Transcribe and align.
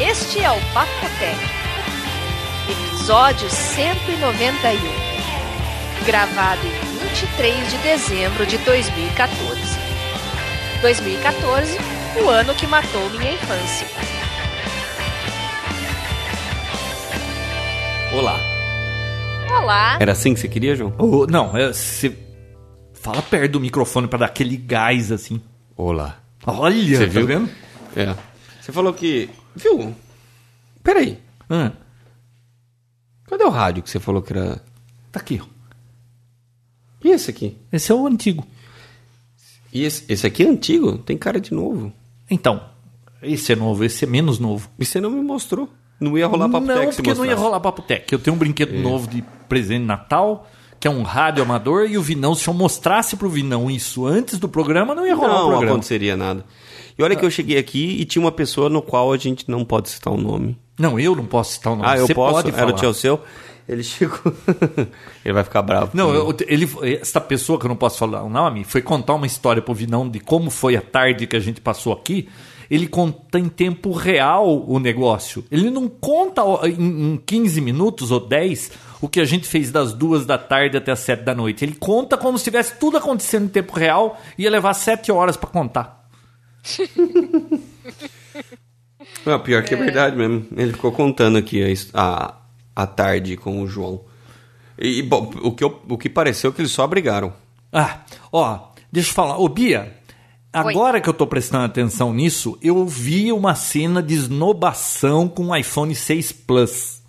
Este 0.00 0.40
é 0.40 0.50
o 0.50 0.60
Papotec, 0.74 1.38
episódio 2.70 3.48
191, 3.48 4.78
gravado 6.04 6.60
em 6.66 6.70
23 7.08 7.70
de 7.70 7.78
dezembro 7.78 8.44
de 8.46 8.58
2014. 8.58 9.60
2014, 10.82 11.78
o 12.22 12.28
ano 12.28 12.54
que 12.54 12.66
matou 12.66 13.08
minha 13.10 13.32
infância. 13.32 13.86
Olá. 18.12 18.38
Olá. 19.62 19.96
Era 20.00 20.12
assim 20.12 20.34
que 20.34 20.40
você 20.40 20.48
queria, 20.48 20.76
João? 20.76 20.92
Oh, 20.98 21.26
não, 21.26 21.56
é, 21.56 21.72
você 21.72 22.14
fala 22.92 23.22
perto 23.22 23.52
do 23.52 23.60
microfone 23.60 24.06
pra 24.08 24.18
dar 24.18 24.26
aquele 24.26 24.56
gás 24.58 25.10
assim. 25.10 25.40
Olá. 25.76 26.16
Olha, 26.46 26.98
Você 26.98 27.06
tá 27.06 27.12
viu? 27.12 27.26
vendo? 27.26 27.48
É. 27.96 28.14
Você 28.60 28.72
falou 28.72 28.92
que. 28.92 29.30
Viu? 29.56 29.94
Peraí. 30.82 31.18
Ah, 31.50 31.72
Cadê 33.24 33.42
o 33.42 33.48
rádio 33.50 33.82
que 33.82 33.90
você 33.90 33.98
falou 33.98 34.22
que 34.22 34.32
era. 34.32 34.62
tá 35.10 35.18
aqui, 35.18 35.40
ó. 35.42 35.46
E 37.02 37.10
esse 37.10 37.30
aqui? 37.30 37.56
Esse 37.72 37.90
é 37.90 37.94
o 37.94 38.06
antigo. 38.06 38.46
E 39.72 39.82
esse, 39.84 40.04
esse 40.08 40.26
aqui 40.26 40.44
é 40.44 40.48
antigo? 40.48 40.98
Tem 40.98 41.16
cara 41.18 41.40
de 41.40 41.52
novo. 41.52 41.92
Então, 42.30 42.62
esse 43.22 43.52
é 43.52 43.56
novo, 43.56 43.84
esse 43.84 44.04
é 44.04 44.08
menos 44.08 44.38
novo. 44.38 44.68
E 44.78 44.84
você 44.84 45.00
não 45.00 45.10
me 45.10 45.20
mostrou. 45.22 45.68
Não 45.98 46.16
ia 46.16 46.26
rolar 46.26 46.48
papo 46.48 46.66
não, 46.66 46.74
tech 46.74 46.94
se 46.94 46.96
porque 47.02 47.14
não 47.14 47.24
ia 47.24 47.34
rolar 47.34 47.58
papo 47.60 47.82
tech. 47.82 48.12
Eu 48.12 48.18
tenho 48.18 48.36
um 48.36 48.38
brinquedo 48.38 48.72
novo 48.78 49.08
de 49.08 49.22
presente 49.48 49.80
de 49.80 49.86
Natal, 49.86 50.48
que 50.78 50.86
é 50.86 50.90
um 50.90 51.02
rádio 51.02 51.42
amador, 51.42 51.88
e 51.90 51.96
o 51.96 52.02
Vinão, 52.02 52.34
se 52.34 52.46
eu 52.48 52.54
mostrasse 52.54 53.16
pro 53.16 53.28
Vinão 53.30 53.70
isso 53.70 54.06
antes 54.06 54.38
do 54.38 54.48
programa, 54.48 54.94
não 54.94 55.06
ia 55.06 55.14
rolar 55.14 55.28
o 55.28 55.32
Não, 55.34 55.40
não 55.42 55.48
programa. 55.50 55.72
aconteceria 55.72 56.16
nada. 56.16 56.44
E 56.98 57.02
olha 57.02 57.14
que 57.16 57.24
eu 57.24 57.30
cheguei 57.30 57.58
aqui 57.58 58.00
e 58.00 58.04
tinha 58.04 58.22
uma 58.22 58.32
pessoa 58.32 58.68
no 58.70 58.80
qual 58.80 59.12
a 59.12 59.16
gente 59.16 59.50
não 59.50 59.64
pode 59.64 59.90
citar 59.90 60.12
o 60.12 60.16
nome. 60.16 60.58
Não, 60.78 60.98
eu 60.98 61.14
não 61.14 61.24
posso 61.26 61.52
citar 61.52 61.72
o 61.72 61.76
nome. 61.76 61.88
ah, 61.88 61.96
eu 61.96 62.06
Você 62.06 62.14
posso? 62.14 62.34
pode 62.34 62.48
Era 62.48 62.58
falar. 62.58 62.72
o 62.72 62.74
tio 62.74 62.94
seu? 62.94 63.20
Ele 63.68 63.82
chegou. 63.82 64.18
Ele 65.24 65.34
vai 65.34 65.42
ficar 65.42 65.60
bravo. 65.60 65.90
Não, 65.92 66.14
eu, 66.14 66.32
ele, 66.46 66.68
essa 67.00 67.20
pessoa 67.20 67.58
que 67.58 67.66
eu 67.66 67.68
não 67.68 67.74
posso 67.76 67.98
falar 67.98 68.22
o 68.22 68.30
nome 68.30 68.62
foi 68.62 68.80
contar 68.80 69.14
uma 69.14 69.26
história 69.26 69.60
pro 69.60 69.74
Vinão 69.74 70.08
de 70.08 70.20
como 70.20 70.50
foi 70.50 70.76
a 70.76 70.80
tarde 70.80 71.26
que 71.26 71.34
a 71.34 71.40
gente 71.40 71.60
passou 71.60 71.92
aqui. 71.92 72.28
Ele 72.70 72.86
conta 72.86 73.38
em 73.38 73.48
tempo 73.48 73.92
real 73.92 74.64
o 74.68 74.78
negócio. 74.78 75.44
Ele 75.50 75.68
não 75.70 75.88
conta 75.88 76.42
em, 76.68 77.14
em 77.14 77.16
15 77.16 77.60
minutos 77.60 78.10
ou 78.12 78.20
10 78.20 78.70
o 79.00 79.08
que 79.08 79.20
a 79.20 79.24
gente 79.24 79.46
fez 79.48 79.70
das 79.72 79.92
duas 79.92 80.24
da 80.24 80.38
tarde 80.38 80.76
até 80.76 80.92
as 80.92 81.00
7 81.00 81.22
da 81.24 81.34
noite. 81.34 81.64
Ele 81.64 81.74
conta 81.74 82.16
como 82.16 82.38
se 82.38 82.44
tivesse 82.44 82.74
tudo 82.78 82.96
acontecendo 82.96 83.44
em 83.46 83.48
tempo 83.48 83.72
real 83.76 84.18
e 84.38 84.44
ia 84.44 84.50
levar 84.50 84.74
7 84.74 85.10
horas 85.10 85.36
pra 85.36 85.48
contar. 85.50 85.95
Não, 89.24 89.40
pior 89.40 89.62
que 89.62 89.74
é 89.74 89.76
verdade 89.76 90.16
mesmo. 90.16 90.46
Ele 90.56 90.72
ficou 90.72 90.92
contando 90.92 91.36
aqui 91.38 91.62
a, 91.62 92.00
a, 92.00 92.34
a 92.74 92.86
tarde 92.86 93.36
com 93.36 93.60
o 93.62 93.66
João. 93.66 94.04
E, 94.78 95.02
bom, 95.02 95.32
o 95.42 95.52
que, 95.52 95.64
eu- 95.64 95.80
o 95.88 95.96
que 95.98 96.08
pareceu 96.08 96.52
que 96.52 96.60
eles 96.60 96.70
só 96.72 96.86
brigaram. 96.86 97.32
Ah, 97.72 98.00
ó, 98.32 98.68
deixa 98.92 99.10
eu 99.10 99.14
falar. 99.14 99.38
Ô, 99.38 99.48
Bia, 99.48 99.96
agora 100.52 101.00
que 101.00 101.08
eu 101.08 101.14
tô 101.14 101.26
prestando 101.26 101.64
atenção 101.64 102.12
nisso, 102.12 102.58
eu 102.62 102.86
vi 102.86 103.32
uma 103.32 103.54
cena 103.54 104.02
de 104.02 104.14
esnobação 104.14 105.28
com 105.28 105.46
o 105.48 105.56
iPhone 105.56 105.94
6 105.94 106.32
Plus. 106.32 107.02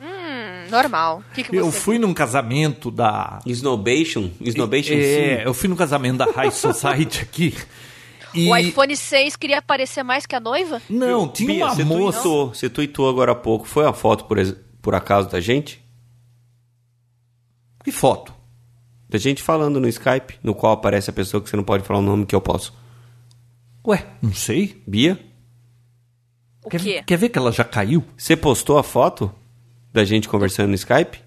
Hum, 0.00 0.70
normal. 0.70 1.22
O 1.30 1.34
que, 1.34 1.42
que 1.44 1.50
você 1.50 1.60
Eu 1.60 1.72
fui 1.72 1.98
num 1.98 2.14
casamento 2.14 2.90
da. 2.90 3.38
Snowbation? 3.46 4.30
Snowbation 4.40 4.94
É, 4.94 5.38
sim. 5.38 5.42
eu 5.44 5.54
fui 5.54 5.68
num 5.68 5.76
casamento 5.76 6.18
da 6.18 6.26
High 6.30 6.50
Society 6.52 7.22
aqui. 7.22 7.54
E. 8.38 8.48
O 8.50 8.56
iPhone 8.56 8.96
6 8.96 9.36
queria 9.36 9.58
aparecer 9.58 10.02
mais 10.02 10.26
que 10.26 10.34
a 10.34 10.40
noiva? 10.40 10.80
Não, 10.88 11.28
tinha 11.28 11.48
Bia, 11.48 11.64
uma 11.66 11.74
você 11.74 11.84
moça. 11.84 12.20
Tweetou, 12.22 12.48
você 12.54 12.70
tweetou 12.70 13.08
agora 13.08 13.32
há 13.32 13.34
pouco. 13.34 13.66
Foi 13.66 13.86
a 13.86 13.92
foto, 13.92 14.24
por, 14.26 14.38
ex- 14.38 14.54
por 14.80 14.94
acaso, 14.94 15.28
da 15.28 15.40
gente? 15.40 15.82
Que 17.84 17.92
foto? 17.92 18.34
Da 19.08 19.18
gente 19.18 19.42
falando 19.42 19.80
no 19.80 19.88
Skype, 19.88 20.38
no 20.42 20.54
qual 20.54 20.72
aparece 20.74 21.08
a 21.10 21.12
pessoa 21.12 21.42
que 21.42 21.48
você 21.48 21.56
não 21.56 21.64
pode 21.64 21.84
falar 21.84 22.00
o 22.00 22.02
nome 22.02 22.26
que 22.26 22.34
eu 22.34 22.40
posso. 22.40 22.76
Ué, 23.86 24.06
não 24.20 24.34
sei. 24.34 24.82
Bia? 24.86 25.18
O 26.64 26.68
Quer, 26.68 26.80
quê? 26.82 27.02
quer 27.06 27.16
ver 27.16 27.28
que 27.30 27.38
ela 27.38 27.50
já 27.50 27.64
caiu? 27.64 28.04
Você 28.16 28.36
postou 28.36 28.76
a 28.76 28.82
foto 28.82 29.32
da 29.92 30.04
gente 30.04 30.28
conversando 30.28 30.68
no 30.68 30.74
Skype? 30.74 31.20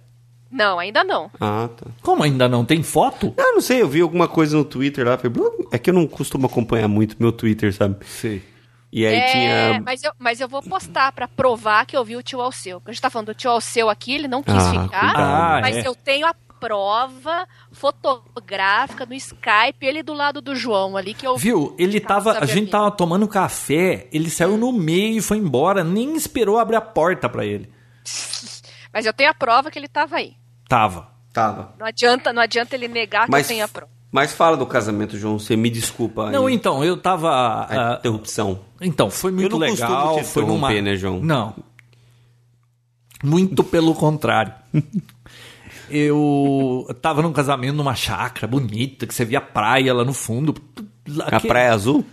Não, 0.52 0.78
ainda 0.80 1.04
não. 1.04 1.32
Ah, 1.40 1.70
tá. 1.76 1.86
Como 2.02 2.24
ainda 2.24 2.50
não 2.50 2.66
tem 2.66 2.84
foto? 2.84 3.34
Ah, 3.38 3.54
não 3.54 3.62
sei, 3.62 3.82
eu 3.82 3.88
vi 3.88 4.02
alguma 4.02 4.28
coisa 4.28 4.58
no 4.58 4.66
Twitter 4.66 5.08
lá. 5.08 5.18
falei, 5.18 5.32
É 5.72 5.78
que 5.80 5.90
eu 5.90 5.94
não 5.94 6.06
costumo 6.06 6.46
acompanhar 6.46 6.88
muito 6.88 7.16
meu 7.20 7.32
Twitter, 7.32 7.74
sabe? 7.74 8.06
Sei. 8.06 8.44
E 8.92 9.06
aí 9.06 9.16
é, 9.16 9.32
tinha. 9.32 9.82
mas, 9.86 10.04
eu, 10.04 10.12
mas 10.20 10.42
eu 10.42 10.50
vou 10.50 10.62
postar 10.62 11.14
pra 11.14 11.26
provar 11.26 11.86
que 11.86 11.96
eu 11.96 12.04
vi 12.04 12.18
o 12.18 12.22
tio 12.22 12.42
Alceu. 12.42 12.82
Porque 12.82 12.92
a 12.92 12.94
gente 12.94 13.02
tá 13.02 13.10
falando 13.10 13.28
do 13.28 13.34
tio 13.34 13.50
Alceu 13.50 13.90
aqui, 13.90 14.14
ele 14.14 14.28
não 14.28 14.44
quis 14.44 14.54
Ah, 14.54 14.70
ficar. 14.70 14.90
cuidado. 14.90 15.16
Ah, 15.18 15.60
mas 15.62 15.78
é. 15.78 15.88
eu 15.88 15.96
tenho 15.96 16.28
a 16.28 16.36
prova 16.60 17.48
fotográfica 17.72 19.06
no 19.06 19.14
Skype, 19.14 19.78
ele 19.82 20.04
do 20.04 20.14
lado 20.14 20.42
do 20.42 20.56
João 20.56 20.98
ali, 20.98 21.14
que 21.14 21.26
eu 21.26 21.38
Viu? 21.38 21.74
Ele 21.80 22.00
tava. 22.00 22.38
A 22.38 22.46
gente 22.46 22.70
tava 22.70 22.92
tomando 22.92 23.28
café, 23.28 24.08
ele 24.12 24.30
saiu 24.30 24.58
no 24.58 24.72
meio 24.72 25.18
e 25.18 25.22
foi 25.22 25.38
embora, 25.38 25.84
nem 25.84 26.16
esperou 26.16 26.60
abrir 26.60 26.76
a 26.76 26.82
porta 26.82 27.30
pra 27.30 27.46
ele. 27.46 27.72
Mas 28.94 29.06
eu 29.06 29.14
tenho 29.14 29.30
a 29.30 29.34
prova 29.34 29.72
que 29.72 29.80
ele 29.80 29.88
tava 29.88 30.18
aí. 30.18 30.34
Tava. 30.72 31.10
Tava. 31.34 31.74
Não 31.78 31.86
adianta, 31.86 32.32
não 32.32 32.42
adianta 32.42 32.76
ele 32.76 32.88
negar 32.88 33.26
que 33.26 33.32
Mas, 33.32 33.46
eu 33.46 33.50
tenho 33.50 33.66
a 33.66 33.68
prova. 33.68 33.92
mas 34.10 34.32
fala 34.32 34.56
do 34.56 34.66
casamento, 34.66 35.18
João. 35.18 35.38
Você 35.38 35.58
me 35.58 35.70
desculpa. 35.70 36.32
Não, 36.32 36.48
aí, 36.48 36.54
então, 36.54 36.82
eu 36.82 36.96
tava. 36.96 37.30
a 37.30 37.96
ah, 37.96 37.98
interrupção. 38.00 38.62
Então, 38.80 39.10
foi 39.10 39.34
muito 39.34 39.60
não 39.60 39.68
costumo 39.68 39.90
legal. 39.90 40.16
te 40.16 40.24
foi 40.24 40.46
numa... 40.46 40.72
né, 40.72 40.96
João? 40.96 41.20
Não. 41.20 41.54
Muito 43.22 43.66
pelo 43.66 43.94
contrário. 43.94 44.54
Eu 45.94 46.88
tava 47.02 47.22
num 47.22 47.34
casamento 47.34 47.76
numa 47.76 47.94
chácara 47.94 48.48
bonita, 48.48 49.06
que 49.06 49.14
você 49.14 49.26
via 49.26 49.40
a 49.40 49.42
praia 49.42 49.94
lá 49.94 50.06
no 50.06 50.14
fundo. 50.14 50.56
A 51.26 51.38
Praia 51.42 51.74
Azul? 51.74 52.06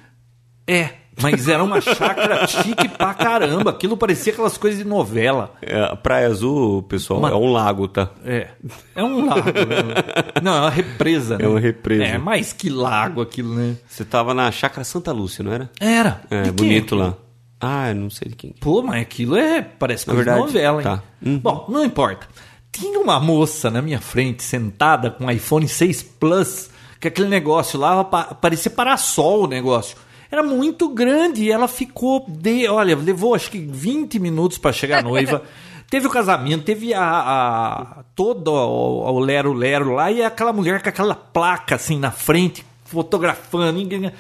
É, 0.67 0.95
mas 1.23 1.49
era 1.49 1.63
uma 1.63 1.81
chácara 1.81 2.47
chique 2.47 2.89
pra 2.89 3.15
caramba. 3.15 3.71
Aquilo 3.71 3.97
parecia 3.97 4.33
aquelas 4.33 4.57
coisas 4.57 4.79
de 4.79 4.85
novela. 4.87 5.53
É, 5.63 5.95
Praia 5.97 6.27
Azul, 6.29 6.83
pessoal, 6.83 7.19
Uma- 7.21 7.31
é 7.31 7.35
um 7.35 7.51
lago, 7.53 7.89
tá? 7.89 8.11
É. 8.25 8.49
É 8.95 9.03
um 9.05 9.27
lago. 9.27 9.43
né? 9.51 10.33
Não, 10.43 10.55
é 10.57 10.61
uma 10.61 10.71
represa. 10.71 11.39
né? 11.39 11.45
É 11.45 11.49
uma 11.49 11.61
represa. 11.61 12.05
É, 12.05 12.19
mais 12.19 12.53
que 12.53 12.69
lago 12.71 13.21
aquilo, 13.21 13.55
né? 13.55 13.77
Você 13.89 14.05
tava 14.05 14.33
na 14.35 14.51
Chácara 14.51 14.85
Santa 14.85 15.13
Lúcia, 15.13 15.43
não 15.45 15.53
era? 15.53 15.71
Era. 15.81 16.21
É, 16.31 16.43
De 16.43 16.53
bonito 16.53 16.95
lá. 16.95 17.15
Ah, 17.61 17.89
eu 17.89 17.95
não 17.97 18.11
sei 18.11 18.29
de 18.29 18.37
quem. 18.37 18.55
Pô, 18.61 18.83
mas 18.83 19.03
aquilo 19.03 19.37
é. 19.37 19.61
Parece 19.61 20.05
coisa 20.07 20.21
de 20.21 20.25
verdade, 20.25 20.47
novela, 20.47 20.79
hein? 20.79 20.85
tá. 20.85 21.03
Uhum. 21.25 21.39
Bom, 21.39 21.67
não 21.69 21.85
importa. 21.85 22.29
Tinha 22.71 23.01
uma 23.01 23.19
moça 23.19 23.69
na 23.71 23.83
minha 23.83 24.01
frente, 24.01 24.43
sentada 24.45 25.11
com 25.11 25.25
um 25.25 25.31
iPhone 25.31 25.67
6 25.67 26.03
Plus, 26.03 26.71
que 27.01 27.09
aquele 27.09 27.27
negócio 27.29 27.79
lá 27.81 28.05
pa- 28.05 28.35
parecia 28.41 28.71
parasol 28.71 29.45
o 29.45 29.47
negócio. 29.49 29.97
Era 30.31 30.43
muito 30.43 30.89
grande 30.91 31.45
e 31.45 31.51
ela 31.51 31.67
ficou. 31.69 32.25
De, 32.29 32.69
olha, 32.69 32.97
levou 32.97 33.35
acho 33.35 33.51
que 33.51 33.59
20 33.59 34.19
minutos 34.19 34.59
para 34.59 34.73
chegar 34.73 34.99
a 34.99 35.03
noiva. 35.03 35.43
Teve 35.91 36.07
o 36.07 36.11
casamento, 36.11 36.65
teve 36.67 36.93
a, 36.93 37.03
a 37.03 38.05
todo 38.15 38.49
o, 38.53 39.11
o 39.11 39.19
Lero 39.21 39.55
Lero 39.55 39.95
lá 39.95 40.13
e 40.13 40.23
aquela 40.23 40.53
mulher 40.53 40.83
com 40.83 40.91
aquela 40.91 41.15
placa 41.15 41.77
assim 41.77 41.99
na 41.99 42.11
frente, 42.11 42.63
fotografando. 42.85 43.73
ninguém- 43.73 44.13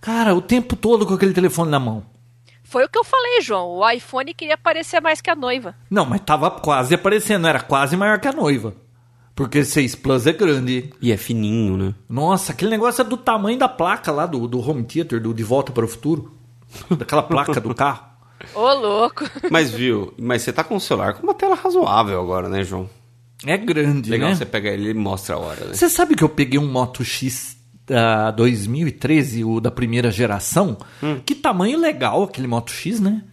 Cara, 0.00 0.36
o 0.36 0.40
tempo 0.40 0.76
todo 0.76 1.04
com 1.04 1.14
aquele 1.14 1.32
telefone 1.32 1.68
na 1.68 1.80
mão. 1.80 2.04
Foi 2.62 2.84
o 2.84 2.88
que 2.88 2.96
eu 2.96 3.02
falei, 3.02 3.40
João. 3.40 3.70
O 3.78 3.90
iPhone 3.90 4.32
queria 4.32 4.54
aparecer 4.54 5.00
mais 5.00 5.20
que 5.20 5.28
a 5.28 5.34
noiva. 5.34 5.74
Não, 5.90 6.06
mas 6.06 6.20
tava 6.20 6.48
quase 6.48 6.94
aparecendo, 6.94 7.48
era 7.48 7.58
quase 7.60 7.96
maior 7.96 8.20
que 8.20 8.28
a 8.28 8.32
noiva. 8.32 8.72
Porque 9.40 9.64
6 9.64 9.94
Plus 9.94 10.26
é 10.26 10.34
grande. 10.34 10.90
E 11.00 11.10
é 11.10 11.16
fininho, 11.16 11.74
né? 11.74 11.94
Nossa, 12.06 12.52
aquele 12.52 12.70
negócio 12.70 13.00
é 13.00 13.04
do 13.04 13.16
tamanho 13.16 13.58
da 13.58 13.70
placa 13.70 14.12
lá 14.12 14.26
do, 14.26 14.46
do 14.46 14.60
Home 14.60 14.84
Theater, 14.84 15.18
do 15.18 15.32
De 15.32 15.42
Volta 15.42 15.72
para 15.72 15.82
o 15.82 15.88
Futuro. 15.88 16.36
Daquela 16.90 17.22
placa 17.22 17.58
do 17.58 17.74
carro. 17.74 18.04
Ô, 18.54 18.70
louco. 18.74 19.24
Mas 19.50 19.70
viu, 19.70 20.12
mas 20.18 20.42
você 20.42 20.52
tá 20.52 20.62
com 20.62 20.76
o 20.76 20.80
celular 20.80 21.14
com 21.14 21.22
uma 21.22 21.32
tela 21.32 21.54
razoável 21.54 22.20
agora, 22.20 22.50
né, 22.50 22.62
João? 22.62 22.88
É 23.46 23.56
grande, 23.56 24.10
Legal, 24.10 24.28
né? 24.28 24.34
você 24.34 24.44
pega 24.44 24.68
ele 24.68 24.90
e 24.90 24.94
mostra 24.94 25.36
a 25.36 25.38
hora, 25.38 25.64
né? 25.64 25.72
Você 25.72 25.88
sabe 25.88 26.14
que 26.14 26.22
eu 26.22 26.28
peguei 26.28 26.58
um 26.60 26.70
Moto 26.70 27.02
X 27.02 27.56
da 27.86 28.30
2013, 28.32 29.42
o 29.42 29.58
da 29.58 29.70
primeira 29.70 30.10
geração? 30.10 30.76
Hum. 31.02 31.18
Que 31.24 31.34
tamanho 31.34 31.80
legal 31.80 32.24
aquele 32.24 32.46
Moto 32.46 32.70
X, 32.70 33.00
né? 33.00 33.24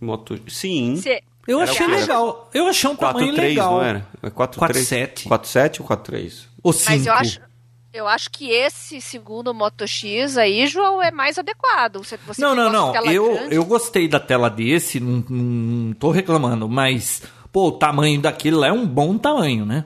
Moto... 0.00 0.36
Sim. 0.48 0.96
Cê- 0.96 1.22
Eu 1.46 1.60
Era 1.60 1.70
achei 1.70 1.86
legal. 1.86 2.50
Eu 2.52 2.66
achei 2.66 2.90
um 2.90 2.96
tamanho 2.96 3.32
4.3, 3.32 3.36
legal. 3.36 3.72
não 3.72 3.82
era? 3.82 4.06
É 4.22 4.30
4.3. 4.30 4.58
4.7. 4.58 5.28
4.7 5.28 5.80
ou 5.80 5.86
4.3? 5.86 6.44
Ou 6.62 6.72
5. 6.72 6.90
Mas 6.90 7.06
eu 7.06 7.12
acho, 7.12 7.40
eu 7.92 8.06
acho 8.08 8.30
que 8.30 8.50
esse 8.50 9.00
segundo 9.00 9.54
Moto 9.54 9.86
X 9.86 10.36
aí, 10.36 10.66
João, 10.66 11.02
é 11.02 11.10
mais 11.10 11.38
adequado. 11.38 11.98
Você, 11.98 12.18
você 12.18 12.42
Não, 12.42 12.54
não, 12.54 12.70
não. 12.70 12.94
Eu, 13.06 13.32
grande, 13.32 13.54
eu 13.54 13.64
gostei 13.64 14.08
da 14.08 14.20
tela 14.20 14.50
desse, 14.50 15.00
não, 15.00 15.24
não, 15.28 15.44
não 15.44 15.92
tô 15.94 16.10
reclamando, 16.10 16.68
mas, 16.68 17.22
pô, 17.52 17.68
o 17.68 17.72
tamanho 17.72 18.20
daquele 18.20 18.56
lá 18.56 18.66
é 18.68 18.72
um 18.72 18.86
bom 18.86 19.16
tamanho, 19.16 19.64
né? 19.64 19.84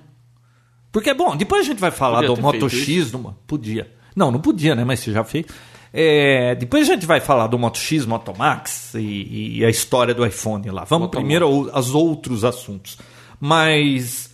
Porque, 0.90 1.14
bom, 1.14 1.36
depois 1.36 1.62
a 1.62 1.64
gente 1.64 1.78
vai 1.78 1.90
falar 1.90 2.22
Podia 2.22 2.34
do 2.34 2.42
Moto 2.42 2.68
X. 2.68 3.12
Numa... 3.12 3.36
Podia. 3.46 3.92
Não, 4.16 4.30
não 4.30 4.40
podia, 4.40 4.74
né? 4.74 4.84
Mas 4.84 5.00
você 5.00 5.12
já 5.12 5.22
fez. 5.22 5.46
É, 5.92 6.54
depois 6.54 6.88
a 6.88 6.92
gente 6.94 7.04
vai 7.06 7.20
falar 7.20 7.46
do 7.48 7.58
Moto 7.58 7.78
X, 7.78 8.06
Moto 8.06 8.32
Max 8.36 8.94
e, 8.94 9.58
e 9.58 9.64
a 9.64 9.68
história 9.70 10.14
do 10.14 10.24
iPhone 10.24 10.70
lá. 10.70 10.84
Vamos 10.84 11.06
Moto 11.06 11.16
primeiro 11.18 11.46
ao- 11.46 11.74
aos 11.76 11.94
outros 11.94 12.44
assuntos. 12.44 12.96
Mas. 13.40 14.30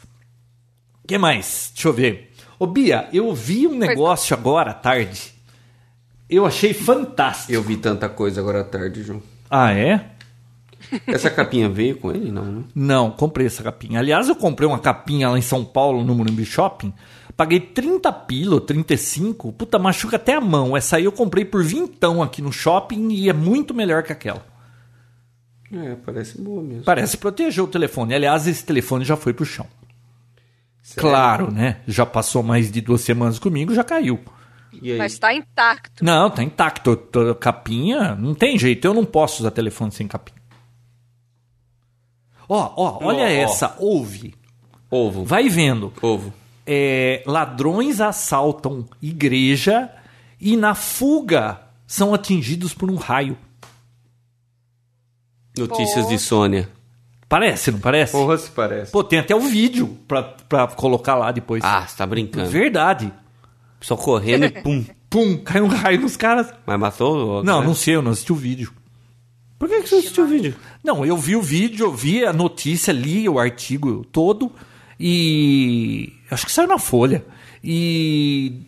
O 1.02 1.06
que 1.08 1.16
mais? 1.16 1.70
Deixa 1.74 1.88
eu 1.88 1.92
ver. 1.92 2.32
Ô, 2.58 2.66
Bia, 2.66 3.08
eu 3.12 3.32
vi 3.34 3.66
um 3.66 3.76
negócio 3.78 4.36
agora 4.36 4.72
à 4.72 4.74
tarde. 4.74 5.32
Eu 6.28 6.44
achei 6.44 6.74
fantástico. 6.74 7.52
Eu 7.52 7.62
vi 7.62 7.76
tanta 7.76 8.08
coisa 8.08 8.40
agora 8.40 8.60
à 8.62 8.64
tarde, 8.64 9.02
João. 9.02 9.22
Ah, 9.48 9.72
é? 9.72 10.04
Essa 11.06 11.30
capinha 11.30 11.68
veio 11.68 11.96
com 11.96 12.10
ele? 12.10 12.30
Não, 12.30 12.44
né? 12.44 12.64
Não, 12.74 13.10
comprei 13.10 13.46
essa 13.46 13.62
capinha. 13.62 13.98
Aliás, 14.00 14.28
eu 14.28 14.36
comprei 14.36 14.68
uma 14.68 14.78
capinha 14.78 15.28
lá 15.28 15.38
em 15.38 15.42
São 15.42 15.64
Paulo, 15.64 16.04
no 16.04 16.14
Morumbi 16.14 16.44
Shopping. 16.44 16.92
Paguei 17.36 17.60
30 17.60 18.10
pila, 18.12 18.60
35. 18.60 19.52
Puta, 19.52 19.78
machuca 19.78 20.16
até 20.16 20.34
a 20.34 20.40
mão. 20.40 20.74
Essa 20.74 20.96
aí 20.96 21.04
eu 21.04 21.12
comprei 21.12 21.44
por 21.44 21.62
vintão 21.62 22.22
aqui 22.22 22.40
no 22.40 22.50
shopping 22.50 23.10
e 23.10 23.28
é 23.28 23.32
muito 23.32 23.74
melhor 23.74 24.02
que 24.02 24.12
aquela. 24.12 24.44
É, 25.70 25.96
parece 25.96 26.40
boa 26.40 26.62
mesmo. 26.62 26.84
Parece 26.84 27.18
proteger 27.18 27.62
o 27.62 27.66
telefone. 27.66 28.14
Aliás, 28.14 28.46
esse 28.46 28.64
telefone 28.64 29.04
já 29.04 29.16
foi 29.16 29.34
pro 29.34 29.44
chão. 29.44 29.66
Sério? 30.82 31.10
Claro, 31.10 31.52
né? 31.52 31.80
Já 31.86 32.06
passou 32.06 32.42
mais 32.42 32.70
de 32.70 32.80
duas 32.80 33.02
semanas 33.02 33.38
comigo, 33.38 33.74
já 33.74 33.84
caiu. 33.84 34.18
E 34.80 34.92
aí? 34.92 34.98
Mas 34.98 35.18
tá 35.18 35.34
intacto. 35.34 36.04
Não, 36.04 36.30
tá 36.30 36.42
intacto. 36.42 36.96
Capinha, 37.38 38.14
não 38.14 38.34
tem 38.34 38.58
jeito. 38.58 38.86
Eu 38.86 38.94
não 38.94 39.04
posso 39.04 39.42
usar 39.42 39.50
telefone 39.50 39.90
sem 39.92 40.08
capinha. 40.08 40.40
Ó, 42.48 42.72
ó, 42.76 43.04
olha 43.04 43.24
ó. 43.24 43.26
essa. 43.26 43.74
Ouve. 43.78 44.34
Ovo. 44.90 45.24
Vai 45.24 45.48
vendo. 45.48 45.92
Ovo. 46.00 46.32
É, 46.66 47.22
ladrões 47.26 48.00
assaltam 48.00 48.84
igreja 49.00 49.90
e 50.40 50.56
na 50.56 50.74
fuga 50.74 51.60
são 51.86 52.12
atingidos 52.12 52.74
por 52.74 52.90
um 52.90 52.96
raio. 52.96 53.38
Notícias 55.56 56.04
Pô. 56.04 56.10
de 56.10 56.18
Sônia. 56.18 56.68
Parece, 57.28 57.72
não 57.72 57.80
parece? 57.80 58.12
Porra, 58.12 58.36
se 58.36 58.50
parece. 58.50 58.92
Pô, 58.92 59.02
tem 59.02 59.18
até 59.18 59.34
o 59.34 59.40
vídeo 59.40 59.98
pra, 60.06 60.22
pra 60.22 60.66
colocar 60.68 61.14
lá 61.16 61.32
depois. 61.32 61.64
Ah, 61.64 61.86
você 61.86 61.96
tá 61.96 62.06
brincando. 62.06 62.48
Verdade. 62.48 63.12
Só 63.80 63.96
correndo 63.96 64.44
e 64.44 64.50
pum. 64.62 64.84
Pum, 65.08 65.38
caiu 65.38 65.64
um 65.64 65.68
raio 65.68 66.00
nos 66.00 66.16
caras. 66.16 66.52
Mas 66.64 66.78
matou 66.78 67.40
o 67.40 67.42
Não, 67.42 67.60
né? 67.60 67.66
não 67.66 67.74
sei, 67.74 67.96
eu 67.96 68.02
não 68.02 68.12
assisti 68.12 68.32
o 68.32 68.36
vídeo. 68.36 68.72
Por 69.58 69.68
que, 69.68 69.82
que 69.82 69.88
você 69.88 69.96
assistiu 69.96 70.24
o 70.24 70.28
vídeo? 70.28 70.54
Não, 70.84 71.04
eu 71.04 71.16
vi 71.16 71.34
o 71.34 71.42
vídeo, 71.42 71.86
eu 71.86 71.92
vi 71.92 72.24
a 72.24 72.32
notícia, 72.32 72.92
li 72.92 73.28
o 73.28 73.38
artigo 73.38 74.04
todo 74.12 74.52
e 74.98 76.12
acho 76.30 76.46
que 76.46 76.52
saiu 76.52 76.68
na 76.68 76.78
Folha. 76.78 77.24
E 77.62 78.62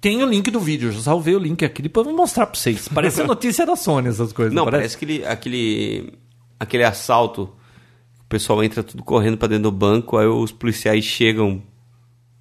tem 0.00 0.22
o 0.22 0.26
link 0.26 0.50
do 0.50 0.60
vídeo, 0.60 0.88
eu 0.88 0.92
já 0.92 1.00
salvei 1.00 1.34
o 1.34 1.38
link 1.38 1.64
aqui, 1.64 1.80
depois 1.82 2.06
eu 2.06 2.12
vou 2.12 2.20
mostrar 2.22 2.46
pra 2.46 2.58
vocês. 2.58 2.88
Parece 2.88 3.20
a 3.22 3.26
notícia 3.26 3.64
da 3.64 3.76
Sony 3.76 4.08
essas 4.08 4.32
coisas, 4.32 4.52
Não, 4.52 4.64
não 4.64 4.72
parece 4.72 4.96
aquele, 4.96 5.24
aquele, 5.24 6.12
aquele 6.58 6.84
assalto. 6.84 7.42
O 8.20 8.24
pessoal 8.28 8.64
entra 8.64 8.82
tudo 8.82 9.02
correndo 9.04 9.36
pra 9.36 9.48
dentro 9.48 9.64
do 9.64 9.72
banco, 9.72 10.16
aí 10.16 10.26
os 10.26 10.50
policiais 10.52 11.04
chegam. 11.04 11.62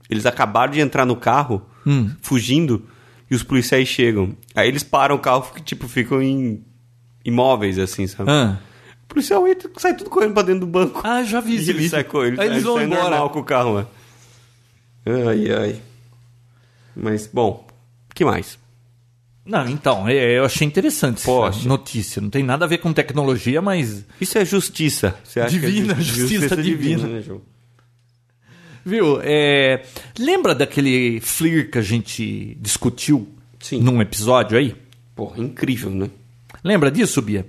Eles 0.10 0.25
acabaram 0.25 0.72
de 0.74 0.80
entrar 0.80 1.06
no 1.06 1.16
carro, 1.16 1.62
Hum. 1.86 2.12
fugindo, 2.22 2.86
e 3.30 3.36
os 3.36 3.44
policiais 3.44 3.88
chegam. 3.88 4.36
Aí 4.56 4.68
eles 4.68 4.84
param 4.84 5.16
o 5.16 5.19
carro, 5.19 5.45
tipo, 5.63 5.88
ficam 5.88 6.22
em 6.22 6.63
imóveis, 7.24 7.77
assim, 7.80 8.07
sabe? 8.07 8.30
Ah, 8.31 8.57
policial 9.13 9.48
entra, 9.48 9.69
sai 9.78 9.96
tudo 9.96 10.10
correndo 10.10 10.34
pra 10.34 10.44
dentro 10.44 10.62
do 10.62 10.68
banco. 10.68 11.02
Ah, 11.04 11.24
já 11.24 11.40
vi 11.40 11.54
E 11.54 11.56
esse 11.58 11.69
ele 11.72 11.88
sai 11.90 12.04
correndo, 12.04 12.40
Aí 12.40 12.48
eles 12.48 12.63
vão 12.63 12.81
embora. 12.81 13.02
normal 13.04 13.30
com 13.30 13.40
o 13.40 13.44
carro, 13.44 13.80
né? 13.80 13.86
Ai, 15.06 15.52
ai. 15.52 15.81
Mas, 16.96 17.28
bom, 17.28 17.68
que 18.13 18.24
mais? 18.25 18.60
não, 19.46 19.68
então, 19.68 20.08
é, 20.08 20.38
eu 20.38 20.46
achei 20.46 20.66
interessante 20.68 21.18
essa 21.18 21.25
Poxa. 21.25 21.68
notícia. 21.68 22.22
Não 22.22 22.30
tem 22.30 22.44
nada 22.44 22.66
a 22.66 22.68
ver 22.68 22.78
com 22.78 22.94
tecnologia, 22.94 23.62
mas 23.62 24.06
Isso 24.19 24.38
é 24.38 24.46
justiça. 24.46 25.16
Acha 25.24 25.48
Divina, 25.50 25.94
é 25.94 26.02
ju- 26.02 26.28
justiça 26.28 26.56
divina. 26.56 27.08
né, 27.08 27.22
João? 27.22 27.42
Viu? 28.86 29.19
É, 29.24 29.84
lembra 30.18 30.56
daquele 30.56 31.19
FLIR 31.22 31.69
que 31.72 31.78
a 31.78 31.81
gente 31.81 32.56
discutiu 32.60 33.28
Sim. 33.60 33.80
num 33.81 34.02
episódio 34.02 34.58
aí? 34.58 34.75
Porra, 35.16 35.40
incrível, 35.40 35.90
né? 35.92 36.10
Lembra 36.63 36.90
disso, 36.92 37.22
Bia? 37.22 37.46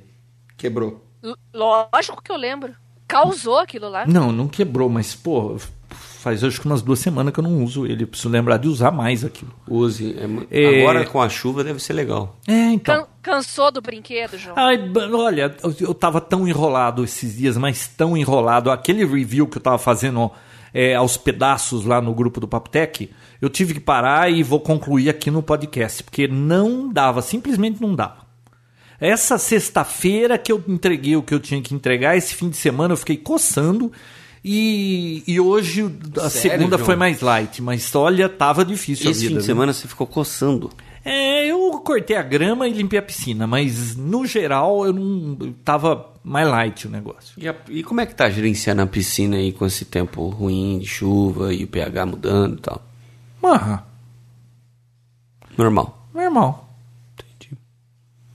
Quebrou. 0.57 1.03
L- 1.23 1.37
Lógico 1.55 2.23
que 2.23 2.31
eu 2.33 2.37
lembro. 2.37 2.75
Causou 3.07 3.59
aquilo 3.59 3.89
lá. 3.89 4.07
Não, 4.07 4.33
não 4.33 4.49
quebrou, 4.49 4.89
mas, 4.89 5.15
pô, 5.15 5.57
faz 5.91 6.43
acho 6.43 6.61
que 6.61 6.67
umas 6.67 6.81
duas 6.81 6.99
semanas 6.99 7.33
que 7.35 7.41
eu 7.41 7.45
não 7.45 7.63
uso 7.63 7.85
ele. 7.85 8.05
Eu 8.05 8.09
preciso 8.09 8.31
lembrar 8.31 8.57
de 8.57 8.69
usar 8.69 8.91
mais 8.91 9.23
aquilo. 9.25 9.53
Use. 9.69 10.17
É 10.51 10.63
É. 10.65 10.81
Agora 10.83 11.05
com 11.05 11.21
a 11.21 11.29
chuva 11.29 11.63
deve 11.63 11.79
ser 11.83 11.93
legal. 11.93 12.39
É, 12.49 12.53
então. 12.73 13.03
Can- 13.03 13.09
cansou 13.21 13.71
do 13.71 13.83
brinquedo, 13.83 14.39
João? 14.39 14.57
Ai, 14.59 14.79
olha, 15.13 15.55
eu, 15.63 15.75
eu 15.81 15.95
tava 15.95 16.21
tão 16.23 16.49
enrolado 16.49 17.05
esses 17.05 17.37
dias, 17.37 17.57
mas 17.59 17.87
tão 17.87 18.17
enrolado. 18.17 18.71
Aquele 18.71 19.05
review 19.05 19.47
que 19.47 19.59
eu 19.59 19.63
tava 19.63 19.77
fazendo 19.79 20.31
é, 20.73 20.95
aos 20.95 21.19
pedaços 21.19 21.85
lá 21.85 22.01
no 22.01 22.15
grupo 22.15 22.41
do 22.41 22.49
Papotec, 22.49 23.11
eu 23.43 23.51
tive 23.51 23.75
que 23.75 23.81
parar 23.81 24.33
e 24.33 24.43
vou 24.43 24.59
concluir 24.61 25.11
aqui 25.11 25.31
no 25.31 25.43
podcast, 25.43 26.03
porque 26.03 26.27
não 26.27 26.91
dava, 26.91 27.21
simplesmente 27.21 27.79
não 27.83 27.95
dava. 27.95 28.22
Essa 29.05 29.37
sexta-feira 29.37 30.39
que 30.39 30.53
eu 30.53 30.63
entreguei 30.69 31.17
o 31.17 31.23
que 31.23 31.35
eu 31.35 31.41
tinha 31.41 31.61
que 31.61 31.75
entregar, 31.75 32.17
esse 32.17 32.35
fim 32.35 32.49
de 32.49 32.57
semana 32.57 32.93
eu 32.95 32.97
fiquei 32.97 33.17
coçando. 33.17 33.91
E, 34.45 35.23
e 35.27 35.39
hoje 35.41 35.83
a 36.17 36.29
Sério, 36.31 36.59
segunda 36.59 36.77
João? 36.77 36.87
foi 36.87 36.97
mais 36.97 37.21
light, 37.21 37.61
mas 37.63 37.95
olha, 37.95 38.29
tava 38.29 38.65
difícil 38.65 39.11
Esse 39.11 39.21
a 39.21 39.23
vida. 39.23 39.29
fim 39.29 39.29
de 39.29 39.35
viu? 39.35 39.47
semana 39.47 39.73
você 39.73 39.87
ficou 39.89 40.07
coçando. 40.07 40.71
É, 41.05 41.47
eu 41.47 41.71
cortei 41.85 42.17
a 42.17 42.23
grama 42.23 42.69
e 42.69 42.73
limpei 42.73 42.97
a 42.99 43.03
piscina, 43.03 43.45
mas 43.47 43.97
no 43.97 44.25
geral 44.25 44.85
eu 44.87 44.93
não 44.93 45.37
eu 45.41 45.53
tava 45.65 46.13
mais 46.23 46.47
light 46.49 46.87
o 46.87 46.91
negócio. 46.91 47.33
E, 47.37 47.49
a- 47.49 47.57
e 47.69 47.83
como 47.83 48.01
é 48.01 48.07
que 48.07 48.15
tá 48.15 48.31
gerenciando 48.31 48.83
a 48.83 48.87
piscina 48.87 49.37
aí 49.37 49.53
com 49.53 49.67
esse 49.67 49.85
tempo 49.85 50.29
ruim 50.29 50.79
de 50.79 50.87
chuva 50.87 51.53
e 51.53 51.65
o 51.65 51.69
pH 51.69 52.07
mudando 52.07 52.59
e 52.59 52.61
tal? 52.61 52.83
Ah, 53.45 53.83
Normal. 55.59 56.09
normal. 56.15 56.72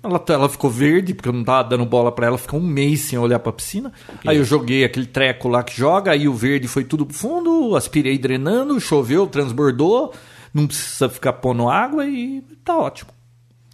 Ela, 0.09 0.24
ela 0.30 0.50
ficou 0.50 0.69
verde, 0.69 1.13
porque 1.13 1.30
eu 1.30 1.33
não 1.33 1.44
tava 1.44 1.69
dando 1.69 1.86
bola 1.86 2.12
pra 2.12 2.27
ela, 2.27 2.38
ficou 2.38 2.59
um 2.59 2.63
mês 2.68 3.01
sem 3.01 3.18
olhar 3.19 3.39
pra 3.39 3.51
piscina. 3.51 3.92
Aí 4.25 4.38
eu 4.38 4.44
joguei 4.44 4.83
aquele 4.83 5.06
treco 5.06 5.48
lá 5.48 5.63
que 5.63 5.75
joga, 5.77 6.12
aí 6.12 6.27
o 6.27 6.33
verde 6.33 6.68
foi 6.68 6.83
tudo 6.83 7.06
pro 7.06 7.15
fundo, 7.15 7.75
aspirei 7.75 8.18
drenando, 8.18 8.80
choveu, 8.80 9.27
transbordou, 9.27 10.13
não 10.54 10.65
precisa 10.68 11.09
ficar 11.09 11.33
pondo 11.33 11.69
água 11.69 12.06
e 12.06 12.42
tá 12.63 12.77
ótimo. 12.77 13.12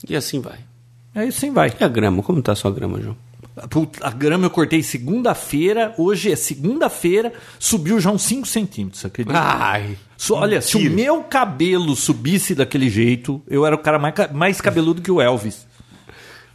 E 0.09 0.15
assim 0.15 0.39
vai. 0.41 0.57
Aí 1.16 1.31
sim 1.31 1.52
vai. 1.54 1.71
E 1.80 1.83
a 1.83 1.87
grama? 1.87 2.21
Como 2.23 2.42
tá 2.42 2.52
a 2.52 2.56
sua 2.56 2.71
grama, 2.71 2.99
João? 2.99 3.16
A 4.02 4.09
grama 4.09 4.47
eu 4.47 4.49
cortei 4.49 4.81
segunda-feira, 4.81 5.94
hoje 5.99 6.31
é 6.31 6.35
segunda-feira, 6.35 7.31
subiu 7.59 7.99
já 7.99 8.09
uns 8.09 8.23
5 8.23 8.47
centímetros, 8.47 9.06
acredita? 9.06 9.37
Ai. 9.40 9.95
So- 10.18 10.35
olha, 10.35 10.59
se 10.59 10.75
o 10.75 10.92
meu 10.92 11.21
cabelo 11.23 11.95
subisse 11.95 12.56
daquele 12.56 12.90
jeito, 12.90 13.44
eu 13.47 13.63
era 13.66 13.75
o 13.75 13.78
cara 13.80 13.99
mais, 13.99 14.13
mais 14.33 14.59
cabeludo 14.59 15.02
que 15.04 15.11
o 15.11 15.21
Elvis. 15.21 15.68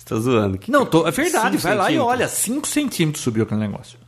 Tá 0.08 0.16
zoando. 0.16 0.56
Que 0.58 0.70
Não, 0.70 0.86
tô, 0.86 1.06
é 1.06 1.10
verdade, 1.10 1.56
vai 1.58 1.74
lá 1.76 1.90
e 1.90 1.98
olha, 1.98 2.26
5 2.28 2.66
centímetros 2.66 3.22
subiu 3.22 3.42
aquele 3.44 3.60
negócio. 3.60 3.98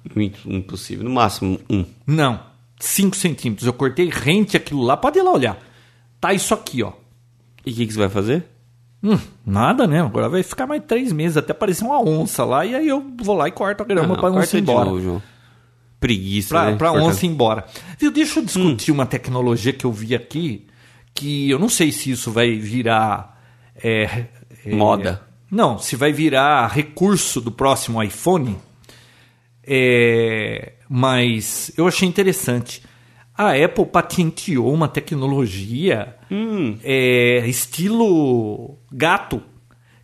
Impossível. 0.47 1.05
No 1.05 1.11
máximo 1.11 1.61
um. 1.69 1.85
Não, 2.07 2.41
5 2.79 3.15
centímetros. 3.17 3.67
Eu 3.67 3.73
cortei 3.73 4.09
rente 4.11 4.57
aquilo 4.57 4.83
lá, 4.83 4.97
pode 4.97 5.19
ir 5.19 5.23
lá 5.23 5.33
olhar. 5.33 5.59
Tá 6.21 6.33
isso 6.33 6.55
aqui, 6.55 6.83
ó. 6.83 6.93
E 7.67 7.71
o 7.71 7.75
que, 7.75 7.87
que 7.87 7.93
você 7.93 7.99
vai 7.99 8.09
fazer? 8.09 8.47
Hum, 9.03 9.19
nada, 9.47 9.87
né? 9.87 10.01
Agora 10.03 10.29
vai 10.29 10.43
ficar 10.43 10.67
mais 10.67 10.83
três 10.87 11.13
meses 11.13 11.37
até 11.37 11.53
aparecer 11.53 11.85
uma 11.85 12.01
onça 12.01 12.45
lá 12.45 12.65
e 12.67 12.75
aí 12.75 12.89
eu 12.89 13.03
vou 13.23 13.37
lá 13.37 13.49
e 13.49 13.53
corto 13.53 13.83
a 13.83 13.87
grama 13.87 14.15
Ah, 14.15 14.19
pra 14.19 14.31
onça 14.31 14.57
ir 14.59 14.61
de 14.63 14.71
embora. 14.71 14.91
novo. 14.91 15.23
Preguiça, 15.99 16.49
Pra, 16.55 16.71
né? 16.71 16.77
pra 16.77 16.93
onça 16.93 17.27
ir 17.27 17.29
embora. 17.29 17.65
Viu, 17.99 18.11
deixa 18.11 18.39
eu 18.39 18.43
Hum. 18.43 18.47
discutir 18.47 18.91
uma 18.93 19.05
tecnologia 19.07 19.73
que 19.73 19.85
eu 19.85 19.93
vi 19.93 20.15
aqui, 20.15 20.67
que 21.15 21.51
eu 21.51 21.59
não 21.59 21.69
sei 21.69 21.93
se 21.93 22.11
isso 22.11 22.31
vai 22.31 22.57
virar. 22.57 23.39
é, 23.83 24.27
é, 24.67 24.75
Moda. 24.75 25.23
Não, 25.51 25.79
se 25.79 25.97
vai 25.97 26.13
virar 26.13 26.69
recurso 26.69 27.41
do 27.41 27.51
próximo 27.51 28.03
iPhone. 28.03 28.57
É, 29.67 30.73
mas 30.89 31.71
eu 31.77 31.87
achei 31.87 32.09
interessante. 32.09 32.83
A 33.37 33.53
Apple 33.53 33.87
patenteou 33.87 34.73
uma 34.73 34.89
tecnologia 34.89 36.15
Hum. 36.31 36.77
é, 36.83 37.45
estilo 37.47 38.79
gato. 38.93 39.43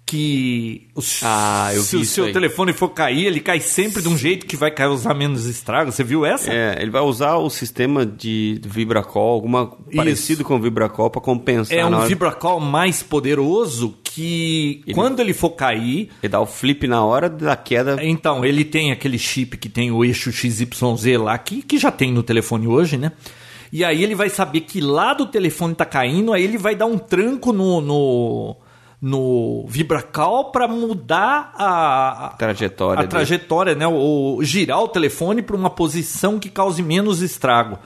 Que 0.09 0.87
o- 0.95 1.01
Ah, 1.25 1.71
se 1.75 1.97
o 1.97 2.01
isso 2.03 2.15
seu 2.15 2.25
aí. 2.27 2.33
telefone 2.33 2.73
for 2.73 2.91
cair, 2.91 3.27
ele 3.27 3.41
cai 3.41 3.59
sempre 3.59 4.01
de 4.01 4.09
um 4.09 4.17
jeito 4.17 4.47
que 4.47 4.57
vai 4.57 4.71
causar 4.71 5.15
menos 5.15 5.47
estrago. 5.47 5.91
Você 5.91 6.05
viu 6.05 6.25
essa? 6.25 6.53
É, 6.53 6.79
ele 6.81 6.93
vai 6.93 7.03
usar 7.03 7.35
o 7.39 7.51
sistema 7.51 8.07
de 8.07 8.61
Vibracol, 8.65 9.33
alguma 9.35 9.67
parecido 9.97 10.45
com 10.45 10.55
o 10.55 10.61
Vibracol 10.61 11.11
pra 11.11 11.21
compensar 11.21 11.77
É 11.77 11.85
um 11.85 11.93
hora. 11.93 12.07
Vibracol 12.07 12.61
mais 12.61 13.03
poderoso 13.03 13.99
que 14.17 14.83
quando 14.95 15.21
ele 15.21 15.35
for 15.35 15.51
cair, 15.51 16.09
Ele 16.23 16.31
dá 16.31 16.41
o 16.41 16.47
flip 16.47 16.87
na 16.89 17.05
hora 17.05 17.29
da 17.29 17.55
queda. 17.55 17.99
então 18.03 18.45
ele 18.45 18.65
tem 18.65 18.91
aquele 18.91 19.19
chip 19.19 19.59
que 19.59 19.69
tem 19.69 19.91
o 19.91 20.03
eixo 20.03 20.33
XYZ 20.33 20.67
lá, 21.21 21.37
que, 21.37 21.63
que 21.63 21.77
já 21.77 21.91
tem 21.91 22.11
no 22.11 22.23
telefone 22.23 22.67
hoje, 22.67 22.97
né? 22.97 23.13
E 23.71 23.85
aí 23.85 24.03
ele 24.03 24.15
vai 24.15 24.31
saber 24.31 24.61
que 24.63 24.81
lá 24.81 25.13
do 25.13 25.27
telefone 25.27 25.75
tá 25.75 25.85
caindo, 25.85 26.33
aí 26.33 26.43
ele 26.43 26.57
vai 26.57 26.75
dar 26.75 26.87
um 26.87 26.97
tranco 26.97 27.53
no, 27.53 27.81
no, 27.83 28.57
no 29.03 29.67
Vibracal 29.69 30.51
para 30.51 30.67
mudar 30.67 31.53
a, 31.55 32.27
a 32.27 32.29
Trajetória 32.31 33.01
a 33.01 33.03
dele. 33.03 33.11
trajetória, 33.11 33.75
né? 33.75 33.87
O, 33.87 34.39
girar 34.43 34.81
o 34.83 34.89
telefone 34.89 35.43
para 35.43 35.57
uma 35.57 35.69
posição 35.69 36.39
que 36.39 36.49
cause 36.49 36.83
menos 36.83 37.21
estrago. 37.21 37.79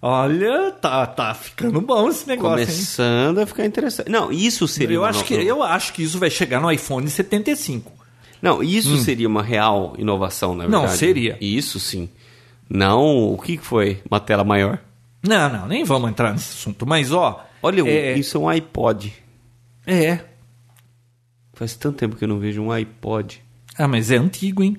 Olha, 0.00 0.72
tá, 0.72 1.06
tá 1.06 1.34
ficando 1.34 1.80
bom 1.80 2.08
esse 2.08 2.26
negócio, 2.28 2.58
hein? 2.60 2.66
Começando 2.66 3.38
a 3.38 3.46
ficar 3.46 3.64
interessante. 3.64 4.10
Não, 4.10 4.30
isso 4.30 4.68
seria 4.68 4.96
Eu 4.96 5.04
acho, 5.04 5.20
no- 5.20 5.24
que, 5.24 5.34
eu 5.34 5.62
acho 5.62 5.92
que 5.92 6.02
isso 6.02 6.18
vai 6.18 6.30
chegar 6.30 6.60
no 6.60 6.70
iPhone 6.70 7.08
75. 7.08 7.92
Não, 8.40 8.62
isso 8.62 8.96
seria 8.98 9.26
uma 9.26 9.42
real 9.42 9.94
inovação, 9.98 10.54
na 10.54 10.64
Hum. 10.66 10.68
Não, 10.68 10.80
verdade. 10.80 10.98
seria. 10.98 11.38
Isso 11.40 11.80
sim. 11.80 12.08
Não, 12.68 13.32
o 13.32 13.38
que 13.38 13.56
que 13.56 13.64
foi? 13.64 14.00
Uma 14.10 14.20
tela 14.20 14.44
maior. 14.44 14.78
Não, 15.22 15.48
não, 15.48 15.66
nem 15.66 15.82
vamos 15.84 16.10
entrar 16.10 16.32
nesse 16.32 16.50
assunto. 16.52 16.86
Mas, 16.86 17.10
ó. 17.12 17.44
Olha, 17.62 17.80
é, 17.88 18.16
isso 18.18 18.36
é 18.36 18.40
um 18.40 18.48
iPod. 18.48 19.12
é. 19.86 20.20
Faz 21.54 21.74
tanto 21.74 21.96
tempo 21.96 22.16
que 22.16 22.24
eu 22.24 22.28
não 22.28 22.38
vejo 22.38 22.60
um 22.60 22.70
iPod. 22.70 23.42
Ah, 23.78 23.88
mas 23.88 24.10
é 24.10 24.16
antigo, 24.18 24.62
hein? 24.62 24.76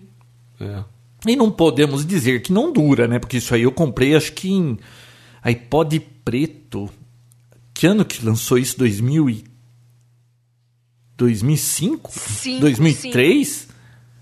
É. 0.61 0.83
E 1.25 1.35
não 1.35 1.49
podemos 1.49 2.05
dizer 2.05 2.43
que 2.43 2.53
não 2.53 2.71
dura, 2.71 3.07
né? 3.07 3.17
Porque 3.17 3.37
isso 3.37 3.55
aí 3.55 3.63
eu 3.63 3.71
comprei, 3.71 4.15
acho 4.15 4.31
que 4.33 4.51
em 4.51 4.77
iPod 5.49 5.99
preto. 5.99 6.89
Que 7.73 7.87
ano 7.87 8.03
que 8.05 8.23
lançou 8.25 8.57
isso? 8.57 8.77
2000 8.77 9.29
e... 9.29 9.43
2005? 11.15 12.11
Cinco, 12.11 12.61
2003? 12.61 13.67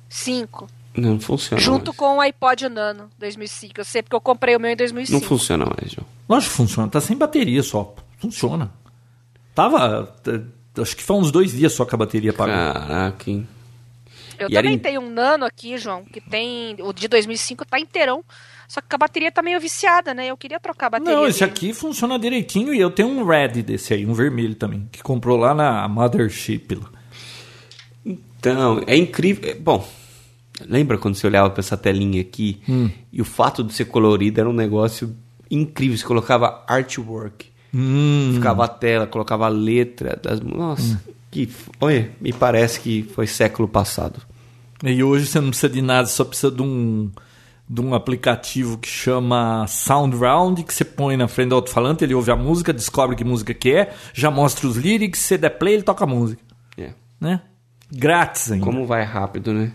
Cinco. 0.10 0.68
Não 0.96 1.20
funciona 1.20 1.62
Junto 1.62 1.88
mais. 1.88 1.98
com 1.98 2.18
o 2.18 2.22
iPod 2.22 2.70
Nano 2.70 3.10
2005. 3.20 3.74
Eu 3.82 3.84
sei 3.86 4.02
porque 4.02 4.16
eu 4.16 4.22
comprei 4.22 4.56
o 4.56 4.60
meu 4.60 4.72
em 4.72 4.76
2005. 4.78 5.20
Não 5.20 5.28
funciona 5.28 5.66
mais, 5.66 5.92
João. 5.92 6.08
Lógico 6.30 6.52
que 6.52 6.58
funciona. 6.58 6.90
Tá 6.90 7.02
sem 7.02 7.18
bateria 7.18 7.62
só. 7.64 7.94
Funciona. 8.18 8.72
Tava... 9.54 10.16
Acho 10.78 10.96
que 10.96 11.04
foi 11.04 11.16
uns 11.18 11.32
dois 11.32 11.52
dias 11.52 11.74
só 11.74 11.84
que 11.86 11.96
a 11.96 11.98
bateria 11.98 12.32
parou. 12.34 12.54
Caraca, 12.54 13.30
hein? 13.30 13.48
Eu 14.38 14.50
E 14.50 14.54
também 14.54 14.74
em- 14.74 14.80
tenho 14.80 15.02
um 15.02 15.10
Nano 15.10 15.46
aqui, 15.46 15.78
João, 15.78 16.04
que 16.04 16.20
tem. 16.20 16.76
O 16.82 16.92
de 16.92 17.08
2005 17.08 17.66
tá 17.66 17.80
inteirão. 17.80 18.24
Só 18.68 18.82
que 18.82 18.94
a 18.96 18.98
bateria 18.98 19.32
tá 19.32 19.42
meio 19.42 19.60
viciada, 19.60 20.14
né? 20.14 20.28
Eu 20.28 20.38
queria 20.38 20.60
trocar 20.60 20.88
a 20.88 20.90
bateria. 20.92 21.14
Não, 21.16 21.28
esse 21.28 21.40
dele. 21.42 21.52
aqui 21.52 21.74
funciona 21.74 22.18
direitinho 22.18 22.74
e 22.74 22.80
eu 22.80 22.90
tenho 22.90 23.10
um 23.10 23.24
red 23.26 23.62
desse 23.62 23.94
aí, 23.94 24.06
um 24.06 24.14
vermelho 24.14 24.56
também, 24.56 24.88
que 24.92 25.02
comprou 25.04 25.38
lá 25.38 25.54
na 25.54 25.88
Mothership. 25.88 26.76
lá. 26.76 26.90
Então, 28.06 28.84
é 28.88 28.96
incrível. 28.96 29.50
é, 29.50 29.56
Bom, 29.56 29.88
lembra 30.68 30.98
quando 30.98 31.16
você 31.16 31.26
olhava 31.28 31.50
pra 31.50 31.60
essa 31.62 31.78
telinha 31.78 32.22
aqui 32.22 32.62
Hum. 32.68 32.90
e 33.12 33.22
o 33.22 33.26
fato 33.26 33.64
de 33.64 33.74
ser 33.74 33.86
colorido 33.86 34.40
era 34.40 34.50
um 34.50 34.54
negócio 34.54 35.16
incrível. 35.50 35.98
Você 35.98 36.06
colocava 36.06 36.64
artwork, 36.68 37.48
Hum. 37.74 38.32
ficava 38.36 38.66
a 38.66 38.68
tela, 38.68 39.06
colocava 39.08 39.46
a 39.46 39.50
letra. 39.50 40.20
Das... 40.22 40.40
Nossa, 40.40 41.02
que. 41.32 41.50
Olha, 41.82 42.12
me 42.22 42.32
parece 42.32 42.80
que 42.80 43.04
foi 43.14 43.28
século 43.28 43.68
passado. 43.68 44.22
E 44.84 45.04
hoje 45.04 45.26
você 45.26 45.40
não 45.40 45.50
precisa 45.50 45.70
de 45.72 45.82
nada, 45.82 46.08
só 46.08 46.24
precisa 46.24 46.52
de 46.52 46.62
um, 46.62 47.10
de 47.68 47.82
um 47.82 47.96
aplicativo 47.96 48.78
que 48.78 48.88
chama 48.88 49.66
SoundRound, 49.68 50.64
que 50.64 50.74
você 50.74 50.86
põe 50.86 51.18
na 51.18 51.28
frente 51.28 51.50
do 51.50 51.56
alto-falante, 51.56 52.04
ele 52.04 52.14
ouve 52.14 52.32
a 52.32 52.36
música, 52.36 52.72
descobre 52.72 53.16
que 53.16 53.24
música 53.24 53.54
que 53.54 53.72
é, 53.72 53.94
já 54.14 54.30
mostra 54.30 54.68
os 54.68 54.78
lyrics, 54.78 55.20
você 55.22 55.38
der 55.38 55.50
play, 55.50 55.74
ele 55.76 55.84
toca 55.84 56.04
a 56.04 56.08
música. 56.08 56.42
É. 56.78 56.92
Né? 57.20 57.42
Grátis 57.92 58.52
ainda. 58.52 58.66
Como 58.66 58.86
vai 58.86 59.04
rápido, 59.04 59.54
né? 59.54 59.72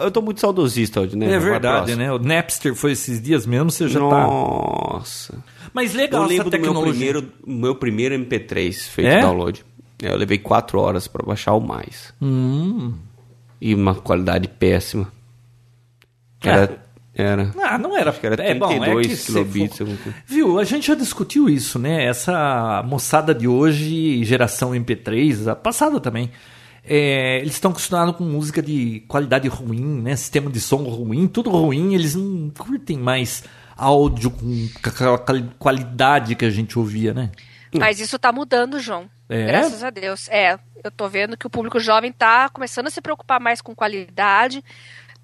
Eu 0.00 0.10
tô 0.10 0.20
muito 0.20 0.40
saudosista 0.40 1.00
hoje, 1.02 1.16
né? 1.16 1.32
É 1.32 1.38
verdade, 1.38 1.94
né? 1.94 2.12
O 2.12 2.18
Napster 2.18 2.74
foi 2.74 2.92
esses 2.92 3.22
dias 3.22 3.46
mesmo, 3.46 3.70
você 3.70 3.86
já 3.86 4.00
tá. 4.00 4.26
Nossa. 4.26 5.38
Mas 5.72 5.94
legal 5.94 6.22
eu 6.22 6.28
lembro 6.28 6.50
do 6.50 6.58
meu 6.58 6.82
primeiro, 6.82 7.32
meu 7.46 7.74
primeiro 7.74 8.14
MP3 8.16 8.72
feito 8.88 9.08
É? 9.08 9.20
download. 9.20 9.64
É, 10.02 10.10
Eu 10.10 10.16
levei 10.16 10.38
quatro 10.38 10.80
horas 10.80 11.06
pra 11.06 11.24
baixar 11.24 11.54
o 11.54 11.60
mais. 11.60 12.12
Hum. 12.20 12.94
E 13.60 13.74
uma 13.74 13.94
qualidade 13.94 14.48
péssima. 14.48 15.12
Era. 16.42 16.86
Era. 17.14 17.52
Ah, 17.64 17.76
não 17.78 17.96
era. 17.96 18.10
Acho 18.10 18.20
que 18.20 18.26
era 18.26 18.42
é 18.42 18.54
bom, 18.54 18.66
é 18.70 18.78
32 18.78 19.06
que 19.06 19.26
kilobits. 19.26 19.76
for- 19.76 19.82
alguma 19.84 19.98
coisa. 20.02 20.18
Viu, 20.26 20.58
a 20.58 20.64
gente 20.64 20.86
já 20.86 20.94
discutiu 20.94 21.48
isso, 21.48 21.78
né? 21.78 22.04
Essa 22.04 22.82
moçada 22.86 23.34
de 23.34 23.48
hoje, 23.48 24.22
geração 24.24 24.70
MP3, 24.72 25.48
a 25.48 25.56
passada 25.56 25.98
também, 25.98 26.30
é, 26.84 27.38
eles 27.40 27.54
estão 27.54 27.72
acostumados 27.72 28.14
com 28.16 28.22
música 28.24 28.62
de 28.62 29.00
qualidade 29.08 29.48
ruim, 29.48 30.00
né? 30.02 30.14
Sistema 30.14 30.48
de 30.48 30.60
som 30.60 30.76
ruim, 30.84 31.26
tudo 31.26 31.50
ruim, 31.50 31.94
eles 31.94 32.14
não 32.14 32.50
curtem 32.56 32.96
mais 32.98 33.42
áudio 33.76 34.30
com 34.30 34.68
aquela 34.82 35.18
quali- 35.18 35.50
qualidade 35.58 36.34
que 36.36 36.44
a 36.44 36.50
gente 36.50 36.78
ouvia, 36.78 37.12
né? 37.12 37.30
Mas 37.74 37.98
isso 38.00 38.18
tá 38.18 38.30
mudando, 38.32 38.78
João. 38.80 39.10
É? 39.28 39.46
Graças 39.46 39.82
a 39.82 39.90
Deus. 39.90 40.26
É, 40.30 40.58
eu 40.82 40.90
tô 40.90 41.06
vendo 41.08 41.36
que 41.36 41.46
o 41.46 41.50
público 41.50 41.78
jovem 41.78 42.10
tá 42.10 42.48
começando 42.48 42.86
a 42.86 42.90
se 42.90 43.00
preocupar 43.02 43.38
mais 43.38 43.60
com 43.60 43.74
qualidade, 43.74 44.64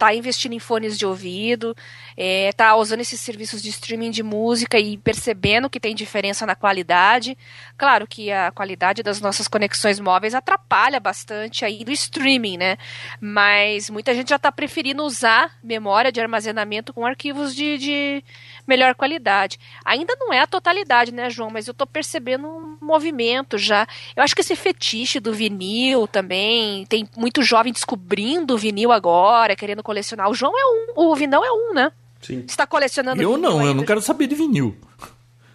tá 0.04 0.14
investindo 0.14 0.52
em 0.52 0.58
fones 0.58 0.98
de 0.98 1.06
ouvido, 1.06 1.74
é, 2.14 2.52
tá 2.52 2.76
usando 2.76 3.00
esses 3.00 3.18
serviços 3.20 3.62
de 3.62 3.70
streaming 3.70 4.10
de 4.10 4.22
música 4.22 4.78
e 4.78 4.98
percebendo 4.98 5.70
que 5.70 5.80
tem 5.80 5.94
diferença 5.94 6.44
na 6.44 6.54
qualidade. 6.54 7.38
Claro 7.78 8.06
que 8.06 8.30
a 8.30 8.50
qualidade 8.50 9.02
das 9.02 9.18
nossas 9.18 9.48
conexões 9.48 9.98
móveis 9.98 10.34
atrapalha 10.34 11.00
bastante 11.00 11.64
aí 11.64 11.82
do 11.84 11.90
streaming, 11.90 12.58
né? 12.58 12.76
Mas 13.18 13.88
muita 13.88 14.14
gente 14.14 14.28
já 14.28 14.38
tá 14.38 14.52
preferindo 14.52 15.02
usar 15.04 15.56
memória 15.62 16.12
de 16.12 16.20
armazenamento 16.20 16.92
com 16.92 17.06
arquivos 17.06 17.54
de, 17.54 17.78
de 17.78 18.24
melhor 18.66 18.94
qualidade. 18.94 19.58
Ainda 19.84 20.16
não 20.18 20.32
é 20.32 20.40
a 20.40 20.46
totalidade, 20.46 21.12
né, 21.12 21.30
João? 21.30 21.50
Mas 21.50 21.66
eu 21.66 21.74
tô 21.74 21.86
percebendo 21.86 22.46
um 22.46 22.76
movimento 22.80 23.58
já. 23.58 23.86
Eu 24.16 24.22
acho 24.22 24.34
que 24.34 24.40
esse 24.40 24.56
fetiche 24.56 25.20
do 25.20 25.32
vinil 25.32 26.06
também, 26.06 26.86
tem 26.86 27.08
muito 27.16 27.42
jovem 27.42 27.72
descobrindo 27.72 28.54
o 28.54 28.58
vinil 28.58 28.92
agora, 28.92 29.56
querendo 29.56 29.82
colecionar. 29.82 30.30
O 30.30 30.34
João 30.34 30.52
é 30.56 30.64
um, 30.64 31.10
o 31.10 31.14
Vinão 31.14 31.44
é 31.44 31.52
um, 31.52 31.74
né? 31.74 31.92
Sim. 32.20 32.44
Você 32.46 32.56
tá 32.56 32.66
colecionando 32.66 33.20
Eu 33.20 33.34
vinil 33.34 33.42
não, 33.42 33.56
eu 33.56 33.60
ainda? 33.60 33.74
não 33.74 33.84
quero 33.84 34.00
saber 34.00 34.26
de 34.26 34.34
vinil. 34.34 34.76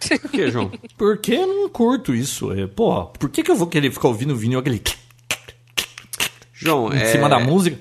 Por 0.22 0.30
que, 0.30 0.50
João? 0.50 0.72
Porque 0.96 1.34
eu 1.34 1.46
não 1.46 1.68
curto 1.68 2.14
isso. 2.14 2.52
É, 2.52 2.66
pô, 2.66 3.04
por 3.06 3.28
que, 3.28 3.42
que 3.42 3.50
eu 3.50 3.54
vou 3.54 3.66
querer 3.66 3.90
ficar 3.90 4.08
ouvindo 4.08 4.34
vinil 4.34 4.58
aquele 4.58 4.82
João, 6.54 6.92
em 6.92 7.00
é... 7.00 7.04
cima 7.06 7.28
da 7.28 7.38
música. 7.38 7.78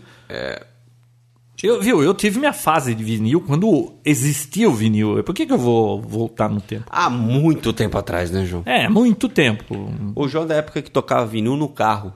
Eu, 1.62 1.82
viu, 1.82 2.02
eu 2.02 2.14
tive 2.14 2.40
minha 2.40 2.54
fase 2.54 2.96
de 2.96 3.04
vinil 3.04 3.42
quando 3.42 3.94
existia 4.06 4.70
o 4.70 4.74
vinil. 4.74 5.22
Por 5.24 5.36
que, 5.36 5.46
que 5.46 5.52
eu 5.52 5.58
vou 5.58 6.02
voltar 6.02 6.50
no 6.50 6.62
tempo? 6.62 6.86
Há 6.90 7.10
muito 7.10 7.74
tempo 7.74 7.98
atrás, 7.98 8.32
né, 8.32 8.46
João? 8.46 8.64
É, 8.66 8.88
muito 8.88 9.28
tempo. 9.28 9.76
O 10.16 10.28
João 10.28 10.48
da 10.48 10.56
época 10.56 10.82
que 10.82 10.90
tocava 10.90 11.26
vinil 11.26 11.56
no 11.56 11.68
carro. 11.68 12.14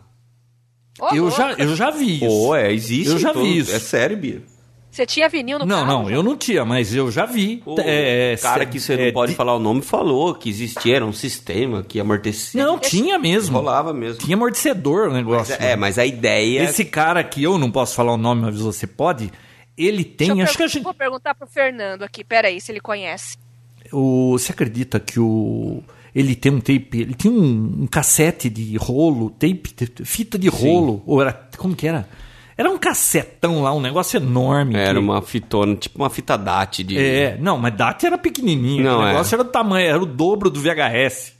Ô, 0.99 1.13
Eu 1.13 1.31
já, 1.31 1.53
eu 1.53 1.75
já 1.75 1.91
vi 1.91 2.15
isso. 2.17 2.25
Pô, 2.27 2.55
é, 2.55 2.71
existe. 2.71 3.11
Eu 3.11 3.19
já 3.19 3.33
vi 3.33 3.57
isso. 3.57 3.75
É 3.75 3.79
sério, 3.79 4.15
Bia. 4.17 4.43
Você 4.93 5.07
tinha 5.07 5.27
vinil 5.27 5.57
no 5.57 5.65
Não, 5.65 5.77
carro? 5.77 5.87
não, 5.87 6.01
João? 6.03 6.11
eu 6.11 6.21
não 6.21 6.37
tinha, 6.37 6.63
mas 6.63 6.93
eu 6.93 7.09
já 7.09 7.25
vi. 7.25 7.63
O 7.65 7.75
É, 7.79 8.37
cara 8.39 8.59
cê- 8.63 8.65
que 8.69 8.79
você 8.79 8.93
é, 8.93 9.05
não 9.07 9.11
pode 9.13 9.31
de- 9.31 9.35
falar 9.35 9.55
o 9.55 9.59
nome 9.59 9.81
falou 9.81 10.35
que 10.35 10.47
existia, 10.47 10.97
era 10.97 11.05
um 11.05 11.11
sistema 11.11 11.81
que 11.81 11.99
amortecia. 11.99 12.63
Não, 12.63 12.77
tinha 12.77 13.17
mesmo. 13.17 13.57
Rolava 13.57 13.91
mesmo. 13.91 14.19
Tinha 14.19 14.35
amortecedor 14.37 15.09
o 15.09 15.13
negócio. 15.13 15.55
É, 15.59 15.75
mas 15.75 15.97
a 15.97 16.05
ideia... 16.05 16.61
Esse 16.63 16.85
cara 16.85 17.23
que 17.23 17.41
eu 17.41 17.57
não 17.57 17.71
posso 17.71 17.95
falar 17.95 18.13
o 18.13 18.17
nome, 18.17 18.43
mas 18.43 18.59
você 18.59 18.85
pode, 18.85 19.31
ele 19.75 20.03
tem, 20.03 20.27
Deixa 20.27 20.41
eu 20.41 20.43
acho 20.45 20.57
que 20.57 20.63
a 20.63 20.67
gente... 20.67 20.83
Vou 20.83 20.93
perguntar 20.93 21.33
pro 21.33 21.47
Fernando 21.47 22.03
aqui, 22.03 22.23
peraí, 22.23 22.61
se 22.61 22.71
ele 22.71 22.79
conhece. 22.79 23.35
O, 23.91 24.33
você 24.37 24.51
acredita 24.51 24.99
que 24.99 25.19
o 25.19 25.81
ele 26.13 26.35
tem 26.35 26.51
um 26.51 26.59
tape, 26.59 26.89
ele 26.93 27.15
tinha 27.15 27.33
um, 27.33 27.77
um 27.81 27.87
cassete 27.87 28.47
de 28.47 28.77
rolo, 28.77 29.31
tape, 29.31 29.63
fita 30.05 30.37
de 30.37 30.47
rolo, 30.49 31.01
ou 31.07 31.19
era, 31.19 31.33
como 31.57 31.75
que 31.75 31.87
era? 31.87 32.07
Era 32.57 32.69
um 32.69 32.77
cassetão 32.77 33.61
lá, 33.63 33.73
um 33.73 33.81
negócio 33.81 34.17
enorme. 34.17 34.75
Era 34.75 34.93
que- 34.93 34.99
uma 34.99 35.21
fitona, 35.21 35.75
tipo 35.75 35.97
uma 35.99 36.09
fita 36.09 36.37
DAT 36.37 36.83
de... 36.83 36.97
É, 36.99 37.37
não, 37.39 37.57
mas 37.57 37.75
DAT 37.75 38.03
era 38.05 38.17
pequenininho, 38.17 38.83
Não, 38.83 38.99
o 38.99 39.03
é. 39.03 39.07
negócio 39.07 39.35
era 39.35 39.43
do 39.43 39.49
tamanho, 39.49 39.87
era 39.87 40.01
o 40.01 40.05
dobro 40.05 40.49
do 40.49 40.59
VHS. 40.59 41.33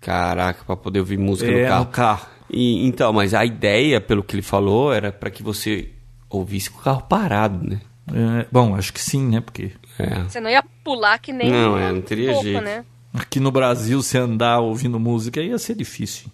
Caraca, 0.00 0.64
pra 0.64 0.76
poder 0.76 1.00
ouvir 1.00 1.18
música 1.18 1.50
É, 1.50 1.62
no 1.62 1.68
carro. 1.68 1.84
no 1.84 1.90
carro. 1.90 2.26
E, 2.48 2.86
então, 2.86 3.12
mas 3.12 3.34
a 3.34 3.44
ideia, 3.44 4.00
pelo 4.00 4.22
que 4.24 4.34
ele 4.34 4.42
falou, 4.42 4.92
era 4.92 5.12
pra 5.12 5.30
que 5.30 5.42
você 5.42 5.90
ouvisse 6.28 6.70
com 6.70 6.80
o 6.80 6.82
carro 6.82 7.02
parado, 7.02 7.62
né? 7.68 7.80
É, 8.12 8.46
bom, 8.50 8.74
acho 8.74 8.92
que 8.92 9.00
sim, 9.00 9.28
né? 9.28 9.40
Porque 9.40 9.72
É. 9.98 10.22
Você 10.24 10.40
não 10.40 10.48
ia 10.50 10.64
pular 10.82 11.18
que 11.18 11.32
nem 11.32 11.50
Não, 11.50 11.78
é, 11.78 11.92
não 11.92 12.00
teria 12.00 12.30
pouco, 12.32 12.42
jeito. 12.44 12.62
né? 12.62 12.84
aqui 13.12 13.38
no 13.40 13.50
Brasil, 13.50 14.00
se 14.02 14.16
andar 14.16 14.60
ouvindo 14.60 14.98
música 14.98 15.40
ia 15.40 15.58
ser 15.58 15.74
difícil. 15.74 16.28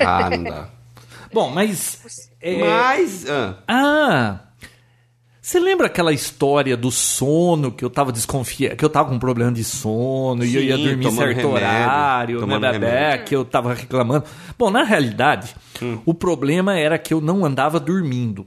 Ah, 0.00 0.30
não 0.30 0.42
dá. 0.42 0.68
Bom, 1.32 1.50
mas... 1.50 2.30
é, 2.44 2.58
Mas... 2.58 3.28
ah, 3.28 3.54
Ah, 3.66 4.40
você 5.40 5.58
lembra 5.60 5.86
aquela 5.88 6.12
história 6.12 6.76
do 6.76 6.90
sono 6.90 7.70
que 7.70 7.84
eu 7.84 7.90
tava 7.90 8.10
desconfiado, 8.10 8.76
que 8.76 8.84
eu 8.84 8.88
tava 8.88 9.08
com 9.10 9.16
um 9.16 9.18
problema 9.18 9.52
de 9.52 9.62
sono 9.64 10.42
e 10.44 10.54
eu 10.56 10.62
ia 10.62 10.76
Sim, 10.76 10.84
dormir 10.84 11.04
certo 11.10 11.18
remédio, 11.36 11.50
horário, 11.50 12.46
né, 12.80 13.18
que 13.18 13.36
eu 13.36 13.44
tava 13.44 13.74
reclamando. 13.74 14.24
Bom, 14.58 14.70
na 14.70 14.82
realidade, 14.84 15.54
Hum. 15.82 15.98
o 16.06 16.14
problema 16.14 16.78
era 16.78 16.98
que 16.98 17.12
eu 17.12 17.20
não 17.20 17.44
andava 17.44 17.78
dormindo. 17.80 18.46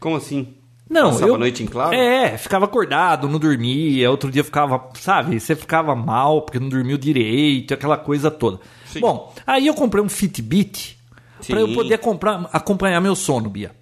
como 0.00 0.16
assim? 0.16 0.48
Não, 0.90 1.04
Passava 1.10 1.28
eu 1.28 1.34
a 1.36 1.38
noite 1.38 1.62
em 1.62 1.66
claro? 1.66 1.94
É, 1.94 2.36
ficava 2.36 2.66
acordado, 2.66 3.26
não 3.26 3.38
dormia, 3.38 4.10
outro 4.10 4.30
dia 4.30 4.44
ficava, 4.44 4.90
sabe, 5.00 5.40
você 5.40 5.56
ficava 5.56 5.96
mal 5.96 6.42
porque 6.42 6.58
não 6.60 6.68
dormiu 6.68 6.98
direito, 6.98 7.72
aquela 7.72 7.96
coisa 7.96 8.30
toda. 8.30 8.60
Sim. 8.84 9.00
Bom, 9.00 9.32
aí 9.46 9.66
eu 9.66 9.72
comprei 9.74 10.04
um 10.04 10.08
Fitbit 10.10 10.98
Pra 11.46 11.60
eu 11.60 11.72
poder 11.74 11.98
comprar, 11.98 12.48
acompanhar 12.52 13.00
meu 13.00 13.14
sono, 13.14 13.48
Bia. 13.50 13.72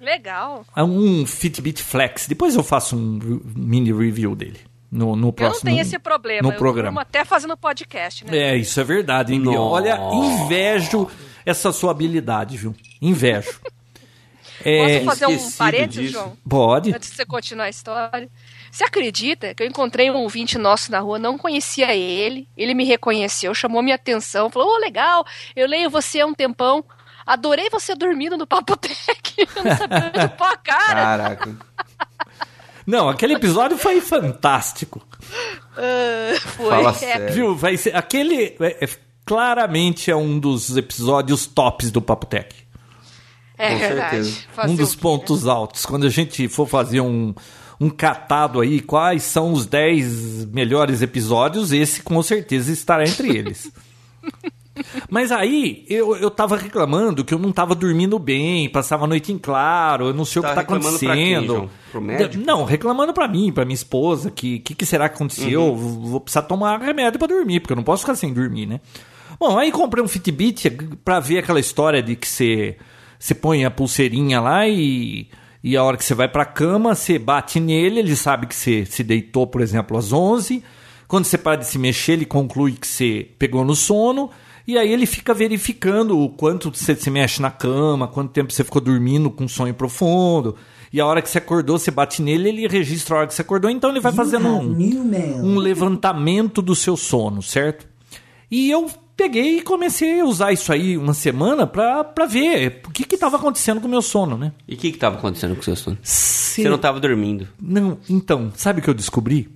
Legal. 0.00 0.64
É 0.76 0.82
um 0.82 1.26
Fitbit 1.26 1.82
Flex. 1.82 2.26
Depois 2.28 2.54
eu 2.54 2.62
faço 2.62 2.96
um 2.96 3.18
mini 3.56 3.92
review 3.92 4.34
dele 4.36 4.60
no, 4.90 5.06
no 5.08 5.12
Eu 5.12 5.16
não 5.16 5.32
próximo. 5.32 5.64
tenho 5.70 5.80
esse 5.80 5.98
problema. 5.98 6.42
No 6.48 6.54
eu 6.54 6.58
programa. 6.58 7.02
até 7.02 7.24
fazendo 7.24 7.56
podcast, 7.56 8.24
né? 8.24 8.36
É, 8.36 8.56
isso 8.56 8.80
é 8.80 8.84
verdade, 8.84 9.34
hein, 9.34 9.40
Bia? 9.42 9.60
Olha, 9.60 9.98
invejo 10.12 11.08
essa 11.44 11.72
sua 11.72 11.90
habilidade, 11.90 12.56
viu? 12.56 12.74
Invejo. 13.02 13.60
Posso 13.60 14.68
É, 14.68 15.00
fazer 15.04 15.26
um 15.26 15.50
parênteses, 15.52 16.02
disso. 16.10 16.12
João? 16.14 16.36
pode. 16.48 16.92
Antes 16.94 17.10
de 17.10 17.16
você 17.16 17.24
continuar 17.24 17.64
a 17.66 17.68
história. 17.70 18.28
Você 18.70 18.84
acredita 18.84 19.54
que 19.54 19.62
eu 19.62 19.66
encontrei 19.66 20.10
um 20.10 20.16
ouvinte 20.16 20.58
nosso 20.58 20.90
na 20.90 21.00
rua, 21.00 21.18
não 21.18 21.38
conhecia 21.38 21.94
ele, 21.94 22.48
ele 22.56 22.74
me 22.74 22.84
reconheceu, 22.84 23.54
chamou 23.54 23.82
minha 23.82 23.96
atenção, 23.96 24.50
falou, 24.50 24.74
ô, 24.74 24.78
legal, 24.78 25.24
eu 25.56 25.66
leio 25.66 25.88
você 25.90 26.20
há 26.20 26.26
um 26.26 26.34
tempão, 26.34 26.84
adorei 27.26 27.68
você 27.70 27.94
dormindo 27.94 28.36
no 28.36 28.46
Papotec, 28.46 28.96
eu 29.56 29.64
não 29.64 29.76
sabia 29.76 30.12
onde 30.14 30.28
pôr 30.36 30.46
a 30.46 30.56
cara. 30.56 30.94
Caraca. 30.94 31.56
Não, 32.86 33.06
aquele 33.06 33.34
episódio 33.34 33.76
foi 33.76 34.00
fantástico. 34.00 35.06
Ah, 35.76 36.40
foi. 36.40 36.70
Fala 36.70 36.88
É, 36.88 36.94
sério. 36.94 37.34
Viu? 37.34 37.54
Vai 37.54 37.76
ser 37.76 37.94
aquele 37.94 38.56
é, 38.58 38.84
é, 38.84 38.88
claramente 39.26 40.10
é 40.10 40.16
um 40.16 40.38
dos 40.38 40.74
episódios 40.74 41.44
tops 41.44 41.90
do 41.90 42.00
Papo 42.00 42.24
Tech. 42.24 42.48
é 43.58 43.72
Com 43.72 43.78
verdade. 43.78 44.24
certeza. 44.24 44.46
Um 44.66 44.74
dos 44.74 44.94
quê, 44.94 45.02
pontos 45.02 45.46
altos. 45.46 45.84
Quando 45.84 46.06
a 46.06 46.08
gente 46.08 46.48
for 46.48 46.66
fazer 46.66 47.02
um, 47.02 47.34
um 47.80 47.88
catado 47.90 48.60
aí, 48.60 48.80
quais 48.80 49.22
são 49.22 49.52
os 49.52 49.66
10 49.66 50.46
melhores 50.46 51.02
episódios, 51.02 51.72
esse 51.72 52.02
com 52.02 52.20
certeza 52.22 52.72
estará 52.72 53.04
entre 53.04 53.36
eles. 53.36 53.70
Mas 55.10 55.32
aí, 55.32 55.84
eu, 55.88 56.16
eu 56.16 56.30
tava 56.30 56.56
reclamando 56.56 57.24
que 57.24 57.34
eu 57.34 57.38
não 57.38 57.50
tava 57.50 57.74
dormindo 57.74 58.18
bem, 58.18 58.68
passava 58.68 59.04
a 59.04 59.08
noite 59.08 59.32
em 59.32 59.38
claro, 59.38 60.06
eu 60.06 60.14
não 60.14 60.24
sei 60.24 60.40
o 60.40 60.42
Tá 60.42 60.50
que 60.50 60.54
tá 60.54 60.60
reclamando 60.60 60.98
pra 60.98 61.14
quem, 61.14 61.34
acontecendo. 61.34 61.70
João? 61.92 62.30
Pro? 62.30 62.44
Não, 62.44 62.64
reclamando 62.64 63.12
pra 63.12 63.26
mim, 63.26 63.52
pra 63.52 63.64
minha 63.64 63.74
esposa, 63.74 64.30
que 64.30 64.60
que, 64.60 64.74
que 64.74 64.86
será 64.86 65.08
que 65.08 65.16
aconteceu? 65.16 65.62
Uhum. 65.62 66.06
Vou 66.06 66.20
precisar 66.20 66.42
tomar 66.42 66.80
remédio 66.80 67.18
pra 67.18 67.26
dormir, 67.26 67.60
porque 67.60 67.72
eu 67.72 67.76
não 67.76 67.82
posso 67.82 68.02
ficar 68.02 68.14
sem 68.14 68.32
dormir, 68.32 68.66
né? 68.66 68.80
Bom, 69.38 69.58
aí 69.58 69.70
comprei 69.72 70.02
um 70.02 70.08
Fitbit 70.08 70.70
pra 71.04 71.20
ver 71.20 71.38
aquela 71.38 71.60
história 71.60 72.02
de 72.02 72.14
que 72.16 72.26
você 72.28 72.76
você 73.18 73.34
põe 73.34 73.64
a 73.64 73.70
pulseirinha 73.70 74.40
lá 74.40 74.68
e, 74.68 75.28
e 75.62 75.76
a 75.76 75.82
hora 75.82 75.96
que 75.96 76.04
você 76.04 76.14
vai 76.14 76.28
pra 76.28 76.44
cama, 76.44 76.94
você 76.94 77.18
bate 77.18 77.58
nele, 77.58 78.00
ele 78.00 78.14
sabe 78.14 78.46
que 78.46 78.54
você 78.54 78.84
se 78.84 79.02
deitou, 79.02 79.46
por 79.46 79.60
exemplo, 79.60 79.96
às 79.96 80.12
11. 80.12 80.62
Quando 81.08 81.24
você 81.24 81.36
para 81.36 81.56
de 81.56 81.66
se 81.66 81.78
mexer, 81.78 82.12
ele 82.12 82.26
conclui 82.26 82.72
que 82.72 82.86
você 82.86 83.28
pegou 83.38 83.64
no 83.64 83.74
sono. 83.74 84.30
E 84.66 84.76
aí 84.76 84.92
ele 84.92 85.06
fica 85.06 85.32
verificando 85.32 86.18
o 86.18 86.28
quanto 86.28 86.70
você 86.70 86.94
se 86.94 87.10
mexe 87.10 87.40
na 87.40 87.50
cama, 87.50 88.06
quanto 88.06 88.32
tempo 88.32 88.52
você 88.52 88.62
ficou 88.62 88.82
dormindo 88.82 89.30
com 89.30 89.48
sonho 89.48 89.72
profundo. 89.72 90.56
E 90.92 91.00
a 91.00 91.06
hora 91.06 91.22
que 91.22 91.28
você 91.28 91.38
acordou, 91.38 91.78
você 91.78 91.90
bate 91.90 92.22
nele, 92.22 92.50
ele 92.50 92.68
registra 92.68 93.14
a 93.14 93.18
hora 93.20 93.26
que 93.26 93.34
você 93.34 93.42
acordou, 93.42 93.70
então 93.70 93.90
ele 93.90 94.00
vai 94.00 94.12
fazendo 94.12 94.46
um, 94.46 94.76
um 95.42 95.58
levantamento 95.58 96.62
do 96.62 96.74
seu 96.74 96.96
sono, 96.96 97.42
certo? 97.42 97.86
E 98.50 98.70
eu 98.70 98.90
peguei 99.18 99.58
e 99.58 99.62
comecei 99.62 100.20
a 100.20 100.24
usar 100.24 100.52
isso 100.52 100.72
aí 100.72 100.96
uma 100.96 101.12
semana 101.12 101.66
pra, 101.66 102.04
pra 102.04 102.24
ver 102.24 102.80
o 102.86 102.90
que 102.90 103.04
que 103.04 103.18
tava 103.18 103.36
acontecendo 103.36 103.80
com 103.80 103.86
o 103.88 103.90
meu 103.90 104.00
sono, 104.00 104.38
né? 104.38 104.52
E 104.66 104.74
o 104.74 104.78
que 104.78 104.92
que 104.92 104.96
tava 104.98 105.16
acontecendo 105.18 105.54
com 105.56 105.60
o 105.60 105.64
seu 105.64 105.74
sono? 105.76 105.98
Se- 106.02 106.62
Você 106.62 106.68
não 106.68 106.78
tava 106.78 107.00
dormindo. 107.00 107.48
Não, 107.60 107.98
então, 108.08 108.52
sabe 108.54 108.78
o 108.80 108.82
que 108.82 108.88
eu 108.88 108.94
descobri? 108.94 109.50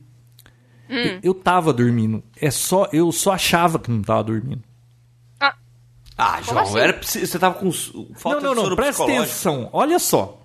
Eu, 0.89 1.21
eu 1.23 1.35
tava 1.35 1.73
dormindo. 1.73 2.23
É 2.39 2.51
só, 2.51 2.87
eu 2.93 3.11
só 3.13 3.33
achava 3.33 3.79
que 3.79 3.91
não 3.91 4.03
tava 4.03 4.25
dormindo. 4.25 4.63
Ah, 5.41 5.55
Ah, 6.19 6.43
João, 6.43 6.59
assim? 6.59 6.79
era, 6.79 7.01
você 7.03 7.39
tava 7.39 7.55
com 7.55 7.71
falta 8.15 8.41
não, 8.41 8.49
não, 8.49 8.51
de 8.51 8.57
não, 8.57 8.63
sono 8.65 8.77
presta 8.77 9.03
atenção. 9.05 9.71
Olha 9.73 9.99
só. 9.99 10.39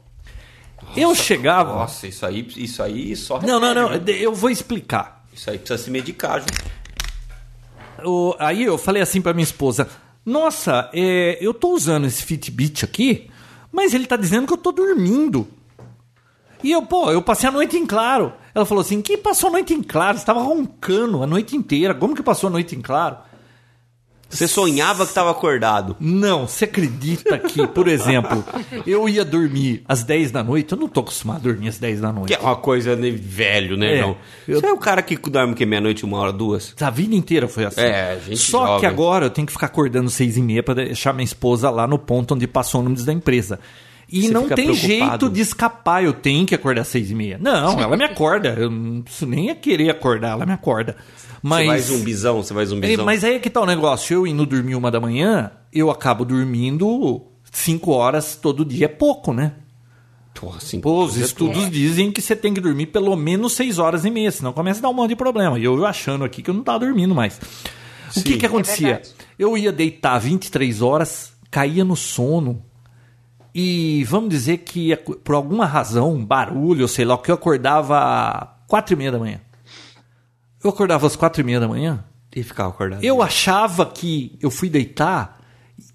eu 0.96 1.14
chegava. 1.16 1.74
Nossa, 1.74 2.08
isso 2.08 2.26
aí, 2.26 2.48
isso 2.56 2.82
aí 2.82 3.16
só 3.16 3.42
Não, 3.42 3.60
não, 3.60 3.74
não, 3.74 3.90
né? 3.90 4.00
eu 4.08 4.34
vou 4.34 4.50
explicar. 4.50 5.26
Isso 5.34 5.50
aí 5.50 5.58
precisa 5.60 5.84
se 5.84 5.92
medicar, 5.92 6.40
João. 6.40 6.77
O- 8.06 8.36
aí 8.40 8.64
eu 8.64 8.78
falei 8.78 9.02
assim 9.02 9.22
pra 9.22 9.34
minha 9.34 9.44
esposa: 9.44 9.88
Nossa, 10.26 10.90
é, 10.94 11.38
eu 11.42 11.54
tô 11.54 11.70
usando 11.74 12.06
esse 12.06 12.24
Fitbit 12.24 12.84
aqui, 12.86 13.30
mas 13.72 13.94
ele 13.94 14.06
tá 14.06 14.16
dizendo 14.16 14.48
que 14.48 14.54
eu 14.54 14.58
tô 14.58 14.72
dormindo. 14.72 15.48
E 16.64 16.72
eu, 16.72 16.82
pô, 16.82 17.12
eu 17.12 17.22
passei 17.22 17.48
a 17.48 17.52
noite 17.52 17.78
em 17.78 17.86
claro. 17.86 18.34
Ela 18.54 18.66
falou 18.66 18.82
assim: 18.82 19.02
Que 19.02 19.18
passou 19.18 19.50
a 19.50 19.52
noite 19.54 19.74
em 19.74 19.84
claro? 19.84 20.18
Você 20.18 20.26
tava 20.26 20.42
roncando 20.42 21.22
a 21.24 21.28
noite 21.28 21.56
inteira. 21.56 21.94
Como 21.94 22.16
que 22.16 22.24
passou 22.24 22.48
a 22.48 22.52
noite 22.52 22.76
em 22.76 22.82
claro? 22.82 23.18
Você 24.30 24.48
sonhava 24.48 25.06
que 25.08 25.14
tava 25.14 25.32
acordado. 25.32 25.96
Não, 26.00 26.48
você 26.48 26.66
acredita 26.66 27.38
que, 27.40 27.66
por 27.68 27.88
exemplo, 27.88 28.44
eu 28.86 29.08
ia 29.08 29.24
dormir 29.24 29.84
às 29.88 30.04
10 30.04 30.32
da 30.32 30.44
noite? 30.44 30.72
Eu 30.74 30.78
não 30.78 30.88
tô 30.88 31.00
acostumado 31.00 31.38
a 31.38 31.40
dormir 31.52 31.70
às 31.70 31.78
10 31.78 32.02
da 32.02 32.12
noite. 32.12 32.28
Que 32.28 32.34
é 32.34 32.40
uma 32.40 32.56
coisa 32.56 32.96
de 32.96 33.10
velho, 33.12 33.78
né, 33.78 34.00
É, 34.00 34.02
eu- 34.48 34.60
Você 34.60 34.66
é 34.68 34.72
o 34.74 34.78
cara 34.78 35.02
que 35.02 35.16
dorme 35.18 35.56
que 35.56 35.66
meia-noite, 35.66 36.04
uma 36.06 36.18
hora, 36.18 36.34
duas? 36.34 36.74
A 36.82 36.90
vida 36.90 37.16
inteira 37.16 37.48
foi 37.48 37.66
assim. 37.66 37.82
É, 37.82 38.20
gente 38.26 38.38
Só 38.38 38.66
jovem. 38.66 38.80
que 38.82 38.86
agora 38.86 39.26
eu 39.26 39.30
tenho 39.30 39.48
que 39.48 39.54
ficar 39.54 39.68
acordando 39.68 40.10
seis 40.10 40.36
e 40.38 40.42
meia 40.42 40.62
pra 40.62 40.74
deixar 40.74 41.14
minha 41.14 41.24
esposa 41.26 41.70
lá 41.70 41.88
no 41.88 41.98
ponto 41.98 42.34
onde 42.36 42.46
passou 42.48 42.82
o 42.82 42.86
ônibus 42.86 43.06
da 43.06 43.14
empresa. 43.14 43.60
E 44.10 44.22
Você 44.24 44.32
não 44.32 44.48
tem 44.48 44.68
preocupado? 44.68 44.76
jeito 44.88 45.30
de 45.30 45.42
escapar, 45.42 46.04
eu 46.04 46.14
tenho 46.14 46.46
que 46.46 46.56
acordar 46.56 46.82
às 46.84 46.88
seis 46.88 47.12
e 47.12 47.16
meia. 47.16 47.38
Não, 47.42 47.80
ela 47.80 47.98
me 47.98 48.06
acorda. 48.06 48.56
Eu 48.58 48.70
não 48.70 49.02
preciso 49.02 49.26
nem 49.26 49.54
querer 49.56 49.90
acordar, 49.90 50.30
ela 50.32 50.46
me 50.46 50.54
acorda. 50.54 50.96
Mas, 51.44 51.62
Você 51.62 51.68
vai 51.68 51.80
zumbizão, 51.82 52.44
você 52.44 52.54
vai 52.54 52.64
É, 52.64 52.66
zumbizão. 52.68 53.06
mas 53.06 53.24
aí 53.24 53.36
é 53.36 53.40
que 53.40 53.50
tá 53.50 53.62
o 53.62 53.66
negócio. 53.66 54.14
Eu 54.14 54.26
indo 54.28 54.46
dormir 54.46 54.76
uma 54.76 54.90
da 54.90 55.00
manhã, 55.00 55.52
eu 55.74 55.92
acabo 55.92 56.24
dormindo 56.24 57.22
cinco 57.52 57.92
horas 57.92 58.36
todo 58.36 58.64
dia. 58.66 58.86
É 58.86 58.90
pouco, 58.90 59.34
né? 59.34 59.54
Porra, 60.34 60.58
assim, 60.58 60.80
Pô, 60.80 61.04
os 61.04 61.14
você- 61.16 61.22
estudos 61.26 61.70
dizem 61.70 62.12
que 62.12 62.22
você 62.22 62.36
tem 62.36 62.54
que 62.54 62.62
dormir 62.62 62.86
pelo 62.88 63.16
menos 63.16 63.54
seis 63.54 63.78
horas 63.80 64.06
e 64.06 64.10
meia, 64.12 64.32
senão 64.32 64.54
começa 64.54 64.80
a 64.80 64.84
dar 64.84 64.90
um 64.90 64.94
monte 64.94 65.10
de 65.10 65.16
problema. 65.16 65.58
E 65.60 65.64
eu 65.64 65.84
achando 65.86 66.24
aqui 66.24 66.42
que 66.44 66.50
eu 66.50 66.54
não 66.54 66.64
tava 66.64 66.80
dormindo 66.80 67.14
mais. 67.16 67.40
O 68.10 68.20
Sim. 68.20 68.24
que 68.24 68.38
que 68.38 68.46
acontecia? 68.46 68.88
verdade. 68.88 69.10
eu 69.38 69.58
ia 69.58 69.72
deitar 69.72 70.18
23 70.20 70.82
horas, 70.82 71.34
caía 71.52 71.84
no 71.84 71.96
sono. 71.96 72.62
E 73.60 74.04
vamos 74.04 74.30
dizer 74.30 74.60
que 74.60 74.96
por 74.96 75.34
alguma 75.34 75.66
razão, 75.66 76.14
um 76.14 76.24
barulho, 76.24 76.84
ou 76.84 76.88
sei 76.88 77.04
lá, 77.04 77.16
o 77.16 77.18
que 77.18 77.32
eu 77.32 77.34
acordava 77.34 78.56
quatro 78.68 78.94
e 78.94 78.96
meia 78.96 79.12
da 79.12 79.18
manhã. 79.18 79.42
Eu 80.64 80.70
acordava 80.70 81.08
às 81.08 81.16
quatro 81.16 81.42
e 81.42 81.44
meia 81.44 81.60
da 81.60 81.68
manhã. 81.68 82.06
E 82.36 82.44
ficava 82.44 82.70
acordado. 82.70 83.04
Eu 83.04 83.20
achava 83.20 83.88
que 83.88 84.38
eu 84.40 84.52
fui 84.52 84.70
deitar 84.70 85.40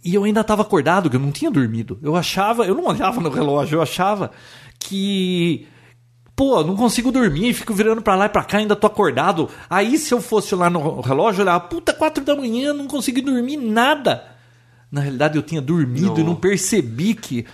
e 0.05 0.13
eu 0.13 0.25
ainda 0.25 0.41
estava 0.41 0.63
acordado, 0.63 1.09
que 1.09 1.15
eu 1.15 1.21
não 1.21 1.31
tinha 1.31 1.53
dormido. 1.53 2.01
Eu 2.03 2.17
achava, 2.17 2.65
eu 2.65 2.75
não 2.75 2.87
olhava 2.87 3.21
no 3.21 3.31
relógio, 3.31 3.77
eu 3.77 3.83
achava 3.83 4.33
que 4.81 5.69
pô, 6.35 6.65
não 6.65 6.75
consigo 6.75 7.13
dormir, 7.13 7.55
fico 7.55 7.73
virando 7.73 8.03
pra 8.03 8.17
lá 8.17 8.27
e 8.27 8.29
pra 8.29 8.43
cá, 8.43 8.59
ainda 8.59 8.75
tô 8.75 8.89
acordado. 8.89 9.49
Aí 9.71 9.99
se 9.99 10.13
eu 10.13 10.21
fosse 10.21 10.53
lá 10.57 10.69
no 10.69 11.01
relógio, 11.01 11.43
eu 11.43 11.45
olhava, 11.45 11.61
puta, 11.61 11.93
quatro 11.93 12.25
da 12.25 12.35
manhã, 12.35 12.75
não 12.75 12.89
consegui 12.89 13.21
dormir 13.21 13.57
nada. 13.57 14.32
Na 14.93 15.01
realidade 15.01 15.37
eu 15.37 15.43
tinha 15.43 15.61
dormido 15.63 16.21
e 16.21 16.23
Não. 16.23 16.31
não 16.31 16.35
percebi 16.37 17.15
que 17.15 17.45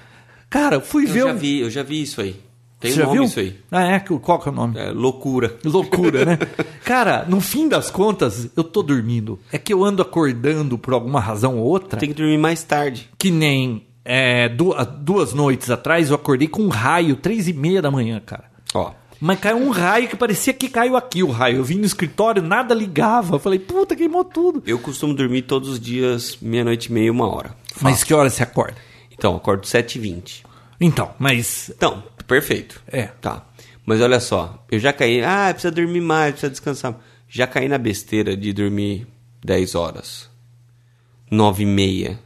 Cara, 0.50 0.76
eu 0.76 0.80
fui 0.80 1.04
Eu 1.04 1.08
ver 1.12 1.20
já 1.20 1.26
um- 1.32 1.36
vi, 1.36 1.60
eu 1.60 1.70
já 1.70 1.82
vi 1.82 2.02
isso 2.02 2.20
aí. 2.20 2.34
Tem 2.80 2.90
Você 2.90 2.96
um 2.96 3.00
já 3.00 3.06
nome 3.06 3.18
viu? 3.18 3.26
isso 3.26 3.40
aí. 3.40 3.56
Ah, 3.70 3.82
é, 3.84 3.98
qual 4.00 4.38
que 4.38 4.48
é 4.48 4.52
o 4.52 4.54
nome? 4.54 4.78
É 4.78 4.90
loucura. 4.90 5.56
Loucura, 5.64 6.24
né? 6.24 6.38
Cara, 6.84 7.26
no 7.28 7.40
fim 7.40 7.68
das 7.68 7.90
contas, 7.90 8.48
eu 8.56 8.62
tô 8.64 8.82
dormindo. 8.82 9.38
É 9.52 9.58
que 9.58 9.72
eu 9.72 9.84
ando 9.84 10.00
acordando 10.00 10.78
por 10.78 10.94
alguma 10.94 11.20
razão 11.20 11.58
ou 11.58 11.64
outra. 11.66 11.98
Tem 11.98 12.08
que 12.08 12.14
dormir 12.14 12.38
mais 12.38 12.62
tarde. 12.62 13.10
Que 13.18 13.30
nem 13.30 13.84
é, 14.04 14.48
du- 14.48 14.72
há 14.72 14.84
duas 14.84 15.34
noites 15.34 15.70
atrás 15.70 16.08
eu 16.08 16.16
acordei 16.16 16.48
com 16.48 16.62
um 16.62 16.68
raio, 16.68 17.16
três 17.16 17.46
e 17.48 17.52
meia 17.52 17.82
da 17.82 17.90
manhã, 17.90 18.20
cara. 18.24 18.44
Ó, 18.72 18.92
Mas 19.20 19.40
caiu 19.40 19.56
um 19.56 19.70
raio 19.70 20.08
que 20.08 20.16
parecia 20.16 20.52
que 20.54 20.68
caiu 20.68 20.96
aqui 20.96 21.22
o 21.22 21.30
raio. 21.30 21.56
Eu 21.56 21.64
vim 21.64 21.76
no 21.78 21.84
escritório, 21.84 22.40
nada 22.42 22.72
ligava. 22.74 23.34
Eu 23.36 23.40
falei, 23.40 23.58
puta, 23.58 23.96
queimou 23.96 24.24
tudo. 24.24 24.62
eu 24.66 24.78
costumo 24.78 25.12
dormir 25.14 25.42
todos 25.42 25.68
os 25.68 25.80
dias, 25.80 26.38
meia-noite 26.40 26.86
e 26.88 26.92
meia, 26.92 27.10
uma 27.10 27.26
hora. 27.28 27.54
Mas 27.80 28.04
que 28.04 28.14
hora 28.14 28.30
você 28.30 28.42
acorda? 28.42 28.76
Então, 29.10 29.34
acordo 29.34 29.62
7h20. 29.66 30.44
Então, 30.80 31.10
mas. 31.18 31.70
Então, 31.70 32.02
perfeito. 32.26 32.80
É. 32.86 33.06
Tá. 33.20 33.44
Mas 33.84 34.00
olha 34.00 34.20
só, 34.20 34.64
eu 34.70 34.78
já 34.78 34.92
caí. 34.92 35.22
Ah, 35.24 35.48
precisa 35.50 35.72
dormir 35.72 36.00
mais, 36.00 36.32
precisa 36.32 36.50
descansar. 36.50 36.94
Já 37.28 37.46
caí 37.46 37.68
na 37.68 37.78
besteira 37.78 38.36
de 38.36 38.52
dormir 38.52 39.06
10 39.44 39.74
horas. 39.74 40.30
9 41.30 41.62
e 41.64 41.66
meia. 41.66 42.18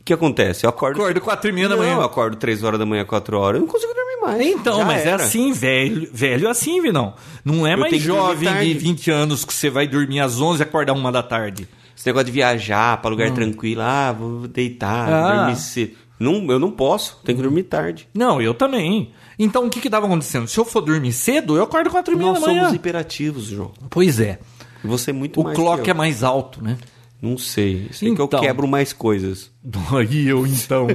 O 0.00 0.04
que 0.04 0.12
acontece? 0.12 0.64
Eu 0.64 0.70
acordo. 0.70 1.00
Acordo 1.00 1.20
quatro 1.20 1.50
e 1.50 1.52
meia 1.52 1.68
da 1.68 1.74
Não, 1.74 1.82
manhã. 1.82 1.94
eu 1.96 2.02
acordo 2.02 2.36
3 2.36 2.62
horas 2.62 2.78
da 2.78 2.86
manhã, 2.86 3.04
4 3.04 3.36
horas. 3.38 3.60
Eu 3.60 3.66
não 3.66 3.72
consigo 3.72 3.92
dormir 3.92 4.05
mais. 4.26 4.46
Então, 4.46 4.78
Já 4.78 4.84
mas 4.84 5.00
era. 5.06 5.22
é 5.22 5.26
assim, 5.26 5.52
velho. 5.52 6.08
Velho 6.12 6.48
assim, 6.48 6.80
Vinão. 6.82 7.14
Não 7.44 7.66
é 7.66 7.74
Eu 7.74 7.78
mais 7.78 7.96
jovem 8.00 8.48
de 8.48 8.54
tarde. 8.54 8.74
20 8.74 9.10
anos 9.10 9.44
que 9.44 9.52
você 9.54 9.70
vai 9.70 9.86
dormir 9.86 10.20
às 10.20 10.40
11 10.40 10.60
e 10.60 10.64
acordar 10.64 10.92
uma 10.92 11.10
da 11.12 11.22
tarde. 11.22 11.68
Esse 11.96 12.06
negócio 12.06 12.26
de 12.26 12.32
viajar 12.32 13.00
pra 13.00 13.10
lugar 13.10 13.30
tranquilo. 13.32 13.80
Ah, 13.82 14.12
vou 14.12 14.46
deitar, 14.48 15.08
Hum. 15.08 15.12
Ah. 15.14 15.36
dormir 15.38 15.56
cedo. 15.56 15.92
Não, 16.18 16.46
eu 16.50 16.58
não 16.58 16.70
posso. 16.70 17.18
Tenho 17.24 17.36
que 17.36 17.42
dormir 17.42 17.64
tarde. 17.64 18.08
Não, 18.14 18.40
eu 18.40 18.54
também. 18.54 19.12
Então 19.38 19.66
o 19.66 19.70
que 19.70 19.80
que 19.80 19.90
tava 19.90 20.06
acontecendo? 20.06 20.46
Se 20.48 20.58
eu 20.58 20.64
for 20.64 20.80
dormir 20.80 21.12
cedo, 21.12 21.56
eu 21.56 21.62
acordo 21.64 21.90
quatro 21.90 22.14
e 22.14 22.16
meia 22.16 22.30
Nós 22.32 22.40
da 22.40 22.46
manhã. 22.46 22.60
somos 22.62 22.74
hiperativos, 22.74 23.44
João. 23.46 23.72
Pois 23.90 24.18
é. 24.18 24.38
Você 24.84 25.10
é 25.10 25.12
muito 25.12 25.40
O 25.40 25.44
mais 25.44 25.56
clock 25.56 25.82
que 25.82 25.90
é 25.90 25.94
mais 25.94 26.22
alto, 26.22 26.62
né? 26.62 26.78
Não 27.20 27.38
sei. 27.38 27.88
Sei 27.92 28.14
que 28.14 28.20
eu 28.20 28.26
Então. 28.26 28.40
quebro 28.40 28.68
mais 28.68 28.92
coisas. 28.92 29.50
Aí 29.96 30.28
eu 30.28 30.46
então. 30.46 30.86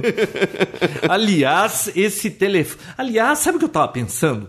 Aliás, 1.08 1.90
esse 1.94 2.30
telefone. 2.30 2.80
Aliás, 2.96 3.38
sabe 3.40 3.56
o 3.56 3.58
que 3.58 3.64
eu 3.64 3.68
tava 3.68 3.88
pensando? 3.88 4.48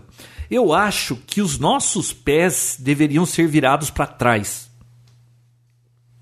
Eu 0.50 0.72
acho 0.72 1.16
que 1.26 1.40
os 1.40 1.58
nossos 1.58 2.12
pés 2.12 2.76
deveriam 2.78 3.26
ser 3.26 3.46
virados 3.48 3.90
para 3.90 4.06
trás. 4.06 4.70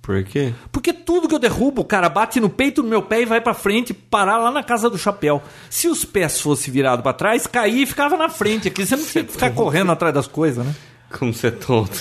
Por 0.01 0.25
quê? 0.25 0.53
Porque 0.73 0.93
tudo 0.93 1.29
que 1.29 1.35
eu 1.35 1.39
derrubo, 1.39 1.83
o 1.83 1.85
cara 1.85 2.09
bate 2.09 2.41
no 2.41 2.49
peito 2.51 2.83
do 2.83 2.89
meu 2.89 3.03
pé 3.03 3.23
e 3.23 3.27
vai 3.27 3.41
pra 3.41 3.55
frente, 3.55 3.95
parar 3.95 4.39
lá 4.39 4.51
na 4.51 4.63
casa 4.63 4.91
do 4.91 4.99
chapéu. 4.99 5.41
Se 5.71 5.87
os 5.87 6.05
pés 6.05 6.41
fossem 6.41 6.73
virados 6.73 7.03
pra 7.05 7.13
trás, 7.13 7.47
caía 7.47 7.83
e 7.83 7.87
ficava 7.87 8.17
na 8.17 8.29
frente. 8.29 8.67
Aqui 8.67 8.85
você 8.85 8.97
não 8.97 9.05
tinha 9.05 9.23
que 9.23 9.33
ficar 9.33 9.51
correndo 9.55 9.93
atrás 9.93 10.13
das 10.13 10.27
coisas, 10.27 10.65
né? 10.67 10.75
Como 11.17 11.33
você 11.33 11.49
é 11.49 11.51
tonto. 11.53 11.93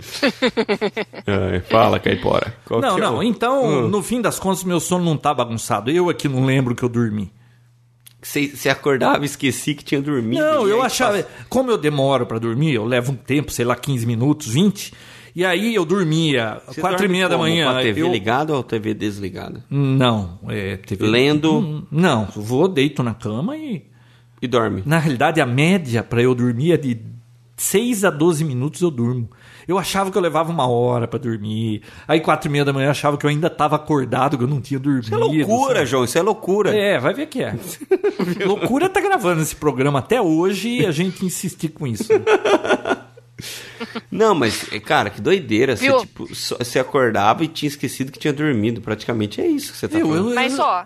Ai, 1.26 1.60
fala, 1.60 1.98
Caipora. 1.98 2.54
Qual 2.64 2.80
não, 2.80 2.94
que 2.96 3.00
é 3.00 3.04
não. 3.04 3.18
o- 3.18 3.22
Então, 3.22 3.64
Hum. 3.86 3.88
no 3.88 4.02
fim 4.02 4.20
das 4.20 4.38
contas, 4.38 4.64
meu 4.64 4.80
sono 4.80 5.04
não 5.04 5.16
tá 5.16 5.32
bagunçado. 5.34 5.90
Eu 5.90 6.08
aqui 6.08 6.28
não 6.28 6.44
lembro 6.44 6.74
que 6.74 6.82
eu 6.82 6.88
dormi. 6.88 7.30
Você, 8.22 8.68
acordava 8.68 9.22
e 9.22 9.26
esqueci 9.26 9.74
que 9.74 9.82
tinha 9.82 10.00
dormido. 10.02 10.42
Não, 10.42 10.68
eu 10.68 10.82
achava. 10.82 11.14
passa- 11.22 11.28
Como 11.48 11.70
eu 11.70 11.78
demoro 11.78 12.26
pra 12.26 12.38
dormir, 12.38 12.74
eu 12.74 12.84
levo 12.84 13.12
um 13.12 13.16
tempo, 13.16 13.50
sei 13.50 13.64
lá, 13.64 13.74
15 13.74 14.04
minutos, 14.06 14.48
20. 14.48 14.92
E 15.34 15.42
aí 15.44 15.74
eu 15.74 15.84
dormia 15.86 16.60
Você 16.66 16.80
quatro 16.82 17.06
e 17.06 17.08
meia 17.08 17.28
da 17.28 17.36
como? 17.36 17.48
manhã. 17.48 17.72
Com 17.72 17.78
a 17.78 17.82
TV 17.82 18.02
eu... 18.02 18.10
ligada 18.12 18.52
ou 18.52 18.60
a 18.60 18.62
TV 18.64 18.92
desligada? 18.92 19.64
Não, 19.70 20.38
é 20.48 20.76
TV. 20.76 21.06
Lendo 21.06 21.52
Hum, 21.60 21.82
Não, 21.90 22.28
eu 22.36 22.42
vou, 22.42 22.68
deito 22.68 23.02
na 23.02 23.14
cama 23.14 23.56
e. 23.56 23.84
e 24.42 24.46
dorme. 24.48 24.82
Na 24.84 24.98
realidade, 24.98 25.40
a 25.40 25.46
média 25.46 26.02
pra 26.02 26.20
eu 26.20 26.34
dormir 26.34 26.72
é 26.72 26.76
de 26.76 27.00
6 27.56 28.04
a 28.04 28.10
12 28.10 28.44
minutos 28.44 28.82
eu 28.82 28.90
durmo. 28.90 29.30
Eu 29.70 29.78
achava 29.78 30.10
que 30.10 30.18
eu 30.18 30.22
levava 30.22 30.50
uma 30.50 30.66
hora 30.68 31.06
pra 31.06 31.18
dormir. 31.18 31.82
Aí, 32.08 32.20
quatro 32.20 32.48
e 32.48 32.52
meia 32.52 32.64
da 32.64 32.72
manhã, 32.72 32.86
eu 32.86 32.90
achava 32.90 33.16
que 33.16 33.24
eu 33.24 33.30
ainda 33.30 33.48
tava 33.48 33.76
acordado, 33.76 34.36
que 34.36 34.44
eu 34.44 34.48
não 34.48 34.60
tinha 34.60 34.80
dormido. 34.80 35.06
Isso 35.06 35.14
é 35.14 35.18
loucura, 35.18 35.74
sabe? 35.76 35.86
João. 35.86 36.04
Isso 36.04 36.18
é 36.18 36.22
loucura. 36.22 36.76
É, 36.76 36.98
vai 36.98 37.14
ver 37.14 37.26
que 37.26 37.42
é. 37.42 37.54
loucura 38.44 38.88
tá 38.88 39.00
gravando 39.00 39.40
esse 39.42 39.54
programa 39.56 40.00
até 40.00 40.20
hoje 40.20 40.68
e 40.80 40.86
a 40.86 40.90
gente 40.90 41.24
insistir 41.24 41.68
com 41.68 41.86
isso. 41.86 42.12
né? 42.12 42.18
Não, 44.10 44.34
mas, 44.34 44.64
cara, 44.84 45.08
que 45.10 45.20
doideira. 45.20 45.76
Você, 45.76 45.90
tipo, 46.00 46.34
só- 46.34 46.56
você 46.58 46.78
acordava 46.78 47.42
e 47.44 47.48
tinha 47.48 47.68
esquecido 47.68 48.12
que 48.12 48.18
tinha 48.18 48.32
dormido. 48.32 48.80
Praticamente 48.80 49.40
é 49.40 49.46
isso 49.46 49.72
que 49.72 49.78
você 49.78 49.88
tá 49.88 49.98
Eu- 49.98 50.06
falando. 50.08 50.28
eu- 50.30 50.34
Mas 50.34 50.58
ó, 50.58 50.84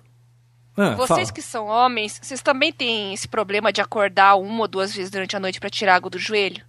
Ah, 0.76 0.94
vocês 0.94 1.08
fala. 1.08 1.32
que 1.32 1.42
são 1.42 1.66
homens, 1.66 2.18
vocês 2.22 2.42
também 2.42 2.72
têm 2.72 3.12
esse 3.14 3.26
problema 3.28 3.72
de 3.72 3.80
acordar 3.80 4.36
uma 4.36 4.60
ou 4.62 4.68
duas 4.68 4.94
vezes 4.94 5.10
durante 5.10 5.34
a 5.36 5.40
noite 5.40 5.58
pra 5.60 5.70
tirar 5.70 5.96
água 5.96 6.10
do 6.10 6.18
joelho? 6.18 6.62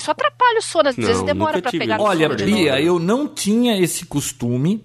Isso 0.00 0.10
atrapalha 0.10 0.58
o 0.58 0.62
sono, 0.62 0.88
às 0.88 0.96
Não, 0.96 1.06
vezes 1.06 1.22
demora 1.22 1.60
tive 1.60 1.78
pegar 1.78 2.00
Olha, 2.00 2.26
sono 2.26 2.36
de 2.36 2.44
Bia, 2.44 2.80
eu 2.80 2.98
não 2.98 3.28
tinha 3.28 3.78
esse 3.78 4.06
costume. 4.06 4.82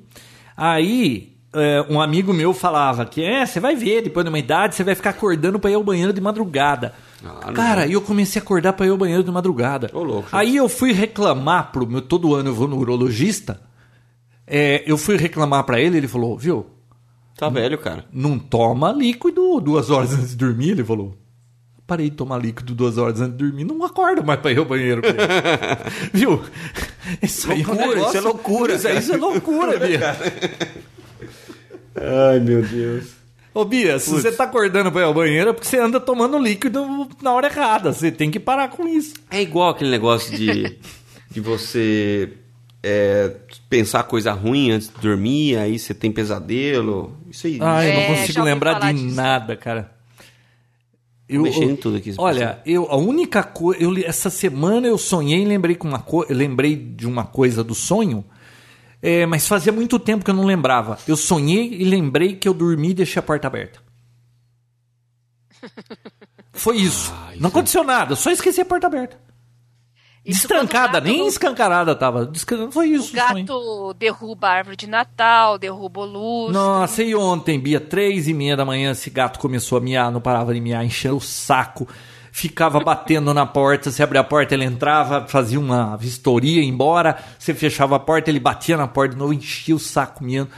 Aí, 0.58 1.38
é, 1.54 1.86
um 1.90 2.02
amigo 2.02 2.34
meu 2.34 2.54
falava 2.54 3.06
que 3.06 3.24
é, 3.24 3.46
você 3.46 3.62
vai 3.62 3.78
ver, 3.78 4.02
depois 4.02 4.26
de 4.26 4.30
uma 4.30 4.38
idade, 4.38 4.76
você 4.76 4.84
vai 4.84 4.94
ficar 4.94 5.12
acordando 5.12 5.58
pra 5.58 5.72
ir 5.72 5.76
ao 5.76 5.84
banheiro 5.84 6.12
de 6.12 6.20
madrugada. 6.20 6.94
Ah. 7.24 7.54
Cara, 7.54 7.84
aí 7.84 7.94
eu 7.94 8.02
comecei 8.02 8.42
a 8.42 8.44
acordar 8.44 8.74
pra 8.74 8.86
ir 8.86 8.90
ao 8.90 8.98
banheiro 8.98 9.24
de 9.24 9.32
madrugada. 9.32 9.90
Ô, 9.94 10.04
louco. 10.04 10.28
Aí 10.34 10.58
eu 10.58 10.68
fui 10.68 10.92
reclamar 10.92 11.72
pro 11.72 11.88
meu. 11.88 12.02
Todo 12.02 12.36
ano 12.36 12.50
eu 12.50 12.54
vou 12.54 12.68
no 12.68 12.78
urologista. 12.78 13.62
É, 14.46 14.84
eu 14.86 14.98
fui 14.98 15.16
reclamar 15.16 15.64
pra 15.64 15.80
ele, 15.80 15.98
ele 15.98 16.10
falou, 16.10 16.38
viu? 16.38 16.66
Tá 17.38 17.48
velho, 17.48 17.78
cara. 17.78 18.06
Não 18.12 18.38
toma 18.38 18.92
líquido 18.92 19.62
duas 19.62 19.90
horas 19.90 20.14
antes 20.14 20.32
de 20.32 20.36
dormir, 20.36 20.72
ele 20.72 20.84
falou. 20.84 21.18
Parei 21.88 22.10
de 22.10 22.16
tomar 22.16 22.40
líquido 22.42 22.74
duas 22.74 22.98
horas 22.98 23.22
antes 23.22 23.38
de 23.38 23.44
dormir, 23.44 23.64
não 23.64 23.84
acorda 23.86 24.24
mais 24.24 24.40
pra 24.40 24.52
ir 24.52 24.58
ao 24.58 24.66
banheiro. 24.66 25.02
Viu? 26.12 26.42
Isso 27.22 27.52
aí 27.52 27.62
é 27.62 27.64
um 27.64 27.68
Loucura, 27.68 27.88
negócio- 27.96 28.08
isso 28.10 28.18
é 28.18 28.22
loucura, 28.22 28.74
Isso, 28.76 28.90
isso 28.90 29.14
é 29.14 29.18
loucura, 29.18 29.78
Bia. 29.86 30.18
Ai, 31.96 32.40
meu 32.40 32.62
Deus. 32.64 33.06
Ô, 33.54 33.64
Bia, 33.64 33.98
se 34.00 34.10
você 34.10 34.32
tá 34.32 34.44
acordando 34.46 34.92
pra 34.92 35.02
ir 35.02 35.06
ao 35.06 35.14
banheiro 35.14 35.52
é 35.52 35.54
porque 35.54 35.68
você 35.68 35.80
anda 35.80 36.00
tomando 36.00 36.38
líquido 36.38 37.08
na 37.22 37.32
hora 37.32 37.48
errada. 37.48 37.94
Você 37.94 38.12
tem 38.12 38.30
que 38.30 38.40
parar 38.40 38.68
com 38.70 38.88
isso. 38.88 39.14
É 39.32 39.42
igual 39.42 39.70
aquele 39.70 39.92
negócio 39.92 40.36
de, 40.36 40.78
de 41.32 41.40
você 41.40 42.34
é, 42.84 43.32
pensar 43.70 44.04
coisa 44.04 44.34
ruim 44.34 44.72
antes 44.72 44.90
de 44.90 45.00
dormir, 45.00 45.56
aí 45.58 45.80
você 45.80 45.94
tem 45.94 46.12
pesadelo. 46.12 47.16
Isso 47.30 47.48
aí. 47.48 47.60
Ai, 47.62 47.88
eu 47.88 47.92
É, 47.92 48.10
não 48.10 48.16
consigo 48.18 48.44
lembrar 48.44 48.80
de 48.80 48.94
disso. 49.04 49.16
nada, 49.16 49.56
cara. 49.56 49.95
Eu, 51.28 51.42
mexendo 51.42 51.72
em 51.72 51.76
tudo 51.76 51.98
aqui, 51.98 52.14
Olha, 52.18 52.62
eu, 52.66 52.86
a 52.90 52.96
única 52.98 53.42
coisa. 53.44 53.82
Eu, 53.82 53.98
essa 54.06 54.30
semana 54.30 54.86
eu 54.88 54.98
sonhei 54.98 55.42
e 55.42 55.46
lembrei, 55.46 55.76
com 55.76 55.88
uma 55.88 56.00
co- 56.00 56.26
lembrei 56.30 56.76
de 56.76 57.08
uma 57.08 57.26
coisa 57.26 57.64
do 57.64 57.74
sonho, 57.74 58.24
é, 59.02 59.26
mas 59.26 59.48
fazia 59.48 59.72
muito 59.74 59.98
tempo 59.98 60.24
que 60.24 60.30
eu 60.30 60.36
não 60.36 60.46
lembrava. 60.46 61.00
Eu 61.08 61.18
sonhei 61.18 61.68
e 61.74 61.84
lembrei 61.84 62.36
que 62.36 62.48
eu 62.48 62.54
dormi 62.54 62.90
e 62.92 62.94
deixei 62.94 63.20
a 63.20 63.24
porta 63.24 63.48
aberta. 63.48 63.80
Foi 66.54 66.78
isso. 66.78 67.12
Ah, 67.16 67.32
isso 67.34 67.42
não 67.42 67.50
aconteceu 67.50 67.84
nada, 67.84 68.14
eu 68.14 68.16
só 68.16 68.30
esqueci 68.32 68.62
a 68.62 68.66
porta 68.66 68.88
aberta. 68.88 69.20
Isso 70.26 70.48
Destrancada, 70.48 70.94
gato 71.00 71.04
nem 71.08 71.20
não- 71.20 71.28
escancarada 71.28 71.96
tava. 71.96 72.26
Descan- 72.26 72.72
Foi 72.72 72.88
isso. 72.88 73.12
O 73.12 73.16
gato 73.16 73.94
derruba 73.94 74.48
a 74.48 74.52
árvore 74.54 74.76
de 74.76 74.88
Natal, 74.88 75.58
derruba 75.60 76.02
o 76.02 76.06
luz. 76.06 76.52
Nossa, 76.54 77.04
e 77.04 77.14
ontem, 77.14 77.60
Bia, 77.60 77.80
três 77.80 78.28
e 78.28 78.34
meia 78.34 78.58
da 78.58 78.66
manhã, 78.66 78.92
esse 78.92 79.10
gato 79.12 79.38
começou 79.38 79.78
a 79.78 79.82
miar, 79.82 80.12
não 80.12 80.20
parava 80.20 80.52
de 80.54 80.60
miar, 80.60 80.84
encheu 80.84 81.18
o 81.18 81.22
saco, 81.22 81.88
ficava 82.32 82.80
batendo 82.80 83.34
na 83.36 83.46
porta, 83.46 83.92
você 83.92 84.02
abria 84.02 84.22
a 84.22 84.24
porta, 84.24 84.56
ele 84.56 84.64
entrava, 84.66 85.28
fazia 85.28 85.60
uma 85.60 85.96
vistoria, 85.96 86.60
ia 86.62 86.68
embora, 86.68 87.18
você 87.38 87.54
fechava 87.54 87.96
a 87.96 88.00
porta, 88.00 88.32
ele 88.32 88.40
batia 88.40 88.76
na 88.78 88.88
porta 88.88 89.14
de 89.14 89.20
novo, 89.20 89.32
enchia 89.32 89.76
o 89.76 89.80
saco 89.80 90.24
miando. 90.24 90.50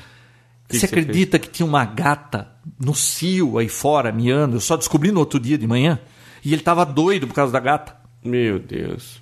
Que 0.69 0.79
você 0.79 0.87
que 0.87 0.95
acredita 0.95 1.37
que 1.39 1.49
tinha 1.49 1.65
uma 1.65 1.83
gata 1.83 2.47
no 2.79 2.95
cio 2.95 3.57
aí 3.57 3.67
fora, 3.69 4.11
miando? 4.13 4.55
Eu 4.57 4.61
só 4.61 4.77
descobri 4.77 5.11
no 5.11 5.19
outro 5.19 5.39
dia 5.41 5.57
de 5.57 5.67
manhã, 5.67 5.99
e 6.43 6.53
ele 6.53 6.61
tava 6.61 6.85
doido 6.85 7.27
por 7.27 7.33
causa 7.33 7.51
da 7.51 7.59
gata. 7.59 7.95
Meu 8.23 8.59
Deus. 8.59 9.21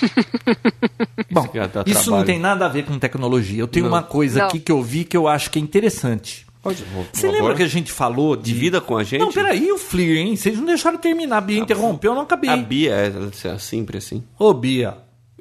Bom, 1.30 1.48
isso 1.86 2.10
não 2.10 2.24
tem 2.24 2.38
nada 2.38 2.66
a 2.66 2.68
ver 2.68 2.84
com 2.84 2.98
tecnologia. 2.98 3.60
Eu 3.60 3.66
tenho 3.68 3.86
Não. 3.86 3.92
uma 3.92 4.02
coisa 4.02 4.40
Não. 4.40 4.46
aqui 4.46 4.60
que 4.60 4.70
eu 4.72 4.82
vi 4.82 5.04
que 5.04 5.16
eu 5.16 5.26
acho 5.28 5.50
que 5.50 5.58
é 5.58 5.62
interessante. 5.62 6.46
Pode, 6.62 6.82
Você 7.12 7.30
lembra 7.30 7.54
que 7.54 7.62
a 7.62 7.68
gente 7.68 7.92
falou 7.92 8.34
de 8.36 8.44
Divida 8.44 8.80
com 8.80 8.96
a 8.96 9.04
gente? 9.04 9.20
Não, 9.20 9.30
peraí, 9.30 9.70
o 9.70 9.76
Fleer, 9.76 10.16
hein? 10.18 10.34
Vocês 10.34 10.56
não 10.56 10.64
deixaram 10.64 10.96
terminar. 10.96 11.36
A 11.36 11.40
Bia 11.42 11.58
interrompeu, 11.58 12.12
eu 12.12 12.14
não 12.14 12.22
acabei. 12.22 12.48
A 12.48 12.56
Bia 12.56 12.94
é 12.94 13.12
é 13.48 13.58
sempre 13.58 13.98
assim. 13.98 14.24
Ô, 14.38 14.54
Bia, 14.54 14.96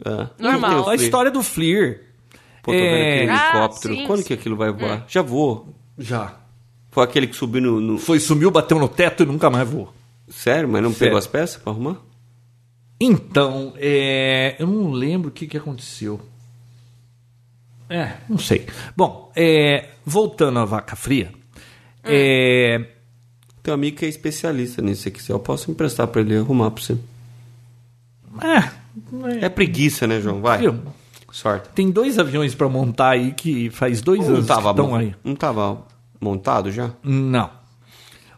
É. 0.06 0.28
Normal. 0.38 0.90
A 0.90 0.96
história 0.96 1.32
do 1.32 1.42
Fleer. 1.42 2.02
Pô, 2.62 2.72
tô 2.72 2.78
vendo 2.78 2.86
É, 2.88 3.16
aquele 3.16 3.32
Ah, 3.32 3.50
helicóptero. 3.54 3.96
sim, 3.96 4.06
Quando 4.08 4.20
sim. 4.20 4.26
que 4.28 4.34
aquilo 4.34 4.56
vai 4.58 4.72
voar? 4.72 5.06
Já 5.08 5.22
voou. 5.22 5.74
Já. 5.98 6.34
Foi 6.92 7.04
aquele 7.06 7.28
que 7.28 7.36
subiu 7.36 7.62
no... 7.62 7.80
no- 7.80 7.98
Foi, 7.98 8.20
sumiu, 8.20 8.52
bateu 8.52 8.78
no 8.78 8.88
teto 8.90 9.24
e 9.24 9.26
nunca 9.26 9.50
mais 9.50 9.68
voou. 9.70 9.94
Sério? 10.30 10.68
Mas 10.68 10.82
não 10.82 10.90
Sério. 10.90 11.00
pegou 11.06 11.18
as 11.18 11.28
peças 11.28 11.56
pra 11.62 11.72
arrumar? 11.72 11.98
Então, 13.06 13.74
é, 13.78 14.56
eu 14.60 14.68
não 14.68 14.92
lembro 14.92 15.30
o 15.30 15.32
que, 15.32 15.48
que 15.48 15.58
aconteceu. 15.58 16.22
É, 17.90 18.14
não 18.30 18.38
sei. 18.38 18.66
Bom, 18.96 19.32
é, 19.36 19.90
voltando 20.06 20.60
à 20.60 20.66
vaca 20.66 20.96
fria. 20.96 21.32
É, 22.04 22.86
Tem 23.62 23.72
um 23.72 23.76
amigo 23.76 23.98
que 23.98 24.06
é 24.06 24.10
especialista 24.10 24.82
nisso. 24.82 25.10
Quiser, 25.12 25.34
eu 25.34 25.40
posso 25.40 25.70
emprestar 25.70 26.08
pra 26.08 26.22
ele 26.22 26.38
arrumar 26.38 26.72
pra 26.72 26.84
você. 26.84 26.98
é, 28.42 29.46
É 29.46 29.50
preguiça, 29.50 30.08
né, 30.08 30.20
João? 30.22 30.42
Vai. 30.42 30.60
Viu? 30.60 30.80
Sorte. 31.32 31.70
tem 31.70 31.90
dois 31.90 32.20
aviões 32.20 32.54
pra 32.54 32.70
montar 32.70 33.10
aí 33.10 33.32
que 33.34 33.72
faz 33.72 34.02
dois 34.02 34.20
Não 34.22 34.28
anos 34.36 34.42
que 34.42 34.48
tava, 34.48 34.70
estão 34.70 34.90
mon- 34.90 34.96
aí. 34.96 35.16
não 35.24 35.36
tava 35.36 35.82
montado 36.22 36.72
já? 36.72 36.92
Não. 37.04 37.50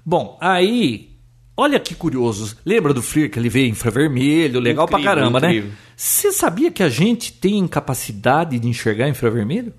Bom, 0.05 0.37
aí. 0.39 1.13
Olha 1.57 1.79
que 1.79 1.95
curioso. 1.95 2.57
Lembra 2.65 2.93
do 2.93 3.01
Fleer 3.01 3.31
que 3.31 3.39
ele 3.39 3.47
veio 3.49 3.69
infravermelho? 3.69 4.59
Legal 4.59 4.85
Incrível, 4.85 5.03
pra 5.03 5.15
caramba, 5.15 5.39
incrível. 5.39 5.69
né? 5.69 5.75
Você 5.95 6.31
sabia 6.33 6.69
que 6.69 6.83
a 6.83 6.89
gente 6.89 7.31
tem 7.31 7.65
capacidade 7.67 8.59
de 8.59 8.67
enxergar 8.67 9.07
infravermelho? 9.07 9.73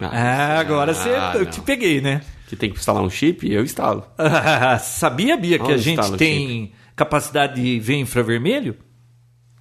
Ah, 0.00 0.58
agora 0.58 0.94
você. 0.94 1.10
ah, 1.10 1.32
eu 1.34 1.44
não. 1.44 1.50
te 1.50 1.60
peguei, 1.60 2.00
né? 2.00 2.22
Que 2.48 2.56
tem 2.56 2.70
que 2.70 2.78
instalar 2.78 3.02
um 3.02 3.10
chip? 3.10 3.48
Eu 3.48 3.62
instalo. 3.62 4.04
sabia, 4.80 5.36
Bia, 5.36 5.58
que 5.58 5.70
a 5.70 5.74
Onde 5.74 5.78
gente 5.82 6.00
está 6.00 6.10
no 6.10 6.16
tem 6.16 6.72
capacidade 6.96 7.62
de 7.62 7.78
ver 7.78 7.96
infravermelho? 7.96 8.76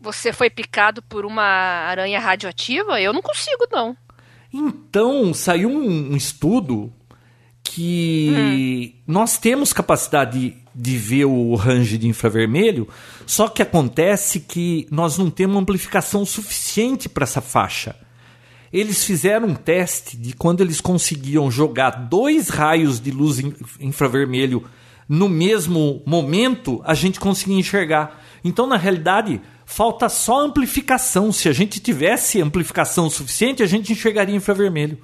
Você 0.01 0.31
foi 0.31 0.49
picado 0.49 1.01
por 1.03 1.25
uma 1.25 1.43
aranha 1.43 2.19
radioativa? 2.19 2.99
Eu 3.01 3.13
não 3.13 3.21
consigo, 3.21 3.67
não. 3.71 3.95
Então, 4.51 5.33
saiu 5.33 5.69
um, 5.69 6.13
um 6.13 6.15
estudo 6.15 6.91
que 7.63 8.95
nós 9.05 9.37
temos 9.37 9.73
capacidade 9.73 10.55
de, 10.79 10.97
ver 10.97 11.25
o 11.25 11.55
range 11.55 11.97
de 11.97 12.07
infravermelho, 12.07 12.87
só 13.25 13.47
que 13.47 13.61
acontece 13.61 14.39
que 14.39 14.87
nós 14.89 15.17
não 15.17 15.29
temos 15.29 15.57
amplificação 15.57 16.25
suficiente 16.25 17.09
para 17.09 17.23
essa 17.23 17.41
faixa. 17.41 17.95
Eles 18.71 19.03
fizeram 19.03 19.47
um 19.47 19.55
teste 19.55 20.15
de 20.15 20.33
quando 20.33 20.61
eles 20.61 20.79
conseguiam 20.79 21.49
jogar 21.49 21.89
dois 21.91 22.49
raios 22.49 22.99
de 22.99 23.11
luz 23.11 23.39
in- 23.39 23.53
infravermelho 23.79 24.63
no 25.07 25.27
mesmo 25.27 26.03
momento, 26.05 26.79
a 26.85 26.93
gente 26.93 27.19
conseguia 27.19 27.57
enxergar. 27.57 28.23
Então, 28.43 28.67
na 28.67 28.77
realidade, 28.77 29.41
falta 29.65 30.07
só 30.07 30.39
amplificação. 30.45 31.31
Se 31.31 31.49
a 31.49 31.51
gente 31.51 31.79
tivesse 31.79 32.39
amplificação 32.39 33.09
suficiente, 33.09 33.63
a 33.63 33.65
gente 33.65 33.91
enxergaria 33.91 34.35
infravermelho. 34.35 34.99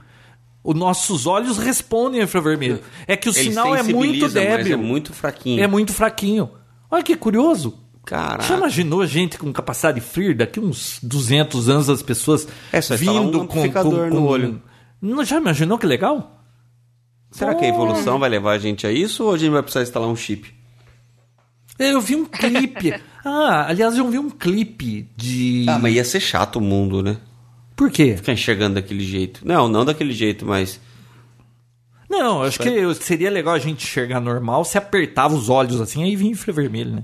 Os 0.65 0.73
nossos 0.73 1.27
olhos 1.27 1.59
respondem 1.59 2.19
ao 2.21 2.25
infravermelho. 2.25 2.81
É 3.05 3.15
que 3.15 3.29
o 3.29 3.31
Ele 3.31 3.49
sinal 3.51 3.75
é 3.75 3.83
muito 3.83 4.21
mas 4.21 4.33
débil. 4.33 4.73
É 4.73 4.75
muito 4.75 5.13
fraquinho. 5.13 5.63
É 5.63 5.67
muito 5.67 5.93
fraquinho. 5.93 6.49
Olha 6.89 7.03
que 7.03 7.15
curioso. 7.15 7.77
Caraca. 8.03 8.43
Já 8.43 8.57
imaginou 8.57 9.01
a 9.01 9.05
gente 9.05 9.37
com 9.37 9.53
capacidade 9.53 9.99
de 9.99 10.05
FLIR 10.05 10.35
daqui 10.35 10.59
uns 10.59 10.99
200 11.03 11.69
anos 11.69 11.87
as 11.87 12.01
pessoas 12.01 12.47
É, 12.71 12.81
só 12.81 12.95
instalar 12.95 13.21
um 13.21 13.25
vindo 13.25 13.37
com, 13.37 13.43
amplificador 13.59 14.09
com, 14.09 14.15
no 14.15 14.21
com- 14.21 14.27
olho. 14.27 14.61
Não, 14.99 15.23
já 15.23 15.37
imaginou 15.37 15.77
que 15.77 15.85
legal? 15.85 16.41
Será 17.29 17.53
que 17.53 17.63
a 17.63 17.67
evolução 17.67 18.17
vai 18.17 18.29
levar 18.29 18.53
a 18.53 18.57
gente 18.57 18.87
a 18.87 18.91
isso 18.91 19.25
ou 19.25 19.33
a 19.33 19.37
gente 19.37 19.51
vai 19.51 19.61
precisar 19.61 19.83
instalar 19.83 20.09
um 20.09 20.15
chip? 20.15 20.51
Eu 21.77 22.01
vi 22.01 22.15
um 22.15 22.25
clipe. 22.25 22.93
ah, 23.23 23.65
aliás, 23.67 23.95
eu 23.97 24.09
vi 24.09 24.17
um 24.17 24.31
clipe 24.31 25.11
de. 25.15 25.65
Ah, 25.69 25.77
mas 25.77 25.93
ia 25.93 26.03
ser 26.03 26.21
chato 26.21 26.55
o 26.55 26.61
mundo, 26.61 27.03
né? 27.03 27.17
Por 27.75 27.91
quê? 27.91 28.15
Ficar 28.15 28.33
enxergando 28.33 28.75
daquele 28.75 29.03
jeito. 29.03 29.41
Não, 29.45 29.67
não 29.67 29.83
daquele 29.83 30.13
jeito, 30.13 30.45
mas. 30.45 30.79
Não, 32.09 32.43
acho 32.43 32.59
que 32.59 32.93
seria 32.95 33.29
legal 33.29 33.53
a 33.53 33.59
gente 33.59 33.83
enxergar 33.85 34.19
normal 34.21 34.63
se 34.63 34.77
apertava 34.77 35.33
os 35.33 35.49
olhos 35.49 35.81
assim, 35.81 36.03
aí 36.03 36.15
vinha 36.15 36.31
infravermelho, 36.31 36.91
né? 36.91 37.03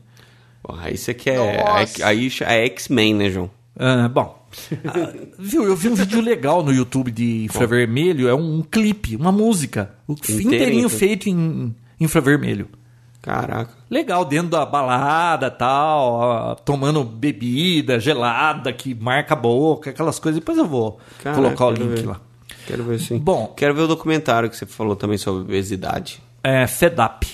Pô, 0.63 0.75
aí 0.75 0.95
você 0.95 1.13
quer. 1.13 1.65
Nossa. 1.65 2.05
Aí 2.05 2.31
é 2.41 2.65
X-Men, 2.67 3.15
né, 3.15 3.29
João? 3.29 3.49
Ah, 3.77 4.07
bom. 4.07 4.47
Ah, 4.86 5.13
viu, 5.39 5.63
eu 5.63 5.75
vi 5.75 5.89
um 5.89 5.95
vídeo 5.95 6.21
legal 6.21 6.63
no 6.63 6.71
YouTube 6.71 7.10
de 7.10 7.45
infravermelho, 7.45 8.27
é 8.27 8.36
um 8.36 8.62
clipe, 8.62 9.15
uma 9.15 9.31
música. 9.31 9.95
O 10.07 10.13
Inteirinho, 10.13 10.53
inteirinho 10.53 10.89
feito 10.89 11.29
em 11.29 11.75
infravermelho. 11.99 12.69
Caraca. 13.21 13.69
Legal, 13.89 14.25
dentro 14.25 14.49
da 14.49 14.65
balada 14.65 15.51
tal, 15.51 16.12
ó, 16.13 16.55
tomando 16.55 17.03
bebida 17.03 17.99
gelada 17.99 18.73
que 18.73 18.95
marca 18.95 19.34
a 19.34 19.38
boca, 19.38 19.91
aquelas 19.91 20.17
coisas. 20.17 20.39
Depois 20.39 20.57
eu 20.57 20.65
vou 20.65 20.99
Caraca, 21.21 21.41
colocar 21.41 21.65
o 21.67 21.71
link 21.71 21.99
ver. 22.01 22.07
lá. 22.07 22.19
Quero 22.65 22.84
ver 22.84 22.99
sim. 22.99 23.17
Bom. 23.19 23.53
Quero 23.55 23.75
ver 23.75 23.81
o 23.81 23.88
documentário 23.88 24.49
que 24.49 24.55
você 24.57 24.65
falou 24.65 24.95
também 24.95 25.17
sobre 25.17 25.41
obesidade. 25.43 26.21
É 26.43 26.65
FEDAP. 26.65 27.25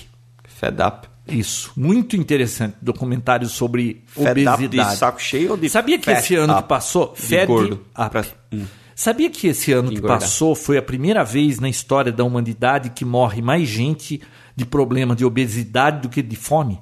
Fed 0.46 0.82
up. 0.82 1.08
Isso, 1.28 1.72
muito 1.76 2.16
interessante. 2.16 2.74
Documentário 2.82 3.48
sobre 3.48 4.02
Fed 4.06 4.42
up 4.46 4.64
obesidade. 4.64 4.90
de 4.90 4.96
saco 4.96 5.22
cheio 5.22 5.50
ou 5.52 5.56
de 5.56 5.68
Sabia 5.68 5.98
que 5.98 6.10
esse 6.10 6.34
ano 6.34 6.52
up? 6.54 6.62
que 6.62 6.68
passou, 6.68 7.14
De 7.14 7.22
Fed 7.22 7.46
gordo. 7.46 7.74
up. 7.98 8.10
Pra- 8.10 8.24
hum. 8.52 8.64
Sabia 8.94 9.30
que 9.30 9.46
esse 9.46 9.70
ano 9.72 9.90
que 9.90 10.00
passou 10.02 10.54
foi 10.56 10.76
a 10.76 10.82
primeira 10.82 11.22
vez 11.22 11.60
na 11.60 11.68
história 11.68 12.10
da 12.10 12.24
humanidade 12.24 12.90
que 12.90 13.04
morre 13.04 13.40
mais 13.40 13.68
gente 13.68 14.20
de 14.58 14.66
problema 14.66 15.14
de 15.14 15.24
obesidade 15.24 16.00
do 16.00 16.08
que 16.08 16.20
de 16.20 16.34
fome? 16.34 16.80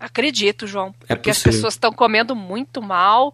Acredito, 0.00 0.66
João. 0.66 0.92
É 1.08 1.14
Porque 1.14 1.30
as 1.30 1.36
possível. 1.36 1.52
pessoas 1.52 1.74
estão 1.74 1.92
comendo 1.92 2.34
muito 2.34 2.82
mal. 2.82 3.32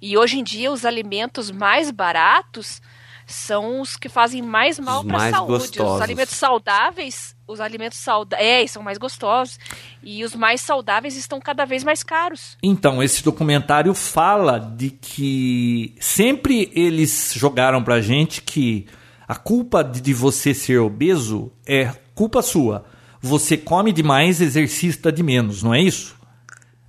E 0.00 0.18
hoje 0.18 0.38
em 0.38 0.44
dia 0.44 0.70
os 0.70 0.84
alimentos 0.84 1.50
mais 1.50 1.90
baratos 1.90 2.82
são 3.26 3.80
os 3.80 3.96
que 3.96 4.08
fazem 4.10 4.42
mais 4.42 4.78
mal 4.78 5.02
para 5.02 5.16
a 5.16 5.30
saúde. 5.30 5.52
gostosos. 5.52 5.94
Os 5.96 6.02
alimentos 6.02 6.34
saudáveis, 6.34 7.36
os 7.46 7.58
alimentos 7.58 7.98
saudáveis, 7.98 8.46
é, 8.46 8.66
são 8.66 8.82
mais 8.82 8.98
gostosos. 8.98 9.58
E 10.02 10.22
os 10.22 10.34
mais 10.34 10.60
saudáveis 10.60 11.16
estão 11.16 11.40
cada 11.40 11.64
vez 11.64 11.82
mais 11.82 12.02
caros. 12.02 12.58
Então, 12.62 13.02
esse 13.02 13.24
documentário 13.24 13.94
fala 13.94 14.58
de 14.58 14.90
que 14.90 15.94
sempre 15.98 16.70
eles 16.74 17.32
jogaram 17.34 17.82
pra 17.82 17.98
gente 18.02 18.42
que 18.42 18.86
a 19.28 19.34
culpa 19.36 19.84
de 19.84 20.00
de 20.00 20.14
você 20.14 20.54
ser 20.54 20.78
obeso 20.78 21.52
é 21.66 21.92
culpa 22.14 22.40
sua. 22.42 22.84
Você 23.20 23.56
come 23.56 23.92
demais, 23.92 24.40
exercita 24.40 25.12
de 25.12 25.22
menos, 25.22 25.62
não 25.62 25.74
é 25.74 25.80
isso? 25.82 26.16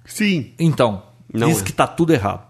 Sim. 0.06 0.54
Então, 0.58 1.04
Não 1.34 1.48
diz 1.50 1.62
é. 1.62 1.64
que 1.64 1.74
tá 1.74 1.86
tudo 1.86 2.14
errado. 2.14 2.48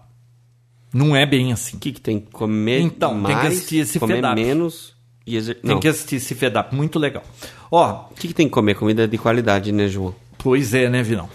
Não 0.92 1.14
é 1.16 1.24
bem 1.26 1.52
assim. 1.52 1.76
O 1.76 1.80
que, 1.80 1.92
que 1.92 2.00
tem 2.00 2.20
que 2.20 2.30
comer 2.30 2.80
Então, 2.80 3.14
tem 3.22 3.34
que 3.36 3.42
mais, 3.42 3.46
assistir 3.54 3.78
esse 3.78 3.98
comer 3.98 4.14
Fed 4.16 4.26
up. 4.26 4.34
menos 4.34 4.94
e 5.26 5.36
exer... 5.36 5.56
Tem 5.60 5.78
que 5.80 5.88
assistir 5.88 6.16
esse 6.16 6.34
FEDAP, 6.34 6.74
muito 6.74 6.98
legal. 6.98 7.22
Ó, 7.70 8.06
O 8.10 8.14
que, 8.14 8.28
que 8.28 8.34
tem 8.34 8.46
que 8.46 8.52
comer? 8.52 8.74
Comida 8.74 9.06
de 9.06 9.16
qualidade, 9.18 9.72
né, 9.72 9.88
João? 9.88 10.14
pois 10.38 10.72
é, 10.74 10.88
né, 10.88 11.02
Vinão? 11.02 11.28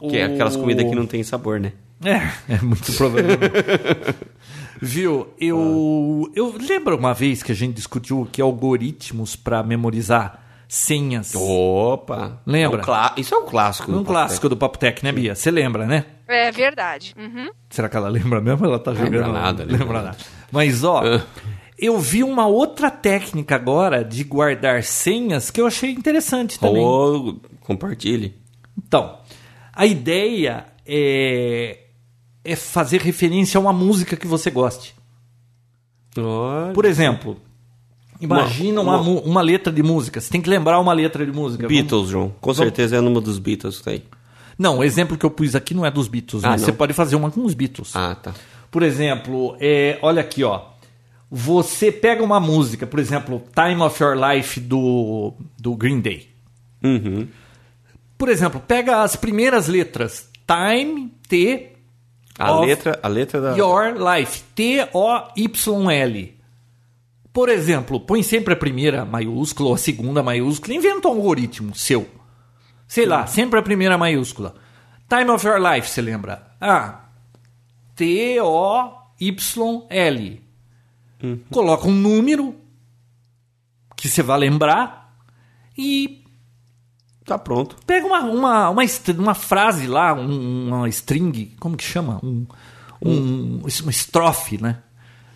Que 0.00 0.16
é 0.18 0.24
aquelas 0.24 0.56
O- 0.56 0.60
comidas 0.60 0.84
que 0.88 0.94
não 0.94 1.06
tem 1.06 1.22
sabor, 1.22 1.58
né? 1.60 1.72
É, 2.04 2.54
é 2.54 2.60
muito 2.62 2.92
provável. 2.92 3.26
Viu? 4.80 5.28
Eu, 5.40 6.30
eu 6.34 6.54
lembro 6.58 6.96
uma 6.96 7.12
vez 7.14 7.42
que 7.42 7.52
a 7.52 7.54
gente 7.54 7.74
discutiu 7.74 8.28
que 8.30 8.40
algoritmos 8.40 9.34
para 9.36 9.62
memorizar 9.62 10.42
senhas. 10.68 11.34
Opa! 11.34 12.40
Lembra? 12.46 12.82
É 12.82 13.16
um 13.16 13.20
Isso 13.20 13.34
é 13.34 13.38
um 13.38 13.46
clássico. 13.46 13.90
um 13.90 13.98
do 13.98 14.04
clássico 14.04 14.48
do 14.48 14.56
Papo 14.56 14.78
Tech, 14.78 15.02
né, 15.04 15.10
Bia? 15.12 15.34
Você 15.34 15.50
lembra, 15.50 15.86
né? 15.86 16.04
É 16.26 16.50
verdade. 16.52 17.14
Uhum. 17.18 17.48
Será 17.70 17.88
que 17.88 17.96
ela 17.96 18.08
lembra 18.08 18.40
mesmo? 18.40 18.66
Ela 18.66 18.78
tá 18.78 18.90
Lembra 18.90 19.18
jogando. 19.20 19.32
nada, 19.32 19.64
lembra 19.64 19.78
lembra 19.78 20.02
nada. 20.02 20.16
Mas 20.52 20.84
ó, 20.84 21.02
Ah. 21.02 21.22
eu 21.78 21.98
vi 21.98 22.22
uma 22.22 22.46
outra 22.46 22.90
técnica 22.90 23.54
agora 23.54 24.04
de 24.04 24.22
guardar 24.24 24.82
senhas 24.82 25.50
que 25.50 25.60
eu 25.60 25.66
achei 25.66 25.90
interessante 25.90 26.58
também. 26.60 26.82
Ou 26.82 27.40
compartilhe. 27.60 28.34
Então, 28.76 29.18
a 29.74 29.86
ideia 29.86 30.66
é 30.86 31.78
é 32.50 32.56
fazer 32.56 33.00
referência 33.00 33.58
a 33.58 33.60
uma 33.60 33.72
música 33.72 34.16
que 34.16 34.26
você 34.26 34.50
goste. 34.50 34.94
Olha. 36.16 36.72
Por 36.72 36.84
exemplo, 36.84 37.36
imagina 38.20 38.80
uma, 38.80 39.00
Uma- 39.00 39.20
uma 39.20 39.40
letra 39.42 39.72
de 39.72 39.82
música. 39.82 40.20
Você 40.20 40.30
tem 40.30 40.40
que 40.40 40.48
lembrar 40.50 40.80
uma 40.80 40.92
letra 40.92 41.24
de 41.24 41.32
música. 41.32 41.68
Beatles, 41.68 42.08
João. 42.08 42.34
Com 42.40 42.54
certeza 42.54 42.96
é 42.96 43.00
numa 43.00 43.20
dos 43.20 43.38
Beatles 43.38 43.78
que 43.78 43.84
tá 43.84 43.90
aí. 43.92 44.02
Não, 44.58 44.78
o 44.78 44.84
exemplo 44.84 45.16
que 45.16 45.24
eu 45.24 45.30
pus 45.30 45.54
aqui 45.54 45.72
não 45.72 45.86
é 45.86 45.90
dos 45.90 46.08
Beatles, 46.08 46.42
Ah, 46.44 46.58
você 46.58 46.72
pode 46.72 46.92
fazer 46.92 47.14
uma 47.14 47.30
com 47.30 47.44
os 47.44 47.54
Beatles. 47.54 47.94
Ah, 47.94 48.16
tá. 48.16 48.34
Por 48.70 48.82
exemplo, 48.82 49.56
é, 49.60 49.98
olha 50.02 50.20
aqui, 50.20 50.42
ó. 50.42 50.62
Você 51.30 51.92
pega 51.92 52.24
uma 52.24 52.40
música, 52.40 52.86
por 52.86 52.98
exemplo, 52.98 53.42
Time 53.54 53.80
of 53.82 54.02
Your 54.02 54.16
Life 54.16 54.58
do, 54.58 55.32
do 55.58 55.76
Green 55.76 56.00
Day. 56.00 56.28
Uhum. 56.82 57.28
Por 58.16 58.28
exemplo, 58.28 58.60
pega 58.66 59.02
as 59.02 59.14
primeiras 59.14 59.68
letras. 59.68 60.28
Time, 60.46 61.12
T, 61.28 61.68
A 62.38 62.60
letra, 62.60 62.98
a 63.02 63.08
letra 63.08 63.40
da. 63.40 63.56
Your 63.56 63.94
Life. 63.94 64.44
T-O-Y-L. 64.54 66.38
Por 67.32 67.48
exemplo, 67.48 68.00
põe 68.00 68.22
sempre 68.22 68.54
a 68.54 68.56
primeira 68.56 69.04
maiúscula 69.04 69.70
ou 69.70 69.74
a 69.74 69.78
segunda 69.78 70.22
maiúscula. 70.22 70.74
Inventa 70.74 71.08
um 71.08 71.12
algoritmo 71.12 71.74
seu. 71.74 72.08
Sei 72.86 73.04
lá, 73.04 73.26
sempre 73.26 73.58
a 73.58 73.62
primeira 73.62 73.98
maiúscula. 73.98 74.54
Time 75.08 75.30
of 75.30 75.46
Your 75.46 75.58
Life, 75.60 75.88
você 75.88 76.00
lembra? 76.00 76.46
Ah, 76.60 77.06
T-O-Y-L. 77.96 79.28
Coloca 81.50 81.88
um 81.88 81.92
número 81.92 82.54
que 83.96 84.08
você 84.08 84.22
vai 84.22 84.38
lembrar 84.38 85.12
e 85.76 86.17
Tá 87.28 87.38
pronto. 87.38 87.76
Pega 87.86 88.06
uma, 88.06 88.20
uma, 88.22 88.70
uma, 88.70 88.82
uma 89.18 89.34
frase 89.34 89.86
lá, 89.86 90.14
um- 90.14 90.68
uma 90.68 90.88
string, 90.88 91.52
como 91.60 91.76
que 91.76 91.84
chama? 91.84 92.18
Um, 92.22 92.46
um, 93.00 93.60
uma 93.82 93.90
estrofe, 93.90 94.60
né? 94.60 94.78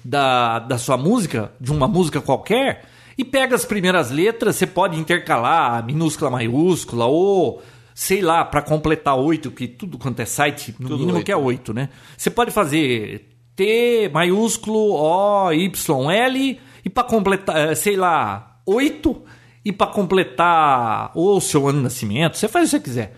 Da, 0.04 0.58
da 0.58 0.78
sua 0.78 0.96
música, 0.96 1.52
de 1.60 1.70
uma 1.70 1.86
música 1.86 2.20
qualquer, 2.20 2.84
e 3.16 3.24
pega 3.24 3.54
as 3.54 3.64
primeiras 3.64 4.10
letras, 4.10 4.56
você 4.56 4.66
pode 4.66 4.98
intercalar 4.98 5.84
minúscula, 5.84 6.28
maiúscula, 6.30 7.04
ou 7.06 7.62
sei 7.94 8.20
lá, 8.20 8.44
para 8.44 8.62
completar 8.62 9.14
oito, 9.16 9.50
que 9.50 9.68
tudo 9.68 9.98
quanto 9.98 10.18
é 10.20 10.24
site, 10.24 10.74
no 10.80 10.88
Tudo 10.88 10.98
mínimo 11.00 11.18
oito, 11.18 11.26
que 11.26 11.30
é 11.30 11.36
oito, 11.36 11.72
né? 11.74 11.90
Você 12.16 12.30
pode 12.30 12.50
fazer 12.50 13.28
T 13.54 14.10
maiúsculo, 14.12 14.94
O, 14.94 15.52
Y, 15.52 16.10
L, 16.10 16.60
e 16.84 16.90
para 16.90 17.04
completar, 17.04 17.56
eh, 17.70 17.74
sei 17.76 17.94
lá, 17.96 18.56
oito, 18.66 19.22
e 19.64 19.72
para 19.72 19.86
completar 19.88 21.12
ou 21.14 21.36
o 21.36 21.40
seu 21.40 21.68
ano 21.68 21.78
de 21.78 21.84
nascimento, 21.84 22.36
você 22.36 22.48
faz 22.48 22.68
o 22.68 22.70
que 22.70 22.76
você 22.76 22.80
quiser. 22.80 23.16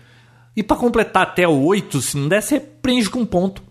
E 0.55 0.63
para 0.63 0.77
completar 0.77 1.23
até 1.23 1.47
o 1.47 1.63
8, 1.65 2.01
se 2.01 2.17
não 2.17 2.27
der, 2.27 2.41
você 2.41 2.59
preenche 2.59 3.09
com 3.09 3.19
um 3.19 3.25
ponto. 3.25 3.61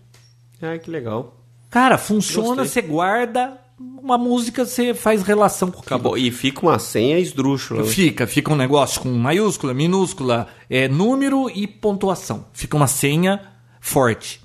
Ai, 0.61 0.77
que 0.79 0.89
legal. 0.89 1.37
Cara, 1.69 1.97
funciona, 1.97 2.63
Gostei. 2.63 2.83
você 2.83 2.87
guarda 2.87 3.57
uma 3.79 4.17
música, 4.17 4.65
você 4.65 4.93
faz 4.93 5.23
relação 5.23 5.71
com 5.71 5.79
aquilo. 5.79 5.95
Acabou. 5.95 6.17
E 6.17 6.31
fica 6.31 6.61
uma 6.61 6.79
senha 6.79 7.19
esdrúxula. 7.19 7.83
né? 7.83 7.87
Fica, 7.87 8.27
fica 8.27 8.53
um 8.53 8.55
negócio 8.55 9.01
com 9.01 9.09
maiúscula, 9.09 9.73
minúscula, 9.73 10.47
é, 10.69 10.87
número 10.87 11.49
e 11.49 11.65
pontuação. 11.67 12.45
Fica 12.53 12.77
uma 12.77 12.87
senha 12.87 13.41
forte. 13.81 14.41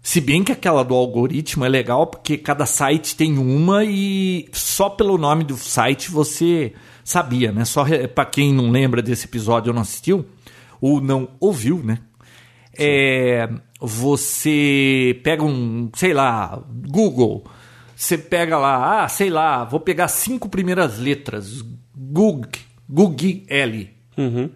Se 0.00 0.20
bem 0.20 0.42
que 0.42 0.52
aquela 0.52 0.82
do 0.82 0.94
algoritmo 0.94 1.64
é 1.64 1.68
legal 1.68 2.06
porque 2.06 2.38
cada 2.38 2.64
site 2.64 3.14
tem 3.14 3.36
uma 3.36 3.84
e 3.84 4.48
só 4.52 4.88
pelo 4.88 5.18
nome 5.18 5.44
do 5.44 5.56
site 5.56 6.10
você 6.10 6.72
sabia, 7.08 7.50
né? 7.50 7.64
Só 7.64 7.84
para 8.14 8.26
quem 8.26 8.52
não 8.52 8.70
lembra 8.70 9.00
desse 9.00 9.26
episódio 9.26 9.70
ou 9.70 9.74
não 9.74 9.82
assistiu 9.82 10.26
ou 10.80 11.00
não 11.00 11.28
ouviu, 11.40 11.82
né? 11.82 11.98
É, 12.78 13.48
você 13.80 15.18
pega 15.24 15.42
um, 15.42 15.90
sei 15.94 16.12
lá, 16.12 16.62
Google, 16.68 17.44
você 17.96 18.18
pega 18.18 18.58
lá, 18.58 19.04
ah, 19.04 19.08
sei 19.08 19.30
lá, 19.30 19.64
vou 19.64 19.80
pegar 19.80 20.06
cinco 20.08 20.48
primeiras 20.48 20.98
letras, 20.98 21.64
Gug, 21.96 22.48
Gug 22.88 23.44
L. 23.48 23.90
Uhum. 24.16 24.50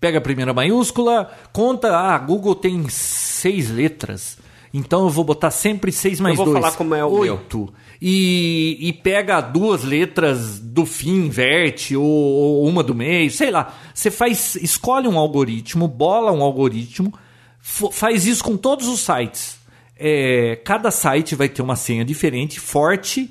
Pega 0.00 0.18
a 0.18 0.22
primeira 0.22 0.54
maiúscula, 0.54 1.30
conta, 1.52 1.96
ah, 1.96 2.18
Google 2.18 2.54
tem 2.54 2.88
seis 2.88 3.70
letras. 3.70 4.38
Então 4.76 5.04
eu 5.04 5.08
vou 5.08 5.24
botar 5.24 5.50
sempre 5.50 5.90
6 5.90 6.20
mais 6.20 6.36
2. 6.36 6.46
vou 6.46 6.60
falar 6.60 6.72
como 6.76 6.94
é 6.94 7.02
o 7.02 7.10
meu. 7.10 7.32
8. 7.32 7.74
E, 8.00 8.76
e 8.78 8.92
pega 8.92 9.40
duas 9.40 9.82
letras 9.82 10.58
do 10.60 10.84
fim, 10.84 11.26
inverte, 11.26 11.96
ou, 11.96 12.04
ou 12.04 12.66
uma 12.66 12.82
do 12.82 12.94
meio, 12.94 13.30
sei 13.30 13.50
lá. 13.50 13.74
Você 13.94 14.10
faz, 14.10 14.54
escolhe 14.56 15.08
um 15.08 15.18
algoritmo, 15.18 15.88
bola 15.88 16.30
um 16.30 16.42
algoritmo, 16.42 17.14
faz 17.58 18.26
isso 18.26 18.44
com 18.44 18.54
todos 18.56 18.86
os 18.86 19.00
sites. 19.00 19.58
É, 19.98 20.60
cada 20.62 20.90
site 20.90 21.34
vai 21.34 21.48
ter 21.48 21.62
uma 21.62 21.74
senha 21.74 22.04
diferente, 22.04 22.60
forte, 22.60 23.30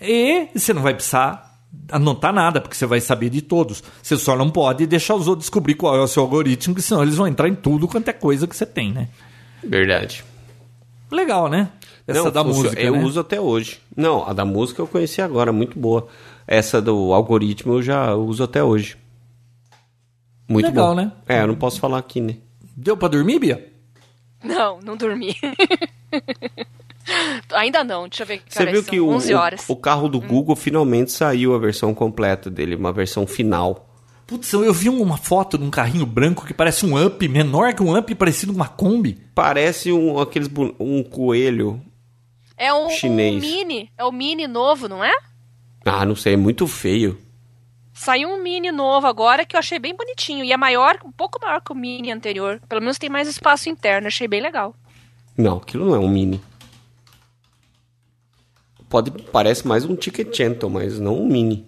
e 0.00 0.48
você 0.54 0.72
não 0.72 0.80
vai 0.80 0.94
precisar 0.94 1.60
anotar 1.92 2.32
nada, 2.32 2.58
porque 2.58 2.74
você 2.74 2.86
vai 2.86 3.02
saber 3.02 3.28
de 3.28 3.42
todos. 3.42 3.84
Você 4.02 4.16
só 4.16 4.34
não 4.34 4.48
pode 4.48 4.86
deixar 4.86 5.14
os 5.14 5.28
outros 5.28 5.44
descobrir 5.44 5.74
qual 5.74 5.94
é 5.94 6.00
o 6.00 6.08
seu 6.08 6.22
algoritmo, 6.22 6.72
porque 6.72 6.88
senão 6.88 7.02
eles 7.02 7.16
vão 7.16 7.26
entrar 7.26 7.48
em 7.48 7.54
tudo 7.54 7.86
quanto 7.86 8.08
é 8.08 8.14
coisa 8.14 8.46
que 8.46 8.56
você 8.56 8.64
tem, 8.64 8.92
né? 8.92 9.08
Verdade. 9.62 10.24
Legal, 11.10 11.48
né? 11.48 11.70
Essa 12.06 12.24
Não, 12.24 12.30
da 12.30 12.42
funciona. 12.44 12.64
música, 12.68 12.82
Eu 12.82 12.92
né? 12.96 13.04
uso 13.04 13.20
até 13.20 13.40
hoje. 13.40 13.80
Não, 13.96 14.26
a 14.28 14.32
da 14.32 14.44
música 14.44 14.80
eu 14.82 14.86
conheci 14.86 15.20
agora, 15.22 15.52
muito 15.52 15.78
boa. 15.78 16.06
Essa 16.46 16.80
do 16.80 17.12
algoritmo 17.12 17.74
eu 17.74 17.82
já 17.82 18.14
uso 18.14 18.42
até 18.44 18.62
hoje. 18.62 18.96
Muito 20.48 20.66
Legal, 20.66 20.88
bom. 20.90 20.94
né? 20.94 21.12
É, 21.28 21.42
eu 21.42 21.46
não 21.48 21.56
posso 21.56 21.80
falar 21.80 21.98
aqui, 21.98 22.20
né? 22.20 22.36
Deu 22.76 22.96
pra 22.96 23.08
dormir, 23.08 23.38
Bia? 23.40 23.72
Não, 24.44 24.78
não 24.80 24.96
dormi. 24.96 25.34
Ainda 27.54 27.84
não, 27.84 28.08
deixa 28.08 28.22
eu 28.24 28.26
ver 28.26 28.38
que 28.38 28.52
Você 28.52 28.66
viu 28.66 28.82
que 28.82 28.98
o, 29.00 29.08
11 29.10 29.34
horas. 29.34 29.68
o, 29.68 29.72
o 29.72 29.76
carro 29.76 30.08
do 30.08 30.20
Google 30.20 30.56
finalmente 30.56 31.12
saiu 31.12 31.54
a 31.54 31.58
versão 31.58 31.94
completa 31.94 32.50
dele, 32.50 32.74
uma 32.74 32.92
versão 32.92 33.26
final. 33.26 33.85
Putz, 34.26 34.52
eu 34.52 34.72
vi 34.72 34.88
uma 34.88 35.16
foto 35.16 35.56
de 35.56 35.62
um 35.62 35.70
carrinho 35.70 36.04
branco 36.04 36.44
que 36.44 36.52
parece 36.52 36.84
um 36.84 37.00
up, 37.00 37.28
menor 37.28 37.72
que 37.74 37.82
um 37.82 37.96
up, 37.96 38.12
parecido 38.16 38.52
com 38.52 38.58
uma 38.58 38.68
Kombi. 38.68 39.20
Parece 39.32 39.92
um, 39.92 40.18
aqueles, 40.18 40.50
um 40.80 41.04
coelho. 41.04 41.80
É 42.56 42.74
um, 42.74 42.90
chinês. 42.90 43.36
um 43.36 43.46
mini, 43.46 43.92
é 43.96 44.04
o 44.04 44.10
mini 44.10 44.48
novo, 44.48 44.88
não 44.88 45.04
é? 45.04 45.12
Ah, 45.84 46.04
não 46.04 46.16
sei, 46.16 46.34
é 46.34 46.36
muito 46.36 46.66
feio. 46.66 47.16
Saiu 47.94 48.28
um 48.28 48.42
mini 48.42 48.72
novo 48.72 49.06
agora 49.06 49.46
que 49.46 49.54
eu 49.54 49.60
achei 49.60 49.78
bem 49.78 49.94
bonitinho. 49.94 50.44
E 50.44 50.52
é 50.52 50.56
maior, 50.56 50.98
um 51.04 51.12
pouco 51.12 51.38
maior 51.40 51.60
que 51.60 51.70
o 51.70 51.76
mini 51.76 52.10
anterior. 52.10 52.60
Pelo 52.68 52.80
menos 52.80 52.98
tem 52.98 53.08
mais 53.08 53.28
espaço 53.28 53.68
interno, 53.68 54.08
achei 54.08 54.26
bem 54.26 54.42
legal. 54.42 54.74
Não, 55.38 55.58
aquilo 55.58 55.86
não 55.86 55.94
é 55.94 55.98
um 56.00 56.08
mini. 56.08 56.40
Pode, 58.88 59.12
parece 59.30 59.66
mais 59.66 59.84
um 59.84 59.94
Ticketcento, 59.94 60.68
mas 60.68 60.98
não 60.98 61.22
um 61.22 61.26
mini. 61.26 61.66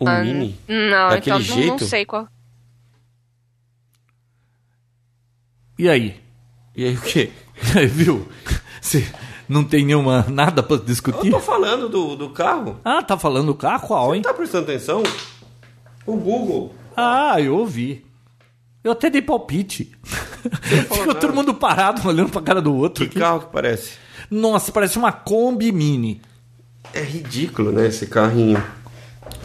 Um 0.00 0.06
Ah, 0.08 0.20
mini? 0.22 0.56
Não, 0.68 1.10
Daquele 1.10 1.36
então 1.36 1.38
não- 1.56 1.62
não, 1.66 1.68
jeito? 1.78 1.84
sei 1.86 2.04
qual. 2.04 2.28
E 5.78 5.88
aí? 5.88 6.20
E 6.76 6.84
aí 6.84 6.94
o 6.96 7.00
quê? 7.00 7.30
E 7.74 7.78
aí, 7.78 7.86
viu? 7.86 8.28
Você 8.80 9.04
não 9.48 9.64
tem 9.64 9.84
nenhuma 9.84 10.24
nada 10.28 10.62
pra 10.62 10.76
discutir? 10.76 11.26
Eu 11.26 11.32
tô 11.32 11.40
falando 11.40 11.88
do, 11.88 12.14
do 12.16 12.30
carro. 12.30 12.80
Ah, 12.84 13.02
tá 13.02 13.18
falando 13.18 13.46
do 13.46 13.54
carro? 13.54 13.86
Qual, 13.86 14.14
hein? 14.14 14.22
Tá 14.22 14.32
prestando 14.34 14.64
atenção? 14.64 15.02
O 16.06 16.16
Google. 16.16 16.74
Ah, 16.96 17.40
eu 17.40 17.56
ouvi. 17.56 18.04
Eu 18.82 18.92
até 18.92 19.10
dei 19.10 19.20
palpite. 19.22 19.92
Ficou 20.62 21.14
todo 21.14 21.34
mundo 21.34 21.52
parado, 21.54 22.06
olhando 22.06 22.30
pra 22.30 22.40
cara 22.40 22.62
do 22.62 22.74
outro. 22.74 23.04
Que 23.04 23.10
aqui. 23.10 23.18
carro 23.18 23.40
que 23.40 23.52
parece? 23.52 23.98
Nossa, 24.30 24.70
parece 24.72 24.96
uma 24.98 25.10
Kombi 25.12 25.72
Mini. 25.72 26.20
É 26.94 27.02
ridículo, 27.02 27.70
né, 27.72 27.86
esse 27.88 28.06
carrinho. 28.06 28.62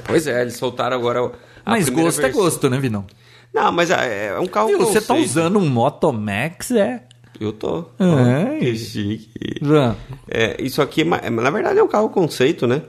Pois 0.05 0.27
é, 0.27 0.41
eles 0.41 0.55
soltaram 0.55 0.97
agora 0.97 1.31
Mas 1.65 1.89
gosto 1.89 2.19
é 2.19 2.23
versão. 2.23 2.41
gosto, 2.41 2.69
né, 2.69 2.79
Vinão? 2.79 3.05
Não, 3.53 3.71
mas 3.71 3.91
é, 3.91 4.27
é 4.29 4.39
um 4.39 4.47
carro 4.47 4.69
Viu, 4.69 4.79
você 4.79 4.99
tá 4.99 5.13
usando 5.13 5.59
um 5.59 5.69
Moto 5.69 6.11
Max, 6.11 6.71
é? 6.71 7.03
Eu 7.39 7.53
tô. 7.53 7.85
É. 7.99 8.59
Que 8.59 8.75
chique. 8.75 9.59
Já. 9.61 9.95
É, 10.27 10.61
isso 10.61 10.81
aqui, 10.81 11.01
é 11.01 11.27
é, 11.27 11.29
na 11.29 11.49
verdade, 11.49 11.79
é 11.79 11.83
um 11.83 11.87
carro 11.87 12.09
conceito, 12.09 12.65
né? 12.65 12.81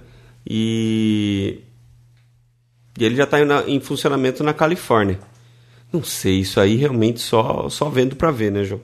E... 0.48 1.60
E 2.98 3.04
ele 3.04 3.16
já 3.16 3.26
tá 3.26 3.38
em 3.66 3.80
funcionamento 3.80 4.44
na 4.44 4.54
Califórnia. 4.54 5.18
Não 5.92 6.02
sei, 6.02 6.40
isso 6.40 6.60
aí 6.60 6.76
realmente 6.76 7.20
só, 7.20 7.68
só 7.68 7.88
vendo 7.88 8.14
pra 8.16 8.30
ver, 8.30 8.52
né, 8.52 8.64
João? 8.64 8.80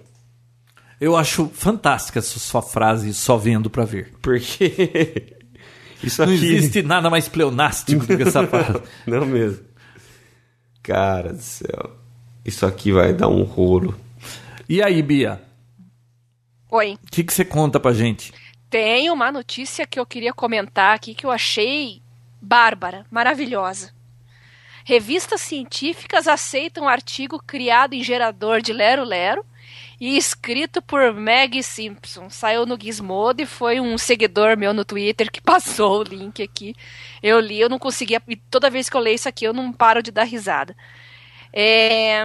Eu 1.00 1.16
acho 1.16 1.50
fantástica 1.54 2.18
essa 2.18 2.38
sua 2.38 2.60
frase, 2.60 3.14
só 3.14 3.36
vendo 3.36 3.70
pra 3.70 3.84
ver. 3.84 4.12
Porque... 4.20 5.36
isso 6.02 6.24
Não 6.24 6.32
aqui... 6.32 6.54
existe 6.54 6.82
nada 6.82 7.10
mais 7.10 7.28
pleonástico 7.28 8.06
do 8.06 8.16
que 8.16 8.22
essa 8.22 8.46
frase. 8.48 8.82
Não 9.06 9.26
mesmo. 9.26 9.64
Cara 10.82 11.32
do 11.32 11.42
céu. 11.42 11.96
Isso 12.44 12.64
aqui 12.64 12.92
vai 12.92 13.12
dar 13.12 13.28
um 13.28 13.42
rolo. 13.42 13.94
E 14.68 14.82
aí, 14.82 15.02
Bia? 15.02 15.42
Oi. 16.70 16.94
O 16.94 17.10
que, 17.10 17.24
que 17.24 17.32
você 17.32 17.44
conta 17.44 17.78
pra 17.78 17.92
gente? 17.92 18.32
Tem 18.70 19.10
uma 19.10 19.32
notícia 19.32 19.86
que 19.86 19.98
eu 19.98 20.06
queria 20.06 20.32
comentar 20.32 20.94
aqui 20.94 21.14
que 21.14 21.26
eu 21.26 21.30
achei 21.30 22.00
bárbara, 22.40 23.04
maravilhosa. 23.10 23.92
Revistas 24.84 25.40
científicas 25.40 26.26
aceitam 26.26 26.88
artigo 26.88 27.42
criado 27.44 27.94
em 27.94 28.02
gerador 28.02 28.62
de 28.62 28.72
Lero 28.72 29.04
Lero 29.04 29.44
e 30.00 30.16
escrito 30.16 30.80
por 30.80 31.12
Meg 31.12 31.62
Simpson. 31.62 32.30
Saiu 32.30 32.64
no 32.64 32.80
Gizmodo 32.80 33.42
e 33.42 33.46
foi 33.46 33.78
um 33.78 33.98
seguidor 33.98 34.56
meu 34.56 34.72
no 34.72 34.84
Twitter 34.84 35.30
que 35.30 35.40
passou 35.42 36.00
o 36.00 36.02
link 36.02 36.42
aqui. 36.42 36.74
Eu 37.22 37.38
li, 37.38 37.60
eu 37.60 37.68
não 37.68 37.78
conseguia. 37.78 38.22
E 38.26 38.34
toda 38.34 38.70
vez 38.70 38.88
que 38.88 38.96
eu 38.96 39.00
leio 39.00 39.16
isso 39.16 39.28
aqui, 39.28 39.44
eu 39.44 39.52
não 39.52 39.70
paro 39.72 40.02
de 40.02 40.10
dar 40.10 40.24
risada. 40.24 40.74
É. 41.52 42.24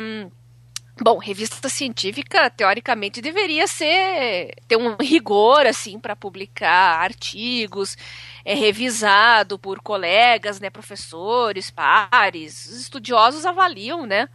Bom, 1.01 1.17
revista 1.17 1.67
científica 1.67 2.49
teoricamente 2.49 3.21
deveria 3.21 3.67
ser 3.67 4.55
ter 4.65 4.77
um 4.77 4.95
rigor 4.95 5.65
assim 5.65 5.99
para 5.99 6.15
publicar 6.15 7.01
artigos, 7.01 7.97
é 8.45 8.53
revisado 8.53 9.59
por 9.59 9.81
colegas, 9.81 10.61
né, 10.61 10.69
professores, 10.69 11.69
pares, 11.69 12.65
os 12.67 12.79
estudiosos 12.79 13.45
avaliam, 13.45 14.05
né, 14.05 14.29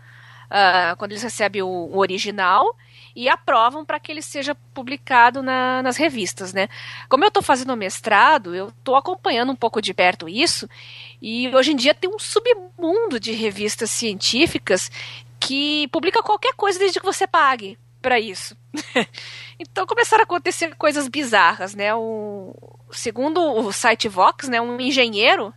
ah, 0.51 0.95
quando 0.99 1.13
eles 1.13 1.23
recebem 1.23 1.63
o, 1.63 1.67
o 1.67 1.97
original 1.97 2.77
e 3.15 3.29
aprovam 3.29 3.85
para 3.85 3.99
que 4.01 4.11
ele 4.13 4.23
seja 4.23 4.55
publicado 4.75 5.43
na- 5.43 5.83
nas 5.83 5.97
revistas, 5.97 6.53
né? 6.53 6.69
Como 7.09 7.25
eu 7.25 7.29
estou 7.29 7.43
fazendo 7.43 7.77
mestrado, 7.77 8.55
eu 8.55 8.69
estou 8.69 8.97
acompanhando 8.97 9.53
um 9.53 9.57
pouco 9.57 9.81
de 9.83 9.93
perto 9.93 10.29
isso 10.29 10.69
e 11.21 11.49
hoje 11.55 11.73
em 11.73 11.77
dia 11.77 11.95
tem 11.95 12.09
um 12.09 12.19
submundo 12.19 13.19
de 13.19 13.33
revistas 13.33 13.91
científicas 13.91 14.91
que 15.39 15.89
publica 15.89 16.23
qualquer 16.23 16.55
coisa 16.55 16.79
desde 16.79 17.01
que 17.01 17.07
você 17.07 17.27
pague 17.27 17.79
para 18.01 18.19
isso. 18.19 18.57
então 19.59 19.87
começaram 19.87 20.23
a 20.23 20.25
acontecer 20.25 20.75
coisas 20.77 21.09
bizarras, 21.09 21.75
né? 21.75 21.95
O, 21.95 22.55
segundo 22.91 23.41
o 23.41 23.73
site 23.73 24.09
Vox, 24.09 24.49
né, 24.49 24.61
um 24.61 24.81
engenheiro, 24.81 25.53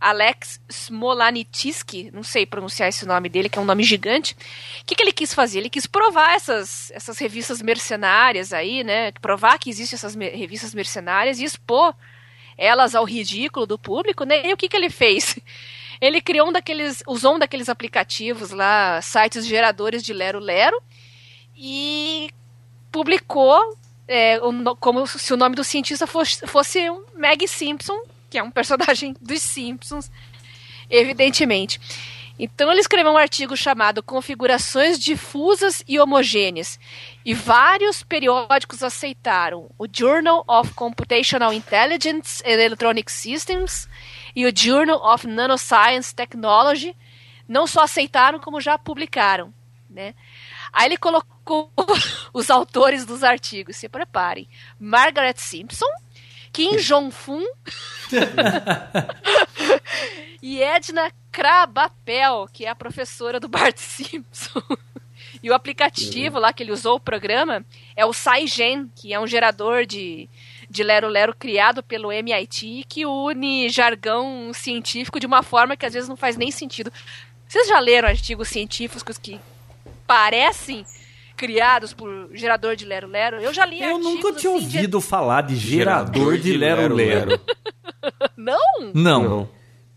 Alex 0.00 0.60
Smolanitsky, 0.68 2.10
não 2.12 2.22
sei 2.22 2.46
pronunciar 2.46 2.88
esse 2.88 3.04
nome 3.04 3.28
dele, 3.28 3.48
que 3.48 3.58
é 3.58 3.62
um 3.62 3.66
nome 3.66 3.82
gigante. 3.82 4.34
O 4.80 4.84
que, 4.86 4.94
que 4.94 5.02
ele 5.02 5.12
quis 5.12 5.34
fazer? 5.34 5.58
Ele 5.58 5.68
quis 5.70 5.86
provar 5.86 6.34
essas, 6.34 6.90
essas 6.92 7.18
revistas 7.18 7.60
mercenárias 7.60 8.52
aí, 8.52 8.82
né? 8.82 9.12
Provar 9.12 9.58
que 9.58 9.68
existem 9.68 9.96
essas 9.96 10.16
me- 10.16 10.30
revistas 10.30 10.74
mercenárias 10.74 11.38
e 11.38 11.44
expor 11.44 11.94
elas 12.56 12.94
ao 12.94 13.04
ridículo 13.04 13.66
do 13.66 13.78
público, 13.78 14.24
né? 14.24 14.46
E 14.46 14.52
o 14.52 14.56
que, 14.56 14.68
que 14.68 14.76
ele 14.76 14.90
fez? 14.90 15.38
Ele 16.00 16.20
criou 16.20 16.48
um 16.48 16.52
daqueles, 16.52 17.02
usou 17.06 17.36
um 17.36 17.38
daqueles 17.38 17.68
aplicativos 17.68 18.50
lá, 18.50 19.00
sites 19.00 19.46
geradores 19.46 20.02
de 20.02 20.12
Lero 20.12 20.40
Lero, 20.40 20.78
e 21.56 22.30
publicou 22.90 23.78
é, 24.06 24.38
como 24.80 25.06
se 25.06 25.32
o 25.32 25.36
nome 25.36 25.54
do 25.54 25.64
cientista 25.64 26.06
fosse, 26.06 26.46
fosse 26.46 26.90
um 26.90 27.04
Meg 27.14 27.46
Simpson, 27.46 27.98
que 28.34 28.38
é 28.38 28.42
um 28.42 28.50
personagem 28.50 29.14
dos 29.22 29.40
Simpsons, 29.40 30.10
evidentemente. 30.90 31.80
Então 32.36 32.68
ele 32.68 32.80
escreveu 32.80 33.12
um 33.12 33.16
artigo 33.16 33.56
chamado 33.56 34.02
Configurações 34.02 34.98
difusas 34.98 35.84
e 35.86 36.00
homogêneas. 36.00 36.80
E 37.24 37.32
vários 37.32 38.02
periódicos 38.02 38.82
aceitaram. 38.82 39.70
O 39.78 39.86
Journal 39.86 40.44
of 40.48 40.74
Computational 40.74 41.52
Intelligence 41.52 42.42
and 42.44 42.60
Electronic 42.60 43.12
Systems 43.12 43.88
e 44.34 44.44
o 44.44 44.52
Journal 44.52 45.00
of 45.00 45.28
Nanoscience 45.28 46.12
Technology 46.12 46.96
não 47.46 47.68
só 47.68 47.84
aceitaram, 47.84 48.40
como 48.40 48.60
já 48.60 48.76
publicaram. 48.76 49.54
Né? 49.88 50.12
Aí 50.72 50.86
ele 50.86 50.96
colocou 50.96 51.70
os 52.34 52.50
autores 52.50 53.06
dos 53.06 53.22
artigos, 53.22 53.76
se 53.76 53.88
preparem. 53.88 54.48
Margaret 54.80 55.36
Simpson, 55.36 55.86
Kim 56.54 56.76
Jong-un 56.76 57.44
e 60.40 60.62
Edna 60.62 61.10
Krabapel, 61.32 62.48
que 62.52 62.64
é 62.64 62.68
a 62.68 62.76
professora 62.76 63.40
do 63.40 63.48
Bart 63.48 63.76
Simpson. 63.82 64.62
E 65.42 65.50
o 65.50 65.54
aplicativo 65.54 66.38
lá 66.38 66.52
que 66.52 66.62
ele 66.62 66.70
usou, 66.70 66.96
o 66.96 67.00
programa, 67.00 67.66
é 67.96 68.06
o 68.06 68.12
SciGen, 68.12 68.88
que 68.94 69.12
é 69.12 69.18
um 69.18 69.26
gerador 69.26 69.84
de, 69.84 70.28
de 70.70 70.84
Lero 70.84 71.08
Lero 71.08 71.34
criado 71.34 71.82
pelo 71.82 72.12
MIT, 72.12 72.86
que 72.88 73.04
une 73.04 73.68
jargão 73.68 74.52
científico 74.54 75.18
de 75.18 75.26
uma 75.26 75.42
forma 75.42 75.76
que 75.76 75.84
às 75.84 75.92
vezes 75.92 76.08
não 76.08 76.16
faz 76.16 76.36
nem 76.36 76.52
sentido. 76.52 76.92
Vocês 77.48 77.66
já 77.66 77.80
leram 77.80 78.08
artigos 78.08 78.48
científicos 78.48 79.18
que 79.18 79.40
parecem 80.06 80.86
criados 81.36 81.92
por 81.92 82.28
gerador 82.32 82.76
de 82.76 82.84
Lero 82.84 83.08
Lero. 83.08 83.36
Eu 83.40 83.52
já 83.52 83.64
li 83.66 83.80
Eu 83.82 83.98
nunca 83.98 84.32
tinha 84.32 84.56
assim, 84.56 84.66
de- 84.68 84.76
ouvido 84.76 85.00
falar 85.00 85.42
de 85.42 85.56
gerador 85.56 86.38
de 86.38 86.56
lero-lero. 86.56 87.38
Não? 88.36 88.58
Não. 88.94 89.22
Não. 89.22 89.48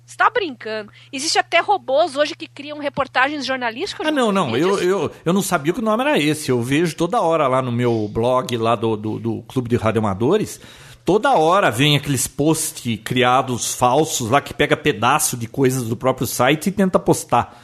Você 0.06 0.16
tá 0.16 0.30
brincando. 0.30 0.90
Existe 1.12 1.38
até 1.38 1.60
robôs 1.60 2.16
hoje 2.16 2.34
que 2.34 2.48
criam 2.48 2.80
reportagens 2.80 3.46
jornalísticas. 3.46 4.08
Ah, 4.08 4.12
não, 4.12 4.32
não. 4.32 4.56
Eu, 4.56 4.80
eu, 4.82 5.12
eu 5.26 5.34
não 5.34 5.42
sabia 5.42 5.74
que 5.74 5.80
o 5.80 5.84
nome 5.84 6.02
era 6.02 6.18
esse. 6.18 6.50
Eu 6.50 6.62
vejo 6.62 6.96
toda 6.96 7.20
hora 7.20 7.46
lá 7.50 7.62
no 7.62 7.74
meu 7.74 8.08
blog, 8.10 8.56
lá 8.56 8.74
do, 8.76 8.96
do, 8.96 9.20
do 9.20 9.42
Clube 9.50 9.68
de 9.68 9.76
Radioamadores. 9.76 10.62
Toda 11.04 11.34
hora 11.38 11.70
vem 11.70 11.98
aqueles 11.98 12.26
posts 12.26 12.98
criados 13.04 13.74
falsos 13.74 14.30
lá 14.30 14.40
que 14.40 14.54
pega 14.54 14.78
pedaço 14.78 15.36
de 15.36 15.46
coisas 15.48 15.84
do 15.84 15.98
próprio 15.98 16.26
site 16.26 16.68
e 16.68 16.72
tenta 16.72 16.98
postar 16.98 17.62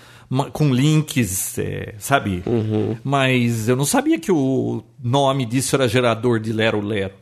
com 0.51 0.73
links, 0.73 1.57
é, 1.59 1.95
sabe? 1.99 2.43
Mas 3.03 3.67
eu 3.69 3.75
não 3.75 3.85
sabia 3.85 4.19
que 4.19 4.31
o 4.31 4.83
nome 5.01 5.45
disso 5.45 5.75
era 5.75 5.87
gerador 5.87 6.39
de 6.39 6.51
Lero 6.51 6.81
Lero. 6.81 7.13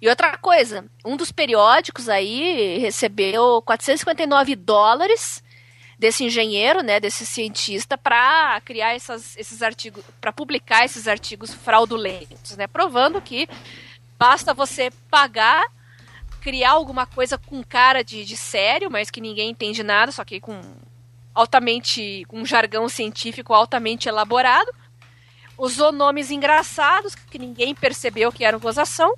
E 0.00 0.08
outra 0.08 0.36
coisa, 0.36 0.84
um 1.04 1.16
dos 1.16 1.30
periódicos 1.30 2.08
aí 2.08 2.78
recebeu 2.78 3.62
459 3.62 4.56
dólares 4.56 5.42
desse 5.98 6.24
engenheiro, 6.24 6.82
né, 6.82 6.98
desse 6.98 7.26
cientista, 7.26 7.96
para 7.96 8.60
criar 8.64 8.94
essas, 8.94 9.36
esses 9.36 9.60
artigos, 9.62 10.02
para 10.18 10.32
publicar 10.32 10.84
esses 10.84 11.06
artigos 11.06 11.52
fraudulentos, 11.52 12.56
né, 12.56 12.66
provando 12.66 13.20
que 13.20 13.46
basta 14.18 14.54
você 14.54 14.90
pagar, 15.10 15.62
criar 16.40 16.70
alguma 16.70 17.04
coisa 17.04 17.36
com 17.36 17.62
cara 17.62 18.02
de, 18.02 18.24
de 18.24 18.36
sério, 18.36 18.90
mas 18.90 19.10
que 19.10 19.20
ninguém 19.20 19.50
entende 19.50 19.82
nada, 19.82 20.10
só 20.10 20.24
que 20.24 20.40
com 20.40 20.58
altamente, 21.34 22.24
com 22.28 22.40
um 22.40 22.46
jargão 22.46 22.88
científico 22.88 23.52
altamente 23.54 24.08
elaborado, 24.08 24.70
usou 25.56 25.92
nomes 25.92 26.30
engraçados 26.30 27.14
que 27.14 27.38
ninguém 27.38 27.74
percebeu 27.74 28.32
que 28.32 28.44
eram 28.44 28.58
gozação 28.58 29.14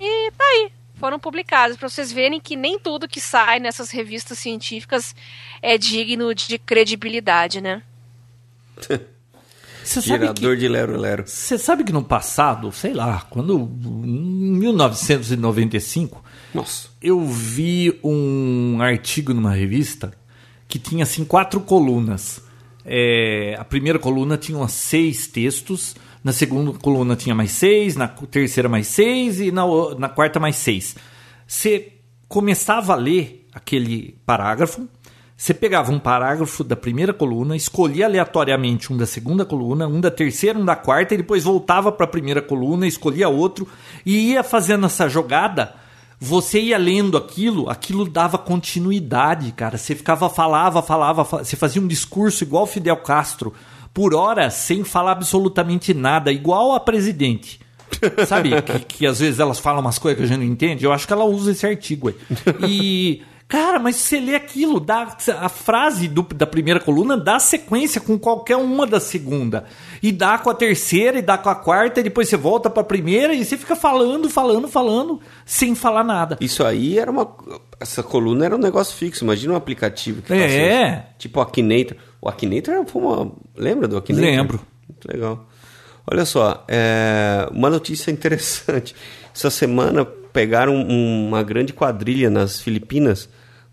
e 0.00 0.30
tá 0.32 0.44
aí, 0.44 0.72
foram 0.94 1.18
publicados 1.18 1.76
para 1.76 1.88
vocês 1.88 2.12
verem 2.12 2.40
que 2.40 2.56
nem 2.56 2.78
tudo 2.78 3.08
que 3.08 3.20
sai 3.20 3.60
nessas 3.60 3.90
revistas 3.90 4.38
científicas 4.38 5.14
é 5.62 5.78
digno 5.78 6.34
de 6.34 6.58
credibilidade, 6.58 7.60
né? 7.60 7.82
Você 8.76 10.02
sabe 10.02 10.02
que... 10.02 10.08
Gerador 10.08 10.56
de 10.56 10.68
Lero 10.68 10.96
Lero. 10.96 11.26
Você 11.26 11.56
sabe 11.56 11.82
que 11.82 11.92
no 11.92 12.02
passado, 12.02 12.70
sei 12.72 12.92
lá, 12.92 13.26
quando 13.30 13.58
em 13.58 14.52
1995, 14.58 16.22
Nossa. 16.52 16.88
eu 17.00 17.24
vi 17.26 17.98
um 18.04 18.82
artigo 18.82 19.32
numa 19.32 19.52
revista 19.52 20.12
que 20.68 20.78
tinha 20.78 21.02
assim 21.02 21.24
quatro 21.24 21.60
colunas. 21.60 22.40
É, 22.84 23.56
a 23.58 23.64
primeira 23.64 23.98
coluna 23.98 24.36
tinha 24.36 24.68
seis 24.68 25.26
textos, 25.26 25.96
na 26.22 26.32
segunda 26.32 26.72
coluna 26.78 27.16
tinha 27.16 27.34
mais 27.34 27.52
seis, 27.52 27.96
na 27.96 28.06
terceira 28.06 28.68
mais 28.68 28.86
seis 28.86 29.40
e 29.40 29.50
na, 29.50 29.64
na 29.98 30.08
quarta 30.08 30.38
mais 30.38 30.56
seis. 30.56 30.94
Você 31.46 31.94
começava 32.28 32.92
a 32.92 32.96
ler 32.96 33.46
aquele 33.52 34.18
parágrafo, 34.26 34.86
você 35.36 35.54
pegava 35.54 35.92
um 35.92 35.98
parágrafo 35.98 36.64
da 36.64 36.74
primeira 36.74 37.14
coluna, 37.14 37.56
escolhia 37.56 38.06
aleatoriamente 38.06 38.92
um 38.92 38.96
da 38.96 39.06
segunda 39.06 39.44
coluna, 39.44 39.86
um 39.86 40.00
da 40.00 40.10
terceira, 40.10 40.58
um 40.58 40.64
da 40.64 40.74
quarta, 40.74 41.14
e 41.14 41.18
depois 41.18 41.44
voltava 41.44 41.92
para 41.92 42.04
a 42.04 42.08
primeira 42.08 42.42
coluna, 42.42 42.86
escolhia 42.86 43.28
outro 43.28 43.66
e 44.04 44.32
ia 44.32 44.42
fazendo 44.42 44.86
essa 44.86 45.08
jogada. 45.08 45.74
Você 46.20 46.60
ia 46.60 46.76
lendo 46.78 47.16
aquilo, 47.16 47.70
aquilo 47.70 48.08
dava 48.08 48.36
continuidade, 48.38 49.52
cara. 49.52 49.78
Você 49.78 49.94
ficava, 49.94 50.28
falava, 50.28 50.82
falava, 50.82 51.24
fa- 51.24 51.44
você 51.44 51.54
fazia 51.56 51.80
um 51.80 51.86
discurso 51.86 52.42
igual 52.42 52.66
Fidel 52.66 52.96
Castro, 52.96 53.54
por 53.94 54.14
horas, 54.14 54.54
sem 54.54 54.82
falar 54.84 55.12
absolutamente 55.12 55.94
nada, 55.94 56.32
igual 56.32 56.72
a 56.72 56.80
presidente. 56.80 57.60
Sabe? 58.26 58.50
que, 58.62 58.78
que 58.80 59.06
às 59.06 59.18
vezes 59.20 59.38
elas 59.40 59.58
falam 59.58 59.80
umas 59.80 59.98
coisas 59.98 60.18
que 60.18 60.24
a 60.24 60.26
gente 60.26 60.44
não 60.44 60.52
entende. 60.52 60.84
Eu 60.84 60.92
acho 60.92 61.06
que 61.06 61.12
ela 61.12 61.24
usa 61.24 61.52
esse 61.52 61.66
artigo 61.66 62.08
aí. 62.08 62.14
E. 62.68 63.22
Cara, 63.48 63.78
mas 63.78 63.96
você 63.96 64.20
lê 64.20 64.34
aquilo, 64.34 64.78
dá, 64.78 65.16
a 65.40 65.48
frase 65.48 66.06
do- 66.06 66.22
da 66.34 66.46
primeira 66.46 66.78
coluna 66.78 67.16
dá 67.16 67.38
sequência 67.38 67.98
com 67.98 68.18
qualquer 68.18 68.56
uma 68.56 68.86
da 68.86 69.00
segunda. 69.00 69.64
E 70.02 70.12
dá 70.12 70.36
com 70.36 70.50
a 70.50 70.54
terceira, 70.54 71.18
e 71.18 71.22
dá 71.22 71.38
com 71.38 71.48
a 71.48 71.54
quarta, 71.54 72.00
e 72.00 72.02
depois 72.02 72.28
você 72.28 72.36
volta 72.36 72.68
pra 72.68 72.84
primeira, 72.84 73.32
e 73.32 73.42
você 73.42 73.56
fica 73.56 73.74
falando, 73.74 74.28
falando, 74.28 74.68
falando, 74.68 75.18
sem 75.46 75.74
falar 75.74 76.04
nada. 76.04 76.36
Isso 76.42 76.62
aí 76.62 76.98
era 76.98 77.10
uma. 77.10 77.26
Essa 77.80 78.02
coluna 78.02 78.44
era 78.44 78.54
um 78.54 78.58
negócio 78.58 78.94
fixo. 78.94 79.24
Imagina 79.24 79.54
um 79.54 79.56
aplicativo 79.56 80.20
que 80.20 80.32
É. 80.34 80.92
isso. 80.92 81.02
Tipo 81.18 81.38
o 81.38 81.42
Akinator. 81.42 81.96
O 82.20 82.28
Akinator 82.28 82.84
foi 82.86 83.00
uma. 83.02 83.32
Lembra 83.56 83.88
do 83.88 83.96
Akinator? 83.96 84.28
Lembro. 84.28 84.60
Muito 84.86 85.06
legal. 85.10 85.48
Olha 86.10 86.26
só, 86.26 86.64
é, 86.68 87.48
uma 87.50 87.70
notícia 87.70 88.10
interessante. 88.10 88.94
Essa 89.34 89.48
semana 89.48 90.04
pegaram 90.04 90.74
um- 90.74 91.28
uma 91.28 91.42
grande 91.42 91.72
quadrilha 91.72 92.28
nas 92.28 92.60
Filipinas, 92.60 93.28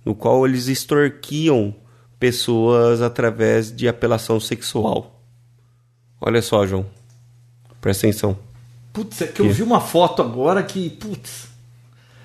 no 0.05 0.13
qual 0.13 0.45
eles 0.45 0.67
extorquiam 0.67 1.75
pessoas 2.19 3.01
através 3.01 3.75
de 3.75 3.87
apelação 3.87 4.39
sexual. 4.39 5.19
Olha 6.21 6.41
só, 6.41 6.65
João. 6.65 6.85
Presta 7.81 8.07
atenção. 8.07 8.37
Putz, 8.93 9.21
é 9.21 9.27
que 9.27 9.41
eu 9.41 9.49
vi 9.49 9.61
uma 9.61 9.81
foto 9.81 10.21
agora 10.21 10.63
que, 10.63 10.89
putz, 10.89 11.49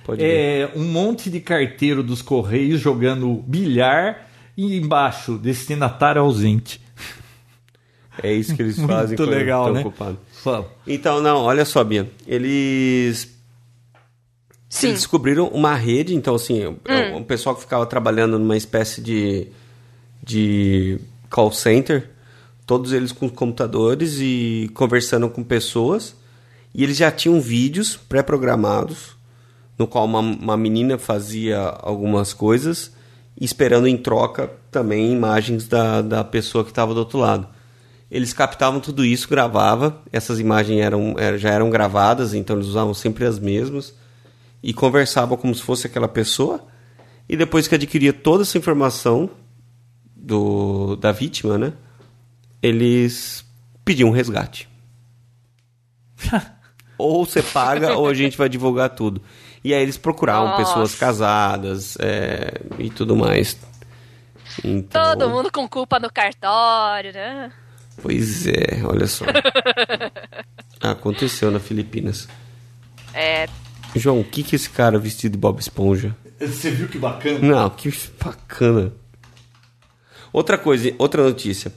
Pode 0.04 0.22
ver. 0.22 0.28
é 0.28 0.72
um 0.76 0.84
monte 0.84 1.28
de 1.28 1.40
carteiro 1.40 2.02
dos 2.02 2.22
Correios 2.22 2.80
jogando 2.80 3.42
bilhar 3.46 4.28
e 4.56 4.76
embaixo, 4.76 5.36
destinatário 5.36 6.22
ausente. 6.22 6.80
É 8.22 8.32
isso 8.32 8.54
que 8.54 8.62
eles 8.62 8.76
fazem 8.80 9.16
Muito 9.16 9.24
quando 9.24 9.30
legal, 9.30 9.62
estão 9.62 9.74
né? 9.74 9.80
ocupados. 9.80 10.18
Fala. 10.32 10.72
Então, 10.86 11.20
não, 11.20 11.38
olha 11.42 11.64
só, 11.64 11.82
Bia. 11.82 12.10
Eles, 12.26 13.39
Sim. 14.70 14.86
eles 14.88 15.00
descobriram 15.00 15.48
uma 15.48 15.74
rede, 15.74 16.14
então, 16.14 16.34
assim, 16.36 16.76
é 16.86 17.16
um 17.16 17.24
pessoal 17.24 17.54
que 17.56 17.60
ficava 17.62 17.84
trabalhando 17.86 18.38
numa 18.38 18.56
espécie 18.56 19.00
de, 19.02 19.48
de 20.22 20.98
call 21.28 21.50
center, 21.52 22.08
todos 22.66 22.92
eles 22.92 23.10
com 23.12 23.28
computadores 23.28 24.18
e 24.20 24.70
conversando 24.74 25.28
com 25.28 25.42
pessoas. 25.42 26.14
E 26.72 26.84
eles 26.84 26.96
já 26.96 27.10
tinham 27.10 27.40
vídeos 27.40 27.96
pré-programados, 27.96 29.16
no 29.76 29.86
qual 29.88 30.04
uma, 30.04 30.20
uma 30.20 30.56
menina 30.56 30.96
fazia 30.98 31.58
algumas 31.58 32.32
coisas, 32.32 32.92
esperando 33.40 33.88
em 33.88 33.96
troca 33.96 34.52
também 34.70 35.10
imagens 35.12 35.66
da, 35.66 36.00
da 36.00 36.22
pessoa 36.22 36.62
que 36.62 36.70
estava 36.70 36.94
do 36.94 37.00
outro 37.00 37.18
lado. 37.18 37.48
Eles 38.08 38.32
captavam 38.32 38.78
tudo 38.78 39.04
isso, 39.04 39.28
gravava. 39.28 40.00
Essas 40.12 40.38
imagens 40.38 40.80
eram, 40.80 41.14
era- 41.18 41.38
já 41.38 41.50
eram 41.50 41.70
gravadas, 41.70 42.34
então 42.34 42.54
eles 42.56 42.68
usavam 42.68 42.94
sempre 42.94 43.24
as 43.24 43.38
mesmas. 43.38 43.94
E 44.62 44.72
conversavam 44.72 45.36
como 45.36 45.54
se 45.54 45.62
fosse 45.62 45.86
aquela 45.86 46.08
pessoa. 46.08 46.66
E 47.28 47.36
depois 47.36 47.68
que 47.68 47.74
adquiria 47.74 48.12
toda 48.12 48.42
essa 48.42 48.58
informação 48.58 49.30
do, 50.14 50.96
da 50.96 51.12
vítima, 51.12 51.56
né? 51.56 51.72
Eles 52.62 53.44
pediam 53.84 54.10
um 54.10 54.12
resgate. 54.12 54.68
ou 56.98 57.24
você 57.24 57.42
paga 57.42 57.94
ou 57.96 58.06
a 58.06 58.14
gente 58.14 58.36
vai 58.36 58.48
divulgar 58.48 58.90
tudo. 58.90 59.22
E 59.64 59.74
aí 59.74 59.82
eles 59.82 59.96
procuravam 59.96 60.48
Nossa. 60.48 60.64
pessoas 60.64 60.94
casadas 60.94 61.96
é, 62.00 62.60
e 62.78 62.90
tudo 62.90 63.16
mais. 63.16 63.58
Então, 64.64 65.16
Todo 65.16 65.30
mundo 65.30 65.50
com 65.50 65.68
culpa 65.68 65.98
no 65.98 66.10
cartório, 66.10 67.12
né? 67.12 67.52
Pois 68.02 68.46
é, 68.46 68.82
olha 68.84 69.06
só. 69.06 69.24
Aconteceu 70.80 71.50
na 71.50 71.60
Filipinas. 71.60 72.28
É, 73.12 73.46
João, 73.96 74.20
o 74.20 74.24
que 74.24 74.42
que 74.42 74.54
esse 74.56 74.70
cara 74.70 74.98
vestido 74.98 75.32
de 75.32 75.38
Bob 75.38 75.58
Esponja? 75.58 76.14
Você 76.40 76.70
viu 76.70 76.88
que 76.88 76.98
bacana? 76.98 77.38
Não, 77.40 77.70
que 77.70 77.92
bacana. 78.22 78.92
Outra 80.32 80.56
coisa, 80.56 80.92
outra 80.98 81.22
notícia. 81.24 81.72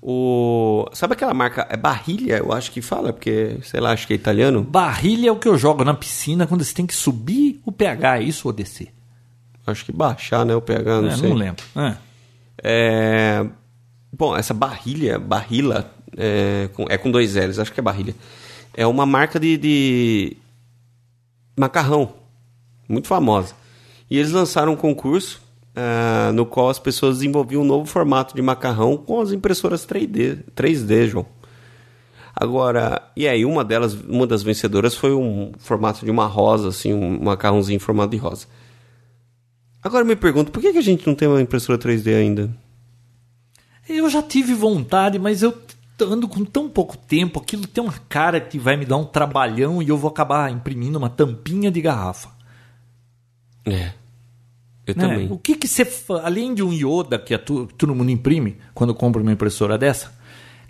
O 0.00 0.86
sabe 0.92 1.14
aquela 1.14 1.34
marca 1.34 1.66
é 1.68 1.76
Barrilha, 1.76 2.38
eu 2.38 2.52
acho 2.52 2.70
que 2.70 2.80
fala, 2.80 3.12
porque 3.12 3.58
sei 3.62 3.80
lá, 3.80 3.92
acho 3.92 4.06
que 4.06 4.12
é 4.12 4.16
italiano. 4.16 4.62
Barrilha 4.62 5.28
é 5.28 5.32
o 5.32 5.36
que 5.36 5.48
eu 5.48 5.58
jogo 5.58 5.84
na 5.84 5.92
piscina 5.92 6.46
quando 6.46 6.62
você 6.64 6.72
tem 6.72 6.86
que 6.86 6.94
subir 6.94 7.60
o 7.66 7.72
pH, 7.72 8.18
é 8.18 8.22
isso 8.22 8.46
ou 8.46 8.52
descer? 8.54 8.88
Acho 9.66 9.84
que 9.84 9.92
baixar, 9.92 10.46
né, 10.46 10.54
o 10.54 10.62
pH, 10.62 11.02
não 11.02 11.08
É, 11.10 11.16
sei. 11.16 11.28
não 11.28 11.36
lembro. 11.36 11.62
É. 11.76 11.96
É, 12.62 13.46
Bom, 14.12 14.34
essa 14.36 14.54
barrilha, 14.54 15.18
barrila, 15.18 15.92
é 16.16 16.70
com, 16.74 16.86
é 16.88 16.96
com 16.96 17.10
dois 17.10 17.34
L's, 17.34 17.58
acho 17.58 17.72
que 17.72 17.80
é 17.80 17.82
barrilha. 17.82 18.14
É 18.74 18.86
uma 18.86 19.04
marca 19.04 19.38
de, 19.38 19.56
de 19.58 20.36
macarrão, 21.58 22.14
muito 22.88 23.08
famosa. 23.08 23.54
E 24.10 24.18
eles 24.18 24.32
lançaram 24.32 24.72
um 24.72 24.76
concurso 24.76 25.42
ah, 25.76 26.32
no 26.32 26.44
qual 26.44 26.70
as 26.70 26.78
pessoas 26.78 27.18
desenvolviam 27.18 27.62
um 27.62 27.64
novo 27.64 27.86
formato 27.86 28.34
de 28.34 28.42
macarrão 28.42 28.96
com 28.96 29.20
as 29.20 29.32
impressoras 29.32 29.86
3D, 29.86 30.44
3D, 30.56 31.06
João. 31.06 31.26
Agora, 32.34 33.02
e 33.16 33.26
aí 33.26 33.44
uma 33.44 33.64
delas, 33.64 33.94
uma 33.94 34.26
das 34.26 34.42
vencedoras 34.42 34.94
foi 34.94 35.12
um 35.12 35.52
formato 35.58 36.04
de 36.04 36.10
uma 36.10 36.26
rosa, 36.26 36.68
assim, 36.68 36.92
um 36.92 37.22
macarrãozinho 37.22 37.76
em 37.76 37.80
formato 37.80 38.10
de 38.10 38.16
rosa. 38.16 38.46
Agora 39.82 40.04
me 40.04 40.16
pergunto, 40.16 40.50
por 40.50 40.60
que, 40.60 40.72
que 40.72 40.78
a 40.78 40.82
gente 40.82 41.06
não 41.06 41.14
tem 41.14 41.28
uma 41.28 41.40
impressora 41.40 41.78
3D 41.78 42.14
ainda? 42.14 42.50
Eu 43.88 44.08
já 44.10 44.22
tive 44.22 44.54
vontade, 44.54 45.18
mas 45.18 45.42
eu 45.42 45.52
ando 46.04 46.28
com 46.28 46.44
tão 46.44 46.68
pouco 46.68 46.96
tempo, 46.96 47.40
aquilo 47.40 47.66
tem 47.66 47.82
uma 47.82 47.94
cara 48.08 48.40
que 48.40 48.58
vai 48.58 48.76
me 48.76 48.84
dar 48.84 48.96
um 48.96 49.04
trabalhão 49.04 49.82
e 49.82 49.88
eu 49.88 49.96
vou 49.96 50.10
acabar 50.10 50.50
imprimindo 50.50 50.98
uma 50.98 51.10
tampinha 51.10 51.70
de 51.70 51.80
garrafa. 51.80 52.30
É. 53.64 53.92
Eu 54.86 54.94
né? 54.96 55.08
também. 55.08 55.28
O 55.30 55.38
que 55.38 55.54
que 55.54 55.68
você, 55.68 55.86
além 56.22 56.54
de 56.54 56.62
um 56.62 56.72
Yoda 56.72 57.18
que 57.18 57.36
tu- 57.38 57.68
todo 57.76 57.94
mundo 57.94 58.10
imprime 58.10 58.56
quando 58.74 58.94
compra 58.94 59.20
uma 59.20 59.32
impressora 59.32 59.76
dessa, 59.76 60.16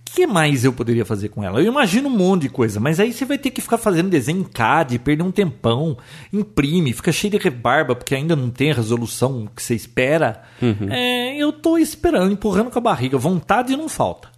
o 0.01 0.11
que 0.11 0.27
mais 0.27 0.65
eu 0.65 0.73
poderia 0.73 1.05
fazer 1.05 1.29
com 1.29 1.45
ela? 1.45 1.61
Eu 1.61 1.67
imagino 1.67 2.09
um 2.09 2.17
monte 2.17 2.43
de 2.43 2.49
coisa, 2.49 2.81
mas 2.81 2.99
aí 2.99 3.13
você 3.13 3.25
vai 3.25 3.39
ter 3.39 3.51
que 3.51 3.61
ficar 3.61 3.79
fazendo 3.79 4.09
desenho 4.09 4.41
em 4.41 4.45
CAD, 4.45 4.99
perder 4.99 5.23
um 5.23 5.31
tempão, 5.31 5.97
imprime, 6.33 6.93
fica 6.93 7.13
cheio 7.13 7.31
de 7.31 7.37
rebarba 7.39 7.95
porque 7.95 8.15
ainda 8.15 8.35
não 8.35 8.51
tem 8.51 8.73
a 8.73 8.75
resolução 8.75 9.47
que 9.55 9.63
você 9.63 9.75
espera. 9.75 10.43
Uhum. 10.61 10.91
É, 10.91 11.37
eu 11.37 11.53
tô 11.53 11.79
esperando, 11.79 12.33
empurrando 12.33 12.71
com 12.71 12.79
a 12.79 12.83
barriga. 12.83 13.17
Vontade 13.19 13.77
não 13.77 13.89
falta. 13.89 14.37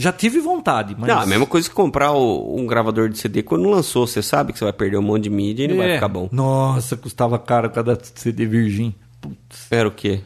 Já 0.00 0.12
tive 0.12 0.38
vontade, 0.38 0.94
mas. 0.96 1.08
Não, 1.08 1.18
a 1.18 1.26
mesma 1.26 1.44
coisa 1.44 1.68
que 1.68 1.74
comprar 1.74 2.12
o- 2.12 2.56
um 2.56 2.66
gravador 2.68 3.08
de 3.08 3.18
CD 3.18 3.42
quando 3.42 3.68
lançou. 3.68 4.06
Você 4.06 4.22
sabe 4.22 4.52
que 4.52 4.58
você 4.60 4.64
vai 4.64 4.72
perder 4.72 4.96
um 4.96 5.02
monte 5.02 5.24
de 5.24 5.30
mídia 5.30 5.64
e 5.64 5.68
não 5.68 5.76
vai 5.76 5.90
É. 5.90 5.94
ficar 5.94 6.06
bom. 6.06 6.28
Nossa, 6.30 6.96
custava 6.96 7.36
caro 7.38 7.68
cada 7.68 7.98
CD 8.14 8.46
virgem. 8.46 8.94
Putz. 9.20 9.66
Era 9.72 9.88
o 9.88 9.90
quê? 9.90 10.20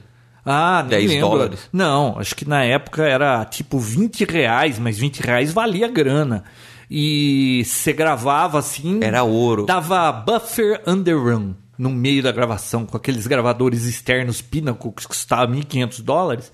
Ah, 0.44 0.80
nem 0.82 0.90
10 0.90 1.10
lembro. 1.12 1.28
dólares. 1.28 1.68
Não, 1.72 2.18
acho 2.18 2.36
que 2.36 2.46
na 2.46 2.62
época 2.64 3.02
era 3.04 3.42
tipo 3.46 3.78
20 3.78 4.24
reais, 4.24 4.78
mas 4.78 4.98
20 4.98 5.20
reais 5.20 5.52
valia 5.52 5.88
grana. 5.88 6.44
E 6.90 7.62
você 7.64 7.92
gravava 7.94 8.58
assim. 8.58 9.00
Era 9.02 9.22
ouro. 9.22 9.64
Dava 9.64 10.12
buffer 10.12 10.82
underrun 10.86 11.54
no 11.78 11.88
meio 11.88 12.22
da 12.22 12.30
gravação, 12.30 12.84
com 12.84 12.96
aqueles 12.96 13.26
gravadores 13.26 13.84
externos 13.84 14.42
Pinnacle 14.42 14.92
que 14.92 15.08
custavam 15.08 15.54
1.500 15.56 16.02
dólares. 16.02 16.52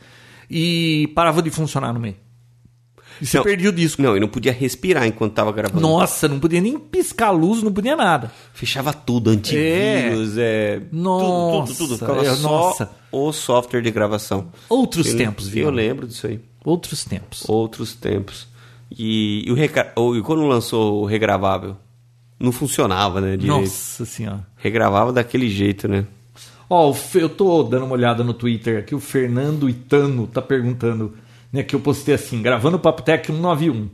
E 0.48 1.10
parava 1.16 1.42
de 1.42 1.50
funcionar 1.50 1.92
no 1.92 1.98
meio. 1.98 2.14
E 3.20 3.26
você 3.26 3.36
Não. 3.38 3.44
perdia 3.44 3.68
o 3.68 3.72
disco. 3.72 4.00
Não, 4.02 4.16
e 4.16 4.20
não 4.20 4.28
podia 4.28 4.52
respirar 4.52 5.06
enquanto 5.06 5.32
tava 5.34 5.50
gravando. 5.52 5.80
Nossa, 5.80 6.28
não 6.28 6.38
podia 6.38 6.60
nem 6.60 6.78
piscar 6.78 7.28
a 7.28 7.30
luz, 7.30 7.62
não 7.62 7.72
podia 7.72 7.96
nada. 7.96 8.30
Fechava 8.52 8.92
tudo, 8.92 9.30
antivírus, 9.30 10.36
é. 10.38 10.80
Nossa, 10.92 11.74
tudo, 11.74 11.76
tudo, 11.76 11.98
tudo. 11.98 11.98
Ficava 11.98 12.26
é, 12.26 12.36
nossa. 12.40 12.90
o 13.10 13.32
software 13.32 13.82
de 13.82 13.90
gravação. 13.90 14.48
Outros 14.68 15.08
Eu- 15.08 15.16
tempos, 15.16 15.48
viu? 15.48 15.64
Eu 15.64 15.70
lembro 15.70 16.06
disso 16.06 16.26
aí. 16.26 16.40
Outros 16.64 17.04
tempos. 17.04 17.44
Outros 17.48 17.94
tempos. 17.94 18.46
E, 18.90 19.44
e 19.46 19.50
o 19.52 19.54
reca... 19.54 19.92
e 20.16 20.22
quando 20.22 20.46
lançou 20.46 21.02
o 21.02 21.06
regravável? 21.06 21.76
Não 22.40 22.52
funcionava, 22.52 23.20
né? 23.20 23.36
Direito. 23.36 23.60
Nossa 23.60 24.04
senhora. 24.04 24.46
Regravava 24.56 25.12
daquele 25.12 25.48
jeito, 25.48 25.88
né? 25.88 26.06
Ó, 26.70 26.90
o 26.90 26.94
Fe- 26.94 27.20
eu 27.22 27.28
tô 27.28 27.62
dando 27.62 27.84
uma 27.86 27.94
olhada 27.94 28.22
no 28.22 28.32
Twitter 28.34 28.78
aqui, 28.78 28.94
o 28.94 29.00
Fernando 29.00 29.68
Itano 29.68 30.26
tá 30.26 30.40
perguntando, 30.42 31.14
né, 31.52 31.62
que 31.62 31.74
eu 31.74 31.80
postei 31.80 32.14
assim, 32.14 32.40
gravando 32.42 32.76
o 32.76 32.80
Papo 32.80 33.02
Tech 33.02 33.26
191. 33.26 33.88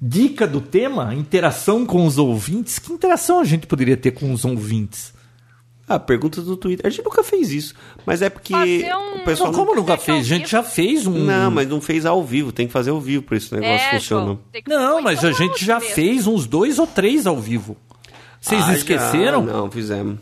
Dica 0.00 0.46
do 0.46 0.60
tema, 0.60 1.14
interação 1.14 1.84
com 1.84 2.06
os 2.06 2.18
ouvintes. 2.18 2.78
Que 2.78 2.92
interação 2.92 3.40
a 3.40 3.44
gente 3.44 3.66
poderia 3.66 3.96
ter 3.96 4.12
com 4.12 4.32
os 4.32 4.44
ouvintes? 4.44 5.12
Ah, 5.88 5.98
pergunta 5.98 6.42
do 6.42 6.56
Twitter. 6.56 6.86
A 6.86 6.90
gente 6.90 7.02
nunca 7.02 7.24
fez 7.24 7.50
isso. 7.50 7.74
Mas 8.04 8.20
é 8.20 8.28
porque 8.28 8.52
um- 8.54 9.22
o 9.22 9.24
pessoal. 9.24 9.50
Não, 9.50 9.58
como 9.58 9.74
nunca 9.74 9.96
fez 9.96 10.18
A 10.18 10.22
gente 10.22 10.48
já 10.50 10.62
fez 10.62 11.06
um... 11.06 11.24
Não, 11.24 11.50
mas 11.50 11.66
não 11.66 11.80
fez 11.80 12.04
ao 12.04 12.22
vivo. 12.22 12.52
Tem 12.52 12.66
que 12.66 12.72
fazer 12.72 12.90
ao 12.90 13.00
vivo 13.00 13.22
pra 13.22 13.38
esse 13.38 13.52
negócio 13.54 13.86
É, 13.86 13.90
funcionar. 13.92 14.36
Que- 14.52 14.62
Não, 14.68 15.00
mas 15.00 15.24
a 15.24 15.32
gente 15.32 15.64
já 15.64 15.80
mesmo. 15.80 15.94
fez 15.94 16.26
uns 16.26 16.46
dois 16.46 16.78
ou 16.78 16.86
três 16.86 17.26
ao 17.26 17.38
vivo. 17.38 17.74
Vocês 18.38 18.62
Ah, 18.62 18.66
já. 18.66 18.74
esqueceram? 18.74 19.42
Não, 19.42 19.70
fizemos. 19.70 20.18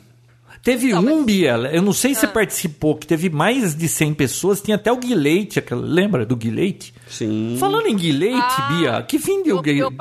Teve 0.66 0.88
Não, 0.92 0.98
um, 1.00 1.16
mas- 1.18 1.24
Bia, 1.26 1.52
eu 1.72 1.80
não 1.80 1.92
sei 1.92 2.12
se 2.12 2.22
você 2.22 2.26
Ah. 2.26 2.30
participou, 2.30 2.96
que 2.96 3.06
teve 3.06 3.30
mais 3.30 3.72
de 3.72 3.86
100 3.86 4.12
pessoas, 4.14 4.60
tinha 4.60 4.74
até 4.74 4.90
o 4.90 4.96
Guilherme, 4.96 5.48
lembra 5.70 6.26
do 6.26 6.34
Guilherme? 6.34 6.92
Sim. 7.08 7.56
Falando 7.60 7.86
em 7.86 7.94
Guilherme, 7.94 8.40
Ah, 8.42 8.68
Bia, 8.72 9.02
que 9.04 9.20
fim 9.20 9.44
deu 9.44 9.58
o 9.58 9.62
Guilherme? 9.62 9.96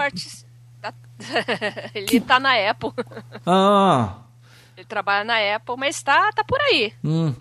tá- 0.82 0.91
Ele 1.93 2.20
tá 2.20 2.39
na 2.39 2.53
Apple. 2.70 2.89
Ah, 3.45 4.16
Ele 4.76 4.88
trabalha 4.88 5.24
na 5.24 5.55
Apple, 5.55 5.76
mas 5.78 6.01
tá, 6.01 6.32
tá 6.36 6.43
por 6.43 6.59
aí. 6.59 6.91
hum. 7.03 7.32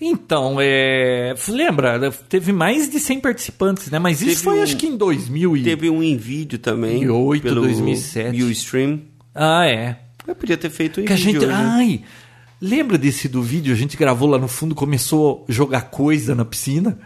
Então, 0.00 0.56
é... 0.60 1.34
lembra, 1.48 2.10
teve 2.28 2.52
mais 2.52 2.88
de 2.88 2.98
100 3.00 3.20
participantes, 3.20 3.90
né? 3.90 3.98
Mas 3.98 4.20
isso 4.22 4.30
Teve 4.30 4.42
foi 4.42 4.58
um- 4.60 4.62
acho 4.62 4.76
que 4.76 4.86
em 4.86 4.96
2000 4.96 5.56
e... 5.56 5.62
Teve 5.64 5.90
um 5.90 6.00
em 6.02 6.16
vídeo 6.16 6.58
também. 6.60 7.06
2008, 7.06 7.42
pelo 7.42 7.60
2007. 7.62 8.42
Ustream. 8.42 9.00
Ah, 9.34 9.66
é. 9.66 9.98
Eu 10.26 10.34
podia 10.36 10.56
ter 10.56 10.70
feito 10.70 11.00
em 11.00 11.04
Que 11.04 11.12
a 11.12 11.16
vídeo 11.16 11.32
gente... 11.40 11.44
hoje. 11.46 11.54
né? 11.56 11.68
Ai, 11.68 12.02
lembra 12.62 12.96
desse 12.96 13.28
do 13.28 13.42
vídeo? 13.42 13.72
A 13.74 13.76
gente 13.76 13.96
gravou 13.96 14.28
lá 14.28 14.38
no 14.38 14.46
fundo, 14.48 14.74
começou 14.74 15.44
a 15.48 15.52
jogar 15.52 15.82
coisa 15.90 16.34
na 16.34 16.44
piscina. 16.44 16.98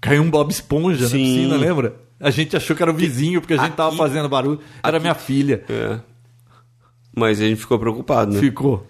Caiu 0.00 0.22
um 0.22 0.30
Bob 0.30 0.50
Esponja 0.50 1.02
na 1.02 1.08
Sim. 1.10 1.18
piscina, 1.18 1.56
lembra? 1.56 1.96
A 2.18 2.30
gente 2.30 2.56
achou 2.56 2.76
que 2.76 2.82
era 2.82 2.90
o 2.92 2.94
vizinho, 2.94 3.40
porque 3.40 3.54
a 3.54 3.58
gente 3.58 3.74
tava 3.74 3.88
Aqui- 3.90 3.98
fazendo 3.98 4.28
barulho. 4.28 4.60
Era 4.82 4.96
aqui- 4.96 5.02
minha 5.02 5.14
filha. 5.14 5.64
É. 5.68 5.98
Mas 7.14 7.40
a 7.40 7.44
gente 7.48 7.58
ficou 7.60 7.78
preocupado, 7.78 8.32
né? 8.32 8.38
Ficou. 8.40 8.86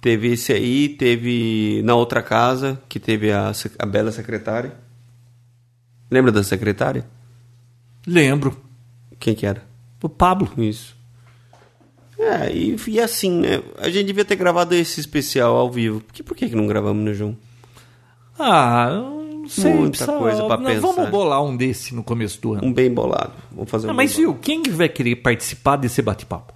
Teve 0.00 0.32
esse 0.32 0.52
aí, 0.52 0.88
teve 0.90 1.80
na 1.84 1.94
outra 1.94 2.20
casa, 2.22 2.78
que 2.88 2.98
teve 3.00 3.32
a, 3.32 3.52
a 3.78 3.86
bela 3.86 4.10
secretária. 4.12 4.74
Lembra 6.10 6.30
da 6.32 6.42
secretária? 6.42 7.06
Lembro. 8.06 8.54
Quem 9.18 9.34
que 9.34 9.46
era? 9.46 9.64
O 10.02 10.08
Pablo. 10.08 10.50
Isso. 10.58 10.94
É, 12.18 12.52
e, 12.52 12.76
e 12.88 13.00
assim, 13.00 13.40
né? 13.40 13.62
A 13.78 13.88
gente 13.88 14.06
devia 14.06 14.24
ter 14.24 14.36
gravado 14.36 14.74
esse 14.74 15.00
especial 15.00 15.56
ao 15.56 15.70
vivo. 15.70 16.00
Por 16.00 16.12
que, 16.12 16.22
por 16.22 16.36
que, 16.36 16.48
que 16.48 16.56
não 16.56 16.66
gravamos, 16.66 17.04
né, 17.04 17.12
João? 17.12 17.36
Ah, 18.38 18.88
eu 18.90 19.38
não 19.40 19.48
sei. 19.48 19.72
Muita 19.74 20.06
coisa 20.06 20.44
pra 20.44 20.56
não, 20.56 20.64
pensar. 20.64 20.80
Vamos 20.80 21.10
bolar 21.10 21.42
um 21.42 21.56
desse 21.56 21.94
no 21.94 22.02
começo 22.02 22.40
do 22.40 22.54
ano. 22.54 22.64
Um 22.64 22.72
bem 22.72 22.92
bolado. 22.92 23.32
Vamos 23.52 23.70
fazer 23.70 23.86
um 23.86 23.90
Ah, 23.90 23.94
mas 23.94 24.14
bem 24.14 24.24
bolado. 24.24 24.34
viu, 24.34 24.42
quem 24.42 24.62
que 24.62 24.70
vai 24.70 24.88
querer 24.88 25.16
participar 25.16 25.76
desse 25.76 26.00
bate-papo? 26.02 26.54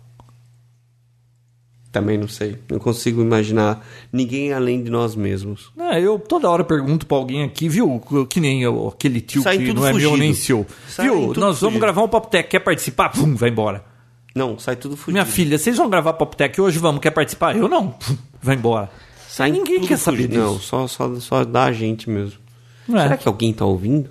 Também 1.91 2.19
não 2.19 2.29
sei. 2.29 2.59
Não 2.71 2.79
consigo 2.79 3.23
imaginar 3.23 3.85
ninguém 4.13 4.53
além 4.53 4.83
de 4.83 4.91
nós 4.91 5.17
mesmos. 5.17 5.73
Ah, 5.79 5.99
eu 5.99 6.19
toda 6.19 6.49
hora 6.49 6.63
pergunto 6.63 7.07
pra 7.07 7.17
alguém 7.17 7.43
aqui, 7.43 7.69
viu? 7.69 8.01
Que 8.29 8.41
nem 8.41 8.63
eu, 8.63 8.89
aquele 8.89 9.21
tio 9.21 9.43
Sai 9.43 9.59
que 9.59 9.73
não 9.73 9.87
é 9.87 9.93
meu 9.93 10.17
nem 10.17 10.35
seu. 10.35 10.67
Sai 10.89 11.07
viu? 11.07 11.29
Nós 11.29 11.35
vamos 11.37 11.59
fugido. 11.61 11.81
gravar 11.81 12.03
um 12.03 12.09
Pop 12.09 12.31
Tech, 12.31 12.49
quer 12.49 12.61
participar? 12.61 13.09
Pum, 13.11 13.35
vai 13.35 13.49
embora. 13.49 13.98
Não, 14.39 14.59
sai 14.59 14.77
tudo 14.77 14.97
fugido. 14.97 15.13
Minha 15.13 15.27
filha, 15.27 15.59
vocês 15.59 15.77
vão 15.77 15.91
gravar 15.91 16.13
Pop 16.15 16.37
Tech 16.37 16.61
hoje? 16.61 16.79
Vamos, 16.79 17.01
quer 17.01 17.11
participar? 17.11 17.57
Eu 17.57 17.69
não. 17.69 17.95
Vai 18.41 18.55
embora. 18.55 18.91
Sai 19.29 19.51
Ninguém 19.51 19.81
quer 19.81 19.99
saber 19.99 20.17
fugido. 20.29 20.37
Não, 20.39 20.55
disso. 20.57 20.67
só, 20.69 20.87
só, 20.87 21.21
só 21.21 21.45
dá 21.45 21.65
a 21.65 21.73
gente 21.73 22.09
mesmo. 22.09 22.39
Não 22.87 22.99
é? 22.99 23.03
Será 23.03 23.17
que 23.17 23.29
alguém 23.29 23.53
tá 23.53 23.65
ouvindo? 23.65 24.11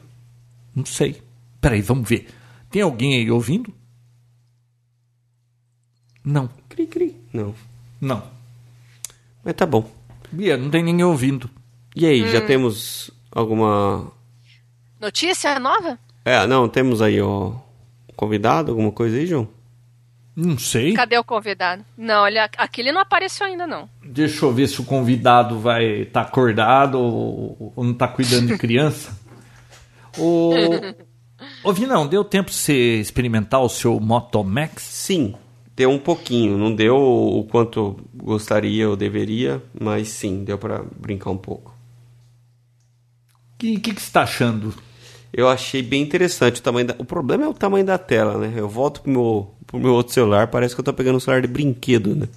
Não 0.76 0.86
sei. 0.86 1.22
Peraí, 1.60 1.82
vamos 1.82 2.08
ver. 2.08 2.28
Tem 2.70 2.82
alguém 2.82 3.16
aí 3.16 3.32
ouvindo? 3.32 3.74
Não. 6.24 6.50
Cri, 6.70 6.86
cri. 6.88 7.16
Não. 7.34 7.54
Não. 8.02 8.24
Mas 9.44 9.56
tá 9.56 9.66
bom. 9.66 9.90
Bia, 10.32 10.58
não 10.58 10.70
tem 10.70 10.84
ninguém 10.84 11.06
ouvindo. 11.06 11.50
E 11.96 12.06
aí, 12.06 12.24
Hum. 12.24 12.28
já 12.28 12.42
temos 12.42 13.10
alguma. 13.32 14.12
Notícia 15.00 15.60
nova? 15.60 15.98
É, 16.26 16.46
não, 16.46 16.68
temos 16.68 17.02
aí, 17.02 17.22
ó. 17.22 17.54
Convidado, 18.16 18.72
alguma 18.72 18.92
coisa 18.92 19.16
aí, 19.18 19.26
João? 19.26 19.48
Não 20.40 20.56
sei. 20.56 20.94
Cadê 20.94 21.18
o 21.18 21.24
convidado? 21.24 21.84
Não, 21.98 22.22
olha, 22.22 22.48
aquele 22.60 22.92
não 22.92 23.02
apareceu 23.02 23.48
ainda, 23.48 23.66
não. 23.66 23.90
Deixa 24.04 24.46
eu 24.46 24.54
ver 24.54 24.68
se 24.68 24.80
o 24.80 24.84
convidado 24.84 25.58
vai 25.60 26.02
estar 26.02 26.22
acordado 26.22 27.00
ou, 27.00 27.74
ou 27.76 27.84
não 27.84 27.92
tá 27.92 28.08
cuidando 28.08 28.46
de 28.46 28.56
criança. 28.56 29.18
Ô, 30.16 30.52
ô 31.64 31.74
Vinão, 31.74 32.08
deu 32.08 32.24
tempo 32.24 32.52
de 32.52 32.56
você 32.56 33.00
experimentar 33.00 33.62
o 33.62 33.70
seu 33.70 34.00
Moto 34.00 34.44
Max? 34.44 34.84
Sim, 34.84 35.34
deu 35.76 35.90
um 35.90 36.00
pouquinho. 36.00 36.56
Não 36.56 36.74
deu 36.74 36.96
o 36.96 37.44
quanto 37.46 38.00
gostaria 38.14 38.88
ou 38.88 38.96
deveria, 38.96 39.62
mas 39.80 40.08
sim, 40.10 40.44
deu 40.44 40.58
pra 40.60 40.84
brincar 41.00 41.32
um 41.32 41.38
pouco. 41.38 41.76
O 43.54 43.58
que, 43.58 43.80
que, 43.80 43.94
que 43.94 44.02
você 44.02 44.12
tá 44.12 44.22
achando? 44.22 44.74
Eu 45.38 45.48
achei 45.48 45.84
bem 45.84 46.02
interessante 46.02 46.60
o 46.60 46.64
tamanho 46.64 46.88
da... 46.88 46.96
O 46.98 47.06
problema 47.06 47.46
é 47.46 47.48
o 47.48 47.54
tamanho 47.54 47.86
da 47.86 47.98
tela, 47.98 48.40
né? 48.40 48.52
Eu 48.56 48.68
volto 48.68 49.02
pro 49.02 49.12
meu, 49.12 49.52
pro 49.68 49.80
meu 49.80 49.94
outro 49.94 50.12
celular, 50.12 50.48
parece 50.48 50.74
que 50.74 50.82
eu 50.82 50.84
tô 50.86 50.92
pegando 50.92 51.18
um 51.18 51.20
celular 51.20 51.42
de 51.42 51.48
brinquedo, 51.48 52.16
né? 52.16 52.28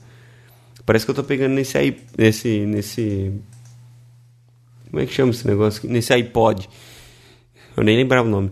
Parece 0.85 1.07
que 1.07 1.11
eu 1.11 1.15
tô 1.15 1.25
pegando 1.25 1.53
nesse 1.55 1.79
aí, 1.79 1.97
nesse 2.19 2.61
nesse 2.67 3.33
Como 4.91 5.03
é 5.03 5.07
que 5.07 5.13
chama 5.15 5.31
esse 5.31 5.47
negócio? 5.47 5.79
aqui? 5.79 5.89
Nesse 5.89 6.13
iPod. 6.13 6.69
Eu 7.77 7.83
nem 7.83 7.97
lembrava 7.97 8.29
o 8.29 8.31
nome. 8.31 8.51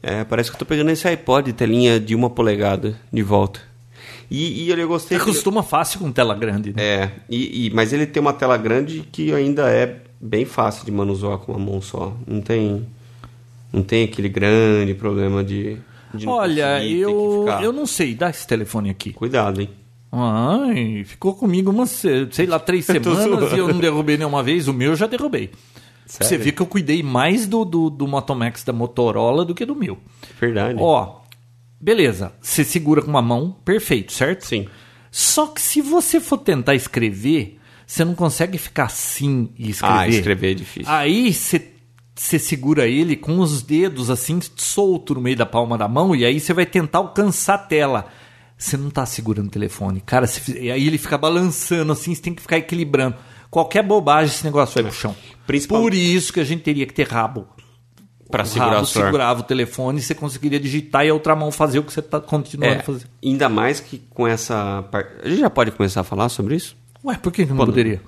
É, 0.00 0.22
parece 0.22 0.48
que 0.50 0.54
eu 0.54 0.58
tô 0.60 0.64
pegando 0.66 0.90
esse 0.90 1.08
iPod, 1.08 1.52
telinha 1.54 1.98
de 1.98 2.14
uma 2.14 2.30
polegada 2.30 2.96
de 3.12 3.22
volta. 3.22 3.60
E, 4.30 4.64
e 4.64 4.70
eu 4.70 4.86
gostei. 4.88 5.18
Acostuma 5.18 5.62
fácil 5.62 5.98
com 6.00 6.12
tela 6.12 6.34
grande, 6.34 6.72
né? 6.72 6.82
É, 6.82 7.10
e, 7.28 7.66
e- 7.66 7.70
mas 7.70 7.92
ele 7.92 8.06
tem 8.06 8.20
uma 8.20 8.32
tela 8.32 8.56
grande 8.56 9.00
que 9.10 9.32
ainda 9.32 9.68
é 9.70 10.02
bem 10.20 10.44
fácil 10.44 10.84
de 10.84 10.92
manusear 10.92 11.38
com 11.38 11.52
uma 11.52 11.58
mão 11.58 11.80
só. 11.80 12.14
Não 12.26 12.40
tem, 12.40 12.86
não 13.72 13.82
tem 13.82 14.04
aquele 14.04 14.28
grande 14.28 14.94
problema 14.94 15.44
de. 15.44 15.76
de 16.14 16.26
Olha, 16.26 16.84
eu, 16.84 17.46
eu 17.62 17.72
não 17.72 17.86
sei. 17.86 18.14
Dá 18.14 18.30
esse 18.30 18.46
telefone 18.46 18.90
aqui. 18.90 19.12
Cuidado, 19.12 19.60
hein? 19.60 19.70
Ai, 20.10 21.04
ficou 21.04 21.34
comigo 21.34 21.70
umas, 21.70 21.90
sei 22.30 22.46
lá, 22.46 22.58
três 22.58 22.84
semanas 22.86 23.52
e 23.52 23.58
eu 23.58 23.68
não 23.68 23.78
derrubei 23.78 24.16
nenhuma 24.16 24.42
vez. 24.42 24.68
O 24.68 24.72
meu 24.72 24.90
eu 24.92 24.96
já 24.96 25.06
derrubei. 25.06 25.50
Você 26.06 26.24
Sério? 26.24 26.44
vê 26.46 26.52
que 26.52 26.62
eu 26.62 26.66
cuidei 26.66 27.02
mais 27.02 27.46
do, 27.46 27.66
do, 27.66 27.90
do 27.90 28.08
Moto 28.08 28.34
Max 28.34 28.64
da 28.64 28.72
Motorola 28.72 29.44
do 29.44 29.54
que 29.54 29.66
do 29.66 29.74
meu. 29.74 29.98
Verdade. 30.40 30.78
Ó, 30.80 31.20
beleza, 31.78 32.32
você 32.40 32.64
segura 32.64 33.02
com 33.02 33.10
uma 33.10 33.20
mão, 33.20 33.54
perfeito, 33.62 34.12
certo? 34.14 34.46
Sim. 34.46 34.66
Só 35.10 35.48
que 35.48 35.60
se 35.60 35.82
você 35.82 36.18
for 36.18 36.38
tentar 36.38 36.74
escrever, 36.74 37.58
você 37.86 38.06
não 38.06 38.14
consegue 38.14 38.56
ficar 38.56 38.84
assim 38.84 39.50
e 39.58 39.68
escrever. 39.68 39.98
Ah, 39.98 40.08
escrever 40.08 40.50
é 40.52 40.54
difícil. 40.54 40.90
Aí 40.90 41.32
você 41.32 41.58
você 42.20 42.38
segura 42.38 42.86
ele 42.86 43.16
com 43.16 43.38
os 43.38 43.62
dedos 43.62 44.10
assim 44.10 44.40
solto 44.56 45.14
no 45.14 45.20
meio 45.20 45.36
da 45.36 45.46
palma 45.46 45.78
da 45.78 45.86
mão 45.88 46.14
e 46.16 46.24
aí 46.24 46.40
você 46.40 46.52
vai 46.52 46.66
tentar 46.66 46.98
alcançar 46.98 47.54
a 47.54 47.58
tela. 47.58 48.06
Você 48.56 48.76
não 48.76 48.90
tá 48.90 49.06
segurando 49.06 49.46
o 49.46 49.50
telefone, 49.50 50.00
cara. 50.00 50.26
fizer- 50.26 50.60
e 50.62 50.70
aí 50.70 50.86
ele 50.86 50.98
fica 50.98 51.16
balançando 51.16 51.92
assim, 51.92 52.12
você 52.14 52.20
tem 52.22 52.34
que 52.34 52.42
ficar 52.42 52.58
equilibrando. 52.58 53.14
Qualquer 53.50 53.82
bobagem 53.84 54.34
esse 54.34 54.44
negócio 54.44 54.74
vai 54.74 54.90
pro 54.90 54.92
chão. 55.00 55.14
Principal- 55.46 55.80
Por 55.80 55.94
isso 55.94 56.32
que 56.32 56.40
a 56.40 56.44
gente 56.44 56.62
teria 56.62 56.84
que 56.86 56.92
ter 56.92 57.06
rabo. 57.08 57.46
Pra 58.30 58.42
o 58.42 58.46
segurar 58.46 58.70
rabo 58.72 58.82
o 58.82 58.86
celular. 58.86 59.06
segurava 59.10 59.40
o 59.40 59.42
telefone 59.44 60.00
e 60.00 60.02
você 60.02 60.14
conseguiria 60.14 60.60
digitar 60.60 61.06
e 61.06 61.08
a 61.08 61.14
outra 61.14 61.34
mão 61.34 61.50
fazer 61.50 61.78
o 61.78 61.82
que 61.84 61.90
você 61.92 62.02
tá 62.02 62.20
continuando 62.20 62.74
É, 62.74 62.78
a 62.80 62.82
fazer. 62.82 63.06
ainda 63.24 63.48
mais 63.48 63.80
que 63.80 64.02
com 64.10 64.26
essa 64.26 64.82
parte. 64.90 65.12
A 65.24 65.28
gente 65.30 65.40
já 65.40 65.48
pode 65.48 65.70
começar 65.70 66.00
a 66.02 66.04
falar 66.04 66.28
sobre 66.28 66.56
isso? 66.56 66.76
Ué, 67.04 67.16
por 67.16 67.32
que, 67.32 67.44
que 67.44 67.50
não 67.50 67.56
Pode. 67.56 67.70
poderia? 67.70 68.02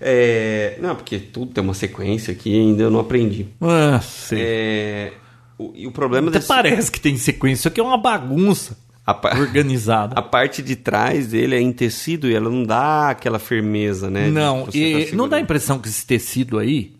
É, 0.00 0.78
não, 0.80 0.94
porque 0.94 1.18
tudo 1.18 1.52
tem 1.52 1.62
uma 1.62 1.74
sequência 1.74 2.32
aqui 2.32 2.50
e 2.50 2.60
ainda 2.60 2.82
eu 2.82 2.90
não 2.90 3.00
aprendi. 3.00 3.48
Ah, 3.60 4.00
sei. 4.00 4.38
É, 4.40 5.12
o, 5.58 5.72
e 5.74 5.86
o 5.86 5.90
problema 5.90 6.28
Até 6.28 6.38
desse, 6.38 6.48
parece 6.48 6.90
que 6.92 7.00
tem 7.00 7.16
sequência. 7.16 7.60
Isso 7.60 7.68
aqui 7.68 7.80
é 7.80 7.82
uma 7.82 7.98
bagunça 7.98 8.76
a, 9.06 9.12
organizada. 9.38 10.14
a 10.18 10.22
parte 10.22 10.62
de 10.62 10.76
trás 10.76 11.28
dele 11.28 11.54
é 11.54 11.60
em 11.60 11.72
tecido 11.72 12.28
e 12.28 12.34
ela 12.34 12.50
não 12.50 12.64
dá 12.64 13.10
aquela 13.10 13.38
firmeza, 13.38 14.10
né? 14.10 14.28
Não, 14.28 14.66
você 14.66 14.78
e 14.78 15.06
tá 15.06 15.16
não 15.16 15.28
dá 15.28 15.36
a 15.36 15.40
impressão 15.40 15.78
que 15.78 15.88
esse 15.88 16.04
tecido 16.04 16.58
aí. 16.58 16.94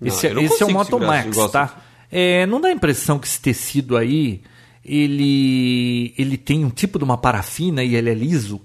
Não, 0.00 0.08
esse 0.08 0.26
esse 0.26 0.36
é 0.36 0.40
o 0.40 0.48
consigo 0.48 0.72
Moto 0.72 0.86
segurar 0.86 1.06
Max, 1.06 1.26
igual 1.28 1.48
tá? 1.48 1.80
É, 2.10 2.46
não 2.46 2.60
dá 2.60 2.68
a 2.68 2.72
impressão 2.72 3.18
que 3.18 3.26
esse 3.26 3.40
tecido 3.40 3.96
aí 3.96 4.42
ele 4.84 6.12
ele 6.18 6.36
tem 6.36 6.64
um 6.64 6.70
tipo 6.70 6.98
de 6.98 7.04
uma 7.04 7.16
parafina 7.16 7.82
e 7.82 7.96
ele 7.96 8.10
é 8.10 8.14
liso. 8.14 8.60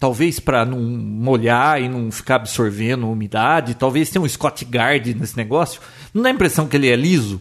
Talvez 0.00 0.40
para 0.40 0.64
não 0.64 0.80
molhar 0.80 1.80
e 1.80 1.86
não 1.86 2.10
ficar 2.10 2.36
absorvendo 2.36 3.06
umidade. 3.06 3.74
Talvez 3.74 4.08
tenha 4.08 4.24
um 4.24 4.28
Scott 4.28 4.64
Guard 4.64 5.06
nesse 5.08 5.36
negócio. 5.36 5.78
Não 6.14 6.22
dá 6.22 6.30
a 6.30 6.32
impressão 6.32 6.66
que 6.66 6.74
ele 6.74 6.88
é 6.88 6.96
liso? 6.96 7.38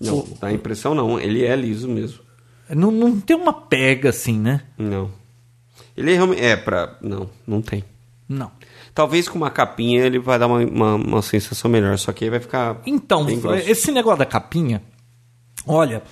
Não, 0.00 0.26
dá 0.40 0.48
a 0.48 0.52
impressão 0.52 0.96
não, 0.96 1.18
ele 1.18 1.44
é 1.44 1.54
liso 1.54 1.88
mesmo. 1.88 2.18
Não, 2.68 2.90
não 2.90 3.20
tem 3.20 3.36
uma 3.36 3.52
pega 3.52 4.10
assim, 4.10 4.36
né? 4.36 4.62
Não. 4.76 5.10
Ele 5.96 6.12
é 6.12 6.14
realmente. 6.14 6.42
É, 6.42 6.56
pra. 6.56 6.98
Não, 7.00 7.30
não 7.46 7.62
tem. 7.62 7.84
Não. 8.28 8.50
Talvez 8.92 9.28
com 9.28 9.38
uma 9.38 9.50
capinha 9.50 10.04
ele 10.04 10.18
vai 10.18 10.40
dar 10.40 10.48
uma, 10.48 10.58
uma, 10.58 10.94
uma 10.96 11.22
sensação 11.22 11.70
melhor, 11.70 11.96
só 11.98 12.12
que 12.12 12.24
aí 12.24 12.30
vai 12.30 12.40
ficar. 12.40 12.80
Então, 12.84 13.26
esse 13.64 13.92
negócio 13.92 14.18
da 14.18 14.26
capinha, 14.26 14.82
olha, 15.64 16.02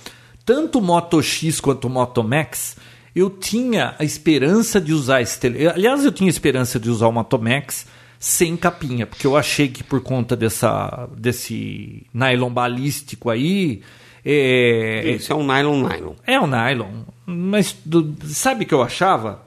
tanto 0.45 0.79
o 0.79 0.81
Moto 0.81 1.21
X 1.21 1.59
quanto 1.59 1.85
o 1.85 1.89
Moto 1.89 2.23
Max, 2.23 2.77
eu 3.17 3.29
tinha 3.29 3.95
a 3.97 4.03
esperança 4.03 4.79
de 4.79 4.93
usar 4.93 5.21
esse 5.21 5.39
tele... 5.39 5.67
Aliás, 5.67 6.03
eu 6.05 6.11
tinha 6.11 6.29
a 6.29 6.31
esperança 6.31 6.79
de 6.79 6.89
usar 6.89 7.07
o 7.07 7.11
Moto 7.11 7.39
Max 7.39 7.85
sem 8.19 8.55
capinha, 8.57 9.05
porque 9.05 9.25
eu 9.27 9.35
achei 9.37 9.67
que 9.67 9.83
por 9.83 10.01
conta 10.01 10.35
dessa, 10.35 11.07
desse 11.17 12.05
nylon 12.13 12.49
balístico 12.51 13.29
aí. 13.29 13.81
É, 14.25 15.11
Isso 15.15 15.31
é 15.31 15.35
um 15.35 15.45
nylon 15.45 15.87
nylon. 15.87 16.13
é 16.25 16.39
um 16.39 16.47
nylon, 16.47 17.03
mas 17.25 17.75
do- 17.85 18.15
sabe 18.25 18.65
o 18.65 18.67
que 18.67 18.73
eu 18.73 18.81
achava? 18.81 19.41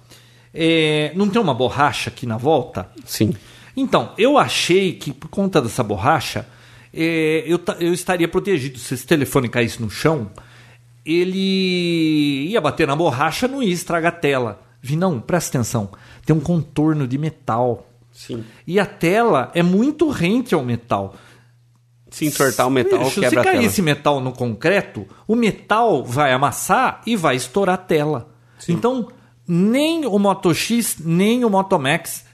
É, 0.55 1.12
não 1.14 1.29
tem 1.29 1.41
uma 1.41 1.53
borracha 1.55 2.11
aqui 2.11 2.27
na 2.27 2.37
volta? 2.37 2.89
Sim. 3.05 3.35
Então, 3.77 4.12
eu 4.18 4.39
achei 4.39 4.93
que 4.95 5.12
por 5.12 5.29
conta 5.29 5.61
dessa 5.61 5.83
borracha, 5.83 6.47
eh, 6.93 7.45
eu, 7.47 7.61
eu 7.79 7.93
estaria 7.93 8.27
protegido. 8.27 8.79
Se 8.79 8.95
esse 8.95 9.07
telefone 9.07 9.49
caísse 9.49 9.81
no 9.81 9.89
chão, 9.91 10.29
ele 11.05 12.48
ia 12.48 12.61
bater 12.61 12.86
na 12.86 12.96
borracha, 12.96 13.48
não 13.48 13.62
ia 13.62 13.72
estragar 13.72 14.12
a 14.12 14.16
tela. 14.16 14.62
Vi, 14.82 14.96
não, 14.96 15.20
presta 15.20 15.59
atenção. 15.59 15.90
Tem 16.24 16.34
um 16.34 16.40
contorno 16.40 17.07
de 17.07 17.18
metal. 17.18 17.86
Sim. 18.12 18.44
E 18.66 18.78
a 18.78 18.86
tela 18.86 19.51
é 19.55 19.62
muito 19.62 20.09
rente 20.11 20.55
ao 20.55 20.64
metal. 20.64 21.14
Se 22.11 22.26
entortar 22.26 22.66
o 22.66 22.70
metal, 22.70 23.05
Bicho, 23.05 23.20
quebra 23.20 23.30
se 23.30 23.38
a 23.38 23.44
cair 23.44 23.59
tela. 23.59 23.66
esse 23.66 23.82
metal 23.82 24.20
no 24.20 24.32
concreto, 24.32 25.07
o 25.28 25.36
metal 25.36 26.05
vai 26.05 26.32
amassar 26.32 27.03
e 27.07 27.14
vai 27.14 27.36
estourar 27.36 27.76
a 27.76 27.78
tela. 27.78 28.28
Então, 28.68 29.09
nem 29.46 30.05
o 30.07 30.18
Moto 30.18 30.53
X, 30.53 30.96
nem 30.98 31.44
o 31.44 31.51
Moto 31.51 31.78
Max, 31.78 32.24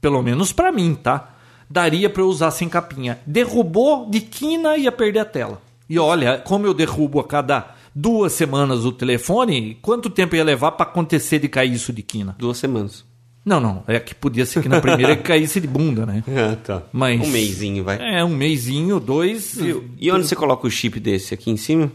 pelo 0.00 0.22
menos 0.22 0.52
pra 0.52 0.72
mim, 0.72 0.94
tá? 0.94 1.30
Daria 1.70 2.10
pra 2.10 2.22
eu 2.22 2.26
usar 2.26 2.50
sem 2.50 2.68
capinha. 2.68 3.20
Derrubou 3.24 4.10
de 4.10 4.20
quina 4.20 4.76
ia 4.76 4.90
perder 4.90 5.20
a 5.20 5.24
tela. 5.24 5.62
E 5.88 5.98
olha, 5.98 6.38
como 6.38 6.66
eu 6.66 6.74
derrubo 6.74 7.20
a 7.20 7.24
cada 7.24 7.74
duas 7.94 8.32
semanas 8.32 8.84
o 8.84 8.92
telefone, 8.92 9.78
quanto 9.80 10.10
tempo 10.10 10.36
ia 10.36 10.44
levar 10.44 10.72
pra 10.72 10.86
acontecer 10.86 11.38
de 11.38 11.48
cair 11.48 11.72
isso 11.72 11.92
de 11.92 12.02
quina? 12.02 12.34
Duas 12.38 12.58
semanas. 12.58 13.04
Não, 13.44 13.58
não, 13.60 13.82
é 13.88 13.98
que 13.98 14.14
podia 14.14 14.46
ser 14.46 14.62
que 14.62 14.68
na 14.68 14.80
primeira 14.80 15.16
caísse 15.18 15.60
de 15.60 15.66
bunda, 15.66 16.06
né? 16.06 16.22
Ah, 16.28 16.56
tá. 16.56 16.82
Mas 16.92 17.20
Um 17.20 17.26
meizinho, 17.28 17.82
vai. 17.82 17.98
É, 18.00 18.24
um 18.24 18.34
meizinho, 18.34 19.00
dois. 19.00 19.56
Viu? 19.56 19.90
E 19.98 20.10
onde 20.12 20.26
você 20.26 20.36
coloca 20.36 20.66
o 20.66 20.70
chip 20.70 21.00
desse? 21.00 21.34
Aqui 21.34 21.50
em 21.50 21.56
cima? 21.56 21.90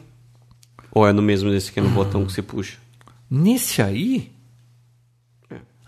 Ou 0.92 1.08
é 1.08 1.14
no 1.14 1.22
mesmo 1.22 1.50
desse 1.50 1.70
aqui 1.70 1.80
no 1.80 1.90
botão 1.90 2.26
que 2.26 2.34
você 2.34 2.42
puxa? 2.42 2.78
Nesse 3.30 3.82
aí? 3.82 4.32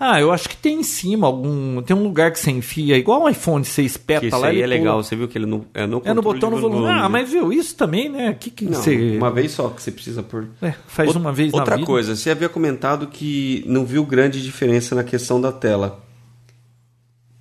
Ah, 0.01 0.17
eu 0.21 0.31
acho 0.31 0.47
que 0.47 0.55
tem 0.55 0.79
em 0.79 0.83
cima 0.83 1.27
algum. 1.27 1.81
Tem 1.81 1.93
um 1.93 2.03
lugar 2.03 2.31
que 2.31 2.39
você 2.39 2.49
enfia, 2.51 2.97
igual 2.97 3.23
um 3.23 3.27
iPhone, 3.29 3.65
você 3.65 3.81
Que 3.81 3.87
espeta 3.87 4.25
isso 4.25 4.37
lá 4.37 4.47
aí 4.47 4.61
é 4.61 4.65
legal. 4.65 5.03
Você 5.03 5.13
viu 5.13 5.27
que 5.27 5.37
ele 5.37 5.45
no, 5.45 5.65
é 5.73 5.85
no 5.85 6.01
É 6.05 6.13
no 6.13 6.21
botão 6.21 6.49
no 6.49 6.55
de 6.55 6.61
volume. 6.61 6.87
Ah, 6.87 7.09
mas 7.09 7.29
viu, 7.29 7.51
isso 7.51 7.75
também, 7.75 8.07
né? 8.07 8.33
Que 8.39 8.49
que 8.49 8.63
Não, 8.63 8.73
você. 8.73 9.17
uma 9.17 9.29
vez 9.29 9.51
só 9.51 9.67
que 9.67 9.81
você 9.81 9.91
precisa 9.91 10.23
pôr. 10.23 10.47
É, 10.61 10.73
faz 10.87 11.07
Outra- 11.09 11.21
uma 11.21 11.33
vez 11.33 11.51
na 11.51 11.59
Outra 11.59 11.75
vida. 11.75 11.85
coisa, 11.85 12.15
você 12.15 12.29
havia 12.29 12.47
comentado 12.47 13.07
que 13.07 13.61
não 13.67 13.85
viu 13.85 14.05
grande 14.05 14.41
diferença 14.41 14.95
na 14.95 15.03
questão 15.03 15.41
da 15.41 15.51
tela. 15.51 16.01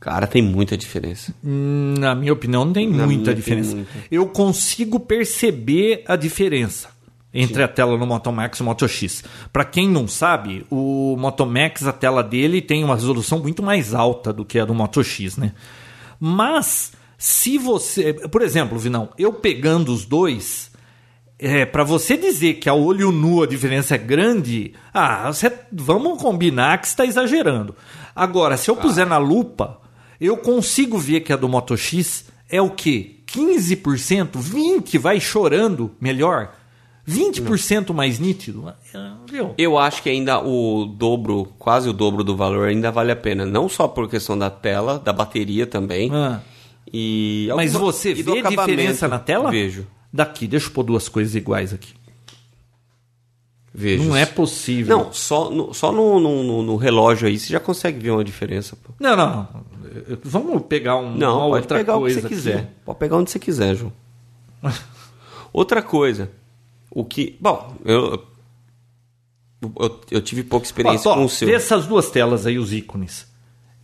Cara, 0.00 0.26
tem 0.26 0.42
muita 0.42 0.76
diferença. 0.76 1.32
Na 1.42 2.14
minha 2.14 2.32
opinião, 2.32 2.64
não 2.64 2.72
tem 2.72 2.86
Na 2.88 3.06
muita 3.06 3.06
minha 3.08 3.24
tem 3.24 3.34
diferença. 3.36 3.74
muita. 3.76 3.90
Eu 4.10 4.26
consigo 4.26 4.98
perceber 5.00 6.02
a 6.06 6.16
diferença 6.16 6.88
entre 7.32 7.62
a 7.62 7.68
tela 7.68 7.96
no 7.96 8.06
Moto 8.06 8.32
Max 8.32 8.58
e 8.58 8.62
o 8.62 8.64
Moto 8.64 8.88
X. 8.88 9.22
Para 9.52 9.64
quem 9.64 9.88
não 9.88 10.08
sabe, 10.08 10.66
o 10.70 11.16
Moto 11.18 11.44
Max, 11.44 11.86
a 11.86 11.92
tela 11.92 12.22
dele 12.22 12.62
tem 12.62 12.82
uma 12.82 12.94
resolução 12.94 13.38
muito 13.38 13.62
mais 13.62 13.94
alta 13.94 14.32
do 14.32 14.44
que 14.44 14.58
a 14.58 14.64
do 14.64 14.74
Moto 14.74 15.02
X, 15.04 15.36
né? 15.36 15.52
Mas 16.18 16.92
se 17.16 17.58
você, 17.58 18.14
por 18.14 18.42
exemplo, 18.42 18.78
Vinão, 18.78 19.10
eu 19.18 19.32
pegando 19.32 19.92
os 19.92 20.04
dois, 20.04 20.70
é, 21.38 21.64
para 21.64 21.84
você 21.84 22.16
dizer 22.16 22.54
que 22.54 22.68
a 22.68 22.74
olho 22.74 23.12
nu 23.12 23.42
a 23.42 23.46
diferença 23.46 23.94
é 23.94 23.98
grande, 23.98 24.72
ah, 24.92 25.32
você, 25.32 25.52
vamos 25.72 26.20
combinar 26.20 26.80
que 26.80 26.86
está 26.86 27.04
exagerando. 27.04 27.74
Agora, 28.14 28.56
se 28.56 28.70
eu 28.70 28.76
puser 28.76 29.06
na 29.06 29.18
lupa, 29.18 29.80
eu 30.20 30.36
consigo 30.36 30.98
ver 30.98 31.20
que 31.20 31.32
a 31.32 31.36
do 31.36 31.48
Moto 31.48 31.76
X 31.76 32.24
é 32.48 32.60
o 32.60 32.70
quê? 32.70 33.16
15%? 33.26 34.30
20% 34.32 34.98
vai 34.98 35.20
chorando 35.20 35.92
melhor? 36.00 36.54
20% 37.08 37.92
mais 37.94 38.18
nítido? 38.18 38.72
Ah, 38.94 39.16
Viu? 39.30 39.54
Eu 39.56 39.78
acho 39.78 40.02
que 40.02 40.10
ainda 40.10 40.40
o 40.44 40.84
dobro, 40.84 41.46
quase 41.58 41.88
o 41.88 41.92
dobro 41.92 42.22
do 42.22 42.36
valor, 42.36 42.68
ainda 42.68 42.90
vale 42.90 43.10
a 43.12 43.16
pena. 43.16 43.46
Não 43.46 43.68
só 43.68 43.88
por 43.88 44.08
questão 44.08 44.36
da 44.38 44.50
tela, 44.50 44.98
da 44.98 45.12
bateria 45.12 45.66
também. 45.66 46.10
Ah, 46.12 46.40
E 46.92 47.48
mas 47.56 47.74
alguma- 47.74 47.92
você 47.92 48.10
e 48.12 48.22
vê 48.22 48.38
acabamento. 48.40 48.60
diferença 48.60 49.08
na 49.08 49.18
tela? 49.18 49.50
Vejo. 49.50 49.86
Daqui, 50.12 50.46
deixa 50.46 50.66
eu 50.68 50.72
pôr 50.72 50.82
duas 50.84 51.08
coisas 51.08 51.34
iguais 51.34 51.72
aqui. 51.72 51.92
Vejo. 53.72 54.04
Não 54.04 54.16
é 54.16 54.24
possível. 54.26 54.96
Não, 54.98 55.12
só, 55.12 55.50
no, 55.50 55.72
só 55.74 55.92
no, 55.92 56.18
no, 56.18 56.62
no- 56.62 56.76
relógio 56.76 57.28
aí 57.28 57.38
você 57.38 57.52
já 57.52 57.60
consegue 57.60 57.98
ver 58.00 58.10
uma 58.10 58.24
diferença. 58.24 58.74
Pô. 58.76 58.92
Não, 58.98 59.14
não, 59.16 59.26
não. 59.30 59.48
Vamos 60.24 60.62
pegar 60.62 60.96
um, 60.96 61.14
Não, 61.16 61.36
uma 61.38 61.48
pode 61.50 61.62
outra 61.62 61.78
pegar 61.78 61.94
o 61.94 61.98
que 61.98 62.00
coisa 62.04 62.20
você 62.20 62.26
aqui. 62.26 62.34
quiser. 62.34 62.72
Pode 62.84 62.98
pegar 62.98 63.16
onde 63.16 63.30
você 63.30 63.38
quiser, 63.38 63.74
João. 63.74 63.92
outra 65.52 65.82
coisa. 65.82 66.30
O 66.90 67.04
que. 67.04 67.36
Bom, 67.40 67.76
eu. 67.84 68.26
Eu, 69.60 70.00
eu 70.10 70.20
tive 70.22 70.44
pouca 70.44 70.66
experiência 70.66 71.10
Ó, 71.10 71.14
com 71.14 71.24
o 71.24 71.28
seu. 71.28 71.48
vê 71.48 71.54
essas 71.54 71.84
duas 71.86 72.10
telas 72.10 72.46
aí, 72.46 72.58
os 72.58 72.72
ícones. 72.72 73.26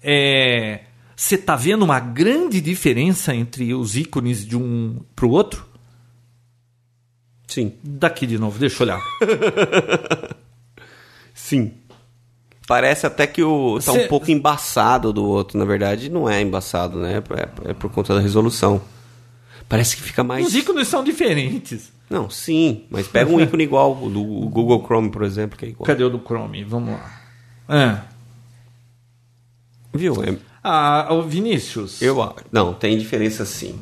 É, 0.03 0.83
Você 1.17 1.37
tá 1.37 1.57
vendo 1.57 1.83
uma 1.85 1.99
grande 1.99 2.61
diferença 2.61 3.35
entre 3.35 3.75
os 3.75 3.97
ícones 3.97 4.47
de 4.47 4.57
um 4.57 5.01
pro 5.17 5.31
outro? 5.31 5.67
Sim. 7.49 7.73
Daqui 7.83 8.25
de 8.27 8.39
novo, 8.39 8.59
deixa 8.59 8.83
eu 8.83 8.87
olhar. 8.87 9.01
Sim. 11.35 11.73
Parece 12.67 13.07
até 13.07 13.27
que 13.27 13.43
o 13.43 13.79
tá 13.85 13.93
Cê- 13.93 14.05
um 14.05 14.09
pouco 14.09 14.31
embaçado 14.31 15.13
do 15.13 15.25
outro. 15.25 15.59
Na 15.59 15.65
verdade, 15.65 16.09
não 16.09 16.29
é 16.29 16.41
embaçado, 16.41 16.99
né? 16.99 17.23
É, 17.67 17.71
é 17.71 17.75
por 17.75 17.91
conta 17.91 18.15
da 18.15 18.21
resolução. 18.21 18.81
Parece 19.69 19.97
que 19.97 20.03
fica 20.03 20.23
mais. 20.25 20.47
Os 20.47 20.55
ícones 20.55 20.89
são 20.89 21.03
diferentes. 21.05 21.93
Não, 22.15 22.31
sim, 22.31 22.85
mas 22.91 23.09
pega 23.09 23.31
um 23.31 23.41
ícone 23.41 23.65
igual, 23.65 23.99
o 24.01 24.09
do 24.09 24.23
o 24.23 24.49
Google 24.49 24.83
Chrome, 24.87 25.11
por 25.11 25.23
exemplo, 25.25 25.59
que 25.59 25.65
é 25.65 25.69
igual. 25.71 25.85
Cadê 25.87 26.05
o 26.05 26.09
do 26.11 26.19
Chrome? 26.21 26.63
Vamos 26.63 26.95
lá. 26.95 27.21
É. 27.69 27.99
Viu? 29.93 30.23
É- 30.23 30.37
Ah, 30.63 31.09
ô, 31.11 31.23
Vinícius. 31.23 32.01
eu, 32.01 32.17
não, 32.53 32.73
tem 32.73 32.97
diferença 32.97 33.45
sim. 33.45 33.79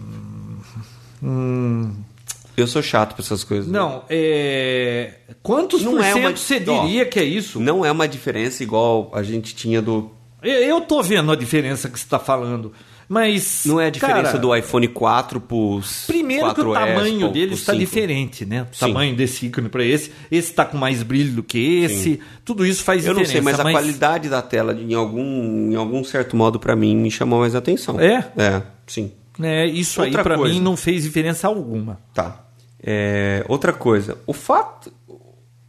Eu 2.57 2.67
sou 2.67 2.83
chato 2.83 3.15
pra 3.15 3.23
essas 3.25 3.45
coisas. 3.45 3.67
Não, 3.71 4.03
é. 4.11 5.15
Quantos 5.43 5.83
Não 5.83 5.93
por 5.93 6.01
é 6.03 6.13
cento 6.13 6.25
uma- 6.27 6.37
você 6.37 6.65
ó, 6.69 6.83
diria 6.85 7.07
que 7.07 7.19
é 7.19 7.25
isso? 7.25 7.59
Não 7.61 7.85
é 7.85 7.91
uma 7.93 8.07
diferença 8.07 8.63
igual 8.63 9.11
a 9.15 9.23
gente 9.23 9.55
tinha 9.55 9.81
do. 9.81 10.11
Eu- 10.43 10.61
tô 10.81 11.03
vendo 11.03 11.31
a 11.33 11.37
diferença 11.37 11.89
que 11.89 11.99
você 11.99 12.07
tá 12.07 12.19
falando. 12.19 12.73
Mas. 13.13 13.65
Não 13.67 13.79
é 13.79 13.89
a 13.89 13.91
diferença 13.91 14.23
cara, 14.23 14.39
do 14.39 14.57
iPhone 14.57 14.89
4 14.89 15.39
pro. 15.41 15.81
Primeiro 16.07 16.55
que 16.55 16.61
o 16.63 16.65
4S, 16.73 16.75
tamanho 16.95 17.19
pro- 17.21 17.29
dele 17.33 17.53
está 17.55 17.73
5. 17.73 17.79
diferente, 17.85 18.47
né? 18.47 18.63
O 18.63 18.75
Sim. 18.75 18.81
tamanho 18.87 19.15
desse 19.15 19.45
ícone 19.47 19.69
para 19.69 19.85
esse. 19.85 20.11
Esse 20.31 20.51
está 20.51 20.65
com 20.65 20.79
mais 20.79 21.03
brilho 21.03 21.33
do 21.33 21.43
que 21.43 21.81
esse. 21.85 22.21
Tudo 22.43 22.65
isso 22.65 22.83
faz 22.83 23.05
Eu 23.05 23.13
não 23.13 23.21
diferença. 23.23 23.45
sei, 23.45 23.53
mas 23.53 23.61
a 23.61 23.71
qualidade 23.71 24.29
da 24.31 24.41
tela, 24.41 24.73
em 24.73 24.95
algum, 24.95 25.71
em 25.71 25.75
algum 25.75 26.03
certo 26.03 26.35
modo, 26.37 26.59
pra 26.59 26.75
mim, 26.75 26.97
me 26.97 27.11
chamou 27.11 27.41
mais 27.41 27.55
atenção. 27.55 28.01
É? 28.01 28.31
É, 28.37 28.63
sim. 28.87 29.13
né, 29.39 29.67
isso 29.67 30.01
aí 30.01 30.09
Outra 30.09 30.23
para 30.23 30.37
coisa. 30.39 30.55
mim 30.55 30.61
não 30.61 30.75
fez 30.77 31.03
diferença 31.03 31.47
alguma. 31.47 32.01
Tá. 32.15 32.47
É, 32.83 33.45
outra 33.47 33.75
coisa, 33.75 34.17
o 34.27 34.33
fato. 34.33 34.91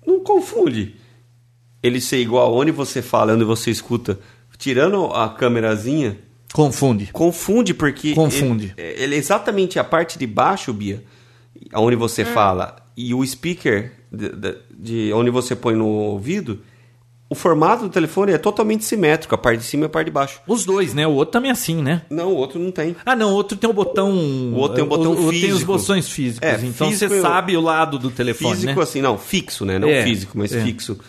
Não 0.07 0.21
confunde 0.21 0.95
ele 1.81 1.99
ser 1.99 2.19
igual 2.19 2.55
onde 2.55 2.71
você 2.71 3.01
fala, 3.01 3.33
onde 3.33 3.43
você 3.43 3.69
escuta. 3.69 4.17
Tirando 4.57 5.07
a 5.07 5.27
câmerazinha, 5.27 6.17
Confunde. 6.53 7.09
confunde 7.11 7.73
porque. 7.73 8.13
Confunde. 8.13 8.73
Ele, 8.77 9.03
ele 9.03 9.15
é 9.15 9.17
exatamente 9.17 9.79
a 9.79 9.83
parte 9.83 10.17
de 10.19 10.27
baixo, 10.27 10.71
Bia, 10.71 11.03
onde 11.73 11.95
você 11.95 12.23
fala, 12.23 12.75
e 12.95 13.13
o 13.13 13.25
speaker 13.25 13.91
de, 14.11 14.29
de- 14.29 14.55
de 14.71 15.13
onde 15.13 15.29
você 15.31 15.55
põe 15.55 15.73
no 15.75 15.87
ouvido, 15.87 16.59
o 17.29 17.33
formato 17.35 17.83
do 17.85 17.89
telefone 17.89 18.31
é 18.33 18.37
totalmente 18.37 18.85
simétrico, 18.85 19.33
a 19.33 19.37
parte 19.37 19.59
de 19.61 19.65
cima 19.65 19.83
e 19.83 19.87
a 19.87 19.89
parte 19.89 20.05
de 20.05 20.11
baixo. 20.11 20.39
Os 20.47 20.63
dois, 20.65 20.93
né? 20.93 21.07
O 21.07 21.11
outro 21.13 21.31
também 21.31 21.49
é 21.49 21.53
assim, 21.53 21.81
né? 21.81 22.03
Não, 22.11 22.27
o 22.31 22.35
outro 22.35 22.59
não 22.59 22.69
tem. 22.71 22.95
Ah, 23.03 23.15
não, 23.15 23.31
o 23.31 23.33
outro 23.33 23.57
tem 23.57 23.67
o 23.67 23.73
botão. 23.73 24.11
O 24.11 24.55
outro 24.57 24.75
tem 24.75 24.83
um 24.83 24.87
botão 24.87 25.15
Tem 25.15 25.25
os 25.25 25.31
físico. 25.31 25.65
botões 25.77 26.07
físicos. 26.09 26.47
É, 26.47 26.53
então 26.63 26.89
físico 26.89 27.09
você 27.11 27.17
eu- 27.17 27.21
sabe 27.23 27.57
o 27.57 27.61
lado 27.61 27.97
do 27.97 28.11
telefone, 28.11 28.53
físico 28.53 28.75
né? 28.75 28.83
assim, 28.83 29.01
não, 29.01 29.17
fixo, 29.17 29.65
né? 29.65 29.79
Não 29.79 29.87
É, 29.89 30.03
físico, 30.03 30.37
mas 30.37 30.53
é. 30.53 30.61
fixo. 30.63 30.99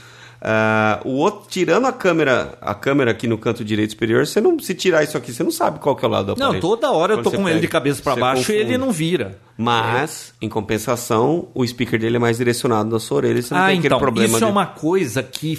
Ah, 0.46 1.00
o 1.06 1.12
outro, 1.12 1.48
tirando 1.48 1.86
a 1.86 1.92
câmera, 1.92 2.58
a 2.60 2.74
câmera 2.74 3.12
aqui 3.12 3.26
no 3.26 3.38
canto 3.38 3.64
direito 3.64 3.92
superior, 3.92 4.26
você 4.26 4.42
não, 4.42 4.58
se 4.58 4.74
tirar 4.74 5.02
isso 5.02 5.16
aqui, 5.16 5.32
você 5.32 5.42
não 5.42 5.50
sabe 5.50 5.78
qual 5.78 5.96
que 5.96 6.04
é 6.04 6.08
o 6.08 6.10
lado 6.10 6.34
do 6.34 6.38
Não, 6.38 6.60
toda 6.60 6.90
hora 6.92 7.14
eu 7.14 7.22
tô 7.22 7.30
com 7.30 7.42
ele 7.48 7.54
pega, 7.54 7.60
de 7.60 7.68
cabeça 7.68 8.02
para 8.02 8.14
baixo 8.14 8.42
e 8.42 8.44
confunde. 8.54 8.60
ele 8.60 8.76
não 8.76 8.92
vira. 8.92 9.38
Mas, 9.56 10.34
em 10.42 10.48
compensação, 10.48 11.48
o 11.54 11.66
speaker 11.66 11.98
dele 11.98 12.16
é 12.16 12.18
mais 12.18 12.36
direcionado 12.36 12.90
na 12.90 13.00
sua 13.00 13.16
orelha, 13.18 13.40
você 13.40 13.54
não 13.54 13.60
Ah, 13.62 13.68
tem 13.68 13.78
então, 13.78 13.96
aquele 13.96 14.00
problema 14.00 14.34
isso 14.36 14.44
é 14.44 14.46
uma 14.46 14.66
coisa 14.66 15.22
que. 15.22 15.58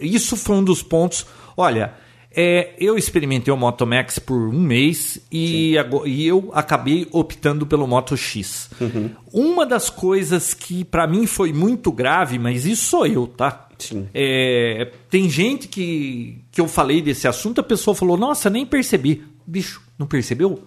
Isso 0.00 0.34
foi 0.34 0.56
um 0.56 0.64
dos 0.64 0.82
pontos. 0.82 1.26
Olha, 1.54 1.92
é, 2.34 2.70
eu 2.78 2.96
experimentei 2.96 3.52
o 3.52 3.56
Moto 3.56 3.86
Max 3.86 4.18
por 4.18 4.48
um 4.48 4.60
mês 4.62 5.20
e, 5.30 5.74
e 6.06 6.26
eu 6.26 6.50
acabei 6.54 7.06
optando 7.12 7.66
pelo 7.66 7.86
Moto 7.86 8.16
X. 8.16 8.70
Uhum. 8.80 9.10
Uma 9.30 9.66
das 9.66 9.90
coisas 9.90 10.54
que 10.54 10.84
para 10.84 11.06
mim 11.06 11.26
foi 11.26 11.52
muito 11.52 11.92
grave, 11.92 12.38
mas 12.38 12.64
isso 12.64 12.84
sou 12.86 13.06
eu, 13.06 13.26
tá? 13.26 13.68
Sim. 13.84 14.08
É, 14.14 14.90
tem 15.10 15.28
gente 15.28 15.68
que, 15.68 16.38
que 16.50 16.60
eu 16.60 16.68
falei 16.68 17.00
desse 17.02 17.26
assunto, 17.28 17.60
a 17.60 17.64
pessoa 17.64 17.94
falou: 17.94 18.16
Nossa, 18.16 18.48
nem 18.50 18.64
percebi. 18.66 19.24
Bicho, 19.46 19.82
não 19.98 20.06
percebeu? 20.06 20.62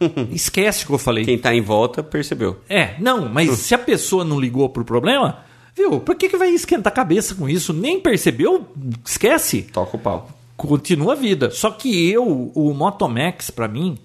Esquece 0.32 0.86
que 0.86 0.92
eu 0.92 0.98
falei. 0.98 1.24
Quem 1.24 1.38
tá 1.38 1.54
em 1.54 1.60
volta 1.60 2.02
percebeu. 2.02 2.60
É, 2.68 2.94
não, 3.00 3.28
mas 3.28 3.50
se 3.58 3.74
a 3.74 3.78
pessoa 3.78 4.24
não 4.24 4.40
ligou 4.40 4.68
pro 4.68 4.84
problema, 4.84 5.40
viu? 5.76 6.00
Por 6.00 6.14
que, 6.14 6.28
que 6.28 6.36
vai 6.36 6.50
esquentar 6.50 6.92
a 6.92 6.96
cabeça 6.96 7.34
com 7.34 7.48
isso? 7.48 7.72
Nem 7.72 8.00
percebeu? 8.00 8.66
Esquece. 9.04 9.62
Toca 9.62 9.96
o 9.96 10.00
pau. 10.00 10.30
Continua 10.56 11.12
a 11.12 11.16
vida. 11.16 11.50
Só 11.50 11.70
que 11.70 12.10
eu, 12.10 12.50
o 12.54 12.72
Moto 12.74 13.08
Max, 13.08 13.50
pra 13.50 13.66
mim, 13.68 13.98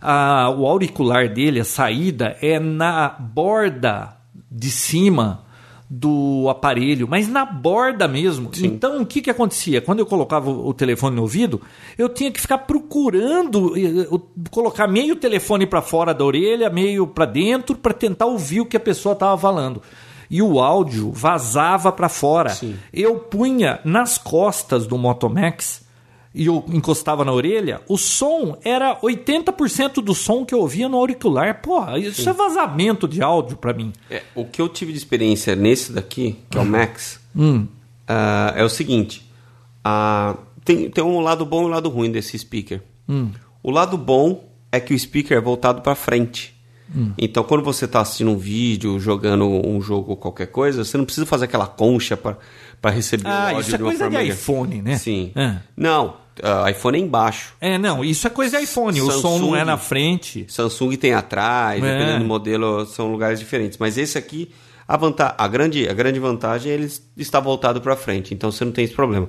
a- 0.00 0.50
o 0.56 0.66
auricular 0.66 1.28
dele, 1.32 1.60
a 1.60 1.64
saída, 1.64 2.36
é 2.42 2.58
na 2.60 3.08
borda 3.08 4.16
de 4.50 4.70
cima 4.70 5.44
do 5.88 6.46
aparelho, 6.48 7.06
mas 7.08 7.28
na 7.28 7.44
borda 7.44 8.08
mesmo. 8.08 8.50
Então, 8.66 9.02
o 9.02 9.06
que, 9.06 9.20
que 9.20 9.30
acontecia? 9.30 9.80
Quando 9.80 9.98
eu 10.00 10.06
colocava 10.06 10.50
o 10.50 10.68
o 10.68 10.74
telefone 10.74 11.16
no 11.16 11.22
ouvido, 11.22 11.60
eu 11.98 12.08
tinha 12.08 12.30
que 12.32 12.40
ficar 12.40 12.58
procurando 12.58 13.76
eh, 13.76 14.06
o- 14.10 14.18
colocar 14.50 14.86
meio 14.88 15.14
telefone 15.16 15.66
para 15.66 15.82
fora 15.82 16.14
da 16.14 16.24
orelha, 16.24 16.70
meio 16.70 17.06
para 17.06 17.26
dentro, 17.26 17.76
para 17.76 17.92
tentar 17.92 18.26
ouvir 18.26 18.60
o 18.60 18.66
que 18.66 18.76
a 18.76 18.80
pessoa 18.80 19.12
estava 19.12 19.36
falando. 19.36 19.82
E 20.30 20.40
o 20.40 20.58
áudio 20.58 21.12
vazava 21.12 21.92
para 21.92 22.08
fora. 22.08 22.48
Sim. 22.50 22.76
Eu 22.92 23.16
punha 23.18 23.78
nas 23.84 24.16
costas 24.16 24.86
do 24.86 24.96
Moto 24.96 25.28
Max 25.28 25.83
e 26.34 26.46
eu 26.46 26.64
encostava 26.68 27.24
na 27.24 27.32
orelha, 27.32 27.80
o 27.88 27.96
som 27.96 28.58
era 28.64 28.96
80% 29.00 30.02
do 30.02 30.14
som 30.14 30.44
que 30.44 30.52
eu 30.54 30.58
ouvia 30.60 30.88
no 30.88 30.96
auricular. 30.96 31.60
Porra, 31.62 31.98
isso 31.98 32.28
é 32.28 32.32
vazamento 32.32 33.06
de 33.06 33.22
áudio 33.22 33.56
pra 33.56 33.72
mim. 33.72 33.92
É, 34.10 34.22
o 34.34 34.44
que 34.44 34.60
eu 34.60 34.68
tive 34.68 34.90
de 34.92 34.98
experiência 34.98 35.54
nesse 35.54 35.92
daqui, 35.92 36.36
que 36.50 36.58
é 36.58 36.60
o 36.60 36.64
Max, 36.66 37.20
Hum. 37.36 37.66
ah, 38.08 38.52
é 38.56 38.64
o 38.64 38.68
seguinte. 38.68 39.24
ah, 39.84 40.36
tem, 40.64 40.88
tem 40.90 41.04
um 41.04 41.20
lado 41.20 41.44
bom 41.44 41.62
e 41.62 41.64
um 41.66 41.68
lado 41.68 41.88
ruim 41.88 42.10
desse 42.10 42.38
speaker. 42.38 42.80
Hum. 43.08 43.30
O 43.62 43.70
lado 43.70 43.96
bom 43.98 44.48
é 44.72 44.80
que 44.80 44.94
o 44.94 44.98
speaker 44.98 45.36
é 45.36 45.40
voltado 45.40 45.82
para 45.82 45.94
frente. 45.94 46.54
Hum. 46.94 47.12
Então, 47.18 47.42
quando 47.44 47.62
você 47.64 47.84
está 47.86 48.00
assistindo 48.00 48.30
um 48.30 48.36
vídeo, 48.36 48.98
jogando 49.00 49.44
um 49.46 49.80
jogo 49.80 50.10
ou 50.12 50.16
qualquer 50.16 50.46
coisa, 50.48 50.84
você 50.84 50.96
não 50.96 51.04
precisa 51.04 51.26
fazer 51.26 51.44
aquela 51.46 51.66
concha 51.66 52.16
para 52.16 52.90
receber 52.90 53.24
o 53.26 53.28
Ah, 53.30 53.48
áudio 53.48 53.60
isso 53.60 53.74
é 53.74 53.76
de 53.78 53.82
uma 53.82 53.90
coisa 53.90 54.04
de 54.04 54.10
forma 54.10 54.18
melhor. 54.18 54.34
iPhone, 54.34 54.82
né? 54.82 54.96
Sim. 54.98 55.32
É. 55.34 55.56
Não, 55.76 56.16
ah, 56.42 56.70
iPhone 56.70 56.98
é 56.98 57.00
embaixo. 57.00 57.54
É, 57.60 57.78
não, 57.78 58.04
isso 58.04 58.26
é 58.26 58.30
coisa 58.30 58.58
de 58.58 58.64
iPhone. 58.64 59.00
O 59.00 59.10
som 59.10 59.38
não 59.38 59.54
é 59.54 59.60
Samsung. 59.60 59.64
na 59.66 59.76
frente. 59.78 60.44
Samsung 60.48 60.96
tem 60.96 61.12
atrás, 61.14 61.82
É. 61.82 61.92
dependendo 61.92 62.18
do 62.20 62.24
modelo, 62.26 62.86
são 62.86 63.10
lugares 63.10 63.38
diferentes. 63.38 63.78
Mas 63.78 63.96
esse 63.98 64.18
aqui, 64.18 64.50
a, 64.88 64.98
a, 65.38 65.48
grande, 65.48 65.88
a 65.88 65.92
grande 65.92 66.18
vantagem 66.18 66.72
é 66.72 66.74
ele 66.74 66.90
está 67.16 67.40
voltado 67.40 67.80
para 67.80 67.96
frente, 67.96 68.34
então 68.34 68.50
você 68.50 68.64
não 68.64 68.72
tem 68.72 68.84
esse 68.84 68.94
problema. 68.94 69.28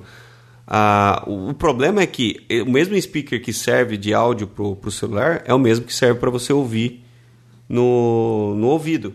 Ah, 0.66 1.22
o, 1.26 1.50
o 1.50 1.54
problema 1.54 2.00
é 2.02 2.06
que 2.06 2.44
eh, 2.48 2.60
o 2.62 2.68
mesmo 2.70 3.00
speaker 3.00 3.40
que 3.40 3.52
serve 3.52 3.96
de 3.96 4.12
áudio 4.12 4.48
para 4.48 4.64
o 4.64 4.90
celular 4.90 5.42
é 5.44 5.54
o 5.54 5.58
mesmo 5.58 5.84
que 5.84 5.94
serve 5.94 6.18
para 6.18 6.28
você 6.28 6.52
ouvir 6.52 7.04
no, 7.68 8.54
no 8.56 8.68
ouvido. 8.68 9.14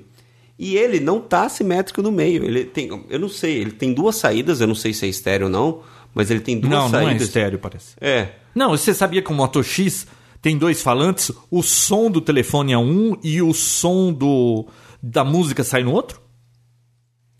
E 0.57 0.75
ele 0.77 0.99
não 0.99 1.19
tá 1.19 1.49
simétrico 1.49 2.01
no 2.01 2.11
meio. 2.11 2.43
Ele 2.45 2.63
tem, 2.63 2.87
eu 3.09 3.19
não 3.19 3.27
sei, 3.27 3.57
ele 3.57 3.71
tem 3.71 3.93
duas 3.93 4.15
saídas, 4.15 4.61
eu 4.61 4.67
não 4.67 4.75
sei 4.75 4.93
se 4.93 5.05
é 5.05 5.09
estéreo 5.09 5.47
ou 5.47 5.51
não, 5.51 5.81
mas 6.13 6.29
ele 6.31 6.39
tem 6.41 6.59
duas 6.59 6.71
Não, 6.71 6.89
não 6.89 6.99
é 6.99 7.03
saídas. 7.05 7.27
estéreo, 7.27 7.59
parece. 7.59 7.95
É, 8.01 8.29
Não, 8.55 8.69
você 8.71 8.93
sabia 8.93 9.21
que 9.21 9.31
o 9.31 9.35
Moto 9.35 9.63
X 9.63 10.05
tem 10.41 10.57
dois 10.57 10.81
falantes? 10.81 11.31
O 11.49 11.61
som 11.63 12.09
do 12.11 12.19
telefone 12.21 12.73
é 12.73 12.77
um 12.77 13.15
e 13.23 13.41
o 13.41 13.53
som 13.53 14.11
do 14.11 14.67
da 15.01 15.23
música 15.23 15.63
sai 15.63 15.83
no 15.83 15.91
outro? 15.91 16.19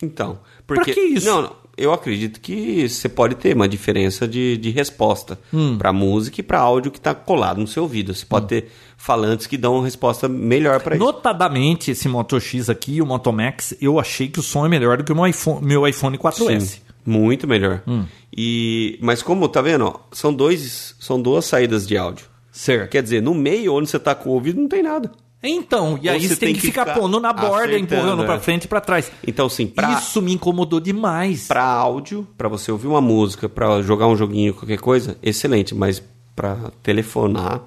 Então, 0.01 0.39
porque 0.65 0.93
que 0.93 0.99
isso? 0.99 1.28
Não, 1.28 1.41
não, 1.43 1.55
eu 1.78 1.93
acredito 1.93 2.39
que 2.41 2.88
você 2.89 3.07
pode 3.07 3.36
ter 3.36 3.55
uma 3.55 3.67
diferença 3.67 4.28
de, 4.28 4.57
de 4.57 4.69
resposta 4.72 5.39
Hum. 5.53 5.78
para 5.78 5.93
música 5.93 6.39
e 6.41 6.43
para 6.43 6.59
áudio 6.59 6.91
que 6.91 6.97
está 6.97 7.13
colado 7.13 7.59
no 7.61 7.67
seu 7.67 7.84
ouvido. 7.84 8.13
Você 8.13 8.26
pode 8.26 8.47
ter 8.47 8.72
falantes 8.97 9.45
que 9.47 9.57
dão 9.57 9.76
uma 9.76 9.84
resposta 9.84 10.28
melhor 10.28 10.80
para 10.82 10.95
isso. 10.95 11.03
Notadamente, 11.05 11.91
esse 11.91 12.07
Moto 12.09 12.39
X 12.39 12.67
aqui 12.69 12.99
o 13.01 13.05
Moto 13.05 13.32
Max, 13.32 13.76
eu 13.80 13.99
achei 13.99 14.28
que 14.28 14.39
o 14.39 14.43
som 14.43 14.65
é 14.65 14.69
melhor 14.69 14.97
do 14.97 15.03
que 15.03 15.11
o 15.11 15.15
meu 15.15 15.28
iPhone, 15.28 15.63
meu 15.65 15.88
iPhone 15.88 16.17
4S. 16.17 16.59
Sim, 16.61 16.82
muito 17.06 17.47
melhor. 17.47 17.82
Hum. 17.88 18.06
E 18.36 18.97
mas 19.02 19.22
como 19.22 19.47
tá 19.49 19.62
vendo, 19.62 19.86
ó, 19.86 19.99
são 20.12 20.34
dois, 20.34 20.95
são 20.99 21.22
duas 21.22 21.45
saídas 21.45 21.88
de 21.88 21.97
áudio. 21.97 22.26
Certo. 22.52 22.91
Quer 22.91 23.04
dizer, 23.04 23.22
no 23.22 23.34
meio 23.34 23.74
onde 23.74 23.89
você 23.89 23.99
tá 23.99 24.14
com 24.14 24.30
o 24.30 24.34
ouvido 24.34 24.60
não 24.62 24.68
tem 24.68 24.84
nada. 24.84 25.12
Então, 25.43 25.97
e 26.02 26.08
Ou 26.08 26.14
aí 26.14 26.22
você 26.22 26.36
tem, 26.36 26.49
tem 26.49 26.56
que 26.56 26.62
ficar 26.62 26.86
ficar 26.86 26.99
pondo 26.99 27.20
na 27.20 27.34
borda, 27.34 27.78
empurrando 27.78 28.22
é. 28.22 28.26
pra 28.26 28.39
frente 28.39 28.66
e 28.66 28.68
pra 28.68 28.80
trás. 28.80 29.12
Então 29.26 29.47
assim, 29.47 29.66
para 29.66 29.93
Isso 29.93 30.22
me 30.22 30.34
incomodou 30.34 30.80
demais. 30.80 31.47
para 31.47 31.64
áudio, 31.64 32.28
para 32.38 32.47
você 32.47 32.72
ouvir 32.72 32.88
uma 32.88 33.02
música, 33.02 33.49
para 33.49 33.82
jogar 33.82 34.08
um 34.08 34.16
joguinho, 34.16 34.54
qualquer 34.54 34.78
coisa, 34.78 35.18
excelente, 35.24 35.74
mas 35.74 36.02
para 36.36 36.72
telefonar 36.84 37.62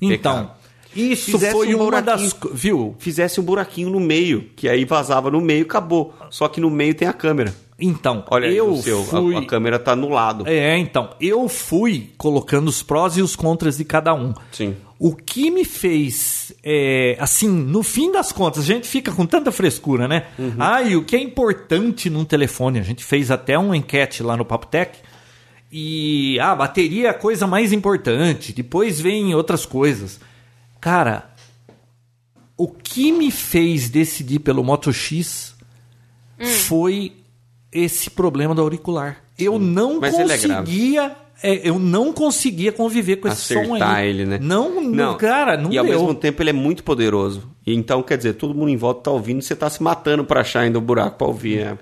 Então, 0.00 0.46
pecado. 0.46 0.50
isso 0.96 1.32
Fizesse 1.32 1.52
foi 1.52 1.74
um 1.74 1.86
uma 1.86 2.00
das... 2.00 2.34
Viu? 2.54 2.96
fizesse 2.98 3.38
um 3.38 3.44
buraquinho 3.44 3.90
no 3.90 4.00
meio, 4.00 4.48
que 4.56 4.66
aí 4.66 4.86
vazava 4.86 5.30
no 5.30 5.40
meio 5.40 5.60
e 5.60 5.62
acabou. 5.62 6.14
Só 6.30 6.48
que 6.48 6.62
no 6.62 6.70
meio 6.70 6.94
tem 6.94 7.06
a 7.06 7.12
câmera. 7.12 7.54
Então, 7.78 8.24
Olha 8.30 8.48
aí 8.48 8.56
eu 8.56 8.70
o 8.72 8.82
seu, 8.82 9.00
a- 9.00 9.04
fui... 9.04 9.36
a, 9.36 9.44
câmera 9.46 9.78
tá 9.78 9.96
no 9.96 10.08
lado. 10.08 10.46
É, 10.46 10.78
então, 10.78 11.10
eu 11.20 11.48
fui 11.48 12.10
colocando 12.16 12.68
os 12.68 12.82
prós 12.82 13.16
e 13.16 13.22
os 13.22 13.34
contras 13.34 13.76
de 13.78 13.84
cada 13.84 14.14
um. 14.14 14.32
Sim. 14.52 14.76
O 14.98 15.16
que 15.16 15.50
me 15.50 15.64
fez, 15.64 16.54
é, 16.62 17.16
assim, 17.18 17.48
no 17.48 17.82
fim 17.82 18.12
das 18.12 18.30
contas, 18.30 18.62
a 18.62 18.66
gente 18.66 18.86
fica 18.86 19.10
com 19.10 19.26
tanta 19.26 19.50
frescura, 19.50 20.06
né? 20.06 20.26
Uhum. 20.38 20.54
Ah, 20.58 20.80
e 20.82 20.94
o 20.96 21.02
que 21.04 21.16
é 21.16 21.20
importante 21.20 22.08
num 22.08 22.24
telefone? 22.24 22.78
A 22.78 22.82
gente 22.82 23.04
fez 23.04 23.30
até 23.30 23.58
uma 23.58 23.76
enquete 23.76 24.22
lá 24.22 24.36
no 24.36 24.44
Papo 24.44 24.66
Tech. 24.66 24.96
E 25.72 26.38
ah, 26.38 26.54
bateria 26.54 27.06
é 27.08 27.10
a 27.10 27.14
coisa 27.14 27.46
mais 27.48 27.72
importante. 27.72 28.52
Depois 28.52 29.00
vem 29.00 29.34
outras 29.34 29.66
coisas. 29.66 30.20
Cara, 30.80 31.30
o 32.56 32.68
que 32.68 33.10
me 33.10 33.30
fez 33.32 33.88
decidir 33.90 34.38
pelo 34.38 34.62
Moto 34.62 34.92
X 34.92 35.56
foi 36.66 37.12
esse 37.72 38.10
problema 38.10 38.54
do 38.54 38.60
auricular. 38.60 39.22
Eu 39.38 39.58
não 39.58 39.98
Mas 40.00 40.14
é 40.14 40.22
conseguia. 40.22 41.16
é, 41.42 41.68
eu 41.68 41.78
não 41.78 42.12
conseguia 42.12 42.70
conviver 42.70 43.16
com 43.16 43.28
esse 43.28 43.54
som 43.54 43.60
Acertar 43.60 43.96
aí. 43.96 44.08
ele, 44.08 44.24
né? 44.26 44.38
Não, 44.40 44.80
não, 44.82 45.16
cara, 45.16 45.56
não 45.56 45.72
E 45.72 45.78
ao 45.78 45.84
deu. 45.84 45.94
mesmo 45.98 46.14
tempo 46.14 46.42
ele 46.42 46.50
é 46.50 46.52
muito 46.52 46.84
poderoso. 46.84 47.48
E 47.66 47.74
então, 47.74 48.02
quer 48.02 48.16
dizer, 48.16 48.34
todo 48.34 48.54
mundo 48.54 48.68
em 48.70 48.76
volta 48.76 49.02
tá 49.04 49.10
ouvindo 49.10 49.40
e 49.40 49.42
você 49.42 49.56
tá 49.56 49.68
se 49.70 49.82
matando 49.82 50.24
para 50.24 50.40
achar 50.42 50.60
ainda 50.60 50.78
o 50.78 50.82
buraco 50.82 51.16
para 51.18 51.26
ouvir, 51.26 51.64
né? 51.64 51.78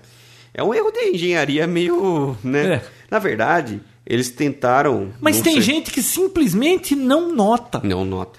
É 0.54 0.62
um 0.62 0.74
erro 0.74 0.90
de 0.90 0.98
engenharia 1.10 1.66
meio, 1.66 2.36
né? 2.42 2.74
É. 2.74 2.82
Na 3.10 3.18
verdade, 3.18 3.80
eles 4.06 4.30
tentaram... 4.30 5.08
Mas 5.20 5.40
tem 5.40 5.54
sei- 5.54 5.62
gente 5.62 5.90
que 5.92 6.02
simplesmente 6.02 6.94
não 6.96 7.34
nota. 7.34 7.80
Não 7.84 8.04
nota. 8.04 8.38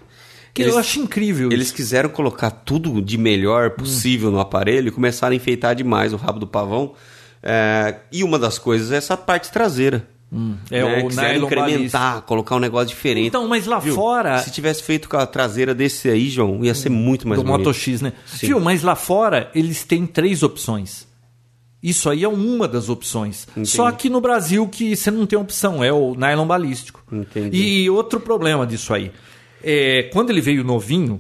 Que 0.54 0.64
Eles- 0.64 0.74
eu 0.74 0.80
acho 0.80 1.00
incrível. 1.00 1.50
Eles 1.52 1.68
isso. 1.68 1.76
quiseram 1.76 2.10
colocar 2.10 2.52
tudo 2.52 3.02
de 3.02 3.18
melhor 3.18 3.72
possível 3.72 4.30
no 4.30 4.40
aparelho 4.40 4.90
e 4.90 4.92
começaram 4.92 5.32
a 5.32 5.36
enfeitar 5.38 5.74
demais 5.74 6.12
o 6.12 6.18
rabo 6.18 6.40
do 6.40 6.48
pavão. 6.48 6.94
É, 7.44 7.96
e 8.12 8.24
uma 8.24 8.38
das 8.38 8.60
coisas 8.60 8.92
é 8.92 8.98
essa 8.98 9.18
parte 9.18 9.52
traseira. 9.52 10.08
É 10.70 10.82
né? 10.82 11.04
o 11.04 11.08
Quiseram 11.10 11.34
nylon 11.34 11.48
incrementar, 11.48 12.22
colocar 12.22 12.56
um 12.56 12.60
negócio 12.60 12.88
diferente. 12.88 13.28
Então, 13.28 13.48
mas 13.50 13.66
lá 13.66 13.80
Viu? 13.80 13.94
fora. 13.94 14.38
Se 14.40 14.50
tivesse 14.50 14.82
feito 14.82 15.10
com 15.10 15.18
a 15.18 15.26
traseira 15.26 15.76
desse 15.76 16.10
aí, 16.10 16.30
João, 16.30 16.64
ia 16.64 16.74
ser 16.74 16.90
muito 16.90 17.28
mais 17.28 17.42
do 17.42 17.46
bonito. 17.46 17.66
Moto 17.66 17.74
X, 17.74 18.02
né? 18.02 18.14
Sim. 18.26 18.48
Viu, 18.48 18.60
mas 18.60 18.82
lá 18.82 18.96
fora 18.96 19.52
eles 19.54 19.84
têm 19.84 20.06
três 20.06 20.42
opções. 20.42 21.06
Isso 21.84 22.10
aí 22.10 22.24
é 22.24 22.30
uma 22.30 22.68
das 22.68 22.88
opções. 22.88 23.48
Entendi. 23.52 23.70
Só 23.70 23.88
aqui 23.88 24.10
no 24.10 24.22
Brasil 24.22 24.68
que 24.68 24.96
você 24.96 25.12
não 25.12 25.26
tem 25.26 25.38
opção, 25.38 25.84
é 25.84 25.92
o 25.92 26.16
nylon 26.16 26.46
balístico. 26.46 27.04
Entendi. 27.12 27.58
E 27.58 27.90
outro 27.90 28.20
problema 28.20 28.66
disso 28.66 28.94
aí. 28.94 29.12
É, 29.64 30.04
quando 30.14 30.30
ele 30.30 30.42
veio 30.42 30.64
novinho, 30.64 31.20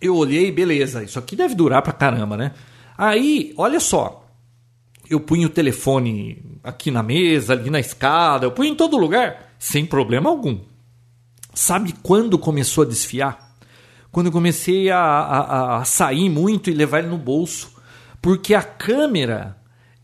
eu 0.00 0.14
olhei, 0.14 0.52
beleza, 0.52 1.02
isso 1.02 1.18
aqui 1.18 1.34
deve 1.34 1.54
durar 1.54 1.82
pra 1.82 1.92
caramba, 1.92 2.36
né? 2.36 2.52
Aí, 2.96 3.52
olha 3.56 3.80
só, 3.80 4.23
eu 5.08 5.20
punho 5.20 5.46
o 5.48 5.50
telefone 5.50 6.42
aqui 6.62 6.90
na 6.90 7.02
mesa, 7.02 7.52
ali 7.52 7.70
na 7.70 7.80
escada, 7.80 8.46
eu 8.46 8.52
punho 8.52 8.72
em 8.72 8.76
todo 8.76 8.96
lugar, 8.96 9.54
sem 9.58 9.84
problema 9.84 10.30
algum. 10.30 10.58
Sabe 11.52 11.94
quando 12.02 12.38
começou 12.38 12.82
a 12.82 12.86
desfiar? 12.86 13.54
Quando 14.10 14.26
eu 14.26 14.32
comecei 14.32 14.90
a, 14.90 14.98
a- 15.00 15.76
a 15.78 15.84
sair 15.84 16.28
muito 16.28 16.70
e 16.70 16.74
levar 16.74 17.00
ele 17.00 17.08
no 17.08 17.18
bolso. 17.18 17.72
Porque 18.22 18.54
a 18.54 18.62
câmera 18.62 19.56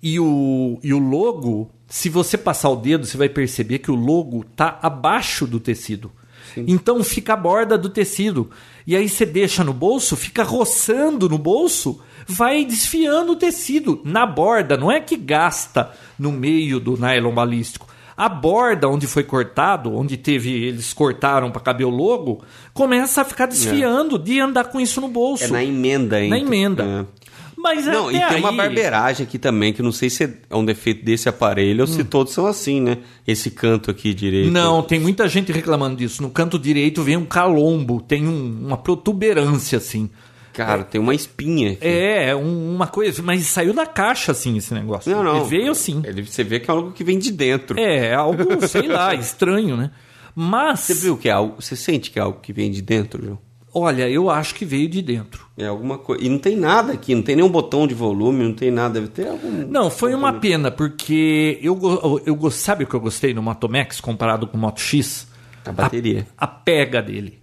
e 0.02 0.18
o, 0.20 0.78
e 0.82 0.92
o 0.92 0.98
logo, 0.98 1.70
se 1.88 2.08
você 2.08 2.36
passar 2.36 2.68
o 2.70 2.76
dedo, 2.76 3.06
você 3.06 3.16
vai 3.16 3.28
perceber 3.28 3.78
que 3.78 3.90
o 3.90 3.94
logo 3.94 4.44
tá 4.56 4.78
abaixo 4.82 5.46
do 5.46 5.58
tecido. 5.60 6.10
Então 6.56 7.02
fica 7.04 7.32
a 7.32 7.36
borda 7.36 7.78
do 7.78 7.88
tecido. 7.88 8.50
E 8.86 8.96
aí 8.96 9.08
você 9.08 9.26
deixa 9.26 9.62
no 9.62 9.72
bolso, 9.72 10.16
fica 10.16 10.42
roçando 10.42 11.28
no 11.28 11.38
bolso, 11.38 12.00
vai 12.26 12.64
desfiando 12.64 13.32
o 13.32 13.36
tecido 13.36 14.00
na 14.04 14.26
borda. 14.26 14.76
Não 14.76 14.90
é 14.90 15.00
que 15.00 15.16
gasta 15.16 15.90
no 16.18 16.32
meio 16.32 16.80
do 16.80 16.96
nylon 16.96 17.34
balístico. 17.34 17.86
A 18.16 18.28
borda 18.28 18.86
onde 18.86 19.06
foi 19.06 19.24
cortado, 19.24 19.96
onde 19.96 20.16
teve 20.18 20.52
eles 20.52 20.92
cortaram 20.92 21.50
para 21.50 21.62
caber 21.62 21.86
o 21.86 21.90
logo, 21.90 22.44
começa 22.74 23.22
a 23.22 23.24
ficar 23.24 23.46
desfiando 23.46 24.18
de 24.18 24.38
andar 24.38 24.64
com 24.64 24.78
isso 24.78 25.00
no 25.00 25.08
bolso. 25.08 25.44
É 25.44 25.48
na 25.48 25.64
emenda, 25.64 26.20
hein? 26.20 26.28
Na 26.28 26.38
emenda. 26.38 26.84
É. 26.84 27.19
Mas 27.62 27.84
Não, 27.86 28.10
e 28.10 28.18
tem 28.28 28.38
uma 28.38 28.50
aí- 28.50 28.56
barbeiragem 28.56 29.26
aqui 29.26 29.38
também, 29.38 29.72
que 29.72 29.82
não 29.82 29.92
sei 29.92 30.08
se 30.08 30.24
é 30.48 30.56
um 30.56 30.64
defeito 30.64 31.04
desse 31.04 31.28
aparelho 31.28 31.82
ou 31.82 31.86
se 31.86 32.02
todos 32.04 32.32
são 32.32 32.46
assim, 32.46 32.80
né? 32.80 32.98
Esse 33.26 33.50
canto 33.50 33.90
aqui 33.90 34.14
direito. 34.14 34.48
Hum. 34.48 34.52
Não, 34.52 34.82
tem 34.82 34.98
muita 34.98 35.28
gente 35.28 35.52
reclamando 35.52 35.96
disso. 35.96 36.22
No 36.22 36.30
canto 36.30 36.58
direito 36.58 37.02
vem 37.02 37.16
um 37.16 37.26
calombo, 37.26 38.00
tem 38.00 38.26
um- 38.26 38.66
uma 38.66 38.76
protuberância 38.76 39.78
assim. 39.78 40.08
Cara, 40.52 40.82
tem 40.82 41.00
uma 41.00 41.14
espinha 41.14 41.72
aqui. 41.72 41.86
É, 41.86 42.34
um- 42.34 42.74
uma 42.74 42.86
coisa, 42.86 43.22
mas 43.22 43.46
saiu 43.46 43.72
da 43.72 43.86
caixa 43.86 44.32
assim 44.32 44.56
esse 44.56 44.74
negócio. 44.74 45.10
Não, 45.10 45.22
não. 45.22 45.36
Ele 45.36 45.44
veio 45.48 45.70
assim. 45.70 46.02
Ele, 46.04 46.22
você 46.24 46.42
vê 46.42 46.58
que 46.60 46.70
é 46.70 46.74
algo 46.74 46.90
que 46.92 47.04
vem 47.04 47.18
de 47.18 47.30
dentro. 47.30 47.78
É, 47.78 48.12
algo, 48.14 48.66
sei 48.66 48.88
lá, 48.88 49.14
estranho, 49.14 49.76
né? 49.76 49.90
Mas, 50.34 50.80
Você 50.80 50.94
viu 50.94 51.16
que 51.16 51.28
é 51.28 51.32
algo. 51.32 51.60
Você 51.60 51.76
sente 51.76 52.10
que 52.10 52.18
é 52.18 52.22
algo 52.22 52.40
que 52.40 52.52
vem 52.52 52.70
de 52.70 52.80
dentro, 52.82 53.22
João? 53.24 53.38
Olha, 53.72 54.08
eu 54.08 54.28
acho 54.30 54.54
que 54.54 54.64
veio 54.64 54.88
de 54.88 55.00
dentro. 55.02 55.46
É 55.56 55.66
alguma 55.66 55.98
coisa. 55.98 56.24
E 56.24 56.28
não 56.28 56.38
tem 56.38 56.56
nada 56.56 56.92
aqui, 56.92 57.14
não 57.14 57.22
tem 57.22 57.36
nenhum 57.36 57.48
botão 57.48 57.86
de 57.86 57.94
volume, 57.94 58.44
não 58.44 58.54
tem 58.54 58.70
nada. 58.70 58.94
Deve 58.94 59.08
ter 59.08 59.28
algum. 59.28 59.50
Não, 59.68 59.90
foi 59.90 60.14
uma 60.14 60.32
pena, 60.32 60.70
porque 60.70 61.58
eu, 61.62 61.78
eu, 62.26 62.34
go- 62.34 62.50
sabe 62.50 62.84
o 62.84 62.86
que 62.86 62.94
eu 62.94 63.00
gostei 63.00 63.32
no 63.34 63.42
Moto 63.42 63.68
Max 63.68 64.00
comparado 64.00 64.46
com 64.46 64.56
o 64.56 64.60
Moto 64.60 64.80
X? 64.80 65.28
A 65.64 65.72
bateria. 65.72 66.26
A, 66.38 66.44
a 66.44 66.48
pega 66.48 67.02
dele. 67.02 67.38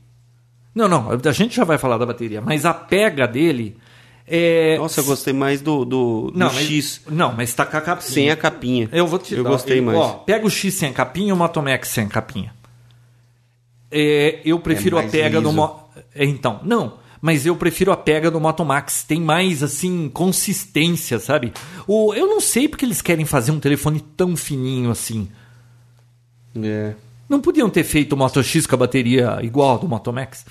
Não, 0.74 0.88
não, 0.88 1.10
a 1.12 1.32
gente 1.32 1.56
já 1.56 1.64
vai 1.64 1.78
falar 1.78 1.98
da 1.98 2.06
bateria, 2.06 2.40
mas 2.42 2.66
a 2.66 2.74
pega 2.74 3.28
dele 3.28 3.78
é. 4.28 4.78
Nossa, 4.78 5.00
eu 5.00 5.06
gostei 5.06 5.34
mais 5.34 5.62
do, 5.62 5.86
do, 5.86 6.32
do 6.32 6.38
não, 6.38 6.48
mas, 6.54 6.58
X 6.68 7.02
Não, 7.10 7.34
mas 7.34 7.54
tá 7.54 7.66
com 7.66 7.78
a 7.78 7.82
capinha. 7.82 8.02
sem 8.12 8.30
a 8.30 8.36
capinha. 8.36 8.90
Eu 8.92 9.08
vou 9.08 9.18
te 9.18 9.34
Eu 9.34 9.44
dar. 9.44 9.50
gostei 9.52 9.80
eu- 9.80 9.84
mais. 9.84 9.98
Ó, 9.98 10.10
pega 10.26 10.46
o 10.46 10.50
X 10.50 10.74
sem 10.74 10.90
a 10.90 10.94
capinha 10.94 11.30
e 11.30 11.32
o 11.32 11.36
Moto 11.38 11.62
Max 11.64 11.88
sem 11.90 12.04
a 12.06 12.08
capinha. 12.10 12.54
É, 13.90 14.42
eu 14.44 14.60
prefiro 14.60 14.98
a 14.98 15.02
mais 15.02 15.12
pega 15.12 15.40
do 15.42 15.48
liso. 15.50 15.56
Mo... 15.56 15.64
É, 15.74 15.87
Então, 16.26 16.60
não. 16.64 17.00
Mas 17.20 17.46
eu 17.46 17.56
prefiro 17.56 17.92
a 17.92 17.98
pega 17.98 18.30
do 18.30 18.40
Moto 18.40 18.64
Max. 18.64 19.04
Tem 19.04 19.20
mais, 19.20 19.64
assim, 19.64 20.08
consistência, 20.10 21.18
sabe? 21.20 21.52
O, 21.88 22.14
eu 22.14 22.28
não 22.28 22.40
sei 22.40 22.68
porque 22.68 22.86
eles 22.86 23.02
querem 23.02 23.26
fazer 23.26 23.52
um 23.52 23.60
telefone 23.60 24.00
tão 24.16 24.36
fininho 24.36 24.92
assim. 24.92 25.28
É. 26.62 26.94
Não 27.28 27.42
podiam 27.42 27.70
ter 27.70 27.84
feito 27.84 28.14
o 28.14 28.18
Moto 28.18 28.42
X 28.44 28.66
com 28.68 28.76
a 28.76 28.78
bateria 28.78 29.40
igual 29.42 29.76
a 29.76 29.78
do 29.80 29.88
Moto 29.88 30.14
Max? 30.14 30.46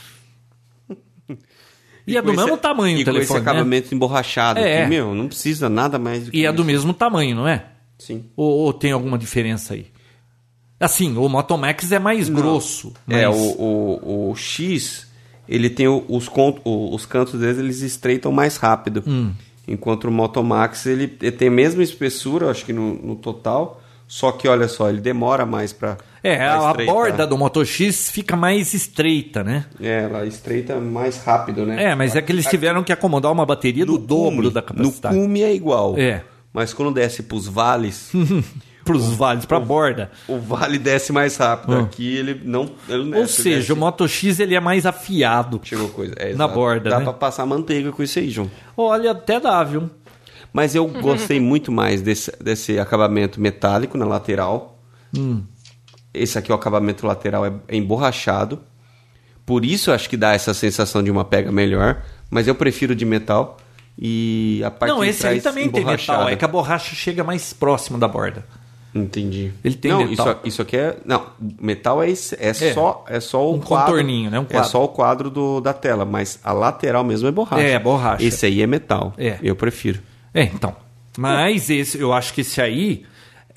E, 2.06 2.16
é 2.16 2.20
com 2.20 2.26
do 2.28 2.32
esse- 2.34 2.42
mesmo 2.44 2.56
tamanho 2.56 2.98
e 2.98 3.02
o 3.02 3.04
telefone, 3.04 3.24
esse 3.24 3.32
né? 3.34 3.40
acabamento 3.40 3.94
emborrachado. 3.94 4.60
É. 4.60 4.80
aqui, 4.82 4.90
meu, 4.90 5.14
não 5.14 5.26
precisa 5.26 5.68
nada 5.68 5.98
mais 5.98 6.24
do 6.26 6.30
que 6.30 6.38
E 6.38 6.46
é 6.46 6.52
do 6.52 6.56
isso. 6.62 6.64
mesmo 6.64 6.94
tamanho, 6.94 7.34
não 7.34 7.48
é? 7.48 7.64
Sim. 7.98 8.24
Ou, 8.36 8.48
ou 8.58 8.72
tem 8.72 8.92
alguma 8.92 9.18
diferença 9.18 9.74
aí? 9.74 9.86
Assim, 10.78 11.16
o 11.16 11.28
Moto 11.28 11.56
Max 11.56 11.90
é 11.90 11.98
mais 11.98 12.28
grosso. 12.28 12.92
É, 13.08 13.26
mas- 13.26 13.36
o, 13.36 13.40
o, 13.58 14.30
o 14.30 14.36
X, 14.36 15.05
ele 15.48 15.68
tem 15.70 15.88
o- 15.88 16.04
os, 16.08 16.28
con- 16.28 16.58
o- 16.64 16.94
os 16.94 17.04
cantos 17.06 17.38
deles, 17.40 17.58
eles 17.58 17.80
estreitam 17.82 18.32
mais 18.32 18.56
rápido. 18.56 19.02
Hum. 19.06 19.32
Enquanto 19.68 20.04
o 20.04 20.10
Moto 20.12 20.42
Max, 20.44 20.86
ele, 20.86 21.16
ele 21.20 21.32
tem 21.32 21.48
a 21.48 21.50
mesma 21.50 21.82
espessura, 21.82 22.50
acho 22.50 22.64
que 22.64 22.72
no, 22.72 22.94
no 22.94 23.16
total, 23.16 23.82
só 24.06 24.30
que 24.30 24.46
olha 24.46 24.68
só, 24.68 24.88
ele 24.88 25.00
demora 25.00 25.44
mais 25.44 25.72
pra 25.72 25.96
É, 26.22 26.36
pra 26.36 26.52
a, 26.54 26.70
a 26.70 26.74
borda 26.74 27.26
do 27.26 27.36
Moto 27.36 27.64
X 27.64 28.08
fica 28.08 28.36
mais 28.36 28.72
estreita, 28.74 29.42
né? 29.42 29.64
É, 29.80 30.04
ela 30.04 30.24
estreita 30.24 30.76
mais 30.76 31.18
rápido, 31.24 31.66
né? 31.66 31.82
É, 31.82 31.94
mas 31.96 32.14
é 32.14 32.22
que 32.22 32.30
eles 32.30 32.46
tiveram 32.46 32.84
que 32.84 32.92
acomodar 32.92 33.32
uma 33.32 33.44
bateria 33.44 33.84
do 33.84 33.98
dobro 33.98 34.36
cume- 34.36 34.50
da 34.52 34.62
capacidade. 34.62 35.16
No 35.16 35.22
cume 35.22 35.42
é 35.42 35.52
igual. 35.52 35.98
É. 35.98 36.22
Mas 36.52 36.72
quando 36.72 36.94
desce 36.94 37.24
pros 37.24 37.48
vales, 37.48 38.12
Para 38.86 38.96
os 38.96 39.12
vales, 39.16 39.44
para 39.44 39.56
a 39.56 39.60
borda. 39.60 40.10
o 40.28 40.38
vale 40.38 40.78
desce 40.78 41.12
mais 41.12 41.36
rápido. 41.36 41.74
Ah. 41.74 41.80
Aqui 41.82 42.16
ele 42.16 42.40
não. 42.44 42.70
Ele 42.88 43.02
Ou 43.16 43.22
desce, 43.22 43.42
seja, 43.42 43.56
desce- 43.58 43.72
o 43.72 43.76
Moto 43.76 44.06
X 44.08 44.38
ele 44.40 44.54
é 44.54 44.60
mais 44.60 44.86
afiado. 44.86 45.60
Chegou 45.62 45.88
coisa. 45.88 46.14
É, 46.16 46.32
na 46.34 46.46
borda, 46.48 46.88
Dá 46.90 46.98
né? 46.98 47.04
pra 47.04 47.12
passar 47.12 47.44
manteiga 47.44 47.90
com 47.92 48.02
isso 48.02 48.18
aí, 48.18 48.30
João. 48.30 48.50
Olha, 48.76 49.10
até 49.10 49.38
dá, 49.40 49.62
viu? 49.64 49.90
Mas 50.52 50.74
eu 50.74 50.86
gostei 50.86 51.38
muito 51.40 51.70
mais 51.70 52.00
desse, 52.00 52.32
desse 52.42 52.78
acabamento 52.78 53.40
metálico 53.40 53.98
na 53.98 54.06
lateral. 54.06 54.80
Hum. 55.16 55.42
Esse 56.14 56.38
aqui, 56.38 56.50
o 56.50 56.54
acabamento 56.54 57.06
lateral 57.06 57.44
é, 57.44 57.52
é 57.68 57.76
emborrachado. 57.76 58.60
Por 59.44 59.64
isso 59.64 59.90
eu 59.90 59.94
acho 59.94 60.08
que 60.08 60.16
dá 60.16 60.32
essa 60.32 60.54
sensação 60.54 61.02
de 61.02 61.10
uma 61.10 61.24
pega 61.24 61.52
melhor. 61.52 62.02
Mas 62.30 62.48
eu 62.48 62.54
prefiro 62.54 62.94
de 62.94 63.04
metal. 63.04 63.58
E 63.98 64.60
a 64.64 64.70
parte 64.70 64.90
Não, 64.92 65.02
esse 65.04 65.26
aí 65.26 65.40
também 65.40 65.70
tem 65.70 65.84
metal. 65.84 66.28
É 66.28 66.36
que 66.36 66.44
a 66.44 66.48
borracha 66.48 66.94
chega 66.94 67.24
mais 67.24 67.52
próximo 67.52 67.96
da 67.98 68.06
borda. 68.06 68.44
Entendi. 69.02 69.52
Ele 69.64 69.74
tem 69.76 69.90
não, 69.90 70.06
metal. 70.06 70.26
Isso, 70.28 70.38
isso 70.44 70.62
aqui 70.62 70.76
é. 70.76 70.96
Não, 71.04 71.26
metal 71.60 72.02
é, 72.02 72.10
esse- 72.10 72.36
é, 72.40 72.52
Só, 72.72 73.04
é 73.08 73.20
só 73.20 73.46
o 73.50 73.54
Um 73.54 73.60
quadro. 73.60 73.86
contorninho, 73.92 74.30
né? 74.30 74.38
Um 74.40 74.44
É 74.44 74.46
quadro. 74.46 74.70
só 74.70 74.84
o 74.84 74.88
quadro 74.88 75.30
do, 75.30 75.60
da 75.60 75.72
tela, 75.72 76.04
mas 76.04 76.38
a 76.42 76.52
lateral 76.52 77.04
mesmo 77.04 77.28
é 77.28 77.30
borracha. 77.30 77.62
É, 77.62 77.78
borracha. 77.78 78.24
Esse 78.24 78.46
aí 78.46 78.62
é 78.62 78.66
metal. 78.66 79.12
É. 79.18 79.38
Eu 79.42 79.54
prefiro. 79.56 80.00
É, 80.32 80.42
então. 80.42 80.74
Mas 81.18 81.70
esse, 81.70 81.98
eu 81.98 82.12
acho 82.12 82.32
que 82.34 82.42
esse 82.42 82.60
aí, 82.60 83.04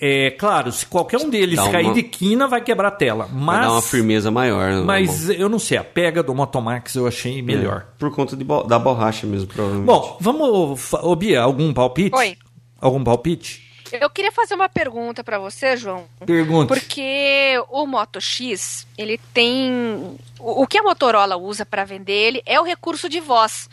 é 0.01 0.31
claro, 0.31 0.71
se 0.71 0.85
qualquer 0.85 1.17
um 1.17 1.29
deles 1.29 1.57
Dá 1.57 1.69
cair 1.69 1.85
uma- 1.87 1.93
de 1.93 2.03
quina, 2.03 2.47
vai 2.47 2.61
quebrar 2.61 2.87
a 2.87 2.91
tela. 2.91 3.25
Vai 3.25 3.41
Mas, 3.41 3.61
dar 3.65 3.71
uma 3.73 3.81
firmeza 3.81 4.31
maior. 4.31 4.71
né, 4.71 4.81
mas 4.81 5.29
eu 5.29 5.49
não 5.49 5.59
sei, 5.59 5.77
a 5.77 5.83
pega 5.83 6.23
do 6.23 6.33
Motomax 6.33 6.95
eu 6.95 7.05
achei 7.05 7.41
melhor. 7.41 7.85
É, 7.95 7.99
por 7.99 8.09
conta 8.15 8.35
de 8.37 8.43
bo- 8.45 8.63
da 8.63 8.79
borracha 8.79 9.27
mesmo, 9.27 9.47
provavelmente. 9.47 9.87
Bom, 9.87 10.17
vamos. 10.21 10.93
Ô, 10.93 11.15
Bia, 11.17 11.41
algum 11.41 11.73
palpite? 11.73 12.15
Oi. 12.15 12.37
Algum 12.79 13.03
palpite? 13.03 13.68
Eu 13.93 14.09
queria 14.09 14.31
fazer 14.31 14.55
uma 14.55 14.69
pergunta 14.69 15.23
pra 15.23 15.39
você, 15.39 15.75
João. 15.75 16.07
Pergunte. 16.25 16.67
Porque 16.67 17.55
o 17.69 17.85
Moto 17.85 18.19
X, 18.21 18.87
ele 18.97 19.17
tem. 19.33 20.17
O 20.39 20.63
o 20.63 20.67
que 20.67 20.77
a 20.77 20.83
Motorola 20.83 21.37
usa 21.37 21.65
para 21.65 21.85
vender 21.85 22.13
ele 22.13 22.41
é 22.45 22.59
o 22.59 22.63
recurso 22.63 23.09
de 23.09 23.19
voz. 23.19 23.69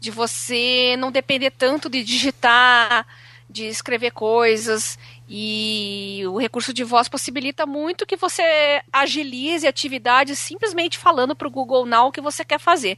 De 0.00 0.10
você 0.10 0.96
não 0.98 1.10
depender 1.10 1.50
tanto 1.50 1.90
de 1.90 2.04
digitar, 2.04 3.06
de 3.50 3.64
escrever 3.66 4.12
coisas. 4.12 4.98
E 5.28 6.22
o 6.26 6.38
recurso 6.38 6.72
de 6.72 6.84
voz 6.84 7.08
possibilita 7.08 7.66
muito 7.66 8.06
que 8.06 8.16
você 8.16 8.80
agilize 8.92 9.66
atividades 9.66 10.38
simplesmente 10.38 10.96
falando 10.96 11.36
para 11.36 11.48
o 11.48 11.50
Google 11.50 11.84
Now 11.84 12.08
o 12.08 12.12
que 12.12 12.20
você 12.20 12.44
quer 12.44 12.58
fazer. 12.58 12.96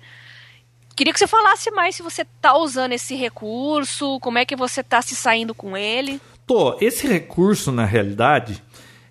Queria 0.94 1.12
que 1.12 1.18
você 1.18 1.26
falasse 1.26 1.70
mais 1.70 1.96
se 1.96 2.02
você 2.02 2.22
está 2.22 2.56
usando 2.56 2.92
esse 2.92 3.14
recurso, 3.14 4.20
como 4.20 4.38
é 4.38 4.44
que 4.44 4.54
você 4.54 4.80
está 4.80 5.00
se 5.00 5.16
saindo 5.16 5.54
com 5.54 5.76
ele. 5.76 6.20
Tô, 6.50 6.76
esse 6.80 7.06
recurso, 7.06 7.70
na 7.70 7.84
realidade, 7.84 8.60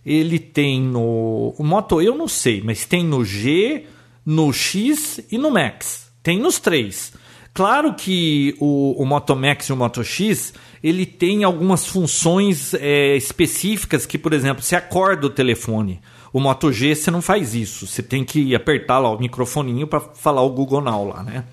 ele 0.05 0.37
tem 0.37 0.81
no. 0.81 1.55
O 1.57 1.63
Moto 1.63 2.01
eu 2.01 2.13
não 2.13 2.27
sei, 2.27 2.61
mas 2.61 2.83
tem 2.83 3.01
no 3.01 3.23
G, 3.23 3.85
no 4.25 4.51
X 4.51 5.21
e 5.31 5.37
no 5.37 5.49
Max. 5.49 6.11
Tem 6.21 6.37
nos 6.37 6.59
três. 6.59 7.13
Claro 7.53 7.93
que 7.93 8.57
o, 8.59 9.01
o 9.01 9.05
Moto 9.05 9.37
Max 9.37 9.67
e 9.67 9.71
o 9.71 9.77
Moto 9.77 10.03
X 10.03 10.53
ele 10.83 11.05
tem 11.05 11.45
algumas 11.45 11.87
funções 11.87 12.73
é, 12.73 13.15
específicas 13.15 14.05
que, 14.05 14.17
por 14.17 14.33
exemplo, 14.33 14.61
você 14.61 14.75
acorda 14.75 15.27
o 15.27 15.29
telefone. 15.29 16.01
O 16.33 16.41
Moto 16.41 16.73
G 16.73 16.93
você 16.93 17.09
não 17.09 17.21
faz 17.21 17.55
isso. 17.55 17.87
Você 17.87 18.03
tem 18.03 18.25
que 18.25 18.53
apertar 18.53 18.99
lá 18.99 19.09
o 19.11 19.17
microfoninho 19.17 19.87
para 19.87 20.01
falar 20.01 20.41
o 20.41 20.49
Google 20.49 20.81
Now 20.81 21.07
lá, 21.07 21.23
né? 21.23 21.45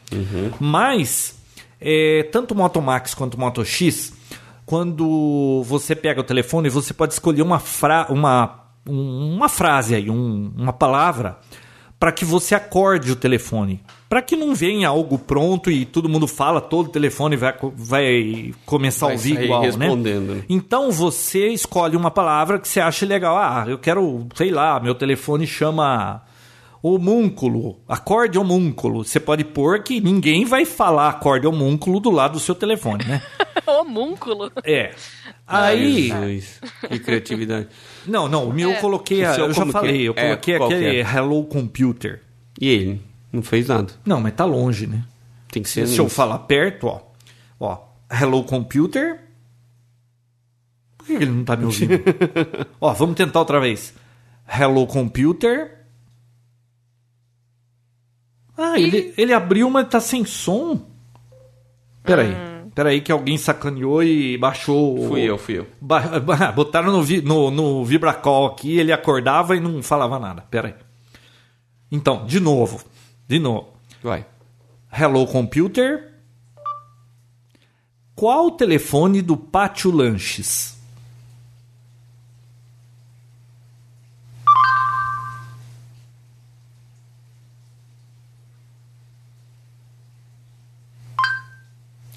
Mas 0.58 1.36
é, 1.80 2.24
tanto 2.32 2.54
o 2.54 2.56
Moto 2.56 2.82
Max 2.82 3.14
quanto 3.14 3.34
o 3.34 3.40
Moto 3.40 3.64
X, 3.64 4.15
quando 4.66 5.62
você 5.64 5.94
pega 5.94 6.20
o 6.20 6.24
telefone, 6.24 6.68
você 6.68 6.92
pode 6.92 7.12
escolher 7.12 7.40
uma, 7.42 7.58
fra 7.60 8.06
uma, 8.10 8.64
um- 8.86 9.34
uma 9.36 9.48
frase 9.48 9.94
aí, 9.94 10.10
um- 10.10 10.52
uma 10.56 10.72
palavra 10.72 11.38
para 11.98 12.12
que 12.12 12.24
você 12.26 12.54
acorde 12.54 13.10
o 13.10 13.16
telefone. 13.16 13.80
Para 14.08 14.20
que 14.20 14.36
não 14.36 14.54
venha 14.54 14.88
algo 14.88 15.18
pronto 15.18 15.70
e 15.70 15.84
todo 15.86 16.08
mundo 16.08 16.26
fala, 16.28 16.60
todo 16.60 16.90
telefone 16.90 17.36
vai, 17.36 17.54
vai 17.74 18.52
começar 18.66 19.06
Vai 19.06 19.14
a 19.14 19.16
ouvir 19.16 19.40
igual, 19.40 19.62
respondendo, 19.62 20.26
né? 20.28 20.34
né? 20.34 20.42
Então 20.48 20.92
você 20.92 21.48
escolhe 21.48 21.96
uma 21.96 22.10
palavra 22.10 22.58
que 22.58 22.68
você 22.68 22.80
acha 22.80 23.06
legal. 23.06 23.36
Ah, 23.36 23.64
eu 23.66 23.78
quero, 23.78 24.26
sei 24.34 24.50
lá, 24.50 24.78
meu 24.78 24.94
telefone 24.94 25.46
chama 25.46 26.22
homúnculo, 26.82 27.80
acorde 27.88 28.38
homúnculo. 28.38 29.04
Você 29.04 29.18
pode 29.20 29.44
pôr 29.44 29.82
que 29.82 30.00
ninguém 30.00 30.44
vai 30.44 30.64
falar 30.64 31.08
acorde 31.08 31.46
homúnculo 31.46 31.98
do 32.00 32.10
lado 32.10 32.32
do 32.34 32.40
seu 32.40 32.54
telefone, 32.54 33.04
né? 33.04 33.22
Homúnculo. 33.66 34.50
É. 34.64 34.94
Aí, 35.46 36.08
Jesus, 36.08 36.60
que 36.88 36.98
criatividade. 37.00 37.68
não, 38.06 38.28
não, 38.28 38.48
o 38.48 38.52
meu 38.52 38.70
eu 38.70 38.76
É. 38.76 38.80
coloquei, 38.80 39.24
a- 39.24 39.34
eu 39.36 39.52
já 39.52 39.66
falei, 39.66 40.02
é? 40.04 40.08
eu 40.08 40.14
É, 40.16 40.22
coloquei 40.36 40.56
que 40.58 40.62
aquele 40.62 40.96
é? 40.98 41.00
Hello 41.00 41.44
Computer. 41.44 42.22
E 42.60 42.68
ele? 42.68 43.02
Não 43.32 43.42
fez 43.42 43.66
nada. 43.68 43.92
Não, 44.04 44.20
mas 44.20 44.34
tá 44.34 44.44
longe, 44.44 44.86
né? 44.86 45.02
Tem 45.50 45.62
que 45.62 45.68
ser. 45.68 45.86
Se 45.88 45.98
eu 45.98 46.04
nisso. 46.04 46.14
falar 46.14 46.38
perto, 46.40 46.86
ó. 46.86 47.00
Ó, 47.58 47.78
Hello 48.10 48.44
Computer. 48.44 49.20
Por 50.98 51.06
que 51.06 51.12
ele 51.14 51.26
não 51.26 51.44
tá 51.44 51.56
me 51.56 51.64
ouvindo? 51.64 51.92
ó, 52.80 52.92
vamos 52.92 53.16
tentar 53.16 53.40
outra 53.40 53.60
vez. 53.60 53.94
Hello 54.48 54.86
Computer. 54.86 55.75
Ah, 58.56 58.78
ele, 58.78 59.12
ele 59.16 59.32
abriu, 59.32 59.68
mas 59.70 59.88
tá 59.88 60.00
sem 60.00 60.24
som. 60.24 60.80
Peraí. 62.02 62.34
Peraí 62.74 63.00
que 63.00 63.10
alguém 63.10 63.38
sacaneou 63.38 64.02
e 64.02 64.36
baixou. 64.36 65.08
Fui 65.08 65.22
eu, 65.22 65.38
fui 65.38 65.58
eu. 65.58 65.66
Botaram 66.54 66.92
no, 66.92 67.02
vi- 67.02 67.22
no, 67.22 67.50
no 67.50 67.84
Vibracall 67.84 68.46
aqui, 68.46 68.78
ele 68.78 68.92
acordava 68.92 69.56
e 69.56 69.60
não 69.60 69.82
falava 69.82 70.18
nada. 70.18 70.44
Peraí. 70.50 70.74
Então, 71.90 72.26
de 72.26 72.38
novo. 72.38 72.82
De 73.26 73.38
novo. 73.38 73.68
Vai. 74.02 74.26
Hello 74.92 75.26
Computer. 75.26 76.12
Qual 78.14 78.46
o 78.46 78.50
telefone 78.52 79.20
do 79.22 79.36
Pátio 79.36 79.90
Lanches? 79.90 80.75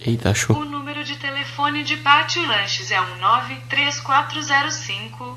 Eita, 0.05 0.29
achou. 0.29 0.55
O 0.57 0.65
número 0.65 1.03
de 1.03 1.15
telefone 1.17 1.83
de 1.83 1.97
Pátio 1.97 2.45
Lanches 2.47 2.89
é 2.91 2.99
um 3.01 3.17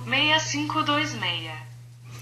93405-6526. 0.07 1.51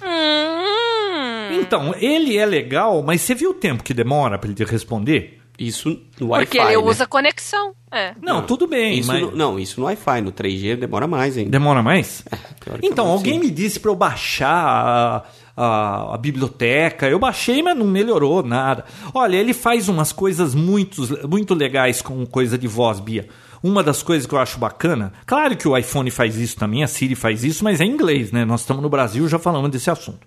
Hum, 0.03 1.61
Então, 1.61 1.95
ele 1.97 2.36
é 2.38 2.47
legal, 2.47 3.03
mas 3.03 3.20
você 3.20 3.34
viu 3.34 3.51
o 3.51 3.55
tempo 3.55 3.82
que 3.82 3.93
demora 3.93 4.38
para 4.38 4.49
ele 4.49 4.55
te 4.57 4.64
responder? 4.64 5.38
Isso 5.59 5.91
no 6.18 6.28
Wi-Fi. 6.28 6.47
porque 6.47 6.59
ele 6.59 6.70
né? 6.70 6.78
usa 6.78 7.07
conexão. 7.07 7.74
É. 7.93 8.14
Não, 8.22 8.41
tudo 8.47 8.66
bem, 8.66 8.99
Isso 9.01 9.09
mas 9.12 9.20
no- 9.20 9.36
não, 9.36 9.59
isso 9.59 9.78
no 9.78 9.84
Wi-Fi. 9.86 10.22
No 10.22 10.32
3G 10.32 10.76
demora 10.76 11.07
mais 11.07 11.36
ainda. 11.36 11.51
demora 11.51 11.82
mais? 11.82 12.24
teoricamente, 12.64 12.86
Então, 12.86 13.07
alguém 13.09 13.34
sim. 13.34 13.41
me 13.41 13.51
disse 13.51 13.78
para 13.78 13.91
eu 13.91 13.95
baixar 13.97 15.30
a, 15.63 16.15
a- 16.15 16.19
biblioteca. 16.19 17.09
Eu 17.09 17.19
baixei, 17.19 17.63
mas 17.63 17.77
não 17.77 17.87
melhorou 17.87 18.43
nada. 18.43 18.85
Olha, 19.13 19.37
ele 19.37 19.53
faz 19.53 19.89
umas 19.89 20.13
coisas 20.13 20.55
muito, 20.55 21.03
muito 21.29 21.55
legais 21.55 22.01
com 22.03 22.25
coisa 22.27 22.57
de 22.57 22.67
voz, 22.69 23.01
Bia. 23.01 23.29
Uma 23.63 23.83
das 23.83 24.03
coisas 24.03 24.27
que 24.27 24.35
eu 24.35 24.39
acho 24.39 24.59
bacana, 24.59 25.13
claro 25.27 25.55
que 25.57 25.69
o 25.69 25.77
iPhone 25.77 26.11
faz 26.11 26.37
isso 26.37 26.57
também, 26.57 26.83
a 26.83 26.87
Siri 26.87 27.15
faz 27.15 27.45
isso, 27.45 27.63
mas 27.63 27.79
é 27.81 27.85
em 27.85 27.91
inglês, 27.93 28.33
né? 28.33 28.43
Nós 28.45 28.61
estamos 28.61 28.83
no 28.83 28.89
Brasil 28.89 29.29
já 29.29 29.39
falando 29.39 29.69
desse 29.69 29.91
assunto. 29.91 30.27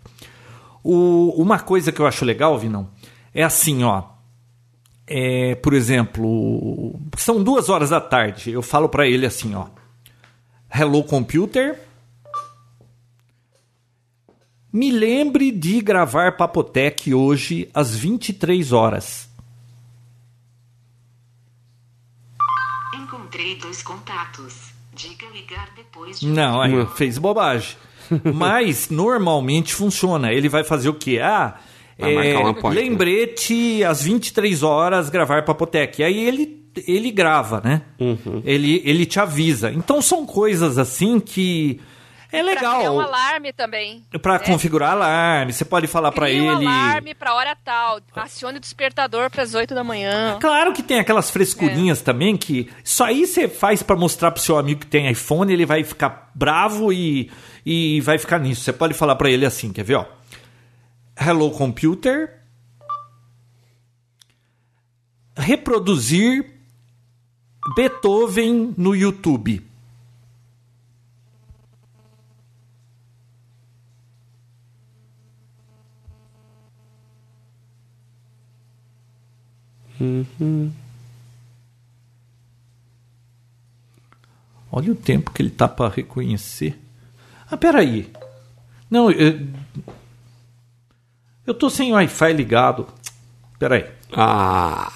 O- 0.83 1.33
uma 1.41 1.57
coisa 1.59 1.91
que 1.91 1.99
eu 1.99 2.05
acho 2.05 2.23
legal, 2.25 2.57
Vinão, 2.59 2.89
é 3.33 3.41
assim, 3.43 3.83
ó. 3.83 4.03
É, 5.07 5.55
por 5.55 5.73
exemplo, 5.73 6.99
são 7.17 7.43
duas 7.43 7.69
horas 7.69 7.89
da 7.89 7.99
tarde. 7.99 8.51
Eu 8.51 8.61
falo 8.61 8.87
para 8.87 9.07
ele 9.07 9.25
assim, 9.25 9.53
ó. 9.55 9.65
Hello 10.73 11.03
Computer. 11.03 11.79
Me 14.73 14.89
lembre 14.89 15.51
de 15.51 15.79
gravar 15.81 16.35
Papotec 16.35 17.13
hoje 17.13 17.69
às 17.75 17.95
23 17.95 18.71
horas. 18.71 19.29
Encontrei 22.95 23.55
dois 23.57 23.83
contatos. 23.83 24.73
Diga 24.95 25.27
ligar 25.31 25.69
depois 25.75 26.19
de. 26.19 26.27
Não, 26.27 26.59
aí 26.59 26.87
fez 26.95 27.19
bobagem. 27.19 27.77
Mas 28.33 28.89
normalmente 28.89 29.75
funciona. 29.75 30.33
Ele 30.33 30.49
vai 30.49 30.63
fazer 30.63 30.89
o 30.89 30.95
quê? 30.95 31.19
Ah, 31.21 31.55
é, 31.95 32.15
marcar 32.15 32.49
appointment. 32.49 32.81
lembrete 32.81 33.83
às 33.83 34.01
23 34.01 34.63
horas 34.63 35.07
gravar 35.07 35.45
Papotec. 35.45 36.03
Aí 36.03 36.27
ele, 36.27 36.65
ele 36.87 37.11
grava, 37.11 37.61
né? 37.63 37.83
Uhum. 37.99 38.41
Ele, 38.43 38.81
ele 38.83 39.05
te 39.05 39.19
avisa. 39.19 39.71
Então 39.71 40.01
são 40.01 40.25
coisas 40.25 40.79
assim 40.79 41.19
que 41.19 41.79
é 42.35 42.43
Pra 42.43 42.55
criar 42.57 42.77
legal. 42.79 42.95
um 42.95 42.99
alarme 42.99 43.53
também. 43.53 44.03
Pra 44.21 44.33
né? 44.33 44.39
configurar 44.39 44.91
alarme, 44.91 45.53
você 45.53 45.63
pode 45.63 45.85
falar 45.87 46.11
pra 46.11 46.25
Cria 46.25 46.37
ele. 46.39 46.65
um 46.65 46.69
alarme 46.69 47.13
pra 47.13 47.33
hora 47.35 47.55
tal. 47.63 47.99
Acione 48.15 48.57
o 48.57 48.61
despertador 48.61 49.29
pras 49.29 49.53
8 49.53 49.75
da 49.75 49.83
manhã. 49.83 50.37
Claro 50.41 50.73
que 50.73 50.81
tem 50.81 50.99
aquelas 50.99 51.29
frescurinhas 51.29 52.01
É. 52.01 52.03
também 52.03 52.35
que 52.35 52.69
isso 52.83 53.03
aí 53.03 53.25
você 53.27 53.47
faz 53.47 53.83
pra 53.83 53.95
mostrar 53.95 54.31
pro 54.31 54.41
seu 54.41 54.57
amigo 54.57 54.81
que 54.81 54.87
tem 54.87 55.09
iPhone, 55.09 55.53
ele 55.53 55.65
vai 55.65 55.83
ficar 55.83 56.31
bravo 56.33 56.91
e, 56.91 57.31
e 57.65 58.01
vai 58.01 58.17
ficar 58.17 58.39
nisso. 58.39 58.61
Você 58.61 58.73
pode 58.73 58.93
falar 58.93 59.15
pra 59.15 59.29
ele 59.29 59.45
assim, 59.45 59.71
quer 59.71 59.83
ver, 59.83 59.95
ó? 59.95 60.05
Hello 61.19 61.51
computer. 61.51 62.39
Reproduzir 65.35 66.45
Beethoven 67.75 68.73
no 68.77 68.95
YouTube. 68.95 69.65
Olha 84.71 84.91
o 84.91 84.95
tempo 84.95 85.31
que 85.31 85.41
ele 85.41 85.51
tá 85.51 85.67
para 85.67 85.93
reconhecer. 85.93 86.79
Ah, 87.49 87.57
peraí. 87.57 88.11
Não, 88.89 89.11
eu, 89.11 89.47
eu 91.45 91.53
tô 91.53 91.69
sem 91.69 91.93
Wi-Fi 91.93 92.33
ligado. 92.33 92.87
Peraí. 93.59 93.85
Ah, 94.11 94.91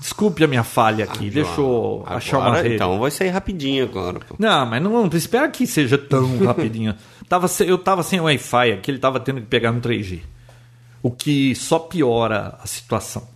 Desculpe 0.00 0.42
a 0.42 0.46
minha 0.48 0.64
falha 0.64 1.04
aqui. 1.04 1.28
Deixa 1.28 1.60
eu 1.60 2.02
achar 2.06 2.38
uma 2.38 2.46
agora, 2.46 2.62
rede. 2.62 2.74
Então 2.76 2.98
vai 2.98 3.10
sair 3.10 3.28
rapidinho 3.28 3.84
agora. 3.84 4.18
Pô. 4.20 4.34
Não, 4.38 4.64
mas 4.64 4.82
não, 4.82 4.90
não 5.06 5.10
espera 5.16 5.46
que 5.50 5.66
seja 5.66 5.98
tão 5.98 6.38
rapidinho. 6.42 6.94
tava, 7.28 7.46
eu 7.66 7.76
tava 7.76 8.02
sem 8.02 8.18
Wi-Fi 8.18 8.72
aqui, 8.72 8.90
ele 8.90 8.98
tava 8.98 9.20
tendo 9.20 9.42
que 9.42 9.46
pegar 9.46 9.70
no 9.72 9.80
3G. 9.80 10.20
O 11.02 11.10
que 11.10 11.54
só 11.54 11.78
piora 11.78 12.58
a 12.62 12.66
situação. 12.66 13.28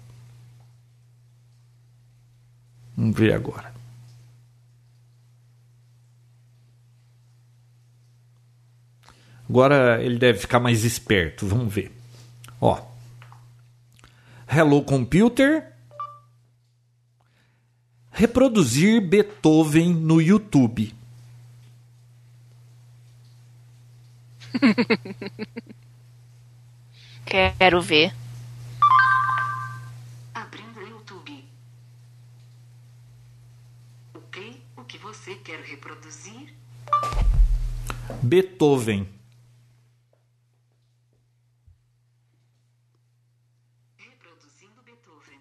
Vamos 2.97 3.17
ver 3.17 3.33
agora. 3.35 3.75
Agora 9.49 10.03
ele 10.03 10.19
deve 10.19 10.39
ficar 10.39 10.59
mais 10.61 10.85
esperto. 10.85 11.47
Vamos 11.47 11.73
ver. 11.73 11.93
Ó. 12.61 12.81
Hello 14.49 14.83
Computer. 14.83 15.73
Reproduzir 18.11 19.01
Beethoven 19.01 19.93
no 19.93 20.21
YouTube. 20.21 20.95
Quero 27.27 27.83
ver. 27.83 28.13
Quero 35.43 35.63
reproduzir? 35.63 36.55
Beethoven. 38.23 39.09
Reproduzindo 43.97 44.83
Beethoven. 44.83 45.41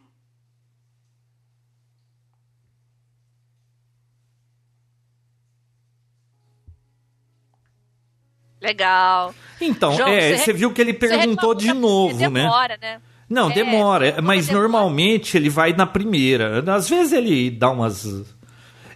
Legal. 8.61 9.33
Então, 9.59 9.95
João, 9.95 10.07
é, 10.09 10.37
você, 10.37 10.45
você 10.45 10.53
viu 10.53 10.71
que 10.73 10.81
ele 10.81 10.93
perguntou 10.93 11.53
de 11.53 11.67
tá- 11.67 11.73
novo, 11.73 12.17
né? 12.29 12.41
Demora, 12.43 12.77
né? 12.81 13.01
Não, 13.29 13.49
é, 13.49 13.53
demora, 13.53 14.21
mas 14.21 14.47
demora. 14.47 14.67
normalmente 14.67 15.37
ele 15.37 15.49
vai 15.49 15.73
na 15.73 15.85
primeira. 15.85 16.63
Às 16.73 16.87
vezes 16.89 17.13
ele 17.13 17.49
dá 17.49 17.69
umas 17.69 18.32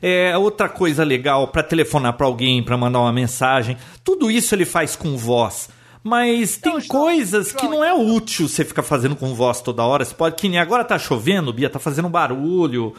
é 0.01 0.37
outra 0.37 0.69
coisa 0.69 1.03
legal 1.03 1.47
para 1.47 1.63
telefonar 1.63 2.13
para 2.13 2.27
alguém, 2.27 2.63
para 2.63 2.77
mandar 2.77 2.99
uma 2.99 3.13
mensagem. 3.13 3.77
Tudo 4.03 4.29
isso 4.29 4.53
ele 4.53 4.65
faz 4.65 4.95
com 4.95 5.17
voz. 5.17 5.69
Mas 6.03 6.55
tem 6.57 6.79
coisas 6.87 7.51
que 7.51 7.67
não 7.67 7.83
é 7.83 7.93
útil 7.93 8.47
você 8.47 8.63
ficar 8.63 8.83
fazendo 8.83 9.15
com 9.15 9.33
voz 9.33 9.59
toda 9.59 9.83
hora. 9.83 10.05
Você 10.05 10.13
pode 10.13 10.35
que 10.35 10.47
nem 10.47 10.59
agora 10.59 10.83
tá 10.83 10.97
chovendo, 10.97 11.51
Bia 11.51 11.69
tá 11.69 11.79
fazendo 11.79 12.07
barulho. 12.07 12.93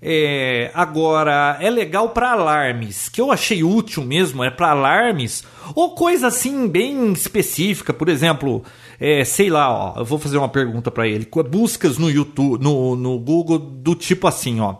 É, 0.00 0.70
agora 0.74 1.58
é 1.60 1.68
legal 1.68 2.10
para 2.10 2.30
alarmes, 2.30 3.08
que 3.08 3.20
eu 3.20 3.32
achei 3.32 3.64
útil 3.64 4.04
mesmo 4.04 4.44
é 4.44 4.50
para 4.50 4.70
alarmes 4.70 5.42
ou 5.74 5.96
coisa 5.96 6.28
assim 6.28 6.68
bem 6.68 7.12
específica, 7.12 7.92
por 7.92 8.08
exemplo, 8.08 8.62
é, 9.00 9.24
sei 9.24 9.50
lá, 9.50 9.68
ó, 9.68 9.98
eu 9.98 10.04
vou 10.04 10.16
fazer 10.16 10.38
uma 10.38 10.48
pergunta 10.48 10.88
para 10.88 11.08
ele, 11.08 11.28
buscas 11.50 11.98
no 11.98 12.08
YouTube, 12.08 12.62
no, 12.62 12.94
no 12.94 13.18
Google 13.18 13.58
do 13.58 13.96
tipo 13.96 14.28
assim, 14.28 14.60
ó, 14.60 14.76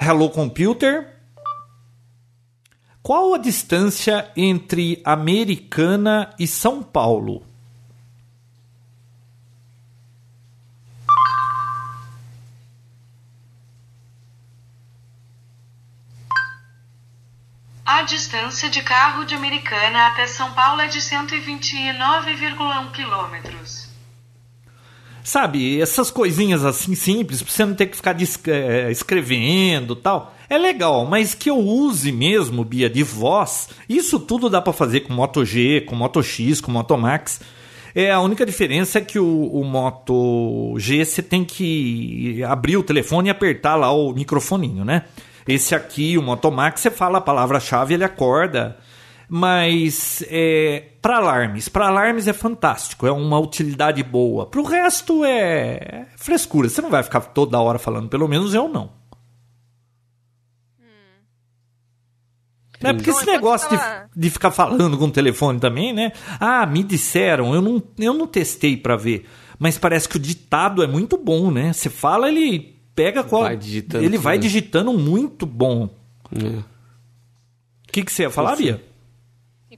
Hello 0.00 0.30
Computer, 0.30 1.12
qual 3.02 3.34
a 3.34 3.38
distância 3.38 4.30
entre 4.36 5.02
Americana 5.04 6.32
e 6.38 6.46
São 6.46 6.84
Paulo? 6.84 7.44
A 17.84 18.02
distância 18.02 18.70
de 18.70 18.80
carro 18.82 19.24
de 19.24 19.34
Americana 19.34 20.06
até 20.06 20.28
São 20.28 20.52
Paulo 20.52 20.80
é 20.80 20.86
de 20.86 21.00
129,1 21.00 22.92
quilômetros. 22.92 23.87
Sabe, 25.28 25.78
essas 25.78 26.10
coisinhas 26.10 26.64
assim 26.64 26.94
simples, 26.94 27.42
pra 27.42 27.52
você 27.52 27.66
não 27.66 27.74
ter 27.74 27.84
que 27.84 27.96
ficar 27.96 28.14
dis- 28.14 28.40
eh, 28.46 28.90
escrevendo 28.90 29.94
tal. 29.94 30.34
É 30.48 30.56
legal, 30.56 31.04
mas 31.04 31.34
que 31.34 31.50
eu 31.50 31.58
use 31.58 32.10
mesmo, 32.10 32.64
Bia, 32.64 32.88
de 32.88 33.02
voz, 33.02 33.68
isso 33.86 34.18
tudo 34.18 34.48
dá 34.48 34.62
pra 34.62 34.72
fazer 34.72 35.00
com 35.00 35.12
Moto 35.12 35.44
G, 35.44 35.82
com 35.82 35.94
Moto 35.94 36.22
X, 36.22 36.62
com 36.62 36.72
Moto 36.72 36.96
Max. 36.96 37.42
É, 37.94 38.10
a 38.10 38.20
única 38.20 38.46
diferença 38.46 39.00
é 39.00 39.02
que 39.02 39.18
o, 39.18 39.50
o 39.52 39.62
Moto 39.66 40.74
G 40.78 41.04
você 41.04 41.20
tem 41.20 41.44
que 41.44 42.42
abrir 42.44 42.78
o 42.78 42.82
telefone 42.82 43.28
e 43.28 43.30
apertar 43.30 43.76
lá 43.76 43.92
o 43.92 44.14
microfoninho, 44.14 44.82
né? 44.82 45.02
Esse 45.46 45.74
aqui, 45.74 46.16
o 46.16 46.22
Moto 46.22 46.50
Max, 46.50 46.80
você 46.80 46.90
fala 46.90 47.18
a 47.18 47.20
palavra-chave, 47.20 47.92
ele 47.92 48.04
acorda. 48.04 48.78
Mas 49.28 50.24
é, 50.30 50.84
para 51.08 51.16
alarmes, 51.16 51.70
para 51.70 51.86
alarmes 51.86 52.28
é 52.28 52.34
fantástico, 52.34 53.06
é 53.06 53.10
uma 53.10 53.38
utilidade 53.38 54.02
boa. 54.02 54.44
Para 54.44 54.60
o 54.60 54.62
resto 54.62 55.24
é 55.24 56.06
frescura. 56.18 56.68
Você 56.68 56.82
não 56.82 56.90
vai 56.90 57.02
ficar 57.02 57.22
toda 57.22 57.58
hora 57.58 57.78
falando, 57.78 58.10
pelo 58.10 58.28
menos 58.28 58.52
eu 58.52 58.68
não. 58.68 58.90
É 62.82 62.92
porque 62.92 63.08
Então, 63.08 63.14
esse 63.14 63.22
enquanto 63.22 63.26
negócio 63.26 63.70
de, 63.70 63.78
de 64.14 64.30
ficar 64.30 64.50
falando 64.50 64.98
com 64.98 65.06
o 65.06 65.10
telefone 65.10 65.58
também, 65.58 65.94
né? 65.94 66.12
Ah, 66.38 66.66
me 66.66 66.82
disseram, 66.82 67.54
eu 67.54 67.62
não, 67.62 67.82
eu 67.98 68.12
não 68.12 68.26
testei 68.26 68.76
para 68.76 68.94
ver, 68.94 69.26
mas 69.58 69.78
parece 69.78 70.06
que 70.06 70.16
o 70.16 70.20
ditado 70.20 70.82
é 70.82 70.86
muito 70.86 71.16
bom, 71.16 71.50
né? 71.50 71.72
Você 71.72 71.88
fala, 71.88 72.28
ele 72.28 72.78
pega 72.94 73.24
qual. 73.24 73.44
Vai 73.44 73.56
digitando 73.56 74.04
ele 74.04 74.18
vai 74.18 74.36
digitando 74.36 74.92
muito 74.92 75.46
bom. 75.46 75.88
É. 76.36 76.48
O 76.48 76.64
que, 77.90 78.02
que 78.02 78.12
você 78.12 78.24
ia 78.24 78.30
falar. 78.30 78.56
Bia? 78.56 78.86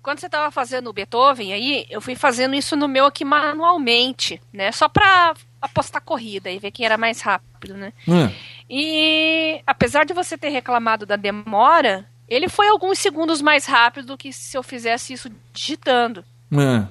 Enquanto 0.00 0.20
você 0.20 0.26
estava 0.26 0.50
fazendo 0.50 0.88
o 0.88 0.92
Beethoven 0.94 1.52
aí, 1.52 1.84
eu 1.90 2.00
fui 2.00 2.14
fazendo 2.14 2.54
isso 2.54 2.74
no 2.74 2.88
meu 2.88 3.04
aqui 3.04 3.22
manualmente, 3.24 4.40
né? 4.52 4.72
Só 4.72 4.88
pra 4.88 5.34
apostar 5.60 6.00
corrida 6.02 6.50
e 6.50 6.58
ver 6.58 6.70
quem 6.70 6.86
era 6.86 6.96
mais 6.96 7.20
rápido, 7.20 7.74
né? 7.74 7.92
Hum. 8.08 8.30
E 8.68 9.60
apesar 9.66 10.04
de 10.06 10.14
você 10.14 10.38
ter 10.38 10.48
reclamado 10.48 11.04
da 11.04 11.16
demora, 11.16 12.06
ele 12.26 12.48
foi 12.48 12.68
alguns 12.68 12.98
segundos 12.98 13.42
mais 13.42 13.66
rápido 13.66 14.06
do 14.06 14.16
que 14.18 14.32
se 14.32 14.56
eu 14.56 14.62
fizesse 14.62 15.12
isso 15.12 15.30
digitando. 15.52 16.24
Hum. 16.50 16.86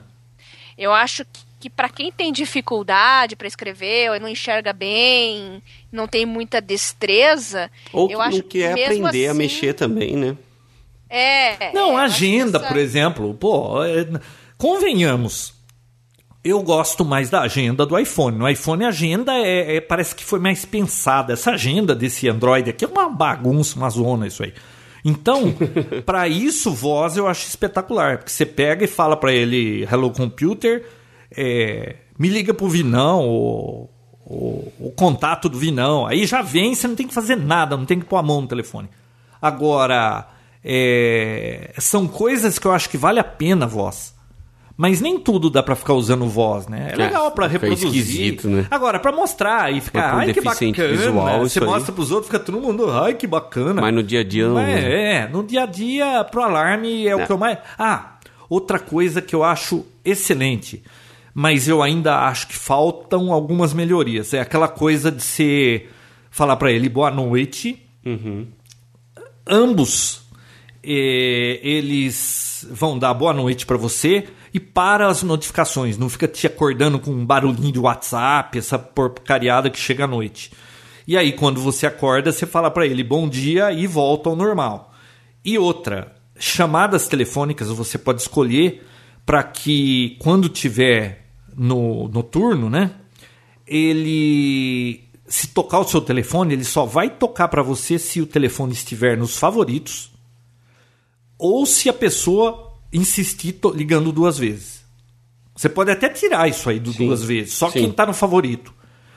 Eu 0.77 0.93
acho 0.93 1.25
que, 1.25 1.39
que 1.61 1.69
para 1.69 1.89
quem 1.89 2.11
tem 2.11 2.31
dificuldade 2.31 3.35
para 3.35 3.47
escrever, 3.47 4.11
ou 4.11 4.19
não 4.19 4.29
enxerga 4.29 4.71
bem, 4.71 5.63
não 5.91 6.07
tem 6.07 6.27
muita 6.27 6.61
destreza, 6.61 7.71
Ou 7.91 8.07
que 8.07 8.13
eu 8.13 8.21
acho 8.21 8.43
quer 8.43 8.75
que 8.75 8.87
mesmo 8.87 9.07
aprender 9.07 9.27
a 9.27 9.31
assim- 9.31 9.37
mexer 9.39 9.73
também, 9.73 10.15
né? 10.15 10.37
É. 11.09 11.73
Não, 11.73 11.99
é, 11.99 12.03
agenda, 12.03 12.59
por 12.59 12.77
exemplo. 12.77 13.33
Pô, 13.33 13.83
é, 13.83 14.07
convenhamos. 14.57 15.53
Eu 16.43 16.61
gosto 16.63 17.03
mais 17.03 17.29
da 17.29 17.41
agenda 17.41 17.85
do 17.85 17.97
iPhone. 17.97 18.37
No 18.37 18.47
iPhone 18.47 18.85
a 18.85 18.89
agenda 18.89 19.33
é, 19.33 19.77
é- 19.77 19.81
parece 19.81 20.15
que 20.15 20.23
foi 20.23 20.39
mais 20.39 20.63
pensada. 20.63 21.33
Essa 21.33 21.51
agenda 21.51 21.93
desse 21.93 22.29
Android 22.29 22.69
aqui 22.69 22.85
é 22.85 22.87
uma 22.87 23.09
bagunça, 23.09 23.75
uma 23.77 23.89
zona 23.89 24.27
isso 24.27 24.43
aí. 24.43 24.53
Então, 25.03 25.53
para 26.05 26.27
isso, 26.27 26.71
voz 26.71 27.17
eu 27.17 27.27
acho 27.27 27.47
espetacular, 27.47 28.17
porque 28.17 28.31
você 28.31 28.45
pega 28.45 28.85
e 28.85 28.87
fala 28.87 29.17
para 29.17 29.33
ele, 29.33 29.83
Hello 29.83 30.11
Computer, 30.11 30.85
é, 31.35 31.95
me 32.17 32.29
liga 32.29 32.53
pro 32.53 32.69
Vinão, 32.69 33.27
o, 33.27 33.89
o, 34.25 34.71
o 34.79 34.93
contato 34.95 35.49
do 35.49 35.57
Vinão. 35.57 36.05
Aí 36.05 36.25
já 36.25 36.41
vem, 36.41 36.73
você 36.73 36.87
não 36.87 36.95
tem 36.95 37.07
que 37.07 37.13
fazer 37.13 37.35
nada, 37.35 37.75
não 37.75 37.85
tem 37.85 37.99
que 37.99 38.05
pôr 38.05 38.17
a 38.17 38.23
mão 38.23 38.41
no 38.41 38.47
telefone. 38.47 38.89
Agora, 39.41 40.27
é, 40.63 41.73
são 41.77 42.07
coisas 42.07 42.57
que 42.59 42.65
eu 42.67 42.71
acho 42.71 42.89
que 42.89 42.97
vale 42.97 43.19
a 43.19 43.23
pena 43.23 43.65
voz. 43.67 44.17
Mas 44.81 45.01
nem 45.01 45.19
tudo 45.19 45.49
dá 45.49 45.61
pra 45.61 45.75
ficar 45.75 45.93
usando 45.93 46.25
voz, 46.25 46.65
né? 46.67 46.87
É 46.91 46.93
É, 46.93 46.95
legal 46.95 47.31
pra 47.33 47.49
fica 47.49 47.65
reproduzir. 47.67 48.45
né? 48.47 48.65
Agora, 48.71 48.97
pra 48.97 49.11
mostrar 49.11 49.73
e 49.73 49.81
ficar, 49.81 50.15
ai 50.15 50.31
que 50.33 50.39
bacana. 50.39 50.87
visual, 50.87 51.39
você 51.41 51.45
isso 51.47 51.63
aí. 51.65 51.69
mostra 51.69 51.91
pros 51.91 52.11
outros, 52.11 52.27
fica 52.31 52.39
todo 52.39 52.61
mundo, 52.61 52.89
ai 52.89 53.13
que 53.13 53.27
bacana. 53.27 53.81
Mas 53.81 53.93
no 53.93 54.01
dia 54.01 54.21
a 54.21 54.23
dia 54.23 54.47
não. 54.47 54.53
Mas 54.53 54.69
é, 54.81 55.27
no 55.27 55.43
dia 55.43 55.63
a 55.63 55.65
dia, 55.65 56.23
pro 56.23 56.41
alarme 56.43 57.05
é 57.05 57.13
o 57.13 57.19
É. 57.19 57.25
que 57.25 57.31
eu 57.33 57.37
mais. 57.37 57.57
Ah, 57.77 58.19
outra 58.49 58.79
coisa 58.79 59.21
que 59.21 59.35
eu 59.35 59.43
acho 59.43 59.85
excelente, 60.05 60.81
mas 61.33 61.67
eu 61.67 61.83
ainda 61.83 62.19
acho 62.27 62.47
que 62.47 62.55
faltam 62.55 63.33
algumas 63.33 63.73
melhorias. 63.73 64.33
É 64.33 64.39
aquela 64.39 64.69
coisa 64.69 65.11
de 65.11 65.21
você 65.21 65.87
falar 66.31 66.55
pra 66.55 66.71
ele 66.71 66.87
boa 66.87 67.11
noite. 67.11 67.85
Ambos 69.45 70.21
eh, 70.83 71.59
eles 71.61 72.65
vão 72.71 72.97
dar 72.97 73.13
boa 73.13 73.33
noite 73.33 73.65
pra 73.65 73.77
você 73.77 74.27
e 74.53 74.59
para 74.59 75.07
as 75.07 75.23
notificações. 75.23 75.97
Não 75.97 76.09
fica 76.09 76.27
te 76.27 76.47
acordando 76.47 76.99
com 76.99 77.11
um 77.11 77.25
barulhinho 77.25 77.71
de 77.71 77.79
WhatsApp, 77.79 78.57
essa 78.57 78.79
porcariada 78.79 79.69
que 79.69 79.79
chega 79.79 80.05
à 80.05 80.07
noite. 80.07 80.51
E 81.07 81.17
aí, 81.17 81.31
quando 81.33 81.59
você 81.59 81.87
acorda, 81.87 82.31
você 82.31 82.45
fala 82.45 82.69
pra 82.69 82.85
ele 82.85 83.03
bom 83.03 83.27
dia 83.27 83.71
e 83.71 83.87
volta 83.87 84.29
ao 84.29 84.35
normal. 84.35 84.93
E 85.43 85.57
outra, 85.57 86.15
chamadas 86.37 87.07
telefônicas 87.07 87.69
você 87.69 87.97
pode 87.97 88.21
escolher 88.21 88.85
para 89.25 89.43
que 89.43 90.17
quando 90.19 90.49
tiver 90.49 91.25
no 91.55 92.07
noturno, 92.09 92.69
né? 92.69 92.91
Ele 93.65 95.03
se 95.27 95.47
tocar 95.47 95.79
o 95.79 95.87
seu 95.87 96.01
telefone, 96.01 96.53
ele 96.53 96.63
só 96.63 96.85
vai 96.85 97.09
tocar 97.09 97.47
para 97.47 97.61
você 97.61 97.99
se 97.99 98.19
o 98.19 98.25
telefone 98.25 98.73
estiver 98.73 99.15
nos 99.15 99.37
favoritos 99.37 100.11
ou 101.39 101.65
se 101.65 101.89
a 101.89 101.93
pessoa 101.93 102.73
insistir 102.91 103.57
ligando 103.73 104.11
duas 104.11 104.37
vezes. 104.37 104.83
Você 105.55 105.69
pode 105.69 105.89
até 105.89 106.09
tirar 106.09 106.47
isso 106.49 106.69
aí 106.69 106.79
do 106.79 106.91
Sim. 106.91 107.07
duas 107.07 107.23
vezes, 107.23 107.53
só 107.53 107.71
Sim. 107.71 107.79
quem 107.79 107.91
tá 107.91 108.05
no 108.05 108.13
favorito. 108.13 108.73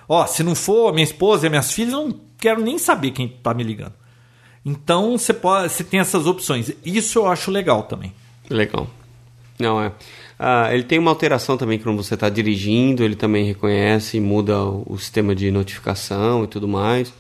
Ó, 0.09 0.27
se 0.27 0.43
não 0.43 0.55
for 0.55 0.93
minha 0.93 1.05
esposa 1.05 1.47
e 1.47 1.51
minhas 1.51 1.73
filhas, 1.73 1.93
eu 1.93 2.09
não 2.09 2.21
quero 2.39 2.61
nem 2.61 2.79
saber 2.79 3.11
quem 3.11 3.29
tá 3.29 3.53
me 3.53 3.63
ligando. 3.65 3.95
Então 4.65 5.19
você 5.19 5.35
pode, 5.35 5.73
você 5.73 5.83
tem 5.83 6.01
essas 6.01 6.27
opções. 6.27 6.73
Isso 6.85 7.19
eu 7.19 7.27
acho 7.27 7.51
legal 7.51 7.83
também. 7.85 8.13
Legal. 8.49 8.89
Não, 9.59 9.83
é. 9.83 9.93
Ah, 10.39 10.69
ele 10.73 10.83
tem 10.83 10.99
uma 10.99 11.11
alteração 11.11 11.57
também 11.57 11.79
quando 11.79 12.03
você 12.03 12.15
está 12.15 12.29
dirigindo, 12.29 13.05
ele 13.05 13.15
também 13.15 13.45
reconhece, 13.45 14.19
muda 14.19 14.61
o, 14.63 14.83
o 14.87 14.99
sistema 14.99 15.35
de 15.35 15.51
notificação 15.51 16.45
e 16.45 16.47
tudo 16.49 16.67
mais. 16.67 17.13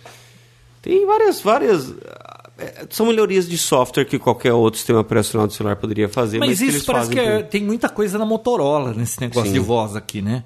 Tem 0.80 1.06
várias, 1.06 1.40
várias. 1.40 1.94
Ah, 2.58 2.62
é, 2.62 2.86
São 2.90 3.06
melhorias 3.06 3.48
de 3.48 3.56
software 3.58 4.04
que 4.04 4.18
qualquer 4.18 4.52
outro 4.52 4.78
sistema 4.78 5.00
operacional 5.00 5.46
do 5.46 5.52
celular 5.52 5.76
poderia 5.76 6.08
fazer. 6.08 6.38
Mas, 6.38 6.50
Mas, 6.50 6.58
que 6.58 6.64
isso 6.66 6.76
eles 6.76 6.86
parece 6.86 7.10
que 7.10 7.18
é- 7.18 7.42
tem 7.42 7.62
muita 7.62 7.88
coisa 7.88 8.18
na 8.18 8.24
Motorola 8.26 8.92
nesse 8.92 9.20
negócio 9.20 9.48
Sim. 9.48 9.54
de 9.54 9.58
voz 9.60 9.96
aqui, 9.96 10.22
né? 10.22 10.44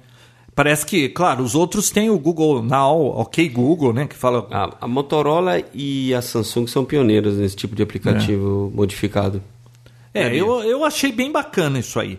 Parece 0.55 0.87
que, 0.87 1.07
claro, 1.09 1.43
os 1.43 1.53
outros 1.53 1.91
têm 1.91 2.09
o 2.09 2.17
Google 2.17 2.63
Now, 2.63 3.19
OK 3.19 3.47
Google, 3.49 3.93
né? 3.93 4.07
Que 4.07 4.15
fala. 4.15 4.47
A, 4.49 4.85
a 4.85 4.87
Motorola 4.87 5.61
e 5.71 6.15
a 6.15 6.21
Samsung 6.21 6.65
são 6.65 6.83
pioneiras 6.83 7.35
nesse 7.37 7.55
tipo 7.55 7.75
de 7.75 7.83
aplicativo 7.83 8.71
modificado. 8.73 9.43
É, 10.11 10.35
eu, 10.35 10.63
eu 10.63 10.83
achei 10.83 11.11
bem 11.11 11.31
bacana 11.31 11.77
isso 11.77 11.99
aí. 11.99 12.17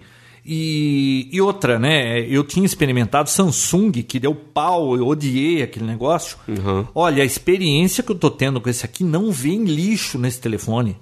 E, 0.51 1.29
e 1.31 1.43
outra, 1.43 1.79
né? 1.79 2.21
Eu 2.21 2.43
tinha 2.43 2.65
experimentado 2.65 3.29
Samsung, 3.29 3.93
que 3.93 4.19
deu 4.19 4.35
pau, 4.35 4.97
eu 4.97 5.07
odiei 5.07 5.63
aquele 5.63 5.85
negócio. 5.85 6.39
Uhum. 6.49 6.87
Olha, 6.95 7.23
a 7.23 7.27
experiência 7.27 8.03
que 8.03 8.11
eu 8.11 8.17
tô 8.17 8.31
tendo 8.31 8.59
com 8.59 8.71
esse 8.71 8.83
aqui 8.83 9.05
não 9.05 9.31
vem 9.31 9.65
lixo 9.65 10.19
nesse 10.19 10.41
telefone. 10.41 10.97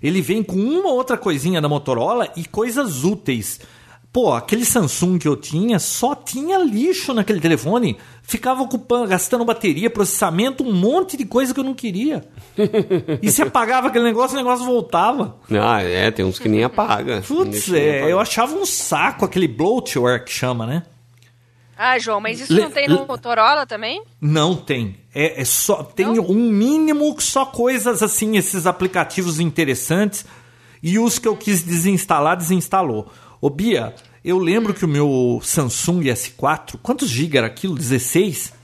Ele 0.00 0.20
vem 0.20 0.44
com 0.44 0.54
uma 0.56 0.92
outra 0.92 1.16
coisinha 1.16 1.60
da 1.60 1.68
Motorola 1.68 2.30
e 2.36 2.44
coisas 2.44 3.02
úteis. 3.02 3.60
Pô, 4.14 4.32
aquele 4.32 4.64
Samsung 4.64 5.18
que 5.18 5.26
eu 5.26 5.36
tinha 5.36 5.80
só 5.80 6.14
tinha 6.14 6.56
lixo 6.58 7.12
naquele 7.12 7.40
telefone. 7.40 7.98
Ficava 8.22 8.62
ocupando, 8.62 9.08
gastando 9.08 9.44
bateria, 9.44 9.90
processamento, 9.90 10.62
um 10.62 10.72
monte 10.72 11.16
de 11.16 11.24
coisa 11.24 11.52
que 11.52 11.58
eu 11.58 11.64
não 11.64 11.74
queria. 11.74 12.24
e 13.20 13.28
se 13.28 13.42
apagava 13.42 13.88
aquele 13.88 14.04
negócio, 14.04 14.36
o 14.36 14.38
negócio 14.40 14.64
voltava. 14.64 15.36
Ah, 15.60 15.82
é, 15.82 16.12
tem 16.12 16.24
uns 16.24 16.38
que 16.38 16.48
nem 16.48 16.62
apaga. 16.62 17.22
Putz, 17.26 17.66
Nem 17.66 17.82
é, 17.82 17.96
apaga. 17.98 18.10
eu 18.12 18.20
achava 18.20 18.54
um 18.54 18.64
saco 18.64 19.24
aquele 19.24 19.48
bloatware 19.48 20.24
que 20.24 20.30
chama, 20.30 20.64
né? 20.64 20.84
Ah, 21.76 21.98
João, 21.98 22.20
mas 22.20 22.40
isso 22.40 22.54
Le- 22.54 22.62
não 22.62 22.70
tem 22.70 22.86
no 22.86 23.04
Motorola 23.08 23.66
também? 23.66 24.00
Não 24.20 24.54
tem. 24.54 24.96
É, 25.12 25.40
é 25.40 25.44
só 25.44 25.82
tem 25.82 26.06
um 26.20 26.34
mínimo 26.52 27.16
só 27.20 27.44
coisas 27.44 28.00
assim, 28.00 28.36
esses 28.36 28.64
aplicativos 28.64 29.40
interessantes 29.40 30.24
e 30.80 31.00
os 31.00 31.18
que 31.18 31.26
eu 31.26 31.36
quis 31.36 31.64
desinstalar 31.64 32.36
desinstalou. 32.36 33.10
Ô 33.44 33.50
Bia, 33.50 33.94
eu 34.24 34.38
lembro 34.38 34.72
que 34.72 34.86
o 34.86 34.88
meu 34.88 35.38
Samsung 35.42 36.04
S4, 36.04 36.78
quantos 36.82 37.10
GB 37.10 37.36
era 37.36 37.46
aquilo? 37.46 37.74
16? 37.74 38.54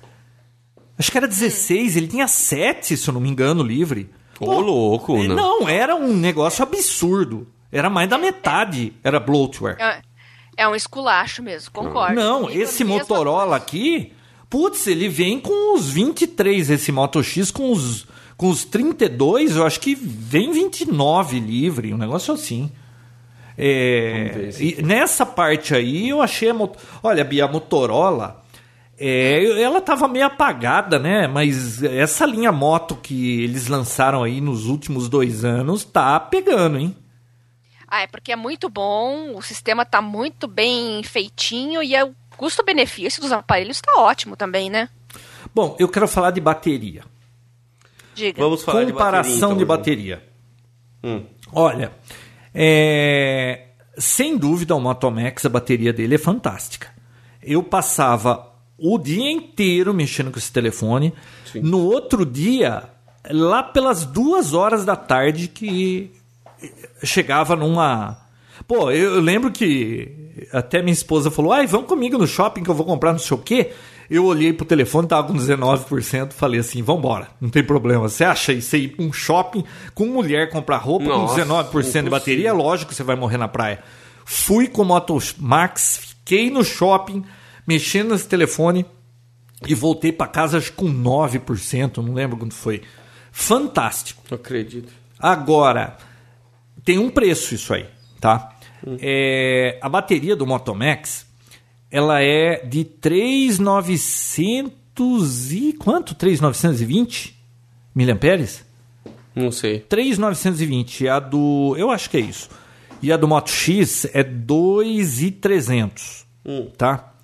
Acho 0.96 1.12
que 1.12 1.18
era 1.18 1.28
16, 1.28 1.98
ele 1.98 2.08
tinha 2.08 2.26
7, 2.26 2.96
se 2.96 3.06
eu 3.06 3.12
não 3.12 3.20
me 3.20 3.28
engano, 3.28 3.62
livre. 3.62 4.08
Ô, 4.40 4.58
louco, 4.58 5.18
É, 5.18 5.28
não. 5.28 5.36
Não, 5.36 5.68
era 5.68 5.94
um 5.94 6.16
negócio 6.16 6.62
absurdo. 6.62 7.46
Era 7.70 7.90
mais 7.90 8.08
da 8.08 8.16
metade, 8.16 8.94
era 9.04 9.20
bloatware. 9.20 9.76
É, 9.78 10.00
é 10.56 10.66
um 10.66 10.74
esculacho 10.74 11.42
mesmo, 11.42 11.70
concordo. 11.72 12.14
Não, 12.14 12.44
Comigo, 12.44 12.62
esse 12.62 12.82
Motorola 12.82 13.50
coisa. 13.50 13.56
aqui, 13.56 14.14
putz, 14.48 14.86
ele 14.86 15.10
vem 15.10 15.38
com 15.38 15.76
os 15.76 15.90
23, 15.90 16.70
esse 16.70 16.90
Moto 16.90 17.22
X 17.22 17.50
com 17.50 17.70
os, 17.70 18.06
com 18.34 18.48
os 18.48 18.64
32, 18.64 19.56
eu 19.56 19.66
acho 19.66 19.78
que 19.78 19.94
vem 19.94 20.50
29 20.50 21.38
livre, 21.38 21.92
um 21.92 21.98
negócio 21.98 22.32
assim. 22.32 22.72
É, 23.62 24.48
e 24.58 24.80
nessa 24.82 25.26
parte 25.26 25.74
aí 25.74 26.08
eu 26.08 26.22
achei 26.22 26.48
a 26.48 26.54
Mot- 26.54 26.78
Olha, 27.02 27.22
Bia, 27.22 27.44
a 27.44 27.48
Motorola, 27.48 28.42
é, 28.98 29.60
ela 29.60 29.82
tava 29.82 30.08
meio 30.08 30.24
apagada, 30.24 30.98
né? 30.98 31.26
Mas 31.26 31.82
essa 31.82 32.24
linha 32.24 32.50
moto 32.50 32.96
que 32.96 33.42
eles 33.44 33.66
lançaram 33.66 34.22
aí 34.22 34.40
nos 34.40 34.64
últimos 34.64 35.10
dois 35.10 35.44
anos 35.44 35.84
tá 35.84 36.18
pegando, 36.18 36.78
hein? 36.78 36.96
Ah, 37.86 38.00
é 38.02 38.06
porque 38.06 38.32
é 38.32 38.36
muito 38.36 38.70
bom, 38.70 39.36
o 39.36 39.42
sistema 39.42 39.84
tá 39.84 40.00
muito 40.00 40.48
bem 40.48 41.02
feitinho 41.02 41.82
e 41.82 41.94
é 41.94 42.02
o 42.02 42.14
custo-benefício 42.38 43.20
dos 43.20 43.30
aparelhos 43.32 43.80
tá 43.82 43.92
ótimo 44.00 44.36
também, 44.36 44.70
né? 44.70 44.88
Bom, 45.54 45.76
eu 45.78 45.88
quero 45.88 46.08
falar 46.08 46.30
de 46.30 46.40
bateria. 46.40 47.02
Diga. 48.14 48.42
Vamos 48.42 48.62
falar 48.62 48.86
comparação 48.86 49.52
de 49.52 49.58
de 49.58 49.64
bateria. 49.66 50.16
bateria. 50.16 50.22
então, 50.24 50.30
Hum. 51.02 51.24
Olha, 51.52 51.92
é, 52.54 53.66
sem 53.96 54.36
dúvida 54.36 54.74
o 54.74 54.80
Moto 54.80 55.10
Max, 55.10 55.44
a 55.44 55.48
bateria 55.48 55.92
dele 55.92 56.14
é 56.14 56.18
fantástica. 56.18 56.88
Eu 57.42 57.62
passava 57.62 58.50
o 58.78 58.98
dia 58.98 59.30
inteiro 59.30 59.92
mexendo 59.92 60.30
com 60.30 60.38
esse 60.38 60.52
telefone. 60.52 61.12
Sim. 61.50 61.60
No 61.60 61.84
outro 61.84 62.24
dia, 62.24 62.84
lá 63.30 63.62
pelas 63.62 64.04
duas 64.04 64.54
horas 64.54 64.84
da 64.84 64.96
tarde, 64.96 65.48
que 65.48 66.10
chegava 67.02 67.54
numa. 67.56 68.18
Pô, 68.66 68.90
eu 68.90 69.20
lembro 69.20 69.50
que 69.50 70.46
até 70.52 70.80
minha 70.80 70.92
esposa 70.92 71.30
falou: 71.30 71.52
ai, 71.52 71.66
vamos 71.66 71.88
comigo 71.88 72.18
no 72.18 72.26
shopping 72.26 72.62
que 72.62 72.70
eu 72.70 72.74
vou 72.74 72.86
comprar 72.86 73.12
não 73.12 73.18
sei 73.18 73.36
o 73.36 73.40
quê. 73.40 73.72
Eu 74.10 74.24
olhei 74.24 74.52
pro 74.52 74.66
telefone, 74.66 75.06
tava 75.06 75.28
com 75.28 75.34
19%, 75.34 76.32
falei 76.32 76.58
assim: 76.58 76.82
vambora, 76.82 77.28
não 77.40 77.48
tem 77.48 77.62
problema. 77.62 78.08
Você 78.08 78.24
acha 78.24 78.52
isso 78.52 78.74
aí 78.74 78.92
um 78.98 79.12
shopping 79.12 79.64
com 79.94 80.06
mulher 80.06 80.50
comprar 80.50 80.78
roupa 80.78 81.04
Nossa, 81.04 81.44
com 81.44 81.52
19% 81.52 82.02
de 82.02 82.10
bateria? 82.10 82.48
É 82.48 82.52
lógico 82.52 82.88
que 82.88 82.96
você 82.96 83.04
vai 83.04 83.14
morrer 83.14 83.36
na 83.36 83.46
praia. 83.46 83.84
Fui 84.24 84.66
com 84.66 84.82
o 84.82 84.84
Moto 84.84 85.16
Max, 85.38 85.96
fiquei 85.96 86.50
no 86.50 86.64
shopping, 86.64 87.24
mexendo 87.64 88.10
nesse 88.10 88.26
telefone 88.26 88.84
e 89.66 89.74
voltei 89.74 90.10
pra 90.10 90.26
casa 90.26 90.58
acho, 90.58 90.72
com 90.72 90.86
9%, 90.86 91.98
não 91.98 92.12
lembro 92.12 92.36
quando 92.36 92.52
foi. 92.52 92.82
Fantástico. 93.30 94.22
Não 94.28 94.36
acredito. 94.36 94.92
Agora, 95.18 95.96
tem 96.84 96.98
um 96.98 97.10
preço 97.10 97.54
isso 97.54 97.72
aí, 97.72 97.86
tá? 98.20 98.56
É, 99.00 99.78
a 99.80 99.88
bateria 99.88 100.34
do 100.34 100.46
Moto 100.46 100.74
Max, 100.74 101.26
ela 101.90 102.22
é 102.22 102.64
de 102.64 102.84
3.900 102.84 104.70
e... 105.50 105.72
quanto? 105.72 106.14
3.920 106.14 107.32
miliamperes? 107.94 108.64
Não 109.34 109.50
sei. 109.50 109.80
3.920. 109.88 111.08
A 111.08 111.18
do... 111.18 111.74
eu 111.76 111.90
acho 111.90 112.08
que 112.10 112.16
é 112.16 112.20
isso. 112.20 112.48
E 113.02 113.12
a 113.12 113.16
do 113.16 113.26
Moto 113.26 113.50
X 113.50 114.04
é 114.12 114.22
2.300, 114.22 116.24
Hum. 116.44 116.68
tá? 116.76 117.14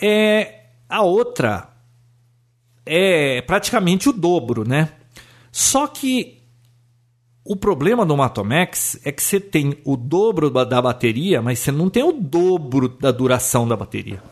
É, 0.00 0.64
a 0.88 1.02
outra 1.02 1.68
é 2.84 3.40
praticamente 3.42 4.08
o 4.08 4.12
dobro, 4.12 4.66
né? 4.66 4.90
Só 5.52 5.86
que 5.86 6.39
o 7.50 7.56
problema 7.56 8.06
do 8.06 8.16
Moto 8.16 8.44
Max 8.44 8.96
é 9.04 9.10
que 9.10 9.20
você 9.20 9.40
tem 9.40 9.76
o 9.84 9.96
dobro 9.96 10.50
da 10.50 10.80
bateria, 10.80 11.42
mas 11.42 11.58
você 11.58 11.72
não 11.72 11.90
tem 11.90 12.00
o 12.00 12.12
dobro 12.12 12.88
da 12.88 13.10
duração 13.10 13.66
da 13.66 13.76
bateria. 13.76 14.22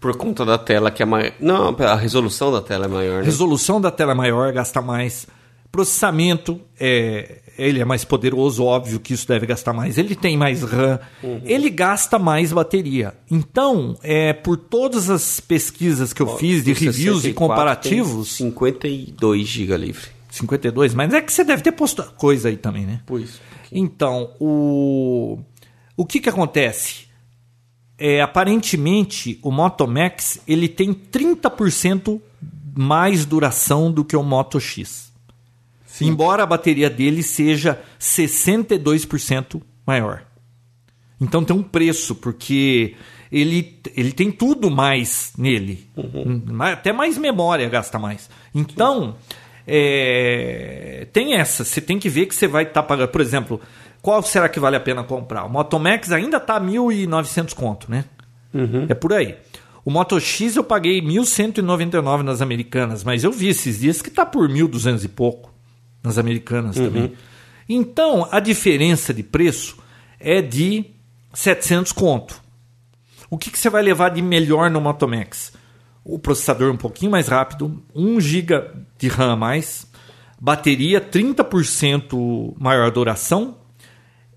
Por 0.00 0.16
conta 0.16 0.44
da 0.44 0.58
tela 0.58 0.90
que 0.90 1.00
é 1.00 1.06
maior. 1.06 1.30
Não, 1.38 1.68
a 1.78 1.94
resolução 1.94 2.50
da 2.50 2.60
tela 2.60 2.86
é 2.86 2.88
maior, 2.88 3.18
né? 3.20 3.26
Resolução 3.26 3.80
da 3.80 3.92
tela 3.92 4.10
é 4.10 4.14
maior, 4.16 4.52
gasta 4.52 4.82
mais. 4.82 5.28
Processamento, 5.70 6.60
é, 6.80 7.42
ele 7.56 7.78
é 7.78 7.84
mais 7.84 8.04
poderoso, 8.04 8.64
óbvio 8.64 8.98
que 8.98 9.14
isso 9.14 9.28
deve 9.28 9.46
gastar 9.46 9.72
mais. 9.72 9.96
Ele 9.96 10.16
tem 10.16 10.36
mais 10.36 10.62
RAM, 10.64 10.98
ele 11.44 11.70
gasta 11.70 12.18
mais 12.18 12.52
bateria. 12.52 13.14
Então, 13.30 13.96
é, 14.02 14.32
por 14.32 14.56
todas 14.56 15.08
as 15.08 15.38
pesquisas 15.38 16.12
que 16.12 16.20
eu 16.20 16.36
fiz 16.36 16.64
de 16.64 16.72
O 16.72 16.74
reviews 16.74 17.18
e 17.18 17.28
64 17.28 17.34
comparativos, 17.34 18.38
tem 18.38 18.48
52 18.48 19.46
GB 19.46 19.76
livre. 19.76 20.15
52, 20.36 20.94
mas 20.94 21.12
é 21.14 21.20
que 21.20 21.32
você 21.32 21.42
deve 21.44 21.62
ter 21.62 21.72
posto 21.72 22.02
coisa 22.12 22.48
aí 22.48 22.56
também, 22.56 22.84
né? 22.86 23.00
Pois. 23.06 23.40
Então, 23.72 24.34
o, 24.40 25.38
o 25.96 26.04
que 26.06 26.20
que 26.20 26.28
acontece? 26.28 27.06
É, 27.98 28.20
aparentemente, 28.20 29.38
o 29.42 29.50
Moto 29.50 29.86
Max 29.86 30.40
ele 30.46 30.68
tem 30.68 30.92
30% 30.92 32.20
mais 32.76 33.24
duração 33.24 33.90
do 33.90 34.04
que 34.04 34.14
o 34.16 34.22
Moto 34.22 34.60
X. 34.60 35.10
Embora 36.00 36.42
a 36.42 36.46
bateria 36.46 36.90
dele 36.90 37.22
seja 37.22 37.80
62% 37.98 39.62
maior. 39.86 40.24
Então 41.20 41.42
tem 41.42 41.56
um 41.56 41.62
preço, 41.62 42.14
porque 42.14 42.94
ele, 43.32 43.80
ele 43.96 44.12
tem 44.12 44.30
tudo 44.30 44.70
mais 44.70 45.32
nele. 45.38 45.88
Ma- 46.52 46.72
Até 46.72 46.92
mais 46.92 47.16
memória 47.16 47.66
gasta 47.68 47.98
mais. 47.98 48.28
Então, 48.54 49.16
é, 49.66 51.08
tem 51.12 51.34
essa. 51.34 51.64
Você 51.64 51.80
tem 51.80 51.98
que 51.98 52.08
ver 52.08 52.26
que 52.26 52.34
você 52.34 52.46
vai 52.46 52.64
estar 52.64 52.82
pagando. 52.82 53.08
Por 53.08 53.20
exemplo, 53.20 53.60
qual 54.00 54.22
será 54.22 54.48
que 54.48 54.60
vale 54.60 54.76
a 54.76 54.80
pena 54.80 55.02
comprar? 55.02 55.44
O 55.44 55.48
Moto 55.48 55.78
Max 55.78 56.12
ainda 56.12 56.36
está 56.36 56.60
1.900 56.60 57.54
conto, 57.54 57.90
né? 57.90 58.04
É 58.88 58.94
por 58.94 59.12
aí. 59.12 59.36
O 59.84 59.90
Moto 59.90 60.18
X 60.18 60.56
eu 60.56 60.64
paguei 60.64 61.00
1.199 61.00 62.22
nas 62.22 62.40
americanas, 62.40 63.04
mas 63.04 63.24
eu 63.24 63.32
vi 63.32 63.48
esses 63.48 63.80
dias 63.80 64.02
que 64.02 64.10
tá 64.10 64.26
por 64.26 64.48
1.200 64.48 65.04
e 65.04 65.08
pouco 65.08 65.52
nas 66.02 66.18
americanas 66.18 66.76
também. 66.76 67.12
Então, 67.68 68.28
a 68.30 68.40
diferença 68.40 69.12
de 69.12 69.22
preço 69.22 69.76
é 70.20 70.40
de 70.40 70.84
700 71.32 71.92
conto. 71.92 72.40
O 73.28 73.36
que, 73.36 73.50
que 73.50 73.58
você 73.58 73.68
vai 73.68 73.82
levar 73.82 74.10
de 74.10 74.22
melhor 74.22 74.70
no 74.70 74.80
Moto 74.80 75.06
Max? 75.08 75.52
O 76.08 76.20
processador 76.20 76.72
um 76.72 76.76
pouquinho 76.76 77.10
mais 77.10 77.26
rápido, 77.26 77.82
1 77.94 78.20
GB 78.20 78.70
de 78.96 79.08
RAM 79.08 79.32
a 79.32 79.36
mais, 79.36 79.90
bateria 80.40 81.00
30% 81.00 82.54
maior 82.58 82.92
duração, 82.92 83.56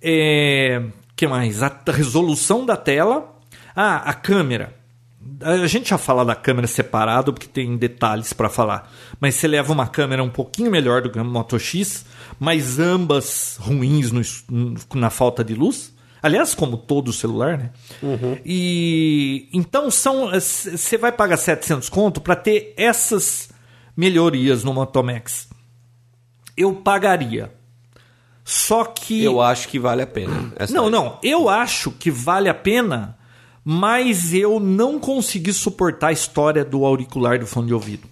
é, 0.02 0.82
que 1.16 1.28
mais? 1.28 1.62
A 1.62 1.72
resolução 1.88 2.66
da 2.66 2.78
tela. 2.78 3.36
Ah, 3.76 3.98
a 3.98 4.14
câmera. 4.14 4.74
A 5.42 5.68
gente 5.68 5.90
já 5.90 5.98
fala 5.98 6.26
da 6.26 6.36
câmera 6.36 6.68
separado 6.68 7.34
porque 7.34 7.48
tem 7.48 7.78
detalhes 7.78 8.34
para 8.34 8.50
falar. 8.50 8.92
Mas 9.20 9.36
você 9.36 9.48
leva 9.48 9.72
uma 9.72 9.88
câmera 9.88 10.24
um 10.24 10.30
pouquinho 10.30 10.72
melhor 10.72 11.02
do 11.02 11.10
que 11.10 11.20
o 11.20 11.26
Moto 11.26 11.60
X, 11.60 12.06
mas 12.40 12.80
ambas 12.80 13.58
ruins 13.60 14.12
no 14.12 14.22
na 14.96 15.10
falta 15.10 15.44
de 15.44 15.54
luz. 15.54 15.94
Aliás, 16.22 16.54
como 16.54 16.78
todo 16.78 17.14
celular, 17.14 17.58
né? 17.58 17.72
E 18.46 19.48
então 19.54 19.90
são 19.90 20.30
você 20.32 20.98
vai 20.98 21.12
pagar 21.12 21.38
700 21.38 21.88
conto 21.90 22.20
para 22.20 22.36
ter 22.36 22.74
essas 22.76 23.50
melhorias 23.96 24.64
no 24.64 24.74
Moto 24.74 25.04
Max. 25.04 25.48
Eu 26.58 26.74
pagaria. 26.76 27.54
Só 28.44 28.84
que 28.84 29.24
Eu 29.24 29.40
acho 29.42 29.68
que 29.68 29.78
vale 29.78 30.02
a 30.02 30.08
pena. 30.08 30.52
Essa 30.56 30.74
não, 30.74 30.86
aí. 30.86 30.92
não. 30.92 31.20
Eu 31.22 31.48
acho 31.48 31.92
que 31.92 32.10
vale 32.10 32.50
a 32.50 32.54
pena, 32.54 33.18
mas 33.64 34.34
eu 34.34 34.60
não 34.60 35.00
consegui 35.00 35.54
suportar 35.54 36.08
a 36.08 36.12
história 36.12 36.66
do 36.66 36.84
auricular 36.84 37.40
do 37.40 37.46
fone 37.46 37.68
de 37.68 37.74
ouvido. 37.74 38.08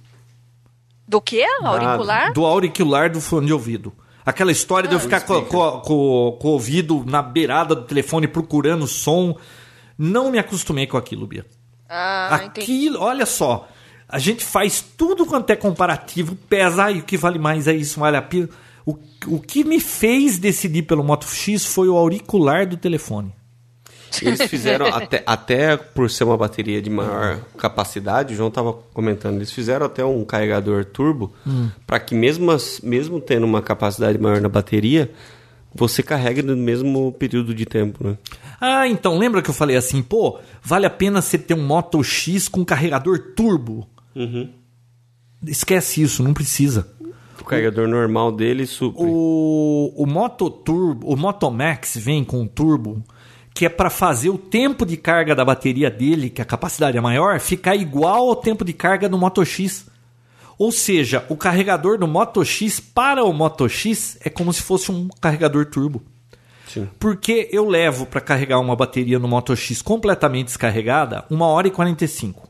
Do 1.08 1.20
que? 1.20 1.44
Auricular? 1.62 2.34
Do 2.34 2.46
auricular 2.46 3.10
do 3.10 3.20
fone 3.20 3.48
de 3.48 3.54
ouvido. 3.54 3.94
Aquela 4.28 4.52
história 4.52 4.88
de 4.90 4.94
eu 4.96 5.00
Ah, 5.00 5.02
ficar 5.02 5.22
com, 5.22 5.42
com- 5.46 5.72
com- 5.82 6.38
com 6.40 6.48
o 6.50 6.52
ouvido 6.52 7.04
na 7.08 7.22
beirada 7.22 7.74
do 7.74 7.84
telefone 7.84 8.28
procurando 8.28 8.86
som. 8.86 9.36
Não 9.98 10.30
me 10.30 10.38
acostumei 10.38 10.86
com 10.86 10.98
aquilo, 10.98 11.26
Bia. 11.26 11.46
Ah, 11.90 12.42
entendi. 12.44 12.62
Aquilo, 12.62 13.00
olha 13.02 13.26
só. 13.26 13.68
A 14.10 14.20
gente 14.20 14.44
faz 14.44 14.84
tudo 14.98 15.26
quanto 15.26 15.50
é 15.50 15.56
comparativo, 15.56 16.36
pesa, 16.50 16.84
ai, 16.84 17.00
o 17.00 17.04
que 17.04 17.18
vale 17.18 17.40
mais 17.40 17.68
é 17.68 17.74
isso, 17.74 18.00
vale 18.00 18.18
a 18.18 18.22
pena. 18.22 18.50
O, 18.86 18.98
o 19.28 19.40
que 19.40 19.64
me 19.64 19.80
fez 19.80 20.38
decidir 20.38 20.84
pelo 20.84 21.04
Moto 21.04 21.26
X 21.28 21.66
foi 21.66 21.88
o 21.90 21.98
auricular 21.98 22.66
do 22.68 22.78
telefone. 22.78 23.34
Eles 24.22 24.42
fizeram, 24.50 24.86
até, 24.88 25.24
até 25.26 25.78
por 25.78 26.10
ser 26.10 26.24
uma 26.24 26.38
bateria 26.38 26.82
de 26.82 26.90
maior 26.90 27.40
capacidade, 27.58 28.34
o 28.34 28.38
João 28.38 28.50
estava 28.50 28.74
comentando, 28.94 29.36
eles 29.36 29.52
fizeram 29.52 29.86
até 29.86 30.04
um 30.04 30.24
carregador 30.26 30.86
turbo 30.86 31.32
para 31.86 32.00
que 32.00 32.16
mesmo, 32.16 32.50
as- 32.52 32.80
mesmo 32.82 33.20
tendo 33.22 33.46
uma 33.46 33.62
capacidade 33.62 34.18
maior 34.18 34.40
na 34.42 34.50
bateria, 34.50 35.12
você 35.76 36.02
carregue 36.02 36.42
no 36.42 36.56
mesmo 36.58 37.12
período 37.14 37.54
de 37.54 37.66
tempo, 37.66 38.08
né? 38.08 38.18
Ah, 38.60 38.88
então 38.88 39.18
lembra 39.20 39.42
que 39.44 39.50
eu 39.50 39.54
falei 39.54 39.76
assim, 39.76 40.02
pô, 40.02 40.40
vale 40.64 40.86
a 40.86 40.90
pena 40.90 41.22
você 41.22 41.38
ter 41.38 41.54
um 41.54 41.64
Moto 41.66 42.04
X 42.04 42.48
com 42.48 42.66
carregador 42.66 43.20
turbo? 43.36 43.88
Esquece 45.46 46.02
isso, 46.02 46.24
não 46.24 46.34
precisa. 46.34 46.88
O 47.40 47.44
carregador 47.44 47.88
normal 47.88 48.32
dele 48.32 48.66
supre. 48.66 49.04
O, 49.06 49.94
o 49.96 50.06
Moto 50.08 50.50
Turbo, 50.50 51.08
o 51.08 51.16
Moto 51.16 51.50
Max 51.52 51.96
vem 51.96 52.24
com 52.24 52.42
um 52.42 52.48
turbo 52.48 53.04
que 53.58 53.66
é 53.66 53.70
para 53.70 53.90
fazer 53.90 54.30
o 54.30 54.38
tempo 54.38 54.86
de 54.86 54.96
carga 54.96 55.34
da 55.34 55.44
bateria 55.44 55.90
dele, 55.90 56.30
que 56.30 56.44
a 56.44 56.46
capacidade 56.46 56.96
é 56.96 57.02
maior, 57.02 57.40
ficar 57.40 57.76
igual 57.76 58.30
ao 58.30 58.36
tempo 58.36 58.64
de 58.64 58.72
carga 58.72 59.10
do 59.10 59.18
Moto 59.18 59.44
X. 59.44 59.88
Ou 60.60 60.72
seja, 60.72 61.26
o 61.28 61.36
carregador 61.36 61.98
do 61.98 62.08
Moto 62.08 62.46
X 62.46 62.80
para 62.80 63.24
o 63.24 63.34
Moto 63.34 63.68
X 63.68 64.16
é 64.24 64.30
como 64.30 64.54
se 64.54 64.62
fosse 64.62 64.92
um 64.92 65.08
carregador 65.20 65.66
turbo. 65.66 66.04
Sim. 66.68 66.88
Porque 67.00 67.50
eu 67.52 67.68
levo 67.68 68.06
para 68.06 68.22
carregar 68.22 68.60
uma 68.60 68.76
bateria 68.76 69.18
no 69.18 69.28
Moto 69.28 69.56
X 69.56 69.82
completamente 69.82 70.50
descarregada 70.50 71.26
1 71.32 71.42
hora 71.42 71.68
e 71.68 71.72
45. 71.72 72.48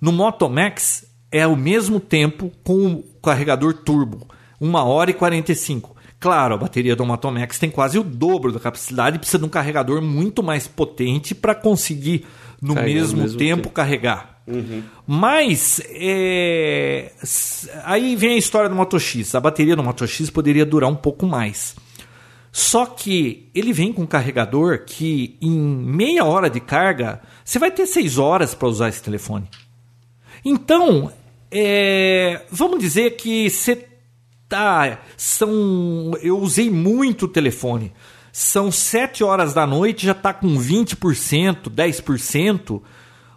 No 0.00 0.12
Moto 0.12 0.48
Max 0.48 1.06
é 1.32 1.44
o 1.44 1.56
mesmo 1.56 1.98
tempo 1.98 2.52
com 2.62 2.86
o 2.86 3.02
carregador 3.20 3.74
turbo, 3.74 4.28
1 4.60 4.72
hora 4.76 5.10
e 5.10 5.14
45. 5.14 5.95
Claro, 6.18 6.54
a 6.54 6.58
bateria 6.58 6.96
do 6.96 7.04
Moto 7.04 7.30
Max 7.30 7.58
tem 7.58 7.70
quase 7.70 7.98
o 7.98 8.02
dobro 8.02 8.50
da 8.50 8.58
capacidade 8.58 9.16
e 9.16 9.18
precisa 9.18 9.38
de 9.38 9.44
um 9.44 9.48
carregador 9.48 10.00
muito 10.00 10.42
mais 10.42 10.66
potente 10.66 11.34
para 11.34 11.54
conseguir 11.54 12.24
no 12.60 12.74
mesmo, 12.74 13.22
mesmo 13.22 13.38
tempo, 13.38 13.62
tempo. 13.64 13.70
carregar. 13.70 14.40
Mas 15.06 15.80
é, 15.90 17.12
aí 17.84 18.16
vem 18.16 18.34
a 18.34 18.38
história 18.38 18.68
do 18.68 18.74
Moto 18.74 18.98
X. 18.98 19.34
A 19.34 19.40
bateria 19.40 19.76
do 19.76 19.82
Moto 19.82 20.06
X 20.06 20.30
poderia 20.30 20.64
durar 20.64 20.88
um 20.88 20.96
pouco 20.96 21.26
mais. 21.26 21.76
Só 22.50 22.86
que 22.86 23.50
ele 23.54 23.72
vem 23.72 23.92
com 23.92 24.02
um 24.02 24.06
carregador 24.06 24.84
que 24.86 25.36
em 25.42 25.50
meia 25.50 26.24
hora 26.24 26.48
de 26.48 26.60
carga 26.60 27.20
você 27.44 27.58
vai 27.58 27.70
ter 27.70 27.86
seis 27.86 28.16
horas 28.16 28.54
para 28.54 28.68
usar 28.68 28.88
esse 28.88 29.02
telefone. 29.02 29.46
Então, 30.42 31.12
é, 31.50 32.42
vamos 32.50 32.78
dizer 32.78 33.16
que 33.16 33.50
você 33.50 33.86
tá. 34.48 34.98
São. 35.16 36.12
Eu 36.22 36.38
usei 36.38 36.70
muito 36.70 37.24
o 37.24 37.28
telefone. 37.28 37.92
São 38.32 38.70
sete 38.70 39.24
horas 39.24 39.54
da 39.54 39.66
noite, 39.66 40.04
já 40.04 40.12
tá 40.14 40.32
com 40.34 40.58
20%, 40.58 41.70
10%. 41.70 42.82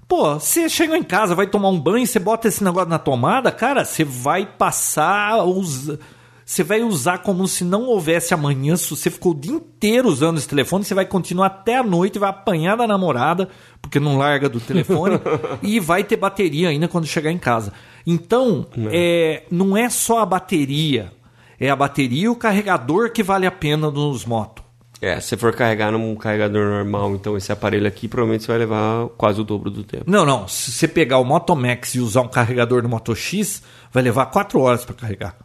Pô, 0.07 0.33
você 0.39 0.67
chega 0.67 0.97
em 0.97 1.03
casa, 1.03 1.35
vai 1.35 1.47
tomar 1.47 1.69
um 1.69 1.79
banho, 1.79 2.05
você 2.05 2.17
bota 2.19 2.47
esse 2.47 2.63
negócio 2.63 2.89
na 2.89 2.97
tomada, 2.99 3.51
cara, 3.51 3.85
você 3.85 4.03
vai 4.03 4.45
passar. 4.45 5.43
usa- 5.45 5.99
Você 6.43 6.63
vai 6.63 6.81
usar 6.81 7.19
como 7.19 7.47
se 7.47 7.63
não 7.63 7.83
houvesse 7.83 8.33
amanhã. 8.33 8.75
Se 8.75 8.89
você 8.89 9.11
ficou 9.11 9.33
o 9.33 9.39
dia 9.39 9.53
inteiro 9.53 10.09
usando 10.09 10.39
esse 10.39 10.47
telefone, 10.47 10.83
você 10.83 10.95
vai 10.95 11.05
continuar 11.05 11.45
até 11.45 11.77
a 11.77 11.83
noite, 11.83 12.17
vai 12.17 12.29
apanhar 12.31 12.75
da 12.75 12.87
namorada, 12.87 13.47
porque 13.79 13.99
não 13.99 14.17
larga 14.17 14.49
do 14.49 14.59
telefone, 14.59 15.19
e 15.61 15.79
vai 15.79 16.03
ter 16.03 16.17
bateria 16.17 16.69
ainda 16.69 16.87
quando 16.87 17.05
chegar 17.05 17.31
em 17.31 17.37
casa. 17.37 17.71
Então, 18.05 18.67
é, 18.91 19.43
não 19.51 19.75
é 19.75 19.89
só 19.89 20.19
a 20.19 20.25
bateria, 20.25 21.11
é 21.59 21.69
a 21.69 21.75
bateria 21.75 22.23
e 22.23 22.29
o 22.29 22.35
carregador 22.35 23.11
que 23.11 23.21
vale 23.21 23.45
a 23.45 23.51
pena 23.51 23.91
nos 23.91 24.25
motos. 24.25 24.63
É, 25.01 25.19
se 25.21 25.37
for 25.37 25.55
carregar 25.55 25.91
num 25.91 26.13
carregador 26.15 26.65
normal, 26.69 27.15
então 27.15 27.37
esse 27.37 27.51
aparelho 27.51 27.87
aqui, 27.87 28.07
provavelmente 28.07 28.43
você 28.43 28.51
vai 28.51 28.57
levar 28.57 29.07
quase 29.17 29.39
o 29.39 29.45
dobro 29.45 29.71
do 29.71 29.83
tempo. 29.83 30.03
Não, 30.05 30.25
não. 30.25 30.47
Se 30.47 30.71
você 30.71 30.87
pegar 30.89 31.19
o 31.19 31.23
Moto 31.23 31.55
Max 31.55 31.95
e 31.95 31.99
usar 32.01 32.21
um 32.21 32.27
carregador 32.27 32.81
do 32.81 32.89
Moto 32.89 33.15
X, 33.15 33.63
vai 33.93 34.03
levar 34.03 34.25
4 34.25 34.59
horas 34.59 34.83
para 34.83 34.95
carregar. 34.95 35.37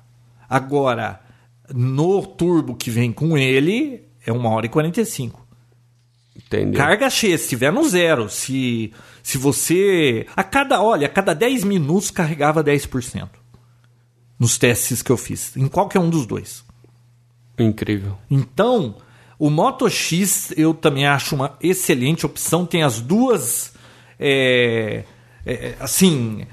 Agora, 0.51 1.21
no 1.73 2.27
turbo 2.27 2.75
que 2.75 2.91
vem 2.91 3.13
com 3.13 3.39
ele, 3.39 4.05
é 4.27 4.33
1 4.33 4.45
hora 4.45 4.67
e 4.67 4.69
45. 4.69 5.44
Entendeu? 6.37 6.79
Carga 6.79 7.09
cheia, 7.09 7.39
se 7.39 7.45
estiver 7.45 7.73
no 7.73 7.89
zero. 7.89 8.29
Se, 8.29 8.93
se 9.23 9.39
você. 9.39 10.27
A 10.35 10.43
cada, 10.43 10.83
olha, 10.83 11.07
a 11.07 11.11
cada 11.11 11.35
10 11.35 11.65
minutos 11.65 12.11
carregava 12.11 12.63
10%. 12.63 13.29
Nos 14.39 14.59
testes 14.59 15.01
que 15.01 15.13
eu 15.13 15.17
fiz. 15.17 15.57
Em 15.57 15.69
qualquer 15.69 16.01
um 16.01 16.11
dos 16.11 16.27
dois. 16.27 16.65
Incrível. 17.59 18.19
Então, 18.29 18.97
o 19.39 19.49
Moto 19.49 19.89
X 19.89 20.53
eu 20.57 20.75
também 20.75 21.07
acho 21.07 21.37
uma 21.37 21.57
excelente 21.63 22.27
opção. 22.27 22.67
Tem 22.67 22.83
as 22.83 23.01
duas. 23.01 23.73
é, 24.19 25.05
é, 25.47 25.75
assim. 25.79 26.45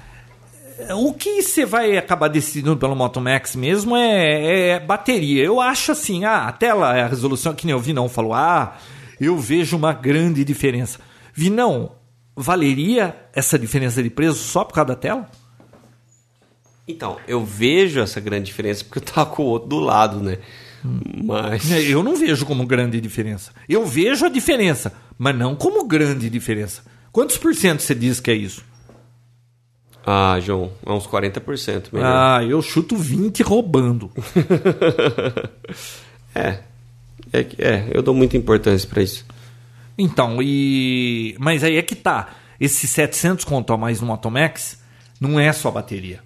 O 0.96 1.12
que 1.12 1.42
você 1.42 1.64
vai 1.64 1.96
acabar 1.96 2.28
decidindo 2.28 2.76
pelo 2.76 2.96
Moto 2.96 3.20
Max 3.20 3.54
mesmo 3.54 3.96
é, 3.96 4.70
é 4.70 4.80
bateria. 4.80 5.44
Eu 5.44 5.60
acho 5.60 5.92
assim, 5.92 6.24
ah, 6.24 6.48
a 6.48 6.52
tela, 6.52 6.90
a 6.90 7.06
resolução, 7.06 7.54
que 7.54 7.66
nem 7.66 7.74
o 7.74 7.78
Vinão 7.78 8.08
falou, 8.08 8.34
ah, 8.34 8.76
eu 9.24 9.38
vejo 9.38 9.76
uma 9.76 9.92
grande 9.92 10.44
diferença. 10.44 10.98
Vinão, 11.34 11.92
valeria 12.36 13.16
essa 13.32 13.58
diferença 13.58 14.02
de 14.02 14.10
preço 14.10 14.38
só 14.38 14.64
por 14.64 14.74
causa 14.74 14.88
da 14.88 14.96
tela? 14.96 15.30
Então, 16.86 17.16
eu 17.28 17.44
vejo 17.44 18.00
essa 18.00 18.20
grande 18.20 18.46
diferença 18.46 18.84
porque 18.84 18.98
eu 18.98 19.02
tava 19.02 19.30
com 19.30 19.42
o 19.44 19.46
outro 19.46 19.68
do 19.68 19.78
lado, 19.78 20.20
né? 20.20 20.38
Mas. 21.24 21.70
É, 21.70 21.80
Eu 21.80 22.02
não 22.02 22.16
vejo 22.16 22.44
como 22.44 22.66
grande 22.66 23.00
diferença. 23.00 23.52
Eu 23.68 23.86
vejo 23.86 24.26
a 24.26 24.28
diferença, 24.28 24.92
mas 25.16 25.36
não 25.36 25.54
como 25.54 25.84
grande 25.86 26.28
diferença. 26.28 26.82
Quantos 27.12 27.38
por 27.38 27.54
cento 27.54 27.80
você 27.82 27.94
diz 27.94 28.18
que 28.18 28.30
é 28.30 28.34
isso? 28.34 28.64
Ah, 30.04 30.40
João, 30.40 30.72
é 30.84 30.90
uns 30.90 31.06
40% 31.06 31.92
melhor. 31.92 32.06
Ah, 32.12 32.42
eu 32.44 32.60
chuto 32.60 32.96
20 32.96 33.42
roubando. 33.42 34.10
É. 36.34 36.60
É, 37.32 37.40
é, 37.58 37.88
eu 37.92 38.02
dou 38.02 38.14
muita 38.14 38.36
importância 38.36 38.88
pra 38.88 39.02
isso. 39.02 39.26
Então, 39.98 40.38
e. 40.42 41.36
Mas 41.38 41.62
aí 41.62 41.76
é 41.76 41.82
que 41.82 41.94
tá. 41.94 42.30
Esses 42.58 42.88
700 42.90 43.44
conto 43.44 43.72
a 43.72 43.76
mais 43.76 44.00
no 44.00 44.06
Moto 44.06 44.30
Max 44.30 44.80
não 45.20 45.38
é 45.38 45.52
só 45.52 45.70
bateria. 45.70 46.20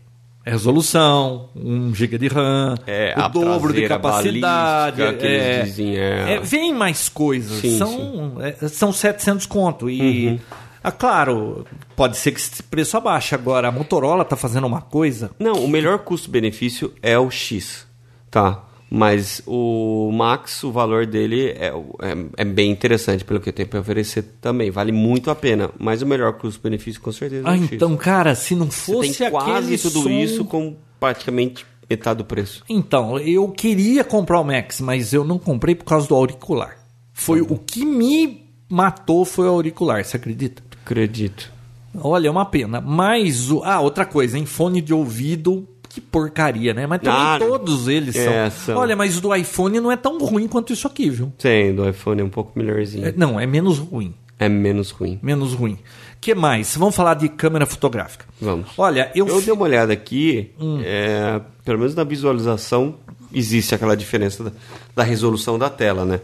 É 0.44 0.50
resolução, 0.50 1.48
1 1.56 1.92
GB 1.92 2.18
de 2.18 2.28
RAM, 2.28 2.76
É, 2.86 3.14
o 3.18 3.28
dobro 3.30 3.72
de 3.72 3.88
capacidade. 3.88 5.02
é, 5.02 5.62
dizem, 5.64 5.96
é. 5.96 6.34
é, 6.34 6.40
vem 6.40 6.72
mais 6.72 7.08
coisas. 7.08 7.58
Sim, 7.60 7.76
são, 7.78 8.36
é, 8.40 8.68
são 8.68 8.92
700 8.92 9.44
conto. 9.46 9.90
E, 9.90 10.28
Uhum. 10.28 10.38
ah, 10.84 10.92
claro, 10.92 11.66
pode 11.96 12.16
ser 12.16 12.30
que 12.30 12.38
esse 12.38 12.62
preço 12.62 12.96
abaixe. 12.96 13.34
Agora, 13.34 13.66
a 13.66 13.72
Motorola 13.72 14.24
tá 14.24 14.36
fazendo 14.36 14.68
uma 14.68 14.80
coisa. 14.80 15.32
Não, 15.36 15.54
o 15.64 15.68
melhor 15.68 15.98
custo-benefício 16.00 16.94
é 17.02 17.18
o 17.18 17.28
X, 17.28 17.84
tá? 18.30 18.62
Mas 18.88 19.42
o 19.46 20.10
Max, 20.12 20.62
o 20.62 20.70
valor 20.70 21.06
dele 21.06 21.48
é, 21.50 21.66
é, 22.00 22.26
é 22.36 22.44
bem 22.44 22.70
interessante 22.70 23.24
pelo 23.24 23.40
que 23.40 23.50
tem 23.52 23.66
para 23.66 23.80
oferecer 23.80 24.22
também. 24.40 24.70
Vale 24.70 24.92
muito 24.92 25.30
a 25.30 25.34
pena. 25.34 25.70
Mas 25.78 26.02
o 26.02 26.06
melhor 26.06 26.32
custo-benefício 26.34 27.00
com 27.00 27.10
certeza 27.10 27.48
é 27.48 27.50
Ah, 27.50 27.56
então, 27.56 27.96
cara, 27.96 28.34
se 28.34 28.54
não 28.54 28.70
Você 28.70 28.92
fosse 28.92 29.18
tem 29.18 29.30
quase 29.30 29.76
tudo 29.78 30.02
som- 30.04 30.08
isso 30.10 30.44
com 30.44 30.76
praticamente 31.00 31.66
metade 31.90 32.18
do 32.18 32.24
preço. 32.24 32.62
Então, 32.68 33.18
eu 33.18 33.48
queria 33.48 34.04
comprar 34.04 34.40
o 34.40 34.44
Max, 34.44 34.80
mas 34.80 35.12
eu 35.12 35.24
não 35.24 35.38
comprei 35.38 35.74
por 35.74 35.84
causa 35.84 36.06
do 36.08 36.14
auricular. 36.14 36.76
Foi 37.12 37.40
Uhum. 37.40 37.48
o 37.54 37.58
que 37.58 37.84
me 37.84 38.44
matou 38.68 39.24
foi 39.24 39.46
o 39.46 39.50
auricular, 39.50 40.04
você 40.04 40.16
acredita? 40.16 40.62
Acredito. 40.84 41.52
Olha, 41.98 42.28
é 42.28 42.30
uma 42.30 42.44
pena. 42.44 42.80
Mas 42.80 43.50
o 43.50 43.62
ah, 43.64 43.80
outra 43.80 44.04
coisa, 44.04 44.38
em 44.38 44.44
fone 44.46 44.80
de 44.82 44.92
ouvido, 44.92 45.66
que 45.96 46.00
porcaria, 46.02 46.74
né? 46.74 46.86
Mas 46.86 47.00
também 47.00 47.18
Ah, 47.18 47.38
todos 47.38 47.88
eles 47.88 48.14
é, 48.14 48.50
são. 48.50 48.74
são. 48.74 48.76
Olha, 48.76 48.94
mas 48.94 49.16
o 49.16 49.20
do 49.22 49.34
iPhone 49.34 49.80
não 49.80 49.90
é 49.90 49.96
tão 49.96 50.18
ruim 50.18 50.46
quanto 50.46 50.74
isso 50.74 50.86
aqui, 50.86 51.08
viu? 51.08 51.32
Sim, 51.38 51.74
do 51.74 51.88
iPhone 51.88 52.20
é 52.20 52.24
um 52.24 52.28
pouco 52.28 52.52
melhorzinho. 52.54 53.06
É, 53.08 53.14
não, 53.16 53.40
é 53.40 53.46
menos 53.46 53.78
ruim. 53.78 54.14
É 54.38 54.46
menos 54.46 54.90
ruim. 54.90 55.18
Menos 55.22 55.54
ruim. 55.54 55.78
que 56.20 56.34
mais? 56.34 56.76
Vamos 56.76 56.94
falar 56.94 57.14
de 57.14 57.30
câmera 57.30 57.64
fotográfica. 57.64 58.26
Vamos. 58.38 58.68
Olha, 58.76 59.10
eu, 59.14 59.26
Eu 59.26 59.40
dei 59.40 59.54
uma 59.54 59.62
olhada 59.64 59.90
aqui, 59.94 60.50
Hum. 60.60 60.82
é, 60.84 61.40
pelo 61.64 61.78
menos 61.78 61.94
na 61.94 62.04
visualização 62.04 62.96
existe 63.32 63.74
aquela 63.74 63.96
diferença 63.96 64.44
da, 64.44 64.52
da 64.94 65.02
resolução 65.02 65.58
da 65.58 65.70
tela, 65.70 66.04
né? 66.04 66.20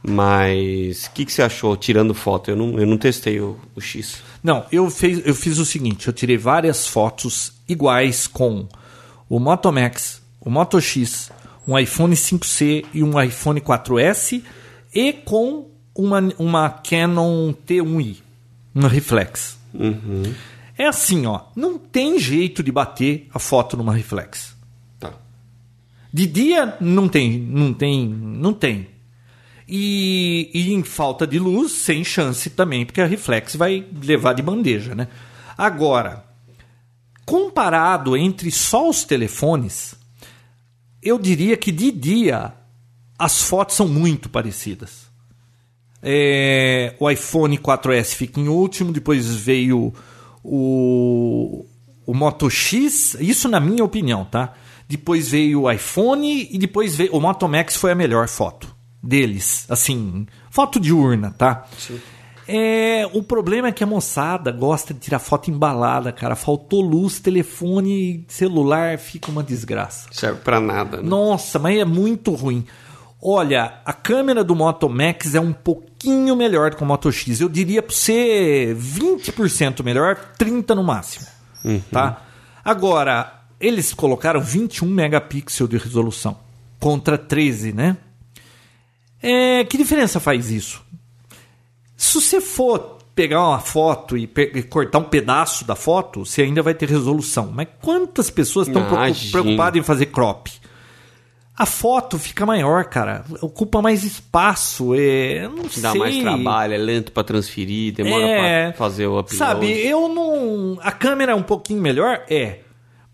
Mas 0.00 1.06
o 1.06 1.10
que, 1.10 1.24
que 1.24 1.32
você 1.32 1.42
achou 1.42 1.76
tirando 1.76 2.14
foto? 2.14 2.50
Eu 2.52 2.56
não, 2.56 2.78
eu 2.78 2.86
não 2.86 2.96
testei 2.96 3.40
o, 3.40 3.56
o 3.74 3.80
X. 3.80 4.18
Não, 4.42 4.64
eu, 4.70 4.88
fez, 4.90 5.20
eu 5.26 5.34
fiz 5.34 5.58
o 5.58 5.64
seguinte: 5.64 6.06
eu 6.06 6.12
tirei 6.12 6.36
várias 6.36 6.86
fotos 6.86 7.52
iguais 7.68 8.26
com 8.28 8.68
o 9.28 9.38
Moto 9.38 9.70
Max, 9.72 10.22
o 10.40 10.50
Moto 10.50 10.80
X, 10.80 11.30
um 11.66 11.78
iPhone 11.78 12.14
5C 12.14 12.86
e 12.94 13.02
um 13.02 13.20
iPhone 13.20 13.60
4S 13.60 14.42
e 14.94 15.12
com 15.12 15.70
uma, 15.94 16.20
uma 16.38 16.70
Canon 16.70 17.52
T1i, 17.52 18.16
uma 18.74 18.88
reflex. 18.88 19.58
É 20.78 20.86
assim, 20.86 21.26
ó, 21.26 21.42
não 21.54 21.76
tem 21.76 22.18
jeito 22.18 22.62
de 22.62 22.72
bater 22.72 23.28
a 23.34 23.38
foto 23.38 23.76
numa 23.76 23.92
reflex. 23.92 24.56
Tá. 24.98 25.12
De 26.12 26.26
dia 26.26 26.76
não 26.80 27.08
tem, 27.08 27.38
não 27.38 27.74
tem, 27.74 28.08
não 28.08 28.54
tem. 28.54 28.88
E, 29.68 30.50
e 30.54 30.72
em 30.72 30.82
falta 30.82 31.26
de 31.26 31.38
luz, 31.38 31.72
sem 31.72 32.02
chance 32.02 32.48
também, 32.48 32.86
porque 32.86 33.02
a 33.02 33.06
reflex 33.06 33.54
vai 33.56 33.84
levar 34.02 34.32
de 34.32 34.40
bandeja, 34.40 34.94
né? 34.94 35.08
Agora, 35.58 36.24
comparado 37.28 38.16
entre 38.16 38.50
só 38.50 38.88
os 38.88 39.04
telefones, 39.04 39.94
eu 41.02 41.18
diria 41.18 41.58
que 41.58 41.70
de 41.70 41.90
dia 41.90 42.54
as 43.18 43.42
fotos 43.42 43.76
são 43.76 43.86
muito 43.86 44.30
parecidas. 44.30 45.08
É, 46.02 46.94
o 46.98 47.10
iPhone 47.10 47.58
4S 47.58 48.14
fica 48.14 48.40
em 48.40 48.48
último, 48.48 48.92
depois 48.92 49.26
veio 49.34 49.92
o, 50.42 51.66
o 52.06 52.14
Moto 52.14 52.48
X, 52.48 53.14
isso 53.20 53.46
na 53.46 53.60
minha 53.60 53.84
opinião, 53.84 54.24
tá? 54.24 54.54
Depois 54.88 55.28
veio 55.28 55.64
o 55.64 55.70
iPhone 55.70 56.48
e 56.50 56.56
depois 56.56 56.96
veio 56.96 57.12
o 57.12 57.20
Moto 57.20 57.46
Max 57.46 57.76
foi 57.76 57.92
a 57.92 57.94
melhor 57.94 58.26
foto 58.26 58.74
deles, 59.02 59.66
assim, 59.68 60.26
foto 60.48 60.80
diurna, 60.80 61.30
tá? 61.32 61.68
É, 62.50 63.06
o 63.12 63.22
problema 63.22 63.68
é 63.68 63.72
que 63.72 63.84
a 63.84 63.86
moçada 63.86 64.50
gosta 64.50 64.94
de 64.94 65.00
tirar 65.00 65.18
foto 65.18 65.50
embalada, 65.50 66.10
cara. 66.10 66.34
Faltou 66.34 66.80
luz, 66.80 67.20
telefone, 67.20 68.24
celular, 68.26 68.96
fica 68.98 69.30
uma 69.30 69.42
desgraça. 69.42 70.08
Serve 70.10 70.40
pra 70.40 70.58
nada, 70.58 70.96
né? 70.96 71.02
Nossa, 71.02 71.58
mas 71.58 71.78
é 71.78 71.84
muito 71.84 72.32
ruim. 72.32 72.64
Olha, 73.20 73.80
a 73.84 73.92
câmera 73.92 74.42
do 74.42 74.56
Moto 74.56 74.88
Max 74.88 75.34
é 75.34 75.40
um 75.40 75.52
pouquinho 75.52 76.34
melhor 76.34 76.74
que 76.74 76.82
o 76.82 76.86
Moto 76.86 77.12
X. 77.12 77.38
Eu 77.38 77.50
diria 77.50 77.82
para 77.82 77.94
você 77.94 78.74
20% 78.78 79.84
melhor, 79.84 80.16
30 80.38 80.74
no 80.74 80.82
máximo. 80.82 81.26
Tá? 81.92 82.22
Agora, 82.64 83.42
eles 83.60 83.92
colocaram 83.92 84.40
21 84.40 84.88
megapixels 84.88 85.68
de 85.68 85.76
resolução 85.76 86.38
contra 86.80 87.18
13, 87.18 87.72
né? 87.72 87.96
É, 89.20 89.64
que 89.64 89.76
diferença 89.76 90.20
faz 90.20 90.50
isso? 90.50 90.82
Se 91.98 92.20
você 92.20 92.40
for 92.40 92.96
pegar 93.12 93.44
uma 93.44 93.58
foto 93.58 94.16
e, 94.16 94.30
e 94.54 94.62
cortar 94.62 95.00
um 95.00 95.04
pedaço 95.04 95.64
da 95.66 95.74
foto, 95.74 96.24
você 96.24 96.42
ainda 96.42 96.62
vai 96.62 96.72
ter 96.72 96.88
resolução. 96.88 97.50
Mas 97.52 97.66
quantas 97.82 98.30
pessoas 98.30 98.68
estão 98.68 98.86
preocupadas 99.32 99.80
em 99.80 99.82
fazer 99.82 100.06
crop? 100.06 100.48
A 101.56 101.66
foto 101.66 102.16
fica 102.20 102.46
maior, 102.46 102.84
cara. 102.84 103.24
Ocupa 103.42 103.82
mais 103.82 104.04
espaço. 104.04 104.94
É, 104.94 105.48
não 105.48 105.64
Dá 105.78 105.90
sei. 105.90 106.00
mais 106.00 106.18
trabalho, 106.20 106.74
é 106.74 106.78
lento 106.78 107.10
pra 107.10 107.24
transferir, 107.24 107.92
demora 107.92 108.22
É, 108.24 108.68
pra 108.68 108.78
fazer 108.78 109.08
o 109.08 109.18
upload. 109.18 109.34
Sabe, 109.36 109.66
eu 109.84 110.08
não. 110.08 110.78
A 110.80 110.92
câmera 110.92 111.32
é 111.32 111.34
um 111.34 111.42
pouquinho 111.42 111.82
melhor? 111.82 112.22
É. 112.30 112.60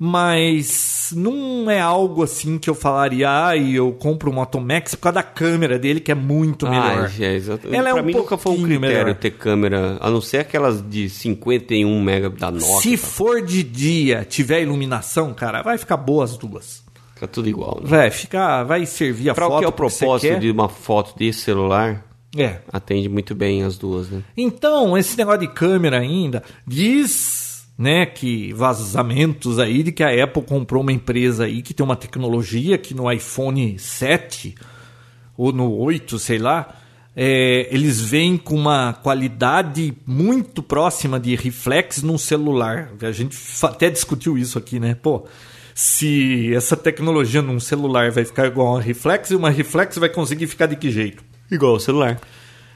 Mas 0.07 1.13
não 1.17 1.71
é 1.71 1.81
algo 1.81 2.23
assim 2.23 2.59
que 2.59 2.69
eu 2.69 2.75
falaria, 2.75 3.27
ah, 3.49 3.57
eu 3.57 3.91
compro 3.93 4.31
o 4.31 4.35
Moto 4.35 4.61
Max 4.61 4.95
por 4.95 5.03
causa 5.03 5.15
da 5.15 5.23
câmera 5.23 5.79
dele, 5.79 5.99
que 5.99 6.13
é 6.13 6.15
muito 6.15 6.69
melhor. 6.69 7.11
Ah, 7.11 7.25
é, 7.25 7.35
exato. 7.35 7.69
Ela 7.75 7.89
é 7.89 7.93
pra 7.93 8.03
um 8.03 8.05
mim 8.05 8.13
nunca 8.13 8.37
foi 8.37 8.53
um 8.53 8.63
critério 8.63 8.81
melhor. 8.81 9.15
ter 9.15 9.31
câmera, 9.31 9.97
a 10.01 10.11
não 10.11 10.21
ser 10.21 10.39
aquelas 10.39 10.87
de 10.89 11.09
51 11.09 12.03
mega 12.03 12.29
da 12.29 12.51
Nokia. 12.51 12.81
Se 12.83 12.99
tá? 12.99 13.07
for 13.07 13.41
de 13.43 13.63
dia, 13.63 14.27
tiver 14.29 14.61
iluminação, 14.63 15.33
cara, 15.33 15.63
vai 15.63 15.79
ficar 15.79 15.97
boa 15.97 16.23
as 16.25 16.37
duas. 16.37 16.85
Fica 17.15 17.27
tudo 17.27 17.49
igual. 17.49 17.81
Né? 17.83 17.89
Vai 17.89 18.11
ficar, 18.11 18.63
vai 18.65 18.85
servir 18.85 19.31
a 19.31 19.35
Pra 19.35 19.47
foto 19.47 19.57
o 19.57 19.59
que 19.61 19.65
é 19.65 19.69
o 19.69 19.73
propósito 19.73 20.39
de 20.39 20.51
uma 20.51 20.69
foto 20.69 21.19
de 21.19 21.33
celular, 21.33 22.05
É. 22.37 22.59
atende 22.73 23.09
muito 23.09 23.35
bem 23.35 23.63
as 23.63 23.79
duas, 23.79 24.11
né? 24.11 24.23
Então, 24.37 24.99
esse 24.99 25.17
negócio 25.17 25.41
de 25.41 25.49
câmera 25.49 25.99
ainda 25.99 26.43
diz, 26.67 27.44
né, 27.77 28.07
que 28.07 28.53
vazamentos 28.53 29.59
aí 29.59 29.83
de 29.83 29.93
que 29.93 30.03
a 30.03 30.25
Apple 30.25 30.43
comprou 30.43 30.83
uma 30.83 30.93
empresa 30.93 31.45
aí 31.45 31.61
que 31.61 31.75
tem 31.75 31.85
uma 31.85 31.97
tecnologia 31.97 32.79
que 32.79 32.95
no 32.95 33.11
iPhone 33.11 33.79
7 33.79 34.55
ou 35.37 35.53
no 35.53 35.73
8, 35.73 36.19
sei 36.19 36.39
lá, 36.39 36.77
é, 37.17 37.69
eles 37.71 38.01
vêm 38.01 38.37
com 38.37 38.55
uma 38.55 38.93
qualidade 38.93 39.95
muito 40.07 40.63
próxima 40.63 41.19
de 41.19 41.35
reflex 41.35 42.03
num 42.03 42.19
celular. 42.19 42.91
A 43.01 43.13
gente 43.13 43.37
até 43.63 43.91
discutiu 43.91 44.39
isso 44.39 44.59
aqui, 44.59 44.79
né? 44.79 44.95
Pô, 44.95 45.27
se 45.75 46.55
essa 46.55 46.77
tecnologia 46.77 47.43
num 47.43 47.59
celular 47.59 48.11
vai 48.11 48.25
ficar 48.25 48.47
igual 48.47 48.77
a 48.77 48.81
reflex, 48.81 49.31
e 49.31 49.37
uma 49.37 49.51
reflex 49.51 49.99
vai 49.99 50.09
conseguir 50.09 50.47
ficar 50.47 50.67
de 50.67 50.77
que 50.77 50.91
jeito? 50.91 51.25
Igual 51.51 51.75
o 51.75 51.81
celular. 51.81 52.21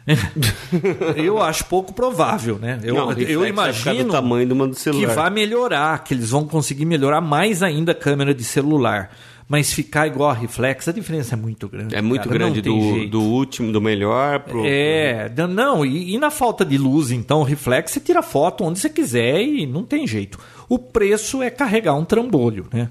Eu 1.17 1.43
acho 1.43 1.65
pouco 1.67 1.93
provável, 1.93 2.59
né? 2.59 2.79
Eu, 2.83 2.95
Não, 2.95 3.13
eu 3.13 3.17
ficar 3.17 3.49
imagino 3.49 4.05
do 4.05 4.55
do 4.55 4.93
que 4.93 5.07
vai 5.07 5.31
melhorar, 5.31 6.03
que 6.05 6.15
eles 6.15 6.31
vão 6.31 6.47
conseguir 6.47 6.85
melhorar 6.85 7.21
mais 7.21 7.63
ainda 7.63 7.93
a 7.93 7.95
câmera 7.95 8.35
de 8.35 8.45
celular. 8.45 9.11
Mas 9.49 9.73
ficar 9.73 10.07
igual 10.07 10.29
a 10.29 10.35
reflex, 10.35 10.89
a 10.89 10.93
diferença 10.93 11.35
é 11.35 11.37
muito 11.39 11.67
grande. 11.69 11.95
É 11.95 12.03
muito 12.03 12.25
cara, 12.25 12.35
grande 12.39 12.61
do, 12.61 13.09
do 13.09 13.23
último, 13.23 13.73
do 13.73 13.81
melhor 13.81 14.41
pro. 14.41 14.63
É, 14.67 15.33
não, 15.49 15.87
e, 15.87 16.15
e 16.15 16.19
na 16.19 16.31
falta 16.31 16.67
de 16.67 16.77
luz, 16.77 17.11
então, 17.11 17.43
reflex, 17.43 17.93
você 17.93 18.01
tira 18.01 18.21
foto 18.21 18.63
onde 18.63 18.79
você 18.79 18.91
quiser 18.91 19.41
e 19.41 19.67
não 19.67 19.85
tem 19.85 20.07
jeito. 20.07 20.39
O 20.69 20.79
preço 20.79 21.43
é 21.43 21.49
carregar 21.49 21.95
um 21.95 22.05
trambolho, 22.05 22.67
né? 22.71 22.91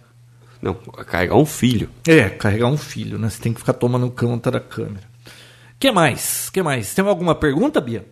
Não, 0.59 0.73
carregar 0.73 1.35
um 1.35 1.45
filho. 1.45 1.89
É, 2.07 2.27
carregar 2.27 2.67
um 2.67 2.77
filho, 2.77 3.19
né? 3.19 3.29
Você 3.29 3.39
tem 3.39 3.53
que 3.53 3.59
ficar 3.59 3.73
tomando 3.73 4.09
conta 4.09 4.49
da 4.49 4.59
câmera. 4.59 5.03
Que 5.79 5.91
mais? 5.91 6.49
que 6.49 6.61
mais? 6.61 6.93
Tem 6.93 7.05
alguma 7.07 7.35
pergunta, 7.35 7.79
Bia? 7.81 8.07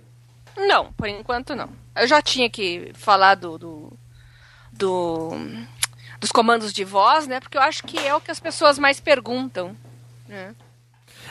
Não, 0.57 0.91
por 0.93 1.07
enquanto 1.07 1.55
não. 1.55 1.69
Eu 1.95 2.07
já 2.07 2.21
tinha 2.21 2.49
que 2.49 2.91
falar 2.93 3.35
do, 3.35 3.57
do, 3.57 3.93
do- 4.71 5.31
dos 6.19 6.31
comandos 6.31 6.71
de 6.73 6.83
voz, 6.83 7.27
né? 7.27 7.39
Porque 7.39 7.57
eu 7.57 7.61
acho 7.61 7.83
que 7.83 7.97
é 7.99 8.13
o 8.15 8.21
que 8.21 8.31
as 8.31 8.39
pessoas 8.39 8.77
mais 8.79 8.99
perguntam. 8.99 9.75
né? 10.27 10.53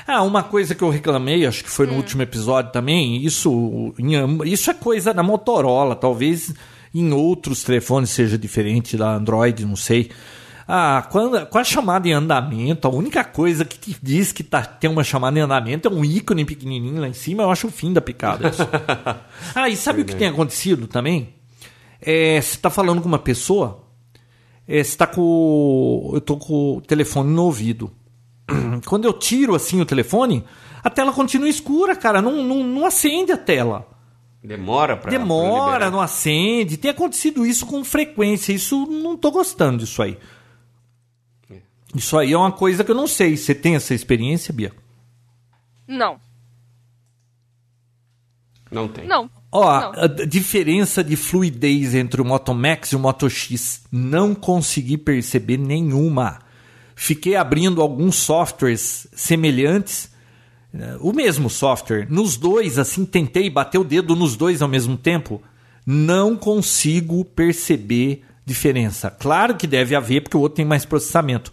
Ah, 0.06 0.22
uma 0.22 0.42
coisa 0.42 0.74
que 0.74 0.82
eu 0.82 0.90
reclamei, 0.90 1.46
acho 1.46 1.62
que 1.62 1.70
foi 1.70 1.86
no 1.86 1.94
último 1.94 2.20
episódio 2.22 2.72
também, 2.72 3.24
isso, 3.24 3.94
isso 4.44 4.68
é 4.70 4.74
coisa 4.74 5.14
da 5.14 5.22
Motorola, 5.22 5.94
talvez 5.94 6.52
em 6.92 7.12
outros 7.12 7.62
telefones 7.62 8.10
seja 8.10 8.36
diferente 8.36 8.96
da 8.96 9.14
Android, 9.14 9.64
não 9.64 9.76
sei. 9.76 10.10
Ah, 10.66 11.06
quando, 11.10 11.44
com 11.46 11.58
a 11.58 11.64
chamada 11.64 12.08
em 12.08 12.12
andamento, 12.12 12.88
a 12.88 12.90
única 12.90 13.22
coisa 13.22 13.64
que 13.64 13.78
te 13.78 13.96
diz 14.02 14.32
que 14.32 14.42
tá, 14.42 14.62
tem 14.62 14.88
uma 14.88 15.04
chamada 15.04 15.38
em 15.38 15.42
andamento 15.42 15.88
é 15.88 15.90
um 15.90 16.04
ícone 16.04 16.44
pequenininho 16.44 17.00
lá 17.00 17.08
em 17.08 17.12
cima, 17.12 17.42
eu 17.42 17.50
acho 17.50 17.66
o 17.66 17.70
fim 17.70 17.92
da 17.92 18.00
picada. 18.00 18.50
ah, 19.54 19.68
e 19.68 19.76
sabe 19.76 20.02
o 20.02 20.04
que 20.04 20.16
tem 20.16 20.28
acontecido 20.28 20.86
também? 20.86 21.34
É, 22.00 22.40
você 22.40 22.56
tá 22.56 22.70
falando 22.70 23.02
com 23.02 23.08
uma 23.08 23.18
pessoa, 23.18 23.84
é, 24.66 24.82
você 24.82 24.96
tá 24.96 25.06
com. 25.06 26.10
Eu 26.14 26.20
tô 26.20 26.36
com 26.36 26.76
o 26.76 26.80
telefone 26.80 27.30
no 27.30 27.44
ouvido. 27.44 27.92
Quando 28.86 29.04
eu 29.04 29.12
tiro 29.12 29.54
assim 29.54 29.80
o 29.80 29.86
telefone, 29.86 30.44
a 30.82 30.88
tela 30.88 31.12
continua 31.12 31.48
escura, 31.48 31.94
cara. 31.94 32.22
Não, 32.22 32.42
não, 32.42 32.64
não 32.64 32.86
acende 32.86 33.32
a 33.32 33.36
tela. 33.36 33.86
Demora 34.42 34.96
pra. 34.96 35.10
pra 35.10 35.18
Demora, 35.18 35.72
liberar. 35.72 35.90
não 35.90 36.00
acende. 36.00 36.76
Tem 36.78 36.90
acontecido 36.90 37.44
isso 37.44 37.66
com 37.66 37.84
frequência. 37.84 38.52
Isso 38.52 38.86
não 38.86 39.16
tô 39.16 39.30
gostando 39.30 39.78
disso 39.78 40.02
aí. 40.02 40.18
Isso 41.94 42.18
aí 42.18 42.32
é 42.32 42.36
uma 42.36 42.52
coisa 42.52 42.82
que 42.82 42.90
eu 42.90 42.94
não 42.94 43.06
sei. 43.06 43.36
Você 43.36 43.54
tem 43.54 43.76
essa 43.76 43.94
experiência, 43.94 44.52
Bia? 44.52 44.72
Não, 45.86 46.18
Não 48.70 48.88
tem. 48.88 49.06
não. 49.06 49.30
Ó, 49.52 49.80
Não. 49.80 50.02
a 50.02 50.06
diferença 50.26 51.04
de 51.04 51.14
fluidez 51.14 51.94
entre 51.94 52.20
o 52.20 52.24
Moto 52.24 52.52
Max 52.52 52.90
e 52.90 52.96
o 52.96 52.98
Moto 52.98 53.30
X, 53.30 53.84
não 53.92 54.34
consegui 54.34 54.98
perceber 54.98 55.56
nenhuma. 55.58 56.40
Fiquei 56.96 57.36
abrindo 57.36 57.80
alguns 57.80 58.16
softwares 58.16 59.06
semelhantes, 59.12 60.10
eh, 60.72 60.96
o 61.00 61.12
mesmo 61.12 61.48
software, 61.48 62.08
nos 62.10 62.36
dois, 62.36 62.78
assim, 62.78 63.04
tentei 63.04 63.48
bater 63.48 63.78
o 63.78 63.84
dedo 63.84 64.16
nos 64.16 64.36
dois 64.36 64.60
ao 64.60 64.68
mesmo 64.68 64.96
tempo, 64.96 65.40
não 65.86 66.34
consigo 66.36 67.24
perceber 67.24 68.24
diferença. 68.44 69.08
Claro 69.08 69.54
que 69.54 69.66
deve 69.68 69.94
haver, 69.94 70.22
porque 70.22 70.36
o 70.36 70.40
outro 70.40 70.56
tem 70.56 70.64
mais 70.64 70.84
processamento. 70.84 71.52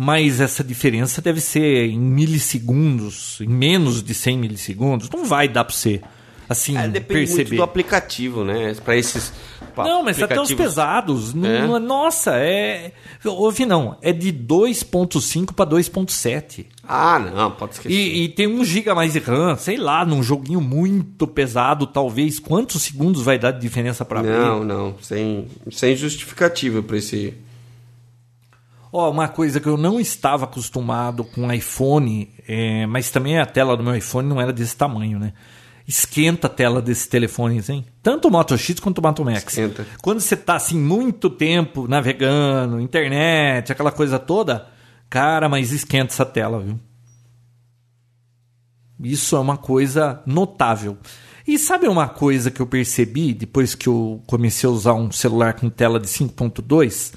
Mas 0.00 0.40
essa 0.40 0.62
diferença 0.62 1.20
deve 1.20 1.40
ser 1.40 1.88
em 1.90 1.98
milissegundos, 1.98 3.40
em 3.40 3.48
menos 3.48 4.00
de 4.02 4.14
100 4.14 4.38
milissegundos. 4.38 5.10
Não 5.10 5.24
vai 5.24 5.48
dar 5.48 5.64
para 5.64 5.74
você 5.74 6.00
assim 6.48 6.78
É, 6.78 6.88
depende 6.88 7.20
muito 7.26 7.36
perceber. 7.36 7.56
do 7.56 7.62
aplicativo, 7.62 8.44
né? 8.44 8.74
Pra 8.84 8.96
esses. 8.96 9.32
Não, 9.76 10.02
mas 10.02 10.20
até 10.22 10.40
os 10.40 10.52
pesados. 10.54 11.34
É? 11.34 11.36
não 11.66 11.76
é- 11.76 11.80
Nossa, 11.80 12.32
é. 12.36 12.92
Ouve, 13.24 13.66
não. 13.66 13.98
É 14.00 14.12
de 14.12 14.32
2,5 14.32 15.52
para 15.52 15.66
2,7. 15.68 16.66
Ah, 16.86 17.18
não, 17.18 17.50
pode 17.50 17.74
esquecer. 17.74 17.94
E, 17.94 18.24
e 18.24 18.28
tem 18.28 18.46
1 18.46 18.64
GB 18.64 18.94
mais 18.94 19.12
de 19.12 19.18
RAM, 19.18 19.56
sei 19.56 19.76
lá, 19.76 20.04
num 20.06 20.22
joguinho 20.22 20.60
muito 20.60 21.26
pesado, 21.26 21.86
talvez. 21.86 22.38
Quantos 22.38 22.82
segundos 22.82 23.20
vai 23.22 23.38
dar 23.38 23.50
de 23.50 23.60
diferença 23.60 24.04
para 24.04 24.22
Não, 24.22 24.64
não, 24.64 24.94
sem, 25.02 25.46
sem 25.70 25.94
justificativa 25.96 26.82
pra 26.82 26.96
esse. 26.96 27.34
Ó, 28.92 29.10
uma 29.10 29.28
coisa 29.28 29.60
que 29.60 29.68
eu 29.68 29.76
não 29.76 30.00
estava 30.00 30.44
acostumado 30.44 31.24
com 31.24 31.52
iPhone, 31.52 32.30
é, 32.46 32.86
mas 32.86 33.10
também 33.10 33.38
a 33.38 33.46
tela 33.46 33.76
do 33.76 33.84
meu 33.84 33.94
iPhone 33.94 34.28
não 34.28 34.40
era 34.40 34.52
desse 34.52 34.76
tamanho, 34.76 35.18
né? 35.18 35.32
Esquenta 35.86 36.46
a 36.46 36.50
tela 36.50 36.82
desses 36.82 37.06
telefones, 37.06 37.68
hein? 37.68 37.84
Tanto 38.02 38.28
o 38.28 38.30
Moto 38.30 38.56
X 38.56 38.78
quanto 38.80 38.98
o 38.98 39.02
Moto 39.02 39.24
Max. 39.24 39.44
Esquenta. 39.44 39.86
Quando 40.02 40.20
você 40.20 40.36
tá 40.36 40.56
assim 40.56 40.78
muito 40.78 41.30
tempo 41.30 41.88
navegando, 41.88 42.80
internet, 42.80 43.72
aquela 43.72 43.90
coisa 43.90 44.18
toda, 44.18 44.68
cara, 45.08 45.48
mas 45.48 45.72
esquenta 45.72 46.12
essa 46.12 46.26
tela, 46.26 46.60
viu? 46.60 46.78
Isso 49.00 49.36
é 49.36 49.38
uma 49.38 49.56
coisa 49.56 50.22
notável. 50.26 50.98
E 51.46 51.58
sabe 51.58 51.88
uma 51.88 52.08
coisa 52.08 52.50
que 52.50 52.60
eu 52.60 52.66
percebi 52.66 53.32
depois 53.32 53.74
que 53.74 53.88
eu 53.88 54.22
comecei 54.26 54.68
a 54.68 54.72
usar 54.72 54.92
um 54.92 55.10
celular 55.10 55.54
com 55.54 55.70
tela 55.70 55.98
de 55.98 56.06
5.2? 56.06 57.14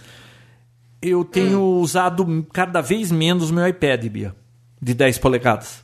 Eu 1.01 1.25
tenho 1.25 1.61
usado 1.79 2.45
cada 2.53 2.79
vez 2.79 3.11
menos 3.11 3.49
meu 3.49 3.67
iPad, 3.67 4.05
Bia, 4.07 4.35
de 4.79 4.93
10 4.93 5.17
polegadas. 5.17 5.83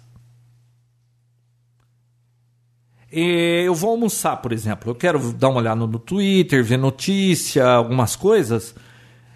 E 3.11 3.63
eu 3.65 3.73
vou 3.73 3.91
almoçar, 3.91 4.37
por 4.37 4.51
exemplo. 4.51 4.91
Eu 4.91 4.95
quero 4.95 5.33
dar 5.33 5.49
uma 5.49 5.59
olhada 5.59 5.87
no 5.87 5.99
Twitter, 5.99 6.63
ver 6.63 6.77
notícia, 6.77 7.65
algumas 7.65 8.15
coisas. 8.15 8.75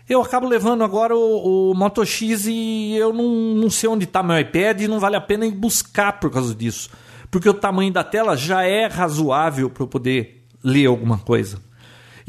Eu 0.08 0.22
acabo 0.22 0.48
levando 0.48 0.84
agora 0.84 1.16
o, 1.16 1.72
o 1.72 1.74
Moto 1.74 2.06
X 2.06 2.46
e 2.46 2.96
eu 2.96 3.14
não, 3.14 3.56
não 3.56 3.70
sei 3.70 3.90
onde 3.90 4.04
está 4.04 4.22
meu 4.22 4.38
iPad 4.38 4.82
e 4.82 4.88
não 4.88 5.00
vale 5.00 5.16
a 5.16 5.22
pena 5.22 5.46
ir 5.46 5.52
buscar 5.52 6.20
por 6.20 6.30
causa 6.30 6.54
disso. 6.54 6.90
Porque 7.32 7.48
o 7.48 7.54
tamanho 7.54 7.94
da 7.94 8.04
tela 8.04 8.36
já 8.36 8.64
é 8.64 8.88
razoável 8.88 9.70
para 9.70 9.84
eu 9.84 9.88
poder 9.88 10.46
ler 10.64 10.88
alguma 10.88 11.18
coisa. 11.18 11.60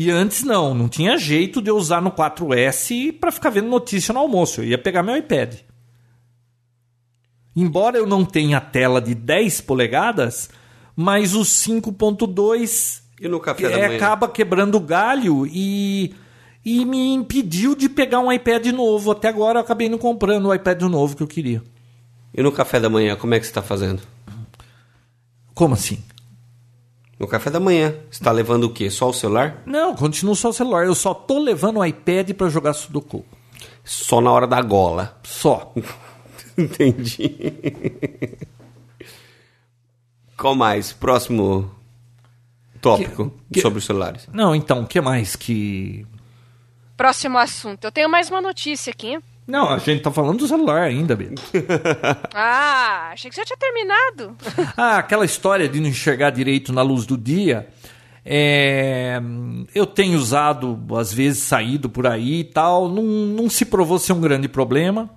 E 0.02 0.10
antes 0.10 0.42
não, 0.42 0.74
não 0.74 0.88
tinha 0.88 1.16
jeito 1.16 1.62
de 1.62 1.70
eu 1.70 1.76
usar 1.76 2.02
no 2.02 2.10
4S 2.10 3.16
para 3.20 3.30
ficar 3.30 3.50
vendo 3.50 3.68
notícia 3.68 4.12
no 4.12 4.18
almoço. 4.18 4.60
Eu 4.60 4.64
ia 4.64 4.76
pegar 4.76 5.00
meu 5.00 5.16
iPad. 5.16 5.60
Embora 7.54 7.98
eu 7.98 8.04
não 8.04 8.24
tenha 8.24 8.60
tela 8.60 9.00
de 9.00 9.14
10 9.14 9.60
polegadas, 9.60 10.50
mas 10.96 11.36
o 11.36 11.42
5.2 11.42 13.00
E 13.20 13.28
no 13.28 13.38
café 13.38 13.68
da 13.70 13.78
é, 13.78 13.94
acaba 13.94 14.26
quebrando 14.28 14.74
o 14.74 14.80
galho 14.80 15.46
e, 15.46 16.12
e 16.64 16.84
me 16.84 17.14
impediu 17.14 17.76
de 17.76 17.88
pegar 17.88 18.18
um 18.18 18.32
iPad 18.32 18.66
novo. 18.72 19.12
Até 19.12 19.28
agora 19.28 19.60
eu 19.60 19.62
acabei 19.62 19.88
não 19.88 19.98
comprando 19.98 20.46
o 20.46 20.54
iPad 20.54 20.82
novo 20.82 21.16
que 21.16 21.22
eu 21.22 21.28
queria. 21.28 21.62
E 22.34 22.42
no 22.42 22.50
café 22.50 22.80
da 22.80 22.90
manhã, 22.90 23.14
como 23.14 23.34
é 23.34 23.38
que 23.38 23.46
você 23.46 23.52
está 23.52 23.62
fazendo? 23.62 24.02
Como 25.54 25.74
assim? 25.74 26.02
No 27.22 27.28
café 27.28 27.50
da 27.50 27.60
manhã, 27.60 27.92
você 28.10 28.18
está 28.20 28.32
levando 28.32 28.64
o 28.64 28.70
quê? 28.72 28.90
Só 28.90 29.08
o 29.08 29.12
celular? 29.12 29.62
Não, 29.64 29.94
continuo 29.94 30.34
só 30.34 30.48
o 30.48 30.52
celular. 30.52 30.84
Eu 30.84 30.94
só 30.96 31.14
tô 31.14 31.38
levando 31.38 31.76
o 31.78 31.84
iPad 31.86 32.32
para 32.32 32.48
jogar 32.48 32.72
Sudoku. 32.72 33.24
Só 33.84 34.20
na 34.20 34.32
hora 34.32 34.44
da 34.44 34.60
gola. 34.60 35.16
Só. 35.22 35.72
Entendi. 36.58 37.30
Qual 40.36 40.56
mais? 40.56 40.92
Próximo 40.92 41.70
tópico 42.80 43.30
Que- 43.30 43.54
que- 43.54 43.60
sobre 43.60 43.78
os 43.78 43.84
celulares. 43.84 44.28
Não, 44.32 44.52
então, 44.52 44.82
o 44.82 44.86
que 44.88 45.00
mais 45.00 45.36
que. 45.36 46.04
Próximo 46.96 47.38
assunto. 47.38 47.84
Eu 47.84 47.92
tenho 47.92 48.08
mais 48.10 48.28
uma 48.30 48.40
notícia 48.40 48.90
aqui. 48.90 49.16
Não, 49.46 49.68
a 49.70 49.78
gente 49.78 50.02
tá 50.02 50.10
falando 50.10 50.38
do 50.38 50.46
celular 50.48 50.82
ainda, 50.82 51.16
Bia. 51.16 51.30
Ah, 52.34 53.10
achei 53.12 53.28
que 53.28 53.34
você 53.34 53.42
já 53.42 53.46
tinha 53.46 53.56
terminado. 53.58 54.36
Ah, 54.76 54.98
aquela 54.98 55.24
história 55.24 55.68
de 55.68 55.80
não 55.80 55.88
enxergar 55.88 56.30
direito 56.30 56.72
na 56.72 56.82
luz 56.82 57.04
do 57.06 57.16
dia. 57.18 57.68
é, 58.24 59.20
eu 59.74 59.84
tenho 59.84 60.16
usado, 60.16 60.78
às 60.96 61.12
vezes, 61.12 61.42
saído 61.42 61.88
por 61.90 62.06
aí 62.06 62.40
e 62.40 62.44
tal. 62.44 62.88
Não, 62.88 63.02
não 63.02 63.50
se 63.50 63.64
provou 63.64 63.98
ser 63.98 64.12
um 64.12 64.20
grande 64.20 64.48
problema. 64.48 65.10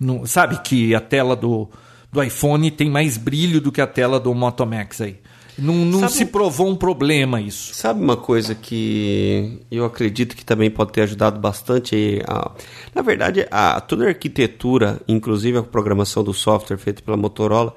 Não- 0.00 0.24
sabe 0.26 0.58
que 0.62 0.94
a 0.94 1.00
tela 1.00 1.36
do, 1.36 1.68
do 2.10 2.22
iPhone 2.22 2.70
tem 2.70 2.88
mais 2.90 3.16
brilho 3.18 3.60
do 3.60 3.70
que 3.70 3.80
a 3.80 3.86
tela 3.86 4.18
do 4.18 4.34
Moto 4.34 4.64
Max 4.64 5.00
aí. 5.00 5.20
Não, 5.58 5.74
não 5.74 6.00
Sabe- 6.00 6.12
se 6.12 6.26
provou 6.26 6.68
um 6.68 6.76
problema 6.76 7.40
isso. 7.40 7.74
Sabe 7.74 8.00
uma 8.00 8.16
coisa 8.16 8.54
que 8.54 9.60
eu 9.70 9.84
acredito 9.84 10.36
que 10.36 10.44
também 10.44 10.70
pode 10.70 10.92
ter 10.92 11.02
ajudado 11.02 11.40
bastante? 11.40 12.22
a- 12.28 12.52
Na 12.94 13.02
verdade, 13.02 13.46
a, 13.50 13.80
toda 13.80 14.04
a 14.04 14.08
arquitetura, 14.08 15.00
inclusive 15.08 15.58
a 15.58 15.62
programação 15.62 16.22
do 16.22 16.32
software 16.32 16.76
feito 16.78 17.02
pela 17.02 17.16
Motorola, 17.16 17.74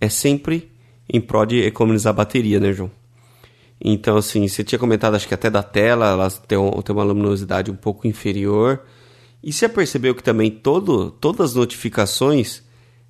é 0.00 0.08
sempre 0.08 0.70
em 1.12 1.20
prol 1.20 1.44
de 1.46 1.60
economizar 1.62 2.14
bateria, 2.14 2.60
né, 2.60 2.72
João? 2.72 2.90
Então, 3.80 4.16
assim, 4.16 4.46
você 4.48 4.64
tinha 4.64 4.78
comentado, 4.78 5.14
acho 5.16 5.28
que 5.28 5.34
até 5.34 5.50
da 5.50 5.62
tela, 5.62 6.10
ela 6.10 6.30
tem, 6.30 6.56
um- 6.56 6.80
tem 6.82 6.94
uma 6.94 7.04
luminosidade 7.04 7.70
um 7.70 7.76
pouco 7.76 8.06
inferior. 8.06 8.82
E 9.42 9.52
você 9.52 9.68
percebeu 9.68 10.14
que 10.14 10.22
também 10.22 10.50
todo, 10.50 11.10
todas 11.10 11.50
as 11.50 11.54
notificações 11.56 12.62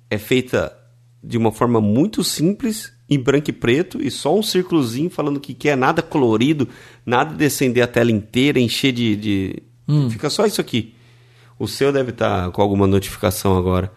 é 0.09 0.17
feita 0.17 0.75
de 1.23 1.37
uma 1.37 1.51
forma 1.51 1.79
muito 1.79 2.23
simples, 2.23 2.91
em 3.09 3.19
branco 3.19 3.49
e 3.49 3.53
preto, 3.53 4.01
e 4.01 4.11
só 4.11 4.37
um 4.37 4.43
círculozinho 4.43 5.09
falando 5.09 5.39
que 5.39 5.53
quer 5.53 5.77
nada 5.77 6.01
colorido, 6.01 6.67
nada 7.05 7.33
de 7.35 7.45
acender 7.45 7.83
a 7.83 7.87
tela 7.87 8.11
inteira, 8.11 8.59
encher 8.59 8.91
de. 8.91 9.15
de... 9.15 9.63
Fica 10.09 10.29
só 10.29 10.45
isso 10.45 10.59
aqui. 10.59 10.93
O 11.57 11.67
seu 11.67 11.91
deve 11.93 12.11
estar 12.11 12.51
com 12.51 12.61
alguma 12.61 12.85
notificação 12.85 13.57
agora. 13.57 13.91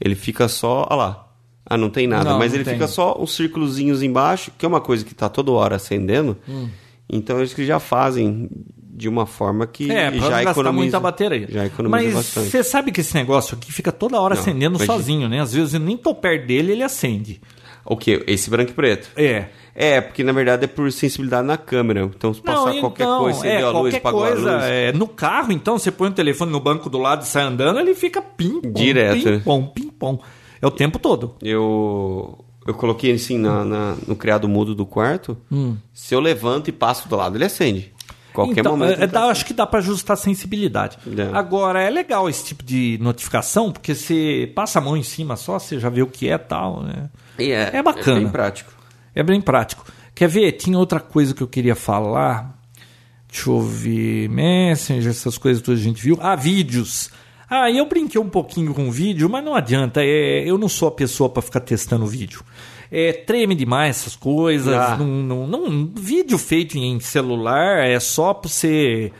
Ele 0.00 0.14
fica 0.14 0.48
só. 0.48 0.86
Olha 0.90 0.96
lá. 0.96 1.22
Ah, 1.68 1.76
não 1.76 1.90
tem 1.90 2.06
nada, 2.06 2.30
Não, 2.30 2.38
mas 2.38 2.52
não 2.52 2.58
ele 2.58 2.64
tem. 2.64 2.74
fica 2.74 2.86
só 2.86 3.20
uns 3.20 3.34
círculozinhos 3.34 4.00
embaixo, 4.02 4.52
que 4.56 4.64
é 4.64 4.68
uma 4.68 4.80
coisa 4.80 5.04
que 5.04 5.12
está 5.12 5.28
toda 5.28 5.50
hora 5.50 5.74
acendendo. 5.76 6.36
Então 7.08 7.38
eles 7.38 7.52
que 7.52 7.66
já 7.66 7.78
fazem 7.80 8.48
de 8.96 9.08
uma 9.08 9.26
forma 9.26 9.66
que 9.66 9.90
É, 9.90 10.10
pra 10.10 10.20
já 10.30 10.42
economiza 10.42 10.72
muita 10.72 11.00
bateria. 11.00 11.46
Já 11.50 11.66
economiza 11.66 12.04
Mas 12.04 12.14
bastante. 12.14 12.50
você 12.50 12.62
sabe 12.64 12.92
que 12.92 13.00
esse 13.00 13.14
negócio 13.14 13.56
aqui 13.56 13.70
fica 13.72 13.90
toda 13.92 14.18
hora 14.20 14.34
Não, 14.34 14.40
acendendo 14.40 14.78
sozinho, 14.84 15.28
né? 15.28 15.40
Às 15.40 15.52
vezes 15.52 15.74
eu 15.74 15.80
nem 15.80 15.96
tô 15.96 16.14
perto 16.14 16.46
dele, 16.46 16.72
ele 16.72 16.82
acende. 16.82 17.40
O 17.86 17.96
que? 17.96 18.22
Esse 18.26 18.50
branco 18.50 18.72
e 18.72 18.74
preto? 18.74 19.08
É. 19.16 19.46
É, 19.78 20.00
porque 20.00 20.24
na 20.24 20.32
verdade 20.32 20.64
é 20.64 20.66
por 20.66 20.90
sensibilidade 20.90 21.46
na 21.46 21.56
câmera. 21.58 22.00
Então 22.04 22.32
se 22.32 22.40
passar 22.40 22.72
Não, 22.72 22.80
qualquer 22.80 23.02
então, 23.04 23.18
coisa, 23.20 23.38
você 23.40 23.48
é, 23.48 23.62
a 23.62 23.70
luz, 23.70 23.94
apagou 23.94 24.20
coisa, 24.22 24.50
a 24.50 24.54
luz. 24.54 24.64
é, 24.64 24.92
no 24.92 25.06
carro, 25.06 25.52
então, 25.52 25.78
você 25.78 25.90
põe 25.90 26.08
o 26.08 26.12
telefone 26.12 26.50
no 26.50 26.58
banco 26.60 26.88
do 26.88 26.96
lado 26.98 27.22
e 27.22 27.26
sai 27.26 27.44
andando, 27.44 27.78
ele 27.78 27.94
fica 27.94 28.22
pim 28.22 28.60
pom, 28.60 28.72
Direto. 28.72 29.22
pim 29.22 29.38
pom, 29.40 29.66
pim 29.66 29.88
pom. 29.88 30.18
É 30.62 30.66
o 30.66 30.70
tempo 30.70 30.98
todo. 30.98 31.34
Eu, 31.42 32.38
eu 32.66 32.72
coloquei 32.74 33.12
assim 33.12 33.36
na, 33.38 33.64
na- 33.66 33.96
no 34.06 34.16
criado 34.16 34.48
mudo 34.48 34.74
do 34.74 34.86
quarto. 34.86 35.36
Se 35.92 36.14
eu 36.14 36.20
levanto 36.20 36.68
e 36.68 36.72
passo 36.72 37.06
do 37.08 37.14
lado, 37.16 37.36
ele 37.36 37.44
acende. 37.44 37.92
Qualquer 38.32 38.60
então, 38.60 38.76
momento. 38.76 38.94
é, 39.02 39.06
tá 39.06 39.20
dá- 39.20 39.26
acho 39.26 39.44
que 39.46 39.52
dá 39.54 39.66
pra 39.66 39.78
ajustar 39.80 40.14
a 40.14 40.16
sensibilidade. 40.18 40.98
É. 41.18 41.36
Agora, 41.36 41.82
é 41.82 41.88
legal 41.90 42.28
esse 42.28 42.44
tipo 42.44 42.62
de 42.64 42.98
notificação, 43.00 43.70
porque 43.72 43.94
você 43.94 44.50
passa 44.54 44.78
a 44.78 44.82
mão 44.82 44.96
em 44.96 45.02
cima 45.02 45.36
só, 45.36 45.58
você 45.58 45.78
já 45.78 45.88
vê 45.90 46.02
o 46.02 46.06
que 46.06 46.28
é 46.28 46.36
tal, 46.38 46.82
né? 46.82 47.08
E 47.38 47.50
é, 47.50 47.70
é 47.74 47.82
bacana. 47.82 48.18
É 48.18 48.20
bem 48.22 48.28
prático. 48.30 48.72
É 49.14 49.22
bem 49.22 49.40
prático. 49.40 49.84
Quer 50.14 50.28
ver? 50.28 50.52
Tinha 50.52 50.78
outra 50.78 51.00
coisa 51.00 51.34
que 51.34 51.42
eu 51.42 51.48
queria 51.48 51.74
falar. 51.74 52.56
Deixa 53.30 53.50
eu 53.50 53.60
ver. 53.60 54.28
Messenger, 54.28 55.10
essas 55.10 55.36
coisas 55.38 55.62
todas 55.62 55.80
a 55.80 55.84
gente 55.84 56.02
viu. 56.02 56.18
Ah, 56.20 56.36
vídeos. 56.36 57.10
Ah, 57.48 57.70
eu 57.70 57.86
brinquei 57.86 58.20
um 58.20 58.28
pouquinho 58.28 58.74
com 58.74 58.90
vídeo, 58.90 59.28
mas 59.28 59.44
não 59.44 59.54
adianta. 59.54 60.00
É, 60.02 60.42
eu 60.48 60.58
não 60.58 60.68
sou 60.68 60.88
a 60.88 60.92
pessoa 60.92 61.28
para 61.28 61.42
ficar 61.42 61.60
testando 61.60 62.06
vídeo. 62.06 62.42
É, 62.90 63.12
treme 63.12 63.54
demais 63.54 63.96
essas 64.00 64.16
coisas. 64.16 64.74
Ah. 64.74 64.96
Não, 64.96 65.06
não, 65.06 65.46
não- 65.46 65.92
vídeo 65.94 66.38
feito 66.38 66.76
em 66.78 66.98
celular 67.00 67.86
é 67.86 67.98
só 68.00 68.32
para 68.34 68.48
você 68.48 69.12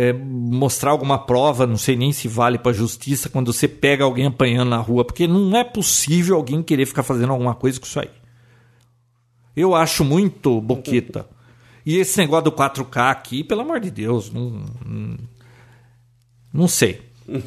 é, 0.00 0.12
mostrar 0.12 0.92
alguma 0.92 1.18
prova. 1.18 1.66
Não 1.66 1.76
sei 1.76 1.96
nem 1.96 2.12
se 2.12 2.28
vale 2.28 2.56
para 2.58 2.72
justiça 2.72 3.28
quando 3.28 3.52
você 3.52 3.66
pega 3.66 4.04
alguém 4.04 4.26
apanhando 4.26 4.68
na 4.68 4.76
rua, 4.78 5.04
porque 5.04 5.26
não 5.26 5.56
é 5.56 5.64
possível 5.64 6.36
alguém 6.36 6.62
querer 6.62 6.86
ficar 6.86 7.02
fazendo 7.02 7.32
alguma 7.32 7.54
coisa 7.54 7.80
com 7.80 7.86
isso 7.86 7.98
aí. 7.98 8.10
Eu 9.56 9.74
acho 9.74 10.04
muito 10.04 10.60
boqueta. 10.60 11.26
E 11.84 11.96
esse 11.96 12.16
negócio 12.18 12.44
do 12.44 12.52
4K 12.52 13.10
aqui, 13.10 13.42
pelo 13.42 13.62
amor 13.62 13.80
de 13.80 13.90
Deus, 13.90 14.30
não. 14.32 14.62
Não, 16.52 16.68
sei. 16.68 17.00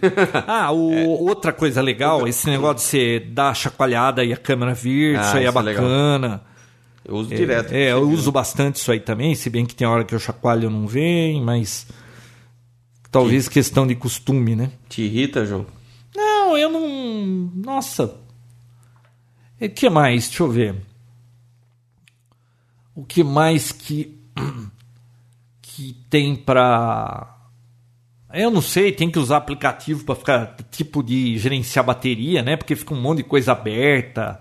Ah, 0.47 0.71
o- 0.71 1.25
outra 1.27 1.51
coisa 1.53 1.81
legal, 1.81 2.27
esse 2.27 2.47
negócio 2.49 2.75
de 2.77 2.81
você 2.83 3.19
dar 3.19 3.49
a 3.49 3.53
chacoalhada 3.53 4.23
e 4.23 4.33
a 4.33 4.37
câmera 4.37 4.73
vir, 4.73 5.15
Ah, 5.17 5.21
isso 5.21 5.37
aí 5.37 5.45
é 5.45 5.49
isso 5.49 5.57
é 5.57 5.61
legal. 5.61 5.83
bacana. 5.83 6.41
Eu 7.03 7.15
uso 7.15 7.29
direto. 7.29 7.71
É, 7.73 7.91
eu 7.93 8.01
uso 8.09 8.31
bastante 8.31 8.75
isso 8.75 8.91
aí 8.91 8.99
também, 8.99 9.33
se 9.33 9.49
bem 9.49 9.65
que 9.65 9.73
tem 9.73 9.87
hora 9.87 10.03
que 10.03 10.13
eu 10.13 10.19
chacoalho 10.19 10.69
não 10.69 10.85
vem, 10.85 11.41
mas. 11.41 11.87
Talvez 13.11 13.49
questão 13.49 13.85
de 13.85 13.93
costume, 13.93 14.55
né? 14.55 14.71
Te 14.87 15.01
irrita, 15.01 15.45
João? 15.45 15.67
Não, 16.15 16.57
eu 16.57 16.69
não. 16.69 17.51
Nossa. 17.55 18.15
O 19.59 19.69
que 19.69 19.89
mais? 19.89 20.29
Deixa 20.29 20.43
eu 20.43 20.49
ver. 20.49 20.75
O 22.95 23.03
que 23.03 23.21
mais 23.21 23.73
que. 23.73 24.17
que 25.61 25.93
tem 26.09 26.35
pra. 26.37 27.37
Eu 28.33 28.49
não 28.49 28.61
sei, 28.61 28.93
tem 28.93 29.11
que 29.11 29.19
usar 29.19 29.37
aplicativo 29.37 30.05
pra 30.05 30.15
ficar 30.15 30.55
tipo 30.71 31.03
de 31.03 31.37
gerenciar 31.37 31.85
bateria, 31.85 32.41
né? 32.41 32.55
Porque 32.55 32.77
fica 32.77 32.93
um 32.93 33.01
monte 33.01 33.17
de 33.17 33.23
coisa 33.25 33.51
aberta 33.51 34.39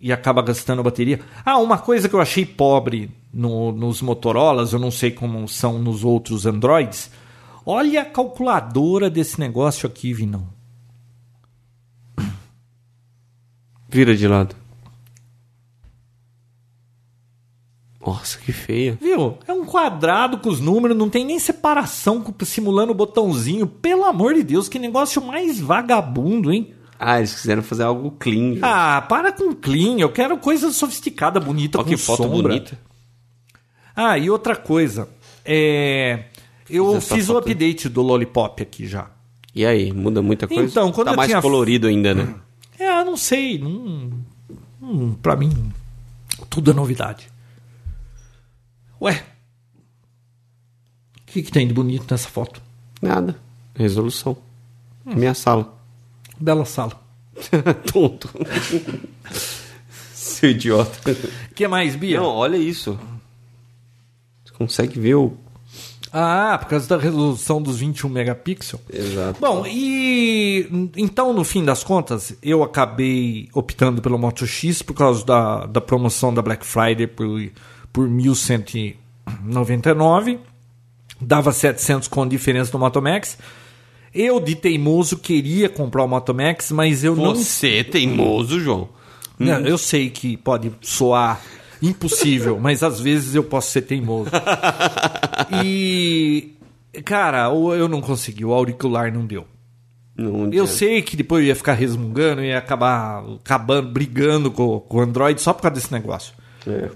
e 0.00 0.12
acaba 0.12 0.42
gastando 0.42 0.82
bateria. 0.82 1.20
Ah, 1.44 1.58
uma 1.58 1.76
coisa 1.76 2.08
que 2.08 2.14
eu 2.14 2.20
achei 2.20 2.46
pobre 2.46 3.10
no- 3.32 3.72
nos 3.72 4.00
Motorolas, 4.02 4.72
eu 4.72 4.78
não 4.78 4.90
sei 4.90 5.10
como 5.10 5.46
são 5.48 5.78
nos 5.78 6.04
outros 6.04 6.46
Androids. 6.46 7.10
Olha 7.64 8.02
a 8.02 8.04
calculadora 8.04 9.08
desse 9.10 9.38
negócio 9.38 9.86
aqui, 9.86 10.12
Vinão. 10.12 10.46
Vira 13.88 14.16
de 14.16 14.26
lado. 14.26 14.56
Nossa, 18.04 18.38
que 18.38 18.50
feia. 18.50 18.96
Viu? 19.00 19.36
É 19.46 19.52
um 19.52 19.64
quadrado 19.66 20.38
com 20.38 20.48
os 20.48 20.58
números, 20.58 20.96
não 20.96 21.10
tem 21.10 21.24
nem 21.24 21.38
separação 21.38 22.24
simulando 22.44 22.92
o 22.92 22.94
botãozinho. 22.94 23.66
Pelo 23.66 24.04
amor 24.04 24.32
de 24.34 24.42
Deus, 24.42 24.68
que 24.68 24.78
negócio 24.78 25.20
mais 25.22 25.60
vagabundo, 25.60 26.50
hein? 26.50 26.72
Ah, 26.98 27.18
eles 27.18 27.34
quiseram 27.38 27.62
fazer 27.62 27.82
algo 27.82 28.10
clean. 28.12 28.58
Ah, 28.62 29.02
para 29.02 29.32
com 29.32 29.54
clean. 29.54 29.98
Eu 29.98 30.10
quero 30.10 30.38
coisa 30.38 30.72
sofisticada, 30.72 31.38
bonita, 31.38 31.78
Olha 31.78 31.84
com 31.84 31.90
que 31.90 31.96
foto 31.98 32.22
sombra. 32.22 32.48
bonita. 32.54 32.78
Ah, 33.94 34.16
e 34.18 34.30
outra 34.30 34.56
coisa. 34.56 35.08
É... 35.44 36.24
Eu 36.68 36.86
Fiz 36.94 37.04
essa 37.04 37.14
fiz 37.16 37.28
o 37.28 37.36
update 37.38 37.88
do 37.88 38.00
Lollipop 38.02 38.62
aqui 38.62 38.86
já. 38.86 39.10
E 39.54 39.66
aí, 39.66 39.92
muda 39.92 40.22
muita 40.22 40.46
coisa? 40.46 40.62
Então, 40.70 40.92
quando 40.92 41.06
tá 41.08 41.12
eu 41.12 41.16
mais 41.16 41.28
tinha- 41.30 41.42
colorido 41.42 41.88
ainda, 41.88 42.14
né? 42.14 42.34
É, 42.78 43.02
não 43.04 43.16
sei. 43.16 43.58
Não, 43.58 45.12
pra 45.20 45.34
mim, 45.36 45.72
tudo 46.48 46.70
é 46.70 46.74
novidade. 46.74 47.28
Ué. 49.02 49.24
O 51.22 51.32
que, 51.32 51.42
que 51.42 51.50
tem 51.50 51.66
de 51.66 51.74
bonito 51.74 52.06
nessa 52.10 52.28
foto? 52.28 52.62
Nada. 53.02 53.36
Resolução. 53.74 54.36
Minha 55.04 55.34
sala. 55.34 55.76
Bela 56.38 56.64
sala. 56.64 57.00
Tonto. 57.92 58.30
Seu 60.14 60.50
idiota. 60.50 61.12
O 61.50 61.54
que 61.54 61.66
mais, 61.68 61.96
Bia? 61.96 62.20
Não, 62.20 62.26
olha 62.28 62.56
isso. 62.56 62.98
Você 64.60 64.60
consegue 64.60 65.00
ver 65.00 65.14
o. 65.14 65.32
Ah, 66.12 66.58
por 66.60 66.70
causa 66.70 66.88
da 66.88 66.96
resolução 66.96 67.62
dos 67.62 67.78
21 67.78 68.08
megapixels. 68.08 68.82
Exato. 68.92 69.40
Bom, 69.40 69.64
e 69.64 70.66
então, 70.96 71.32
no 71.32 71.44
fim 71.44 71.64
das 71.64 71.84
contas, 71.84 72.34
eu 72.42 72.64
acabei 72.64 73.48
optando 73.54 74.02
pelo 74.02 74.18
Moto 74.18 74.44
X 74.44 74.82
por 74.82 74.94
causa 74.94 75.24
da, 75.24 75.66
da 75.66 75.80
promoção 75.80 76.34
da 76.34 76.42
Black 76.42 76.66
Friday 76.66 77.06
por, 77.06 77.40
por 77.92 78.08
1.199. 78.08 80.38
Dava 81.20 81.52
700 81.52 82.08
com 82.08 82.26
diferença 82.26 82.72
do 82.72 82.78
Moto 82.78 83.00
Max. 83.00 83.38
Eu, 84.12 84.40
de 84.40 84.56
teimoso, 84.56 85.16
queria 85.16 85.68
comprar 85.68 86.02
o 86.02 86.08
Moto 86.08 86.34
Max, 86.34 86.72
mas 86.72 87.04
eu 87.04 87.14
não 87.14 87.36
Você 87.36 87.76
é 87.76 87.84
teimoso, 87.84 88.58
João. 88.58 88.88
não, 89.38 89.60
eu 89.60 89.78
sei 89.78 90.10
que 90.10 90.36
pode 90.36 90.72
soar 90.80 91.40
impossível, 91.82 92.58
mas 92.58 92.82
às 92.82 93.00
vezes 93.00 93.34
eu 93.34 93.44
posso 93.44 93.70
ser 93.70 93.82
teimoso. 93.82 94.30
E, 95.64 96.54
cara, 97.04 97.46
eu 97.46 97.88
não 97.88 98.00
consegui, 98.00 98.44
o 98.44 98.52
auricular 98.52 99.12
não 99.12 99.26
deu. 99.26 99.46
Não 100.16 100.52
Eu 100.52 100.66
sei 100.66 101.00
que 101.00 101.16
depois 101.16 101.42
eu 101.42 101.48
ia 101.48 101.56
ficar 101.56 101.72
resmungando, 101.72 102.42
ia 102.42 102.58
acabar 102.58 103.24
acabando, 103.36 103.90
brigando 103.90 104.50
com, 104.50 104.80
com 104.80 104.98
o 104.98 105.00
Android 105.00 105.40
só 105.40 105.54
por 105.54 105.62
causa 105.62 105.76
desse 105.76 105.92
negócio. 105.92 106.34
É. 106.66 106.90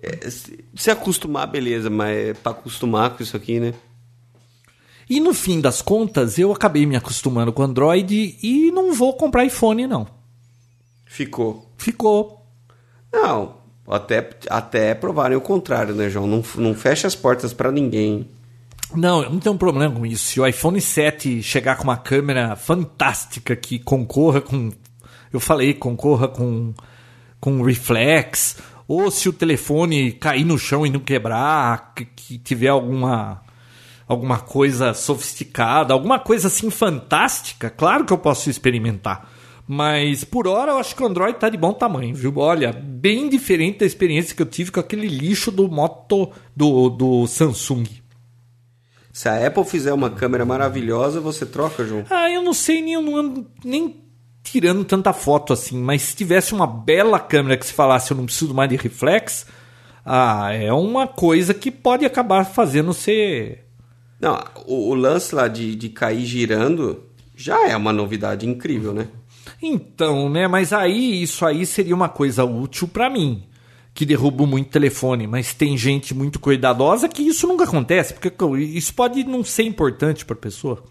É, 0.00 0.30
se 0.30 0.64
se 0.74 0.90
acostumar, 0.90 1.46
beleza, 1.46 1.90
mas 1.90 2.16
é 2.16 2.34
pra 2.34 2.52
acostumar 2.52 3.10
com 3.10 3.22
isso 3.22 3.36
aqui, 3.36 3.58
né? 3.58 3.74
E 5.10 5.20
no 5.20 5.32
fim 5.32 5.60
das 5.60 5.80
contas, 5.80 6.38
eu 6.38 6.52
acabei 6.52 6.84
me 6.86 6.96
acostumando 6.96 7.52
com 7.52 7.62
o 7.62 7.64
Android 7.64 8.36
e 8.42 8.70
não 8.70 8.92
vou 8.92 9.14
comprar 9.14 9.44
iPhone, 9.44 9.86
não. 9.86 10.06
Ficou. 11.06 11.72
Ficou. 11.76 12.46
Não, 13.12 13.57
até, 13.88 14.28
até 14.50 14.94
provarem 14.94 15.36
o 15.36 15.40
contrário, 15.40 15.94
né, 15.94 16.08
João? 16.08 16.26
Não, 16.26 16.42
não 16.56 16.74
fecha 16.74 17.06
as 17.06 17.14
portas 17.14 17.52
pra 17.52 17.72
ninguém. 17.72 18.28
Não, 18.94 19.22
eu 19.22 19.30
não 19.30 19.38
tenho 19.38 19.56
problema 19.56 19.94
com 19.94 20.06
isso. 20.06 20.26
Se 20.26 20.40
o 20.40 20.46
iPhone 20.46 20.80
7 20.80 21.42
chegar 21.42 21.76
com 21.76 21.84
uma 21.84 21.96
câmera 21.96 22.56
fantástica 22.56 23.54
que 23.54 23.78
concorra 23.78 24.40
com. 24.40 24.72
Eu 25.32 25.40
falei, 25.40 25.74
concorra 25.74 26.28
com, 26.28 26.72
com 27.40 27.62
reflex. 27.62 28.56
Ou 28.86 29.10
se 29.10 29.28
o 29.28 29.32
telefone 29.32 30.12
cair 30.12 30.44
no 30.44 30.58
chão 30.58 30.86
e 30.86 30.90
não 30.90 31.00
quebrar, 31.00 31.92
que, 31.94 32.04
que 32.04 32.38
tiver 32.38 32.68
alguma. 32.68 33.42
Alguma 34.06 34.38
coisa 34.38 34.94
sofisticada, 34.94 35.92
alguma 35.92 36.18
coisa 36.18 36.48
assim 36.48 36.70
fantástica, 36.70 37.68
claro 37.68 38.06
que 38.06 38.12
eu 38.14 38.16
posso 38.16 38.48
experimentar. 38.48 39.30
Mas 39.70 40.24
por 40.24 40.48
hora 40.48 40.72
eu 40.72 40.78
acho 40.78 40.96
que 40.96 41.02
o 41.02 41.06
Android 41.06 41.38
tá 41.38 41.50
de 41.50 41.58
bom 41.58 41.74
tamanho, 41.74 42.14
viu? 42.14 42.32
Olha, 42.38 42.72
bem 42.72 43.28
diferente 43.28 43.80
da 43.80 43.86
experiência 43.86 44.34
que 44.34 44.40
eu 44.40 44.46
tive 44.46 44.70
com 44.70 44.80
aquele 44.80 45.06
lixo 45.06 45.52
do 45.52 45.68
Moto 45.68 46.30
do, 46.56 46.88
do 46.88 47.26
Samsung. 47.26 47.84
Se 49.12 49.28
a 49.28 49.46
Apple 49.46 49.64
fizer 49.66 49.92
uma 49.92 50.08
câmera 50.08 50.46
maravilhosa, 50.46 51.20
você 51.20 51.44
troca, 51.44 51.84
João? 51.84 52.04
Ah, 52.08 52.30
eu 52.30 52.42
não 52.42 52.54
sei, 52.54 52.80
nem, 52.80 52.94
eu 52.94 53.02
não 53.02 53.16
ando 53.16 53.46
nem 53.62 54.02
tirando 54.42 54.84
tanta 54.86 55.12
foto 55.12 55.52
assim, 55.52 55.76
mas 55.76 56.00
se 56.00 56.16
tivesse 56.16 56.54
uma 56.54 56.66
bela 56.66 57.20
câmera 57.20 57.58
que 57.58 57.66
se 57.66 57.72
falasse 57.74 58.10
eu 58.10 58.16
não 58.16 58.24
preciso 58.24 58.54
mais 58.54 58.70
de 58.70 58.76
reflex, 58.76 59.44
ah, 60.02 60.50
é 60.54 60.72
uma 60.72 61.06
coisa 61.06 61.52
que 61.52 61.70
pode 61.70 62.06
acabar 62.06 62.46
fazendo 62.46 62.94
você. 62.94 63.58
Não, 64.18 64.42
o, 64.64 64.90
o 64.90 64.94
lance 64.94 65.34
lá 65.34 65.46
de, 65.46 65.76
de 65.76 65.90
cair 65.90 66.24
girando 66.24 67.04
já 67.36 67.68
é 67.68 67.76
uma 67.76 67.92
novidade 67.92 68.46
incrível, 68.46 68.94
né? 68.94 69.08
Então, 69.60 70.28
né? 70.28 70.46
Mas 70.46 70.72
aí 70.72 71.22
isso 71.22 71.44
aí 71.44 71.66
seria 71.66 71.94
uma 71.94 72.08
coisa 72.08 72.44
útil 72.44 72.86
pra 72.86 73.10
mim, 73.10 73.44
que 73.92 74.06
derrubo 74.06 74.46
muito 74.46 74.70
telefone, 74.70 75.26
mas 75.26 75.52
tem 75.52 75.76
gente 75.76 76.14
muito 76.14 76.38
cuidadosa 76.38 77.08
que 77.08 77.22
isso 77.22 77.46
nunca 77.46 77.64
acontece, 77.64 78.14
porque 78.14 78.32
isso 78.62 78.94
pode 78.94 79.24
não 79.24 79.42
ser 79.42 79.64
importante 79.64 80.24
pra 80.24 80.36
pessoa. 80.36 80.82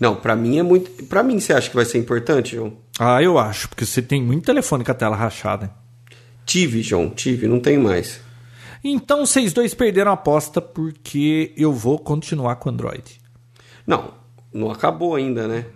Não, 0.00 0.16
pra 0.16 0.34
mim 0.34 0.58
é 0.58 0.62
muito. 0.62 1.04
Pra 1.04 1.22
mim, 1.22 1.38
você 1.38 1.52
acha 1.52 1.68
que 1.68 1.76
vai 1.76 1.84
ser 1.84 1.98
importante, 1.98 2.56
João? 2.56 2.72
Ah, 2.98 3.22
eu 3.22 3.38
acho, 3.38 3.68
porque 3.68 3.84
você 3.84 4.00
tem 4.00 4.22
muito 4.22 4.46
telefone 4.46 4.82
com 4.82 4.90
a 4.90 4.94
tela 4.94 5.14
rachada. 5.14 5.70
Tive, 6.46 6.82
João, 6.82 7.10
tive, 7.10 7.46
não 7.46 7.60
tem 7.60 7.78
mais. 7.78 8.20
Então 8.82 9.26
vocês 9.26 9.52
dois 9.52 9.74
perderam 9.74 10.10
a 10.10 10.14
aposta 10.14 10.60
porque 10.60 11.52
eu 11.54 11.70
vou 11.70 11.98
continuar 11.98 12.56
com 12.56 12.70
o 12.70 12.72
Android. 12.72 13.20
Não, 13.86 14.14
não 14.52 14.70
acabou 14.70 15.14
ainda, 15.14 15.46
né? 15.46 15.66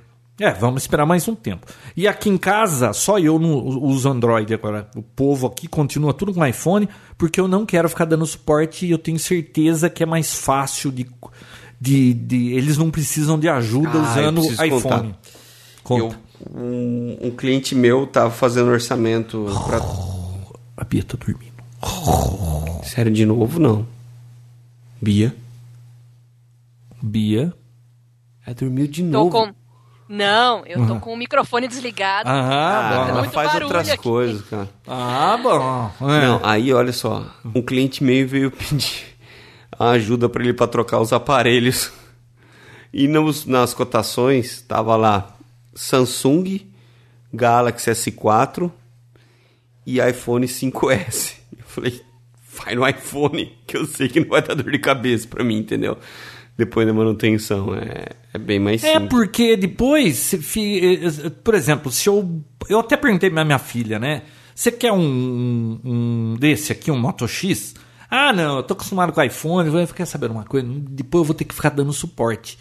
É, 0.41 0.51
vamos 0.53 0.83
esperar 0.83 1.07
mais 1.07 1.29
um 1.29 1.35
tempo. 1.35 1.65
E 1.97 2.09
aqui 2.09 2.29
em 2.29 2.37
casa, 2.37 2.93
só 2.93 3.19
eu 3.21 3.39
não 3.39 3.55
uso 3.55 4.09
Android 4.09 4.53
agora. 4.53 4.89
O 4.97 5.03
povo 5.03 5.47
aqui 5.47 5.69
continua 5.69 6.13
tudo 6.13 6.35
com 6.35 6.45
iPhone, 6.45 6.89
porque 7.17 7.41
eu 7.41 7.47
não 7.47 7.65
quero 7.65 7.89
ficar 7.89 8.05
dando 8.05 8.27
suporte 8.27 8.85
e 8.85 8.91
eu 8.91 8.99
tenho 8.99 9.19
certeza 9.19 9.89
que 9.89 10.03
é 10.03 10.07
mais 10.07 10.35
fácil 10.35 10.91
de. 10.91 11.07
de, 11.81 12.15
de 12.15 12.53
eles 12.53 12.77
não 12.77 12.91
precisam 12.91 13.39
de 13.39 13.49
ajuda 13.49 13.91
Ah, 13.95 14.11
usando 14.11 14.41
iPhone. 14.65 15.15
Conta. 15.85 16.03
Eu, 16.03 16.15
um, 16.53 17.17
um 17.29 17.31
cliente 17.31 17.75
meu 17.77 18.05
tava 18.07 18.31
fazendo 18.33 18.71
orçamento 18.71 19.47
pra. 19.67 19.79
A 20.77 20.85
Bia 20.85 21.05
tá 21.05 21.17
dormindo. 21.17 21.55
Sério, 22.83 23.13
de 23.13 23.25
novo, 23.25 23.61
não. 23.61 23.87
Bia. 25.01 25.33
Bia. 27.01 27.53
É 28.45 28.53
dormiu 28.53 28.89
de 28.89 29.03
Tô 29.05 29.09
novo. 29.09 29.31
com. 29.31 29.64
Não, 30.15 30.63
eu 30.67 30.87
tô 30.87 30.97
com 31.01 31.13
o 31.13 31.17
microfone 31.17 31.67
desligado. 31.69 32.29
Ah, 32.29 32.33
Ah, 32.33 32.97
bom. 33.05 33.09
ela 33.11 33.19
muito 33.21 33.33
faz 33.33 33.55
outras 33.63 33.89
aqui. 33.89 34.03
coisas, 34.03 34.43
cara. 34.49 34.69
Ah, 34.87 35.39
bom. 35.43 35.91
É. 36.11 36.27
Não, 36.27 36.41
aí 36.45 36.73
olha 36.73 36.93
só, 36.93 37.27
um 37.55 37.61
cliente 37.63 38.03
meu 38.05 38.27
veio 38.27 38.51
pedir 38.51 39.05
a 39.79 39.91
ajuda 39.91 40.29
para 40.29 40.43
ele 40.43 40.53
para 40.53 40.67
trocar 40.69 41.01
os 41.01 41.13
aparelhos. 41.13 41.91
E 42.93 43.09
nos, 43.09 43.45
nas 43.45 43.75
cotações 43.75 44.63
tava 44.63 44.95
lá 44.97 45.35
Samsung, 45.75 46.61
Galaxy 47.33 47.91
S4 47.91 48.71
e 49.85 49.99
iPhone 50.01 50.47
5S. 50.47 51.35
Eu 51.59 51.65
falei, 51.67 52.01
vai 52.57 52.75
no 52.77 52.87
iPhone, 52.89 53.53
que 53.67 53.77
eu 53.77 53.85
sei 53.85 54.09
que 54.09 54.21
não 54.21 54.29
vai 54.29 54.41
dar 54.43 54.55
dor 54.55 54.71
de 54.71 54.79
cabeça 54.79 55.27
para 55.27 55.43
mim, 55.43 55.59
entendeu? 55.59 55.99
Depois 56.57 56.87
da 56.87 56.93
manutenção, 56.95 57.75
é, 57.75 58.07
é 58.33 58.39
bem 58.39 58.61
mais 58.61 58.85
É 58.85 58.93
simples. 58.93 59.09
porque 59.11 59.57
depois, 59.57 60.35
fi- 60.41 61.01
eh, 61.05 61.31
por 61.43 61.55
exemplo, 61.55 61.91
se 61.91 62.09
eu. 62.09 62.43
Eu 62.69 62.79
até 62.81 62.97
perguntei 62.97 63.29
pra 63.31 63.45
minha 63.45 63.59
filha, 63.59 63.99
né? 63.99 64.23
Você 64.55 64.71
quer 64.71 64.93
um, 64.93 65.81
um 65.85 66.37
desse 66.39 66.71
aqui, 66.71 66.91
um 66.93 66.99
Moto 66.99 67.27
X? 67.27 67.75
Ah, 68.09 68.33
não, 68.33 68.59
eu 68.59 68.63
tô 68.63 68.75
acostumado 68.75 69.13
com 69.13 69.21
iPhone. 69.21 69.69
Eu 69.75 69.87
quer 69.89 70.07
saber 70.07 70.31
uma 70.31 70.45
coisa? 70.45 70.67
Depois 70.67 71.23
eu 71.23 71.25
vou 71.25 71.35
ter 71.35 71.45
que 71.45 71.55
ficar 71.55 71.71
dando 71.71 71.93
suporte. 71.93 72.57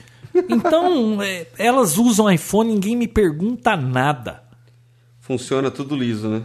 Então, 0.50 1.22
eh, 1.22 1.46
elas 1.60 1.96
usam 2.00 2.32
iPhone, 2.32 2.74
ninguém 2.74 2.96
me 2.96 3.08
pergunta 3.08 3.78
nada. 3.78 4.42
Funciona 5.20 5.70
tudo 5.70 5.96
liso, 5.96 6.28
né? 6.28 6.42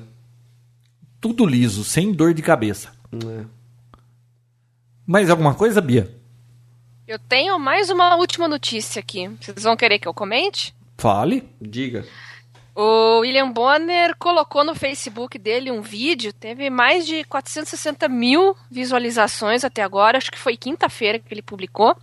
Tudo 1.19 1.47
liso, 1.47 1.83
sem 1.83 2.12
dor 2.12 2.35
de 2.35 2.43
cabeça. 2.43 2.91
É. 3.15 3.45
Mais 5.07 5.31
alguma 5.31 5.55
coisa, 5.55 5.81
Bia? 5.81 6.15
Eu 7.09 7.19
tenho 7.19 7.59
mais 7.59 7.89
uma 7.89 8.17
última 8.17 8.47
notícia 8.47 9.01
aqui. 9.01 9.29
Vocês 9.41 9.63
vão 9.63 9.75
querer 9.75 9.99
que 9.99 10.07
eu 10.07 10.13
comente? 10.13 10.75
Fale. 10.99 11.49
Diga. 11.59 12.07
O 12.75 13.21
William 13.21 13.51
Bonner 13.51 14.15
colocou 14.19 14.63
no 14.63 14.75
Facebook 14.75 15.39
dele 15.39 15.71
um 15.71 15.81
vídeo, 15.81 16.35
teve 16.35 16.69
mais 16.69 17.07
de 17.07 17.25
460 17.25 18.11
mil 18.11 18.55
visualizações 18.71 19.65
até 19.65 19.83
agora, 19.83 20.19
acho 20.19 20.31
que 20.31 20.39
foi 20.39 20.55
quinta-feira 20.55 21.19
que 21.19 21.33
ele 21.33 21.41
publicou. 21.41 21.97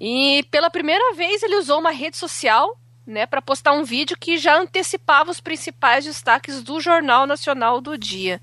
E 0.00 0.44
pela 0.50 0.70
primeira 0.70 1.14
vez 1.14 1.44
ele 1.44 1.54
usou 1.54 1.78
uma 1.78 1.92
rede 1.92 2.16
social 2.16 2.76
né, 3.06 3.26
para 3.26 3.40
postar 3.40 3.74
um 3.74 3.84
vídeo 3.84 4.16
que 4.18 4.38
já 4.38 4.58
antecipava 4.58 5.30
os 5.30 5.40
principais 5.40 6.04
destaques 6.04 6.64
do 6.64 6.80
Jornal 6.80 7.28
Nacional 7.28 7.80
do 7.80 7.96
dia. 7.96 8.40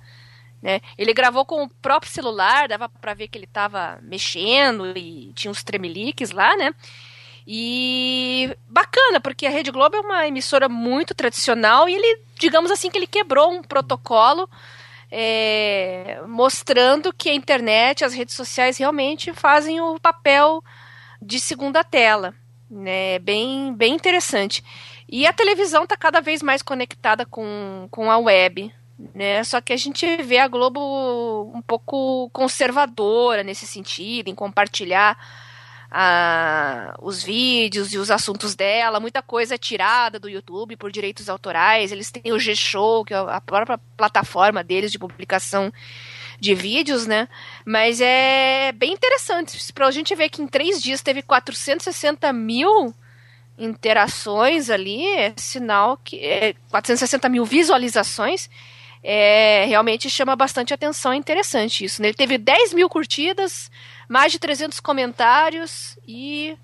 Né? 0.62 0.82
Ele 0.98 1.14
gravou 1.14 1.46
com 1.46 1.64
o 1.64 1.70
próprio 1.70 2.12
celular, 2.12 2.68
dava 2.68 2.90
para 2.90 3.14
ver 3.14 3.28
que 3.28 3.38
ele 3.38 3.46
estava 3.46 4.00
mexendo 4.02 4.98
e 4.98 5.32
tinha 5.34 5.52
uns 5.52 5.64
tremeliques 5.64 6.32
lá, 6.32 6.56
né? 6.58 6.74
E 7.46 8.54
bacana, 8.68 9.22
porque 9.22 9.46
a 9.46 9.50
Rede 9.50 9.72
Globo 9.72 9.96
é 9.96 10.02
uma 10.02 10.28
emissora 10.28 10.68
muito 10.68 11.16
tradicional 11.16 11.88
e 11.88 11.96
ele, 11.96 12.22
digamos 12.38 12.70
assim, 12.72 12.90
que 12.90 12.98
ele 12.98 13.08
quebrou 13.08 13.52
um 13.52 13.62
protocolo 13.62 14.50
é, 15.12 16.22
mostrando 16.28 17.14
que 17.14 17.30
a 17.30 17.34
internet, 17.34 18.04
as 18.04 18.14
redes 18.14 18.36
sociais 18.36 18.78
realmente 18.78 19.34
fazem 19.34 19.80
o 19.80 20.00
papel 20.00 20.62
de 21.22 21.40
segunda 21.40 21.84
tela. 21.84 22.34
Né? 22.70 23.20
Bem, 23.20 23.74
bem 23.74 23.94
interessante. 23.94 24.64
E 25.08 25.26
a 25.26 25.32
televisão 25.32 25.84
está 25.84 25.96
cada 25.96 26.20
vez 26.20 26.44
mais 26.44 26.62
conectada 26.62 27.26
com, 27.26 27.88
com 27.90 28.12
a 28.12 28.18
web. 28.18 28.74
Né? 29.14 29.44
Só 29.44 29.62
que 29.62 29.74
a 29.74 29.78
gente 29.78 30.06
vê 30.24 30.40
a 30.40 30.48
Globo 30.48 31.52
um 31.54 31.62
pouco 31.62 32.30
conservadora 32.32 33.44
nesse 33.44 33.68
sentido, 33.68 34.30
em 34.30 34.36
compartilhar 34.36 35.18
a, 35.90 36.96
os 37.02 37.24
vídeos 37.24 37.94
e 37.94 37.98
os 37.98 38.12
assuntos 38.12 38.56
dela, 38.56 39.00
muita 39.00 39.22
coisa 39.22 39.56
é 39.56 39.58
tirada 39.58 40.20
do 40.20 40.30
YouTube 40.30 40.76
por 40.76 40.92
direitos 40.92 41.30
autorais. 41.30 41.92
Eles 41.92 42.12
têm 42.12 42.32
o 42.32 42.40
G-Show, 42.40 43.06
que 43.06 43.14
é 43.14 43.18
a 43.18 43.42
própria 43.42 43.80
plataforma 43.96 44.64
deles 44.64 44.92
de 44.92 45.00
publicação 45.00 45.72
de 46.40 46.54
vídeos, 46.54 47.08
né? 47.08 47.28
Mas 47.66 48.00
é 48.02 48.72
bem 48.74 48.94
interessante. 48.94 49.74
Pra 49.74 49.90
gente 49.92 50.14
ver 50.16 50.30
que 50.30 50.42
em 50.42 50.48
três 50.48 50.82
dias 50.82 51.02
teve 51.02 51.22
460 51.22 52.32
mil 52.34 52.94
interações 53.58 54.70
ali, 54.70 55.08
é 55.08 55.34
sinal 55.36 55.98
que. 56.04 56.20
É, 56.20 56.54
460 56.70 57.28
mil 57.30 57.46
visualizações. 57.46 58.50
É, 59.04 59.66
realmente 59.66 60.10
chama 60.10 60.36
bastante 60.36 60.74
atenção, 60.74 61.12
é 61.12 61.16
interessante 61.16 61.86
isso. 61.86 62.02
Né? 62.02 62.10
Ele 62.10 62.18
teve 62.18 62.38
10 62.38 62.74
mil 62.74 62.90
curtidas, 62.90 63.70
mais 64.10 64.32
de 64.32 64.40
300 64.40 64.80
comentários 64.80 65.98
e 66.08 66.58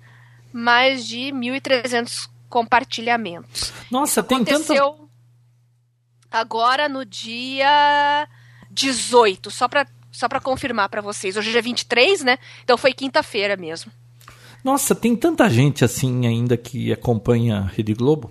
mais 0.52 1.06
de 1.06 1.32
1.300 1.32 2.28
compartilhamentos. 2.48 3.72
Nossa, 3.90 4.22
tem 4.22 4.36
Aconteceu 4.36 4.90
tanta... 4.90 5.08
agora 6.30 6.88
no 6.88 7.04
dia 7.04 8.28
18, 8.70 9.50
só 9.50 9.68
para 9.68 9.86
só 10.14 10.28
para 10.28 10.40
confirmar 10.40 10.88
para 10.88 11.02
vocês. 11.02 11.36
Hoje 11.36 11.58
é 11.58 11.60
23, 11.60 12.22
né? 12.22 12.38
Então 12.62 12.78
foi 12.78 12.92
quinta-feira 12.92 13.56
mesmo. 13.56 13.90
Nossa, 14.62 14.94
tem 14.94 15.16
tanta 15.16 15.50
gente 15.50 15.84
assim 15.84 16.24
ainda 16.26 16.56
que 16.56 16.92
acompanha 16.92 17.58
a 17.58 17.66
Rede 17.66 17.92
Globo? 17.94 18.30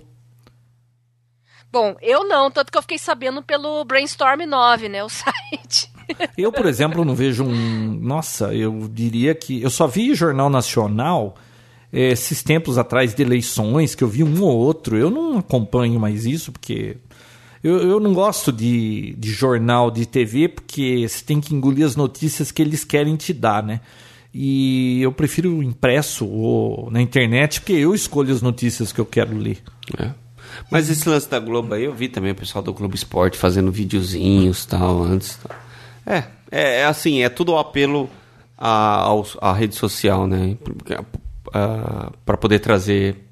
Bom, 1.74 1.96
eu 2.00 2.22
não, 2.28 2.52
tanto 2.52 2.70
que 2.70 2.78
eu 2.78 2.82
fiquei 2.82 2.98
sabendo 2.98 3.42
pelo 3.42 3.84
Brainstorm 3.84 4.42
9, 4.46 4.88
né, 4.88 5.02
o 5.02 5.08
site. 5.10 5.90
Eu, 6.38 6.52
por 6.52 6.66
exemplo, 6.66 7.04
não 7.04 7.16
vejo 7.16 7.42
um. 7.42 7.98
Nossa, 8.00 8.54
eu 8.54 8.88
diria 8.88 9.34
que. 9.34 9.60
Eu 9.60 9.70
só 9.70 9.88
vi 9.88 10.14
Jornal 10.14 10.48
Nacional 10.48 11.34
eh, 11.92 12.12
esses 12.12 12.44
tempos 12.44 12.78
atrás 12.78 13.12
de 13.12 13.20
eleições, 13.20 13.96
que 13.96 14.04
eu 14.04 14.08
vi 14.08 14.22
um 14.22 14.40
ou 14.40 14.56
outro. 14.56 14.96
Eu 14.96 15.10
não 15.10 15.38
acompanho 15.38 15.98
mais 15.98 16.24
isso, 16.24 16.52
porque. 16.52 16.96
Eu, 17.60 17.78
eu 17.78 17.98
não 17.98 18.14
gosto 18.14 18.52
de, 18.52 19.16
de 19.18 19.32
jornal 19.32 19.90
de 19.90 20.06
TV, 20.06 20.48
porque 20.48 21.08
você 21.08 21.24
tem 21.24 21.40
que 21.40 21.52
engolir 21.56 21.84
as 21.84 21.96
notícias 21.96 22.52
que 22.52 22.62
eles 22.62 22.84
querem 22.84 23.16
te 23.16 23.32
dar, 23.32 23.64
né? 23.64 23.80
E 24.32 25.02
eu 25.02 25.10
prefiro 25.10 25.60
impresso 25.60 26.24
ou 26.24 26.88
na 26.88 27.02
internet, 27.02 27.60
porque 27.60 27.72
eu 27.72 27.92
escolho 27.96 28.32
as 28.32 28.42
notícias 28.42 28.92
que 28.92 29.00
eu 29.00 29.06
quero 29.06 29.36
ler. 29.36 29.60
É. 29.98 30.23
Mas 30.70 30.90
esse 30.90 31.08
lance 31.08 31.28
da 31.28 31.38
Globo 31.38 31.74
aí, 31.74 31.84
eu 31.84 31.94
vi 31.94 32.08
também 32.08 32.32
o 32.32 32.34
pessoal 32.34 32.62
do 32.62 32.72
Globo 32.72 32.94
Esporte 32.94 33.38
fazendo 33.38 33.70
videozinhos 33.70 34.64
tal, 34.66 35.02
antes. 35.02 35.36
Tal. 35.36 35.56
É, 36.06 36.24
é, 36.50 36.80
é 36.80 36.84
assim, 36.84 37.22
é 37.22 37.28
tudo 37.28 37.52
o 37.52 37.58
apelo 37.58 38.08
à, 38.58 39.06
à 39.40 39.52
rede 39.52 39.74
social, 39.74 40.26
né? 40.26 40.56
Para 42.24 42.36
poder 42.36 42.58
trazer 42.58 43.24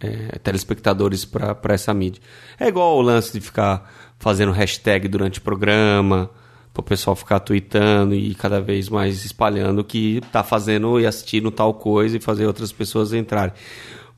é, 0.00 0.38
telespectadores 0.38 1.24
para 1.24 1.74
essa 1.74 1.92
mídia. 1.94 2.20
É 2.58 2.68
igual 2.68 2.96
o 2.96 3.02
lance 3.02 3.32
de 3.32 3.40
ficar 3.40 3.90
fazendo 4.18 4.52
hashtag 4.52 5.08
durante 5.08 5.38
o 5.38 5.42
programa, 5.42 6.30
para 6.72 6.80
o 6.80 6.84
pessoal 6.84 7.14
ficar 7.14 7.40
tweetando 7.40 8.14
e 8.14 8.34
cada 8.34 8.60
vez 8.60 8.88
mais 8.88 9.24
espalhando 9.24 9.84
que 9.84 10.22
tá 10.32 10.42
fazendo 10.42 10.98
e 10.98 11.06
assistindo 11.06 11.50
tal 11.50 11.74
coisa 11.74 12.16
e 12.16 12.20
fazer 12.20 12.46
outras 12.46 12.72
pessoas 12.72 13.12
entrarem. 13.12 13.52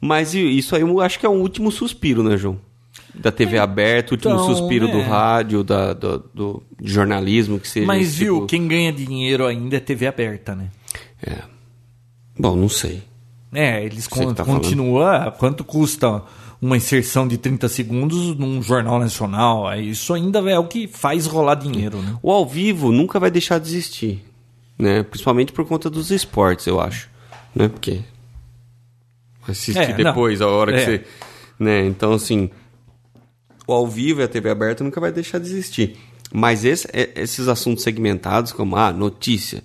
Mas 0.05 0.35
isso 0.35 0.76
aí 0.76 0.82
eu 0.82 1.01
acho 1.01 1.18
que 1.18 1.24
é 1.24 1.28
um 1.31 1.40
último 1.40 1.72
suspiro, 1.72 2.22
né, 2.22 2.36
João? 2.36 2.60
Da 3.14 3.32
TV 3.32 3.56
é, 3.56 3.60
aberta, 3.60 4.12
o 4.12 4.14
último 4.16 4.35
então, 4.35 4.47
suspiro 4.47 4.86
é. 4.86 4.93
do 4.93 5.01
rádio, 5.01 5.64
da, 5.64 5.94
do, 5.94 6.18
do, 6.35 6.62
jornalismo, 6.82 7.59
que 7.59 7.66
seja. 7.66 7.86
Mas 7.86 8.14
viu, 8.14 8.35
tipo... 8.35 8.47
quem 8.47 8.68
ganha 8.68 8.93
dinheiro 8.93 9.47
ainda 9.47 9.78
é 9.78 9.81
TV 9.81 10.06
aberta, 10.06 10.55
né? 10.55 10.68
É. 11.26 11.39
Bom, 12.39 12.55
não 12.55 12.68
sei. 12.68 13.02
É, 13.51 13.82
eles 13.82 14.06
con 14.06 14.35
tá 14.35 14.44
continuam. 14.44 15.31
Quanto 15.39 15.64
custa 15.64 16.22
uma 16.60 16.76
inserção 16.76 17.26
de 17.26 17.39
30 17.39 17.66
segundos 17.70 18.36
num 18.36 18.60
jornal 18.60 18.98
nacional? 18.98 19.74
Isso 19.81 20.12
ainda 20.12 20.40
é 20.51 20.59
o 20.59 20.66
que 20.66 20.86
faz 20.86 21.24
rolar 21.24 21.55
dinheiro, 21.55 22.02
né? 22.02 22.18
O 22.22 22.31
ao 22.31 22.47
vivo 22.47 22.93
nunca 22.93 23.18
vai 23.18 23.31
deixar 23.31 23.59
de 23.59 23.68
existir, 23.68 24.22
né? 24.78 25.02
Principalmente 25.02 25.51
por 25.51 25.64
conta 25.64 25.89
dos 25.89 26.10
esportes, 26.10 26.66
eu 26.66 26.78
acho. 26.78 27.09
Né? 27.55 27.68
Porque 27.68 28.02
assistir 29.48 29.78
é, 29.78 29.92
depois, 29.92 30.40
não. 30.40 30.48
a 30.48 30.52
hora 30.52 30.72
que 30.72 30.80
é. 30.80 30.84
você. 30.84 31.04
Né? 31.58 31.86
Então, 31.86 32.12
assim, 32.12 32.50
o 33.66 33.72
ao 33.72 33.86
vivo 33.86 34.20
e 34.20 34.24
a 34.24 34.28
TV 34.28 34.50
aberta 34.50 34.84
nunca 34.84 35.00
vai 35.00 35.12
deixar 35.12 35.38
de 35.38 35.46
existir. 35.46 35.96
Mas 36.32 36.64
esse, 36.64 36.88
é, 36.92 37.10
esses 37.16 37.48
assuntos 37.48 37.84
segmentados, 37.84 38.52
como 38.52 38.76
a 38.76 38.88
ah, 38.88 38.92
notícia, 38.92 39.62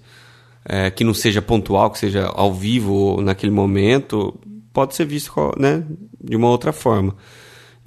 é, 0.66 0.92
que 0.92 1.04
não 1.04 1.14
seja 1.14 1.42
pontual, 1.42 1.90
que 1.90 2.00
seja 2.00 2.28
ao 2.28 2.54
vivo 2.54 2.94
ou 2.94 3.22
naquele 3.22 3.52
momento, 3.52 4.40
pode 4.72 4.96
ser 4.96 5.06
visto 5.06 5.34
né, 5.58 5.84
de 6.22 6.36
uma 6.36 6.50
outra 6.50 6.72
forma. 6.72 7.16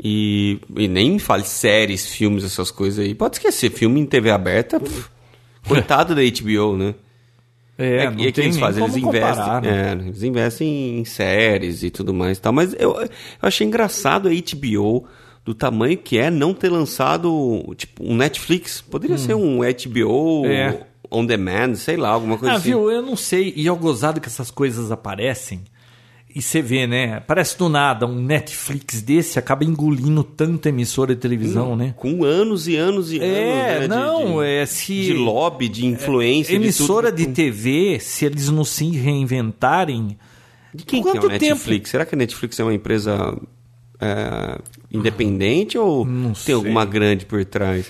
E, 0.02 0.59
e 0.77 0.89
nem 0.89 1.19
fale 1.19 1.44
séries, 1.44 2.06
filmes, 2.06 2.44
essas 2.44 2.70
coisas 2.70 3.05
aí. 3.05 3.14
Pode 3.14 3.36
esquecer, 3.36 3.70
filme 3.70 4.01
em 4.01 4.06
TV 4.06 4.31
aberta, 4.31 4.81
pff, 4.81 5.09
coitado 5.69 6.14
da 6.14 6.23
HBO, 6.23 6.77
né? 6.77 6.94
É, 7.83 8.05
é, 8.05 8.15
e 8.17 8.27
é 8.29 8.33
que 8.33 8.41
eles 8.41 8.59
fazem, 8.59 8.85
eles 8.85 8.97
investem, 8.97 9.61
né? 9.63 9.91
é, 9.91 9.93
eles 9.93 10.23
investem 10.23 11.01
em 11.01 11.05
séries 11.05 11.83
e 11.83 11.91
tudo 11.91 12.15
mais, 12.15 12.39
tal. 12.39 12.53
Mas 12.53 12.75
eu, 12.75 13.01
eu 13.01 13.09
achei 13.41 13.67
engraçado 13.67 14.29
a 14.29 14.31
HBO 14.31 15.07
do 15.45 15.55
tamanho 15.55 15.99
que 15.99 16.19
é 16.19 16.31
não 16.31 16.55
ter 16.55 16.69
lançado 16.69 17.75
tipo 17.77 18.05
um 18.05 18.15
Netflix. 18.15 18.81
Poderia 18.81 19.17
hum. 19.17 19.19
ser 19.19 19.35
um 19.35 19.59
HBO 19.59 20.47
é. 20.47 20.81
on 21.11 21.27
demand, 21.27 21.75
sei 21.75 21.97
lá, 21.97 22.11
alguma 22.11 22.39
coisa 22.39 22.55
ah, 22.55 22.57
assim. 22.59 22.71
viu? 22.71 22.91
Eu 22.91 23.03
não 23.03 23.17
sei. 23.17 23.53
E 23.57 23.69
é 23.69 23.73
gozado 23.73 24.21
que 24.21 24.29
essas 24.29 24.51
coisas 24.51 24.91
aparecem. 24.91 25.65
E 26.35 26.41
você 26.41 26.63
vê, 26.63 26.87
né? 26.87 27.21
Parece 27.21 27.59
do 27.59 27.69
nada, 27.69 28.07
um 28.07 28.15
Netflix 28.15 29.03
desse 29.03 29.39
acaba 29.39 29.65
engolindo 29.65 30.25
tanta 30.25 30.71
emissora 30.71 31.15
de 31.15 31.21
televisão, 31.21 31.73
hum, 31.73 31.77
né? 31.77 31.95
Com 31.97 32.25
anos 32.25 32.67
e 32.67 32.77
anos 32.77 33.13
e 33.13 33.21
é, 33.21 33.77
anos. 33.77 33.89
Né, 33.89 33.97
não, 33.97 34.41
de, 34.41 34.47
é 34.47 34.65
se. 34.65 35.03
De 35.03 35.13
lobby, 35.13 35.69
de 35.69 35.87
influência. 35.87 36.53
É, 36.53 36.57
emissora 36.57 37.13
de, 37.13 37.27
de, 37.27 37.33
TV, 37.33 37.99
se 38.01 38.25
eles 38.25 38.49
não 38.49 38.65
se 38.65 38.91
reinventarem. 38.91 40.17
De 40.75 40.85
quem 40.85 41.03
que 41.03 41.09
é 41.09 41.21
o 41.21 41.29
Netflix? 41.29 41.67
Tempo? 41.67 41.89
Será 41.89 42.07
que 42.07 42.15
a 42.15 42.19
Netflix 42.19 42.59
é 42.59 42.65
uma 42.65 42.73
empresa 42.73 43.39
é, 44.01 44.59
independente 44.91 45.77
ou 45.77 46.07
não 46.07 46.33
tem 46.33 46.35
sei. 46.35 46.55
alguma 46.55 46.87
grande 46.87 47.27
por 47.27 47.45
trás? 47.45 47.87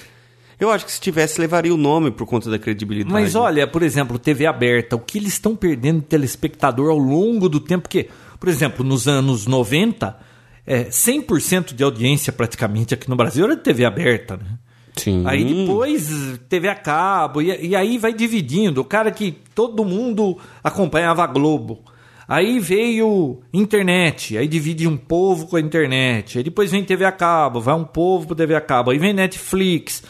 Eu 0.62 0.70
acho 0.70 0.84
que 0.84 0.92
se 0.92 1.00
tivesse, 1.00 1.40
levaria 1.40 1.74
o 1.74 1.76
nome 1.76 2.12
por 2.12 2.24
conta 2.24 2.48
da 2.48 2.56
credibilidade. 2.56 3.12
Mas 3.12 3.34
olha, 3.34 3.66
por 3.66 3.82
exemplo, 3.82 4.16
TV 4.16 4.46
aberta, 4.46 4.94
o 4.94 4.98
que 5.00 5.18
eles 5.18 5.32
estão 5.32 5.56
perdendo 5.56 6.00
de 6.00 6.06
telespectador 6.06 6.88
ao 6.88 6.98
longo 6.98 7.48
do 7.48 7.58
tempo? 7.58 7.82
Porque, 7.82 8.08
por 8.42 8.48
exemplo, 8.48 8.84
nos 8.84 9.06
anos 9.06 9.46
90, 9.46 10.18
é, 10.66 10.86
100% 10.86 11.74
de 11.74 11.84
audiência 11.84 12.32
praticamente 12.32 12.92
aqui 12.92 13.08
no 13.08 13.14
Brasil 13.14 13.44
era 13.44 13.54
de 13.54 13.62
TV 13.62 13.84
aberta, 13.84 14.36
né? 14.36 14.58
Sim. 14.96 15.22
Aí 15.28 15.44
depois 15.44 16.10
TV 16.48 16.66
a 16.66 16.74
cabo, 16.74 17.40
e, 17.40 17.68
e 17.68 17.76
aí 17.76 17.98
vai 17.98 18.12
dividindo. 18.12 18.80
O 18.80 18.84
cara 18.84 19.12
que 19.12 19.30
todo 19.54 19.84
mundo 19.84 20.36
acompanhava 20.60 21.22
a 21.22 21.26
Globo. 21.28 21.84
Aí 22.26 22.58
veio 22.58 23.44
internet, 23.54 24.36
aí 24.36 24.48
divide 24.48 24.88
um 24.88 24.96
povo 24.96 25.46
com 25.46 25.54
a 25.54 25.60
internet. 25.60 26.38
Aí 26.38 26.42
depois 26.42 26.72
vem 26.72 26.82
TV 26.82 27.04
a 27.04 27.12
cabo, 27.12 27.60
vai 27.60 27.76
um 27.76 27.84
povo 27.84 28.26
para 28.26 28.38
TV 28.38 28.56
a 28.56 28.60
cabo. 28.60 28.90
Aí 28.90 28.98
vem 28.98 29.12
Netflix. 29.12 30.02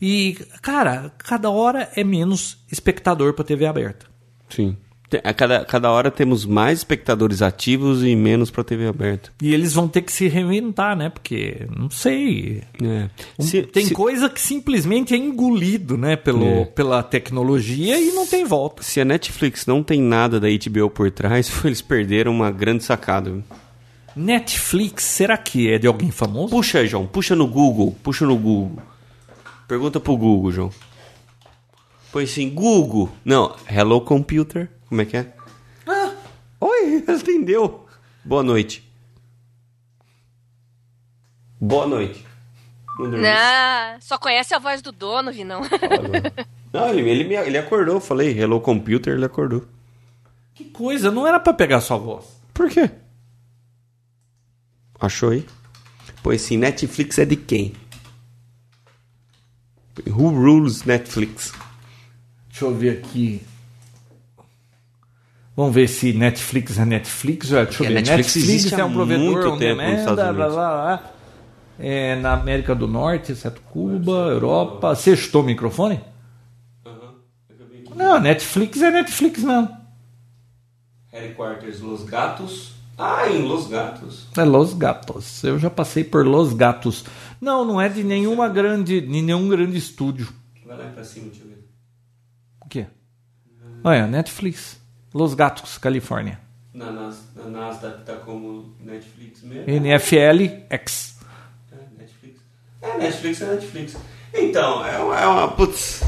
E, 0.00 0.38
cara, 0.62 1.12
cada 1.18 1.50
hora 1.50 1.90
é 1.96 2.04
menos 2.04 2.64
espectador 2.70 3.34
para 3.34 3.44
TV 3.44 3.66
aberta. 3.66 4.06
Sim. 4.48 4.76
A 5.24 5.34
cada, 5.34 5.64
cada 5.64 5.90
hora 5.90 6.10
temos 6.10 6.44
mais 6.46 6.78
espectadores 6.78 7.42
ativos 7.42 8.04
e 8.04 8.14
menos 8.14 8.50
pra 8.50 8.62
TV 8.62 8.86
aberta. 8.86 9.30
E 9.42 9.52
eles 9.52 9.72
vão 9.74 9.88
ter 9.88 10.02
que 10.02 10.12
se 10.12 10.28
reinventar, 10.28 10.96
né? 10.96 11.08
Porque, 11.08 11.66
não 11.76 11.90
sei. 11.90 12.62
É. 12.80 13.08
Um- 13.38 13.42
Se- 13.42 13.62
tem 13.62 13.86
se- 13.86 13.94
coisa 13.94 14.28
que 14.30 14.40
simplesmente 14.40 15.12
é 15.12 15.16
engolido, 15.16 15.96
né? 15.96 16.14
Pelo, 16.14 16.44
É. 16.44 16.64
Pela 16.64 17.02
tecnologia 17.02 17.98
e 18.00 18.12
não 18.12 18.24
tem 18.26 18.44
volta. 18.44 18.82
Se 18.84 19.00
a 19.00 19.04
Netflix 19.04 19.66
não 19.66 19.82
tem 19.82 20.00
nada 20.00 20.38
da 20.38 20.46
HBO 20.48 20.88
por 20.88 21.10
trás, 21.10 21.50
eles 21.64 21.82
perderam 21.82 22.30
uma 22.32 22.50
grande 22.52 22.84
sacada. 22.84 23.42
Netflix, 24.14 25.04
será 25.04 25.36
que 25.36 25.70
é 25.70 25.78
de 25.78 25.86
alguém 25.86 26.10
famoso? 26.10 26.50
Puxa, 26.50 26.84
João, 26.86 27.06
puxa 27.06 27.34
no 27.34 27.46
Google, 27.46 27.96
puxa 28.02 28.26
no 28.26 28.36
Google. 28.36 28.82
Pergunta 29.68 29.98
pro 30.00 30.16
Google, 30.16 30.50
João. 30.52 30.70
Põe 32.12 32.24
assim, 32.24 32.50
Google. 32.50 33.08
Não, 33.24 33.54
Hello 33.70 34.00
Computer. 34.00 34.68
Como 34.90 35.00
é 35.00 35.04
que 35.06 35.16
é? 35.16 35.32
Ah, 35.86 36.12
Oi, 36.60 37.02
atendeu. 37.08 37.86
Boa 38.24 38.42
noite. 38.42 38.86
Boa 41.58 41.86
noite. 41.86 42.26
Não? 42.98 43.08
Não, 43.08 44.00
só 44.02 44.18
conhece 44.18 44.52
a 44.54 44.58
voz 44.58 44.82
do 44.82 44.92
dono, 44.92 45.32
Vinão. 45.32 45.62
Não, 46.72 46.88
ele, 46.90 47.08
ele, 47.08 47.24
me- 47.24 47.34
ele 47.36 47.56
acordou. 47.56 47.94
Eu 47.94 48.00
falei, 48.00 48.38
Hello 48.38 48.60
Computer, 48.60 49.14
ele 49.14 49.24
acordou. 49.24 49.64
que 50.54 50.64
coisa, 50.66 51.10
não 51.10 51.26
era 51.26 51.40
pra 51.40 51.54
pegar 51.54 51.80
sua 51.80 51.96
voz. 51.96 52.26
Por 52.52 52.68
quê? 52.68 52.90
Achou 55.00 55.30
aí? 55.30 55.46
Pois 56.22 56.42
sim, 56.42 56.58
Netflix 56.58 57.18
é 57.18 57.24
de 57.24 57.36
quem? 57.36 57.72
Who 60.06 60.28
rules 60.30 60.84
Netflix? 60.84 61.52
Deixa 62.50 62.66
eu 62.66 62.74
ver 62.74 62.98
aqui. 62.98 63.42
Vamos 65.56 65.74
ver 65.74 65.88
se 65.88 66.12
Netflix 66.12 66.78
é 66.78 66.84
Netflix. 66.84 67.48
Deixa 67.48 67.82
eu 67.82 67.88
ver. 67.88 67.94
Netflix 67.94 68.36
existe 68.36 68.74
é 68.74 68.80
há 68.80 68.86
um 68.86 68.92
provedor 68.92 69.24
muito 69.24 69.40
tempo 69.40 69.50
nos 69.50 69.58
demand, 69.58 69.98
Estados 69.98 70.14
blá, 70.16 70.32
blá, 70.32 70.46
Unidos. 70.46 70.54
blá. 70.54 71.12
É, 71.78 72.16
na 72.16 72.34
América 72.34 72.74
do 72.74 72.86
Norte, 72.86 73.32
exceto 73.32 73.60
Cuba, 73.62 74.12
Europa. 74.12 74.94
Sextou 74.94 75.42
o 75.42 75.44
microfone? 75.46 76.00
Não, 77.94 78.20
Netflix 78.20 78.80
é 78.80 78.90
Netflix 78.90 79.42
não. 79.42 79.76
Headquarters 81.12 81.80
Los 81.80 82.04
Gatos. 82.04 82.72
Ah, 82.96 83.28
em 83.28 83.42
Los 83.42 83.66
Gatos. 83.66 84.26
É 84.36 84.44
Los 84.44 84.74
Gatos. 84.74 85.42
Eu 85.42 85.58
já 85.58 85.70
passei 85.70 86.04
por 86.04 86.26
Los 86.26 86.52
Gatos. 86.52 87.04
Não, 87.40 87.64
não 87.64 87.80
é 87.80 87.88
de 87.88 88.04
nenhuma 88.04 88.48
grande, 88.48 89.00
de 89.00 89.06
nenhum 89.22 89.48
grande 89.48 89.76
estúdio. 89.76 90.28
Vai 90.66 90.76
lá 90.76 90.84
pra 90.90 91.02
cima, 91.02 91.26
deixa 91.26 91.42
eu 91.42 91.48
ver. 91.48 91.68
O 92.64 92.68
quê? 92.68 92.86
Olha, 93.82 94.06
Netflix. 94.06 94.79
Los 95.12 95.34
Gatos, 95.34 95.78
Califórnia. 95.78 96.38
Na, 96.72 96.90
Nas, 96.90 97.28
na 97.34 97.46
Nasdaq 97.46 98.04
tá 98.04 98.14
como 98.16 98.74
Netflix 98.80 99.42
mesmo. 99.42 99.68
NFL 99.68 100.64
X. 100.70 101.18
É, 101.72 101.76
Netflix. 101.98 102.40
É, 102.80 102.98
Netflix 102.98 103.42
é 103.42 103.46
Netflix. 103.46 103.96
Então, 104.32 104.86
é 104.86 104.98
uma, 104.98 105.20
é 105.20 105.26
uma. 105.26 105.48
Putz. 105.48 106.02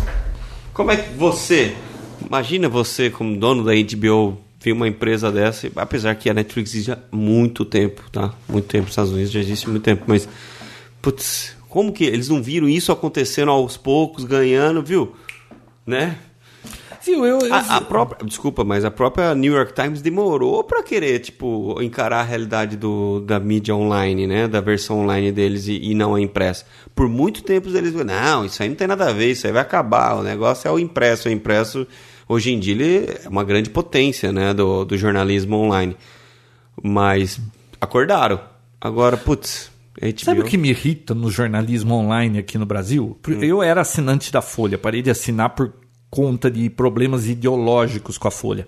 Como 0.73 0.91
é 0.93 0.97
que 0.97 1.13
você. 1.15 1.77
Imagina 2.25 2.69
você, 2.69 3.11
como 3.11 3.37
dono 3.37 3.65
da 3.65 3.73
HBO, 3.73 4.39
ver 4.61 4.73
uma 4.73 4.87
empresa 4.87 5.33
dessa, 5.33 5.69
apesar 5.75 6.15
que 6.15 6.31
a 6.31 6.35
Netflix 6.35 6.71
existe 6.73 6.93
há 6.93 6.99
muito 7.11 7.65
tempo, 7.65 8.09
tá? 8.11 8.33
Muito 8.49 8.69
tempo 8.69 8.85
nos 8.85 8.93
Estados 8.93 9.11
Unidos, 9.11 9.33
já 9.33 9.41
existe 9.41 9.69
muito 9.69 9.83
tempo, 9.83 10.05
mas. 10.07 10.29
Putz, 11.03 11.57
como 11.69 11.93
que 11.93 12.05
eles 12.05 12.29
não 12.29 12.41
viram 12.41 12.69
isso 12.69 12.93
acontecendo 12.93 13.51
aos 13.51 13.77
poucos, 13.77 14.25
ganhando, 14.25 14.81
viu? 14.81 15.17
Né? 15.85 16.17
Viu, 17.05 17.25
eu, 17.27 17.39
eu- 17.41 17.55
A, 17.55 17.59
a 17.77 17.81
própria, 17.81 18.25
desculpa, 18.27 18.65
mas 18.65 18.85
a 18.85 18.91
própria 18.91 19.35
New 19.35 19.53
York 19.55 19.73
Times 19.75 20.01
demorou 20.01 20.63
pra 20.65 20.83
querer, 20.83 21.19
tipo, 21.19 21.77
encarar 21.83 22.21
a 22.21 22.23
realidade 22.23 22.77
do, 22.77 23.21
da 23.21 23.41
mídia 23.41 23.75
online, 23.75 24.27
né? 24.27 24.47
Da 24.49 24.61
versão 24.61 25.01
online 25.01 25.33
deles 25.33 25.67
e, 25.67 25.79
e 25.91 25.95
não 25.95 26.15
a 26.15 26.21
impressa. 26.21 26.65
Por 26.95 27.09
muito 27.09 27.43
tempo 27.43 27.69
eles 27.69 27.93
não, 27.93 28.45
isso 28.45 28.63
aí 28.63 28.69
não 28.69 28.77
tem 28.77 28.87
nada 28.87 29.09
a 29.09 29.13
ver, 29.13 29.33
isso 29.33 29.47
aí 29.47 29.53
vai 29.53 29.63
acabar. 29.63 30.15
O 30.17 30.23
negócio 30.23 30.69
é 30.69 30.71
o 30.71 30.79
impresso. 30.79 31.29
O 31.29 31.33
impresso, 31.33 31.87
hoje 32.29 32.53
em 32.53 32.59
dia, 32.61 32.73
ele 32.75 32.97
é 33.25 33.29
uma 33.29 33.43
grande 33.45 33.71
potência, 33.71 34.31
né? 34.33 34.53
Do, 34.55 34.85
do 34.85 34.97
jornalismo 34.97 35.57
online. 35.57 35.97
Mas 36.83 37.41
acordaram. 37.81 38.41
Agora, 38.81 39.17
putz, 39.17 39.71
HBO. 40.01 40.25
Sabe 40.25 40.41
o 40.41 40.45
que 40.45 40.57
me 40.57 40.71
irrita 40.71 41.15
no 41.15 41.31
jornalismo 41.31 41.95
online 41.95 42.39
aqui 42.39 42.59
no 42.59 42.67
Brasil? 42.67 43.19
Eu 43.41 43.63
era 43.63 43.81
assinante 43.83 44.33
da 44.33 44.43
Folha, 44.43 44.77
parei 44.79 45.03
de 45.03 45.11
assinar 45.11 45.51
por 45.51 45.73
conta 46.13 46.51
de 46.51 46.69
problemas 46.69 47.27
ideológicos 47.27 48.19
com 48.19 48.29
a 48.29 48.31
Folha. 48.31 48.67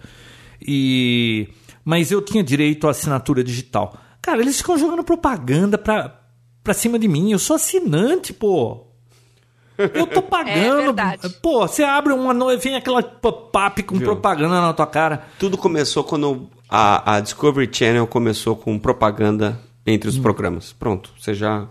E 0.67 1.47
mas 1.85 2.11
eu 2.11 2.23
tinha 2.23 2.43
direito 2.43 2.87
à 2.87 2.91
assinatura 2.91 3.45
digital. 3.45 3.95
Cara, 4.23 4.41
eles 4.41 4.57
ficam 4.57 4.79
jogando 4.79 5.05
propaganda 5.05 5.77
pra, 5.77 6.19
pra 6.63 6.73
cima 6.73 6.99
de 6.99 7.07
mim. 7.07 7.31
Eu 7.31 7.39
sou 7.39 7.57
assinante, 7.57 8.33
pô. 8.33 8.87
Eu 9.77 10.07
tô 10.07 10.23
pagando. 10.23 10.77
verdade. 10.85 11.29
pô, 11.43 11.61
você 11.69 11.83
abre 11.83 12.15
uma 12.15 12.33
vem 12.57 12.77
aquela 12.77 13.03
pop-up 13.03 13.83
com 13.83 13.97
Viu? 13.97 14.07
propaganda 14.07 14.63
na 14.63 14.73
tua 14.73 14.87
cara. 14.87 15.27
Tudo 15.39 15.59
começou 15.59 16.03
quando 16.03 16.49
a, 16.71 17.17
a 17.17 17.21
Discovery 17.21 17.69
Channel 17.71 18.07
começou 18.07 18.57
com 18.57 18.79
propaganda 18.79 19.61
entre 19.87 20.09
Hum. 20.09 20.13
os 20.13 20.19
programas. 20.19 20.73
Pronto, 20.73 21.11
você 21.21 21.35
já 21.35 21.69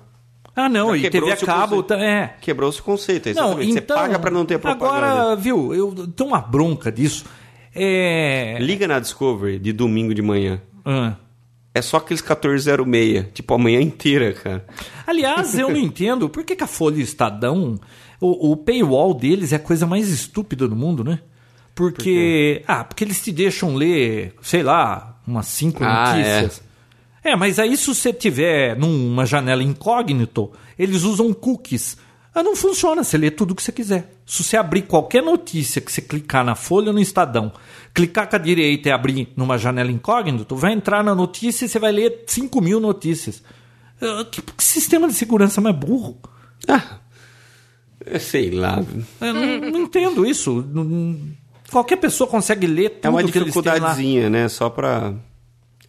Ah, 0.55 0.69
não, 0.69 0.95
Já 0.95 1.07
e 1.07 1.09
TV 1.09 1.31
a 1.31 1.37
cabo, 1.37 1.81
conceito. 1.83 1.87
tá- 1.87 1.99
é. 2.03 2.35
quebrou-se 2.39 2.79
o 2.79 2.83
conceito. 2.83 3.25
Não, 3.29 3.31
Exatamente. 3.59 3.71
então, 3.71 3.97
você 3.97 4.01
paga 4.03 4.19
pra 4.19 4.29
não 4.31 4.45
ter 4.45 4.59
propaganda. 4.59 5.07
Agora, 5.07 5.35
viu, 5.35 5.73
eu 5.73 5.91
tenho 6.07 6.29
uma 6.29 6.39
bronca 6.41 6.91
disso. 6.91 7.25
É. 7.73 8.57
Liga 8.59 8.87
na 8.87 8.99
Discovery 8.99 9.57
de 9.59 9.73
domingo 9.73 10.13
de 10.13 10.21
manhã. 10.21 10.61
Ah. 10.85 11.15
É 11.73 11.81
só 11.81 11.97
aqueles 11.97 12.21
1406, 12.21 13.25
tipo 13.33 13.51
a 13.53 13.57
manhã 13.57 13.81
inteira, 13.81 14.31
cara. 14.31 14.63
Aliás, 15.07 15.57
eu 15.57 15.69
não 15.71 15.77
entendo 15.79 16.29
por 16.29 16.43
que, 16.43 16.55
que 16.55 16.63
a 16.63 16.67
Folha 16.67 16.97
e 16.97 16.99
o 16.99 17.03
Estadão, 17.03 17.79
o, 18.21 18.51
o 18.51 18.55
paywall 18.57 19.11
deles 19.15 19.53
é 19.53 19.55
a 19.55 19.59
coisa 19.59 19.87
mais 19.87 20.07
estúpida 20.09 20.67
do 20.67 20.75
mundo, 20.75 21.03
né? 21.03 21.19
Porque. 21.73 22.61
ah, 22.67 22.83
porque 22.83 23.03
eles 23.03 23.23
te 23.23 23.31
deixam 23.31 23.73
ler, 23.75 24.35
sei 24.41 24.61
lá, 24.61 25.19
umas 25.25 25.47
cinco 25.47 25.83
Ah, 25.83 26.13
notícias. 26.15 26.62
É. 27.23 27.35
mas 27.35 27.57
aí 27.59 27.75
se 27.77 27.87
você 27.87 28.11
tiver 28.11 28.77
numa 28.77 29.25
janela 29.25 29.63
incógnito, 29.63 30.51
eles 30.77 31.03
usam 31.03 31.33
cookies. 31.33 31.97
Ah, 32.35 32.41
não 32.41 32.55
funciona, 32.55 33.03
você 33.03 33.15
lê 33.17 33.29
tudo 33.29 33.51
o 33.51 33.55
que 33.55 33.61
você 33.61 33.71
quiser. 33.71 34.11
Se 34.25 34.43
você 34.43 34.57
abrir 34.57 34.81
qualquer 34.83 35.21
notícia 35.21 35.79
que 35.79 35.91
você 35.91 36.01
clicar 36.01 36.43
na 36.43 36.55
Folha 36.55 36.87
ou 36.87 36.93
no 36.93 36.99
Estadão, 36.99 37.51
clicar 37.93 38.27
com 38.27 38.35
a 38.35 38.39
direita 38.39 38.89
e 38.89 38.91
abrir 38.91 39.31
numa 39.37 39.55
janela 39.57 39.91
incógnito, 39.91 40.55
vai 40.55 40.73
entrar 40.73 41.03
na 41.03 41.13
notícia 41.13 41.65
e 41.65 41.69
você 41.69 41.77
vai 41.77 41.91
ler 41.91 42.23
5 42.25 42.59
mil 42.59 42.79
notícias. 42.79 43.43
Ah, 44.01 44.25
Que, 44.31 44.41
que 44.41 44.63
sistema 44.63 45.07
de 45.07 45.13
segurança 45.13 45.61
mais 45.61 45.75
burro? 45.75 46.17
Ah, 46.67 46.97
sei 48.19 48.49
lá. 48.49 48.83
Eu 49.21 49.33
não, 49.33 49.71
não 49.71 49.79
entendo 49.81 50.25
isso. 50.25 50.65
Qualquer 51.71 51.97
pessoa 51.97 52.27
consegue 52.27 52.65
ler 52.67 52.89
tudo 52.89 53.05
É 53.05 53.09
uma 53.09 53.19
que 53.19 53.25
eles 53.25 53.31
têm 53.31 53.41
lá. 53.41 53.45
dificuldadezinha, 53.45 54.29
né? 54.29 54.47
Só 54.49 54.69
pra. 54.71 55.13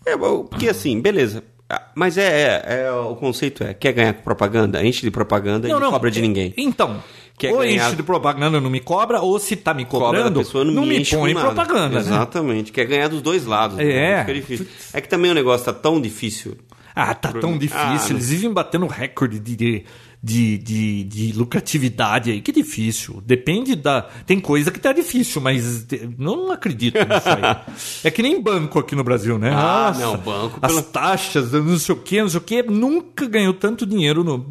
É, 0.07 0.17
porque 0.17 0.69
assim, 0.69 1.01
beleza. 1.01 1.43
Ah, 1.69 1.83
Mas 1.95 2.19
é, 2.19 2.63
é- 2.67 2.83
é- 2.85 2.91
o 2.93 3.17
conceito 3.17 3.65
é: 3.65 3.73
quer 3.73 3.93
ganhar 3.93 4.13
com 4.13 4.23
propaganda? 4.23 4.85
Enche 4.85 5.01
de 5.03 5.11
propaganda 5.11 5.67
e 5.67 5.73
não 5.73 5.91
cobra 5.91 6.11
de 6.11 6.19
é- 6.19 6.23
ninguém. 6.23 6.53
Então, 6.59 7.03
Quer 7.39 7.53
ou 7.53 7.59
ganhar- 7.61 7.87
enche 7.87 7.97
de 7.97 8.03
propaganda 8.03 8.61
não 8.61 8.69
me 8.71 8.81
cobra, 8.81 9.21
ou 9.23 9.39
se 9.39 9.57
tá 9.57 9.73
me 9.73 9.85
Cobra 9.87 10.07
cobrando, 10.09 10.41
pessoa, 10.41 10.63
não, 10.65 10.75
não, 10.75 10.87
me 10.87 11.01
enche 11.01 11.17
põe 11.17 11.33
nada. 11.33 11.47
propaganda. 11.47 11.89
né? 11.89 12.01
Exatamente. 12.01 12.71
Quer 12.71 12.85
ganhar 12.85 13.09
dos 13.09 13.23
dois 13.23 13.47
lados. 13.47 13.77
né? 13.79 13.85
É. 13.85 14.21
Fica 14.21 14.35
difícil. 14.35 14.67
É 14.93 15.01
que 15.01 15.09
também 15.09 15.31
o 15.31 15.35
negócio 15.35 15.65
tá 15.65 15.73
tão 15.73 15.99
difícil. 16.01 16.57
Ah, 16.95 17.13
tá 17.15 17.33
tão 17.33 17.57
difícil. 17.59 17.81
Ah, 17.83 18.07
Eles 18.11 18.29
vivem 18.29 18.53
batendo 18.53 18.87
recorde 18.87 19.41
de, 19.41 19.85
de, 20.25 20.57
de, 20.57 21.05
de, 21.05 21.05
de 21.05 21.33
lucratividade 21.39 22.31
aí. 22.31 22.41
Que 22.41 22.51
difícil. 22.51 23.23
Depende 23.27 23.77
da. 23.77 24.03
Tem 24.27 24.41
coisa 24.41 24.71
que 24.71 24.81
tá 24.81 24.93
difícil, 24.93 25.43
mas 25.43 25.87
não 26.17 26.51
acredito 26.51 26.95
nisso 26.97 27.29
aí. 27.29 27.75
é 28.09 28.11
que 28.11 28.23
nem 28.23 28.41
banco 28.41 28.79
aqui 28.79 28.97
no 28.97 29.05
Brasil, 29.05 29.39
né? 29.39 29.51
Ah, 29.51 29.89
Nossa, 29.95 30.01
não, 30.01 30.17
banco 30.17 30.59
As 30.63 30.73
pela- 30.73 30.83
taxas, 30.83 31.53
não 31.53 31.79
sei 31.79 31.95
o 31.95 31.99
que, 31.99 32.21
não 32.23 32.29
sei 32.29 32.39
o 32.39 32.43
que. 32.43 32.63
Nunca 32.63 33.27
ganhou 33.27 33.53
tanto 33.53 33.85
dinheiro 33.85 34.25
no. 34.25 34.51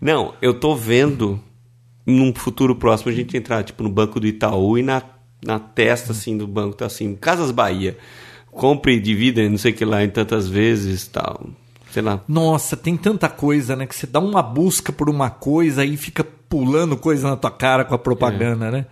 Não, 0.00 0.34
eu 0.40 0.54
tô 0.54 0.74
vendo 0.74 1.38
num 2.06 2.34
futuro 2.34 2.74
próximo 2.74 3.12
a 3.12 3.14
gente 3.14 3.36
entrar, 3.36 3.62
tipo, 3.62 3.82
no 3.82 3.90
banco 3.90 4.18
do 4.18 4.26
Itaú 4.26 4.78
e 4.78 4.82
na, 4.82 5.02
na 5.44 5.58
testa, 5.58 6.12
assim, 6.12 6.36
do 6.36 6.46
banco 6.46 6.76
tá 6.76 6.86
assim, 6.86 7.14
Casas 7.14 7.50
Bahia. 7.50 7.98
Compre 8.50 8.94
e 8.96 9.00
divida, 9.00 9.46
não 9.48 9.58
sei 9.58 9.70
o 9.70 9.74
que 9.74 9.84
lá, 9.84 10.02
em 10.02 10.08
tantas 10.08 10.48
vezes 10.48 11.06
tal. 11.06 11.50
Sei 11.92 12.02
lá. 12.02 12.20
Nossa, 12.28 12.76
tem 12.76 12.96
tanta 12.96 13.28
coisa, 13.28 13.74
né? 13.74 13.86
Que 13.86 13.94
você 13.94 14.06
dá 14.06 14.20
uma 14.20 14.42
busca 14.42 14.92
por 14.92 15.10
uma 15.10 15.28
coisa 15.30 15.84
e 15.84 15.96
fica 15.96 16.22
pulando 16.22 16.96
coisa 16.96 17.28
na 17.30 17.36
tua 17.36 17.50
cara 17.50 17.84
com 17.84 17.94
a 17.94 17.98
propaganda, 17.98 18.70
né? 18.70 18.86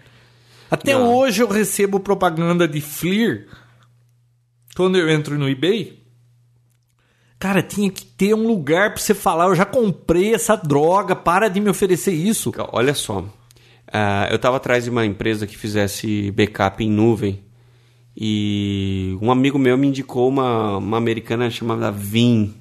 Até 0.71 0.93
Não. 0.93 1.15
hoje 1.15 1.43
eu 1.43 1.49
recebo 1.49 1.99
propaganda 2.01 2.69
de 2.69 2.81
Fleer 2.81 3.47
quando 4.77 4.97
eu 4.99 5.09
entro 5.09 5.39
no 5.39 5.49
eBay. 5.49 5.99
Cara, 7.39 7.63
tinha 7.63 7.91
que 7.91 8.05
ter 8.05 8.35
um 8.35 8.47
lugar 8.47 8.93
pra 8.95 9.03
você 9.03 9.15
falar, 9.15 9.47
eu 9.47 9.55
já 9.55 9.65
comprei 9.65 10.35
essa 10.35 10.57
droga, 10.57 11.15
para 11.15 11.49
de 11.49 11.61
me 11.61 11.71
oferecer 11.71 12.13
isso. 12.13 12.53
Olha 12.73 12.95
só. 12.95 13.25
ah, 13.93 14.29
eu 14.31 14.39
tava 14.39 14.57
atrás 14.57 14.85
de 14.85 14.91
uma 14.91 15.07
empresa 15.07 15.47
que 15.47 15.57
fizesse 15.57 16.31
backup 16.33 16.83
em 16.83 16.91
nuvem. 16.91 17.41
E 18.17 19.17
um 19.23 19.31
amigo 19.31 19.57
meu 19.59 19.79
me 19.79 19.87
indicou 19.87 20.29
uma, 20.29 20.79
uma 20.79 20.97
americana 20.97 21.49
chamada 21.49 21.93
Vin, 21.93 22.53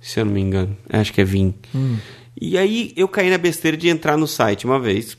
se 0.00 0.18
eu 0.18 0.24
não 0.24 0.32
me 0.32 0.40
engano. 0.40 0.76
Acho 0.88 1.12
que 1.12 1.20
é 1.20 1.24
Vin. 1.24 1.54
E 2.40 2.56
aí 2.56 2.92
eu 2.96 3.06
caí 3.06 3.30
na 3.30 3.38
besteira 3.38 3.76
de 3.76 3.88
entrar 3.88 4.16
no 4.16 4.26
site 4.26 4.64
uma 4.64 4.80
vez 4.80 5.16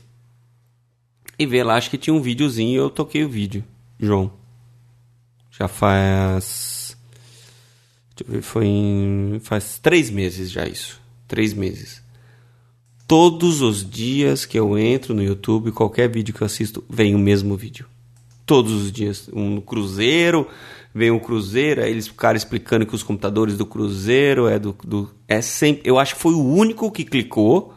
e 1.38 1.46
ver 1.46 1.64
lá, 1.64 1.76
acho 1.76 1.90
que 1.90 1.98
tinha 1.98 2.14
um 2.14 2.20
videozinho 2.20 2.70
e 2.70 2.76
eu 2.76 2.90
toquei 2.90 3.24
o 3.24 3.28
vídeo, 3.28 3.64
João. 3.98 4.32
Já 5.50 5.68
faz. 5.68 6.96
Deixa 8.16 8.30
eu 8.30 8.34
ver, 8.34 8.42
foi 8.42 8.66
em. 8.66 9.40
Faz 9.42 9.78
três 9.78 10.10
meses 10.10 10.50
já 10.50 10.66
isso. 10.66 11.00
Três 11.28 11.52
meses. 11.52 12.02
Todos 13.06 13.60
os 13.60 13.88
dias 13.88 14.46
que 14.46 14.58
eu 14.58 14.78
entro 14.78 15.14
no 15.14 15.22
YouTube, 15.22 15.72
qualquer 15.72 16.08
vídeo 16.08 16.32
que 16.32 16.42
eu 16.42 16.46
assisto, 16.46 16.82
vem 16.88 17.14
o 17.14 17.18
mesmo 17.18 17.56
vídeo. 17.56 17.86
Todos 18.46 18.72
os 18.72 18.90
dias. 18.90 19.28
Um 19.32 19.50
no 19.50 19.62
Cruzeiro, 19.62 20.48
vem 20.94 21.10
um 21.10 21.18
Cruzeiro, 21.18 21.82
aí 21.82 21.90
eles 21.90 22.08
ficaram 22.08 22.36
explicando 22.36 22.86
que 22.86 22.94
os 22.94 23.02
computadores 23.02 23.56
do 23.56 23.66
Cruzeiro 23.66 24.46
é 24.48 24.58
do. 24.58 24.76
do 24.84 25.10
é 25.26 25.40
sempre. 25.40 25.82
Eu 25.84 25.98
acho 25.98 26.14
que 26.14 26.20
foi 26.20 26.34
o 26.34 26.44
único 26.44 26.90
que 26.90 27.04
clicou 27.04 27.74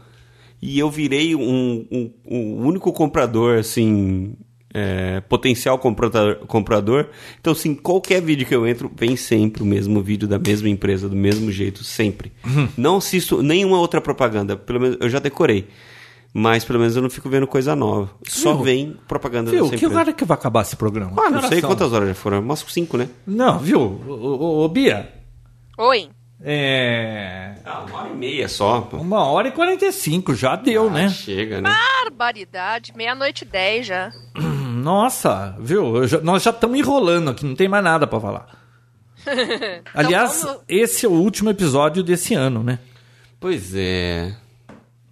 e 0.61 0.79
eu 0.79 0.89
virei 0.89 1.35
um, 1.35 1.85
um, 1.91 2.11
um 2.25 2.65
único 2.65 2.91
comprador, 2.91 3.59
assim, 3.59 4.33
é, 4.73 5.21
potencial 5.21 5.79
comprador, 5.79 6.37
comprador. 6.47 7.09
Então, 7.39 7.53
assim, 7.53 7.73
qualquer 7.73 8.21
vídeo 8.21 8.45
que 8.45 8.55
eu 8.55 8.67
entro, 8.67 8.91
vem 8.95 9.15
sempre 9.15 9.63
o 9.63 9.65
mesmo 9.65 10.01
vídeo 10.01 10.27
da 10.27 10.37
mesma 10.37 10.67
empresa, 10.67 11.07
do 11.07 11.15
mesmo 11.15 11.51
jeito, 11.51 11.83
sempre. 11.83 12.33
Não 12.77 12.97
assisto 12.97 13.41
nenhuma 13.41 13.79
outra 13.79 14.01
propaganda, 14.01 14.57
pelo 14.57 14.81
menos 14.81 14.97
eu 14.99 15.09
já 15.09 15.19
decorei. 15.19 15.67
Mas 16.37 16.65
pelo 16.65 16.79
menos 16.79 16.93
eu 16.93 17.01
não 17.01 17.09
fico 17.09 17.29
vendo 17.29 17.47
coisa 17.47 17.77
nova. 17.77 18.09
Só 18.27 18.55
Viu? 18.55 18.63
vem 18.65 18.97
propaganda 19.07 19.49
Viu, 19.51 19.69
que 19.69 19.85
hora 19.85 20.11
que 20.11 20.25
vai 20.25 20.35
acabar 20.35 20.63
esse 20.63 20.75
programa? 20.75 21.13
Ah, 21.17 21.29
não 21.29 21.41
sei 21.43 21.61
são? 21.61 21.69
quantas 21.69 21.93
horas 21.93 22.09
já 22.09 22.13
foram. 22.13 22.39
Umas 22.41 22.59
cinco, 22.67 22.97
né? 22.97 23.07
Não, 23.25 23.57
viu? 23.57 23.79
Ô, 23.79 24.11
ô, 24.11 24.65
ô, 24.65 24.67
Bia, 24.67 25.09
Oi. 25.77 26.09
é... 26.43 27.55
Ah, 27.63 27.85
uma 27.87 27.99
hora 28.01 28.09
e 28.09 28.15
meia 28.17 28.49
só. 28.49 28.81
pô. 28.81 28.97
Uma 28.97 29.23
hora 29.23 29.47
e 29.47 29.51
quarenta 29.53 29.85
e 29.85 29.93
cinco, 29.93 30.35
já 30.35 30.57
deu, 30.57 30.91
né? 30.91 31.07
Chega, 31.07 31.61
né? 31.61 31.73
Barbaridade. 32.03 32.91
Meia-noite 32.97 33.45
e 33.45 33.47
dez 33.47 33.87
já. 33.87 34.11
Nossa, 34.35 35.55
viu? 35.57 36.05
Já- 36.05 36.19
nós 36.19 36.43
já 36.43 36.51
estamos 36.51 36.77
enrolando 36.77 37.29
aqui, 37.29 37.45
não 37.45 37.55
tem 37.55 37.69
mais 37.69 37.83
nada 37.83 38.05
pra 38.05 38.19
falar. 38.19 38.47
Aliás, 39.93 40.43
vamos- 40.43 40.61
esse 40.67 41.05
é 41.05 41.09
o 41.09 41.13
último 41.13 41.49
episódio 41.49 42.03
desse 42.03 42.33
ano, 42.33 42.61
né? 42.61 42.77
Pois 43.39 43.73
é. 43.73 44.35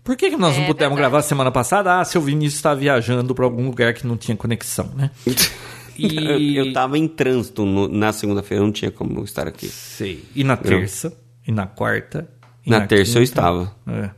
Por 0.04 0.18
que, 0.18 0.30
que 0.32 0.36
nós 0.38 0.56
não 0.58 0.64
É 0.64 0.68
pudemos 0.68 0.96
verdade. 0.96 1.12
gravar 1.12 1.22
semana 1.22 1.52
passada? 1.52 2.00
Ah, 2.00 2.04
seu 2.06 2.22
Vinícius 2.22 2.56
está 2.56 2.74
viajando 2.76 3.34
para 3.34 3.46
algum 3.46 3.66
lugar 3.68 3.94
que 3.94 4.06
não 4.06 4.18
tinha 4.18 4.36
conexão, 4.38 4.90
né? 4.96 5.10
E... 5.96 6.18
Eu, 6.58 6.66
eu 6.66 6.74
tava 6.74 6.98
em 6.98 7.08
trânsito 7.08 7.64
no- 7.66 7.88
na 7.88 8.12
segunda-feira, 8.12 8.64
não 8.64 8.72
tinha 8.72 8.90
como 8.90 9.24
estar 9.24 9.48
aqui. 9.48 9.68
Sei. 9.68 10.26
E 10.36 10.44
na 10.44 10.58
terça, 10.58 11.16
e 11.48 11.52
na 11.52 11.68
quarta. 11.68 12.28
e 12.66 12.70
Na 12.72 12.88
terça 12.88 13.12
eu 13.20 13.22
quinta. 13.22 13.24
estava. 13.24 13.76
É. 13.88 14.10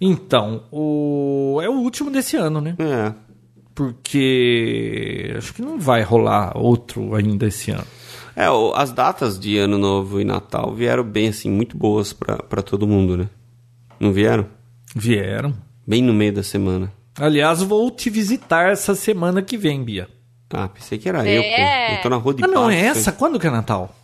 Então, 0.00 0.64
o... 0.72 1.60
é 1.62 1.68
o 1.68 1.74
último 1.74 2.10
desse 2.10 2.36
ano, 2.38 2.62
né? 2.62 2.74
É. 2.78 3.12
Porque 3.74 5.34
acho 5.36 5.52
que 5.52 5.60
não 5.60 5.78
vai 5.78 6.02
rolar 6.02 6.56
outro 6.56 7.14
ainda 7.14 7.46
esse 7.46 7.70
ano. 7.70 7.84
É, 8.34 8.46
as 8.74 8.90
datas 8.92 9.38
de 9.38 9.58
Ano 9.58 9.76
Novo 9.76 10.20
e 10.20 10.24
Natal 10.24 10.72
vieram 10.74 11.04
bem, 11.04 11.28
assim, 11.28 11.50
muito 11.50 11.76
boas 11.76 12.12
pra 12.14 12.62
todo 12.62 12.86
mundo, 12.86 13.16
né? 13.16 13.28
Não 13.98 14.12
vieram? 14.12 14.46
Vieram. 14.94 15.54
Bem 15.86 16.02
no 16.02 16.12
meio 16.12 16.32
da 16.32 16.42
semana. 16.42 16.92
Aliás, 17.18 17.62
vou 17.62 17.90
te 17.90 18.08
visitar 18.10 18.70
essa 18.70 18.94
semana 18.94 19.42
que 19.42 19.56
vem, 19.56 19.82
Bia. 19.82 20.08
Ah, 20.52 20.68
pensei 20.68 20.98
que 20.98 21.08
era 21.08 21.26
É. 21.28 21.38
eu, 21.38 21.42
pô. 21.42 21.94
Eu 21.96 22.02
tô 22.02 22.08
na 22.08 22.16
rua 22.16 22.34
de 22.34 22.44
Ah, 22.44 22.48
não, 22.48 22.70
é 22.70 22.80
essa? 22.80 23.12
Quando 23.12 23.38
que 23.38 23.46
é 23.46 23.50
Natal? 23.50 23.94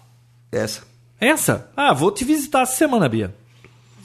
Essa. 0.53 0.83
Essa? 1.21 1.71
Ah, 1.77 1.93
vou 1.93 2.11
te 2.13 2.25
visitar 2.25 2.63
essa 2.63 2.75
semana, 2.77 3.09
Bia. 3.09 3.35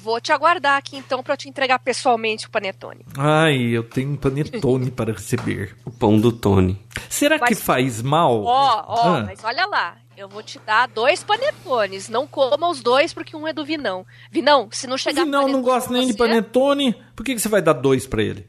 Vou 0.03 0.19
te 0.19 0.31
aguardar 0.31 0.77
aqui 0.77 0.97
então 0.97 1.21
pra 1.21 1.33
eu 1.33 1.37
te 1.37 1.47
entregar 1.47 1.77
pessoalmente 1.77 2.47
o 2.47 2.49
panetone. 2.49 3.05
Ai, 3.15 3.55
eu 3.61 3.83
tenho 3.83 4.11
um 4.11 4.15
panetone 4.15 4.89
para 4.91 5.13
receber. 5.13 5.75
O 5.85 5.91
pão 5.91 6.19
do 6.19 6.31
Tony. 6.31 6.79
Será 7.07 7.37
que 7.37 7.51
Mas- 7.53 7.61
faz 7.61 8.01
mal? 8.01 8.43
Ó, 8.43 8.83
ó, 8.87 9.15
Ah. 9.17 9.23
mas 9.27 9.43
olha 9.43 9.65
lá. 9.67 9.97
Eu 10.21 10.29
vou 10.29 10.43
te 10.43 10.59
dar 10.59 10.87
dois 10.87 11.23
panetones. 11.23 12.07
Não 12.07 12.27
coma 12.27 12.69
os 12.69 12.79
dois 12.83 13.11
porque 13.11 13.35
um 13.35 13.47
é 13.47 13.51
do 13.53 13.65
Vinão. 13.65 14.05
Vinão, 14.31 14.69
se 14.71 14.85
não 14.85 14.95
chegar 14.95 15.25
Não, 15.25 15.47
não 15.47 15.63
gosta 15.63 15.91
nem 15.91 16.05
de 16.05 16.13
você- 16.13 16.17
panetone. 16.19 16.95
Por 17.15 17.25
que, 17.25 17.33
que 17.33 17.41
você 17.41 17.49
vai 17.49 17.59
dar 17.59 17.73
dois 17.73 18.05
pra 18.05 18.21
ele? 18.21 18.45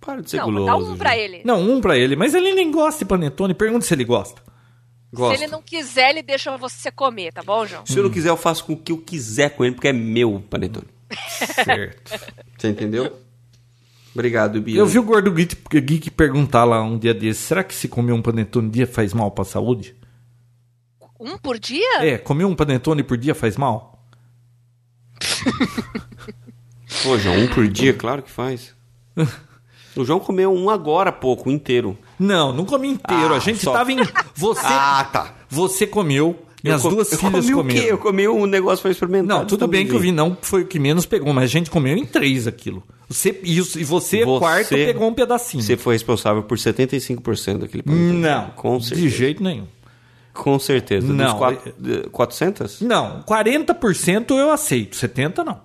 Para 0.00 0.22
de 0.22 0.30
ser 0.30 0.36
Não, 0.36 0.44
guloso. 0.44 0.66
dá 0.66 0.76
um 0.76 0.86
gente. 0.90 0.98
pra 0.98 1.18
ele. 1.18 1.42
Não, 1.44 1.60
um 1.60 1.80
pra 1.80 1.98
ele, 1.98 2.14
mas 2.14 2.34
ele 2.34 2.54
nem 2.54 2.70
gosta 2.70 3.00
de 3.00 3.04
panetone. 3.04 3.52
Pergunta 3.52 3.84
se 3.84 3.92
ele 3.92 4.04
gosta. 4.04 4.40
Gosto. 5.12 5.36
Se 5.36 5.42
ele 5.42 5.50
não 5.50 5.60
quiser, 5.60 6.10
ele 6.10 6.22
deixa 6.22 6.56
você 6.56 6.88
comer, 6.92 7.32
tá 7.32 7.42
bom, 7.42 7.66
João? 7.66 7.84
Se 7.84 7.98
eu 7.98 8.04
não 8.04 8.10
quiser, 8.10 8.28
eu 8.28 8.36
faço 8.36 8.64
com 8.64 8.74
o 8.74 8.76
que 8.76 8.92
eu 8.92 8.98
quiser 8.98 9.50
com 9.56 9.64
ele, 9.64 9.74
porque 9.74 9.88
é 9.88 9.92
meu 9.92 10.40
panetone. 10.48 10.86
Certo. 11.64 12.12
Você 12.56 12.68
entendeu? 12.68 13.18
Obrigado, 14.14 14.60
Bia. 14.60 14.78
Eu 14.78 14.86
vi 14.86 14.98
o 14.98 15.02
Gordo 15.02 15.32
Geek, 15.32 15.56
Geek 15.80 16.10
perguntar 16.12 16.64
lá 16.64 16.80
um 16.82 16.96
dia 16.96 17.12
desses: 17.12 17.42
será 17.42 17.64
que 17.64 17.74
se 17.74 17.88
comer 17.88 18.12
um 18.12 18.22
panetone 18.22 18.70
dia 18.70 18.86
faz 18.86 19.12
mal 19.12 19.30
pra 19.32 19.44
saúde? 19.44 19.96
Um 21.18 21.36
por 21.38 21.58
dia? 21.58 21.98
É, 22.04 22.16
comer 22.18 22.44
um 22.44 22.54
panetone 22.54 23.02
por 23.02 23.16
dia 23.16 23.34
faz 23.34 23.56
mal? 23.56 24.04
Pô, 27.02 27.18
João, 27.18 27.36
um 27.38 27.48
por 27.48 27.66
dia, 27.68 27.92
claro 27.92 28.22
que 28.22 28.30
faz. 28.30 28.74
O 29.96 30.04
João 30.04 30.20
comeu 30.20 30.52
um 30.52 30.70
agora 30.70 31.10
há 31.10 31.12
pouco, 31.12 31.50
inteiro. 31.50 31.98
Não, 32.18 32.52
não 32.52 32.64
comi 32.64 32.88
inteiro. 32.88 33.34
Ah, 33.34 33.36
a 33.36 33.40
gente 33.40 33.58
só- 33.62 33.72
tava 33.72 33.92
em. 33.92 33.98
Você, 34.34 34.60
Ah, 34.64 35.08
tá. 35.12 35.34
você 35.48 35.86
comeu. 35.86 36.44
Minhas 36.62 36.82
Eu 36.82 36.90
co- 36.90 36.96
duas 36.96 37.12
eu 37.12 37.18
filhas 37.18 37.44
comi 37.44 37.54
o 37.54 37.56
comeram. 37.58 37.80
quê? 37.80 37.92
Eu 37.92 37.98
comi 37.98 38.26
um 38.28 38.44
negócio 38.46 38.82
pra 38.82 38.90
experimentar. 38.90 39.26
Não, 39.38 39.46
tudo 39.46 39.68
bem 39.68 39.86
que 39.86 39.94
o 39.94 39.98
Vinão 40.00 40.36
foi 40.42 40.62
o 40.62 40.66
que 40.66 40.78
menos 40.80 41.06
pegou, 41.06 41.32
mas 41.32 41.44
a 41.44 41.46
gente 41.46 41.70
comeu 41.70 41.96
em 41.96 42.04
três 42.04 42.48
aquilo. 42.48 42.82
Você, 43.08 43.38
e, 43.44 43.56
e 43.58 43.60
você, 43.84 44.24
Você- 44.24 44.24
quarto, 44.24 44.68
pegou 44.70 45.08
um 45.08 45.14
pedacinho. 45.14 45.62
Você 45.62 45.76
foi 45.76 45.94
responsável 45.94 46.42
por 46.42 46.58
75% 46.58 47.58
daquele 47.60 47.84
panetone. 47.84 48.12
Não, 48.18 48.50
Com 48.50 48.76
de 48.78 48.86
certeza. 48.86 49.08
jeito 49.08 49.42
nenhum. 49.42 49.66
Com 50.38 50.58
certeza. 50.58 51.06
Dos 51.06 51.16
Não, 51.16 51.36
quatro- 51.36 51.74
de- 51.78 52.02
400? 52.10 52.80
Não, 52.80 53.22
40% 53.24 54.30
eu 54.38 54.50
aceito, 54.52 54.96
70% 54.96 55.44
não. 55.44 55.60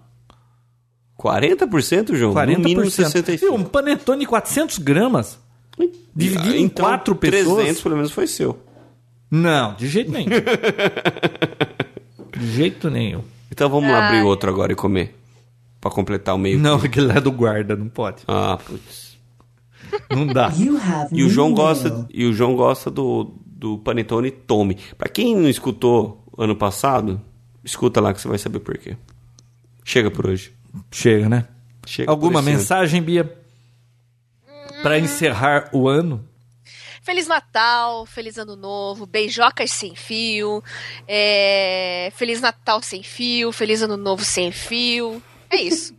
40%, 1.18 2.16
João? 2.16 2.34
40%. 2.34 2.58
No 2.58 2.64
mínimo 2.64 2.82
Viu, 2.82 2.92
65%. 2.92 3.52
um 3.54 3.64
panetone 3.64 4.22
de 4.22 4.26
400 4.26 4.80
gramas? 4.80 5.40
Dividido 6.16 6.56
em 6.56 6.64
então, 6.66 6.86
quatro 6.86 7.16
pessoas? 7.16 7.56
300 7.56 7.82
pelo 7.84 7.96
menos 7.96 8.12
foi 8.12 8.28
seu. 8.28 8.60
Não, 9.30 9.74
de 9.76 9.88
jeito 9.88 10.12
nenhum. 10.12 10.30
de 12.38 12.52
jeito 12.52 12.90
nenhum. 12.90 13.22
Então 13.52 13.70
vamos 13.70 13.90
abrir 13.92 14.22
outro 14.24 14.50
agora 14.50 14.74
e 14.74 14.76
comer. 14.76 15.16
Pra 15.80 15.92
completar 15.92 16.34
o 16.36 16.38
meio. 16.38 16.58
Não, 16.60 16.76
aquele 16.78 17.08
lá 17.08 17.16
é 17.16 17.22
do 17.22 17.32
guarda, 17.32 17.76
não 17.76 17.90
pode. 17.90 18.24
Ah, 18.28 18.58
putz. 18.58 19.18
Não 20.10 20.26
dá. 20.26 20.52
E 21.12 21.24
o 21.24 21.30
João 21.30 21.54
gosta, 21.54 22.08
e 22.12 22.26
o 22.26 22.34
João 22.34 22.56
gosta 22.56 22.90
do, 22.90 23.36
do 23.64 23.78
panetone 23.78 24.30
Tome. 24.30 24.76
Pra 24.98 25.08
quem 25.08 25.34
não 25.38 25.48
escutou 25.48 26.22
ano 26.38 26.54
passado, 26.54 27.22
escuta 27.64 28.02
lá 28.02 28.14
que 28.14 28.20
você 28.20 28.28
vai 28.28 28.38
saber 28.38 28.60
por 28.60 28.78
quê. 28.78 28.98
Chega 29.86 30.12
por 30.12 30.28
hoje. 30.28 30.52
Chega, 30.92 31.30
né? 31.30 31.48
Chega 31.88 32.12
Alguma 32.12 32.34
por 32.34 32.40
esse 32.40 32.50
ano. 32.50 32.58
mensagem, 32.58 33.02
Bia? 33.02 33.38
Pra 34.82 35.00
encerrar 35.00 35.70
o 35.72 35.88
ano? 35.88 36.28
Feliz 37.04 37.26
Natal, 37.26 38.06
Feliz 38.06 38.38
Ano 38.38 38.58
Novo, 38.58 39.06
beijocas 39.06 39.72
sem 39.72 39.96
fio, 39.96 40.62
é, 41.08 42.12
Feliz 42.16 42.42
Natal 42.42 42.82
sem 42.82 43.02
fio, 43.02 43.54
Feliz 43.54 43.82
Ano 43.82 43.96
Novo 43.96 44.26
sem 44.26 44.52
fio. 44.52 45.24
É 45.50 45.56
isso. 45.56 45.96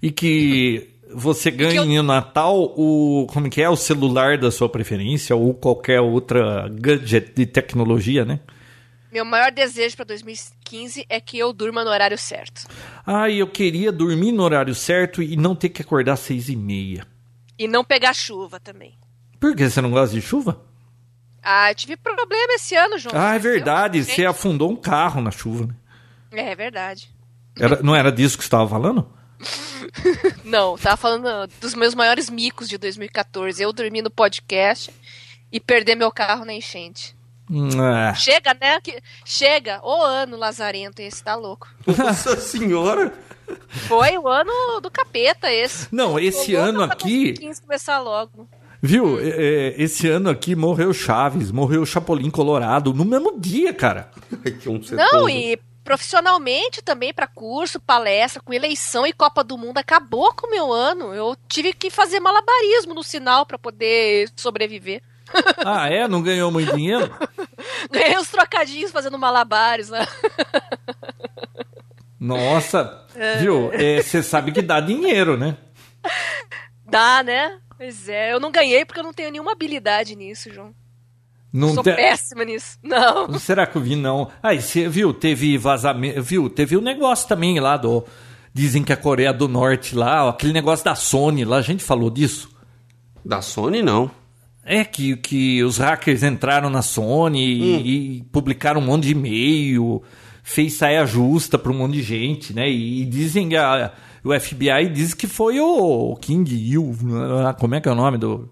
E 0.00 0.12
que 0.12 0.91
você 1.14 1.50
ganhe 1.50 1.96
no 1.96 2.02
Natal 2.02 2.56
o. 2.76 3.26
Como 3.32 3.48
que 3.50 3.62
é? 3.62 3.68
O 3.68 3.76
celular 3.76 4.38
da 4.38 4.50
sua 4.50 4.68
preferência 4.68 5.34
ou 5.36 5.54
qualquer 5.54 6.00
outra 6.00 6.68
gadget 6.68 7.32
de 7.34 7.46
tecnologia, 7.46 8.24
né? 8.24 8.40
Meu 9.12 9.24
maior 9.24 9.52
desejo 9.52 9.94
para 9.96 10.06
2015 10.06 11.04
é 11.08 11.20
que 11.20 11.38
eu 11.38 11.52
durma 11.52 11.84
no 11.84 11.90
horário 11.90 12.16
certo. 12.16 12.66
Ah, 13.06 13.28
eu 13.28 13.46
queria 13.46 13.92
dormir 13.92 14.32
no 14.32 14.42
horário 14.42 14.74
certo 14.74 15.22
e 15.22 15.36
não 15.36 15.54
ter 15.54 15.68
que 15.68 15.82
acordar 15.82 16.14
às 16.14 16.20
seis 16.20 16.48
e 16.48 16.56
meia. 16.56 17.06
E 17.58 17.68
não 17.68 17.84
pegar 17.84 18.14
chuva 18.14 18.58
também. 18.58 18.94
Por 19.38 19.54
que 19.54 19.68
você 19.68 19.80
não 19.82 19.90
gosta 19.90 20.14
de 20.14 20.22
chuva? 20.22 20.62
Ah, 21.42 21.70
eu 21.70 21.74
tive 21.74 21.96
problema 21.96 22.54
esse 22.54 22.74
ano, 22.74 22.96
João. 22.98 23.14
Ah, 23.14 23.34
é 23.34 23.38
verdade. 23.38 24.02
Você 24.04 24.24
afundou 24.24 24.70
um 24.70 24.76
carro 24.76 25.20
na 25.20 25.30
chuva. 25.30 25.66
né? 26.32 26.50
É 26.52 26.54
verdade. 26.54 27.10
Era- 27.58 27.82
não 27.82 27.94
era 27.94 28.10
disso 28.10 28.38
que 28.38 28.44
você 28.44 28.46
estava 28.46 28.66
falando? 28.68 29.06
Não, 30.44 30.76
tava 30.76 30.96
falando 30.96 31.48
dos 31.60 31.74
meus 31.74 31.94
maiores 31.94 32.30
micos 32.30 32.68
de 32.68 32.78
2014. 32.78 33.62
Eu 33.62 33.72
dormi 33.72 34.02
no 34.02 34.10
podcast 34.10 34.90
e 35.50 35.58
perder 35.60 35.94
meu 35.94 36.10
carro 36.10 36.44
na 36.44 36.52
enchente. 36.54 37.14
Ah, 37.78 38.14
Chega, 38.14 38.54
né? 38.58 38.80
Que- 38.80 39.00
Chega. 39.24 39.80
O 39.82 40.02
ano 40.02 40.36
lazarento 40.36 41.02
esse, 41.02 41.22
tá 41.22 41.34
louco. 41.34 41.68
Nossa 41.86 42.36
senhora! 42.40 43.12
Foi 43.68 44.16
o 44.16 44.26
ano 44.28 44.80
do 44.80 44.90
capeta 44.90 45.52
esse. 45.52 45.88
Não, 45.92 46.18
esse 46.18 46.54
ano 46.54 46.82
aqui. 46.84 47.32
2015 47.34 47.62
começar 47.62 47.98
logo. 48.00 48.48
Viu? 48.80 49.18
Esse 49.20 50.08
ano 50.08 50.30
aqui 50.30 50.56
morreu 50.56 50.92
Chaves, 50.94 51.50
morreu 51.52 51.84
Chapolin 51.84 52.30
Colorado 52.30 52.94
no 52.94 53.04
mesmo 53.04 53.38
dia, 53.38 53.72
cara. 53.74 54.10
Não, 54.92 55.28
e 55.28 55.58
profissionalmente 55.82 56.82
também 56.82 57.12
para 57.12 57.26
curso, 57.26 57.80
palestra, 57.80 58.42
com 58.42 58.52
eleição 58.52 59.06
e 59.06 59.12
Copa 59.12 59.42
do 59.42 59.58
Mundo 59.58 59.78
acabou 59.78 60.32
com 60.34 60.46
o 60.46 60.50
meu 60.50 60.72
ano. 60.72 61.14
Eu 61.14 61.36
tive 61.48 61.72
que 61.72 61.90
fazer 61.90 62.20
malabarismo 62.20 62.94
no 62.94 63.02
sinal 63.02 63.44
para 63.44 63.58
poder 63.58 64.30
sobreviver. 64.36 65.02
Ah, 65.64 65.88
é? 65.88 66.06
Não 66.06 66.22
ganhou 66.22 66.50
muito 66.50 66.74
dinheiro? 66.76 67.10
Ganhei 67.90 68.18
uns 68.18 68.28
trocadinhos 68.28 68.90
fazendo 68.90 69.18
malabares, 69.18 69.88
né? 69.88 70.06
Nossa, 72.20 73.06
viu? 73.40 73.70
Você 74.02 74.22
sabe 74.22 74.52
que 74.52 74.60
dá 74.60 74.78
dinheiro, 74.78 75.38
né? 75.38 75.56
Dá, 76.84 77.22
né? 77.22 77.58
Pois 77.78 78.08
é, 78.08 78.32
eu 78.32 78.38
não 78.38 78.52
ganhei 78.52 78.84
porque 78.84 79.00
eu 79.00 79.04
não 79.04 79.12
tenho 79.12 79.30
nenhuma 79.30 79.52
habilidade 79.52 80.14
nisso, 80.14 80.52
João. 80.52 80.74
Não 81.52 81.74
Sou 81.74 81.82
te- 81.82 81.92
péssima 81.92 82.44
nisso. 82.44 82.78
Não. 82.82 83.38
Será 83.38 83.66
que 83.66 83.76
eu 83.76 83.82
vi, 83.82 83.94
não? 83.94 84.28
Aí, 84.42 84.62
você 84.62 84.88
viu, 84.88 85.12
teve 85.12 85.58
vazamento, 85.58 86.22
viu? 86.22 86.48
Teve 86.48 86.76
um 86.76 86.80
negócio 86.80 87.28
também 87.28 87.60
lá 87.60 87.76
do... 87.76 88.04
Dizem 88.54 88.82
que 88.82 88.92
a 88.92 88.96
Coreia 88.96 89.32
do 89.32 89.48
Norte 89.48 89.94
lá, 89.94 90.26
ó, 90.26 90.28
aquele 90.30 90.52
negócio 90.52 90.84
da 90.84 90.94
Sony 90.94 91.44
lá, 91.44 91.56
a 91.56 91.62
gente 91.62 91.82
falou 91.82 92.10
disso. 92.10 92.50
Da 93.24 93.40
Sony, 93.40 93.82
não. 93.82 94.10
É 94.64 94.84
que, 94.84 95.16
que 95.16 95.62
os 95.64 95.78
hackers 95.78 96.22
entraram 96.22 96.70
na 96.70 96.82
Sony 96.82 97.40
e, 97.42 98.18
e 98.18 98.22
publicaram 98.24 98.80
um 98.80 98.84
monte 98.84 99.04
de 99.04 99.12
e-mail, 99.12 100.02
fez 100.42 100.74
saia 100.74 101.04
justa 101.06 101.58
para 101.58 101.72
um 101.72 101.78
monte 101.78 101.94
de 101.94 102.02
gente, 102.02 102.52
né? 102.52 102.70
E, 102.70 103.04
dizem 103.06 103.48
que 103.48 103.56
a, 103.56 103.90
o 104.22 104.38
FBI 104.38 104.88
diz 104.92 105.14
que 105.14 105.26
foi 105.26 105.58
o 105.58 106.14
King 106.20 106.54
Il, 106.54 106.94
né? 107.02 107.54
como 107.58 107.74
é 107.74 107.80
que 107.80 107.88
é 107.88 107.92
o 107.92 107.96
nome 107.96 108.18
do, 108.18 108.51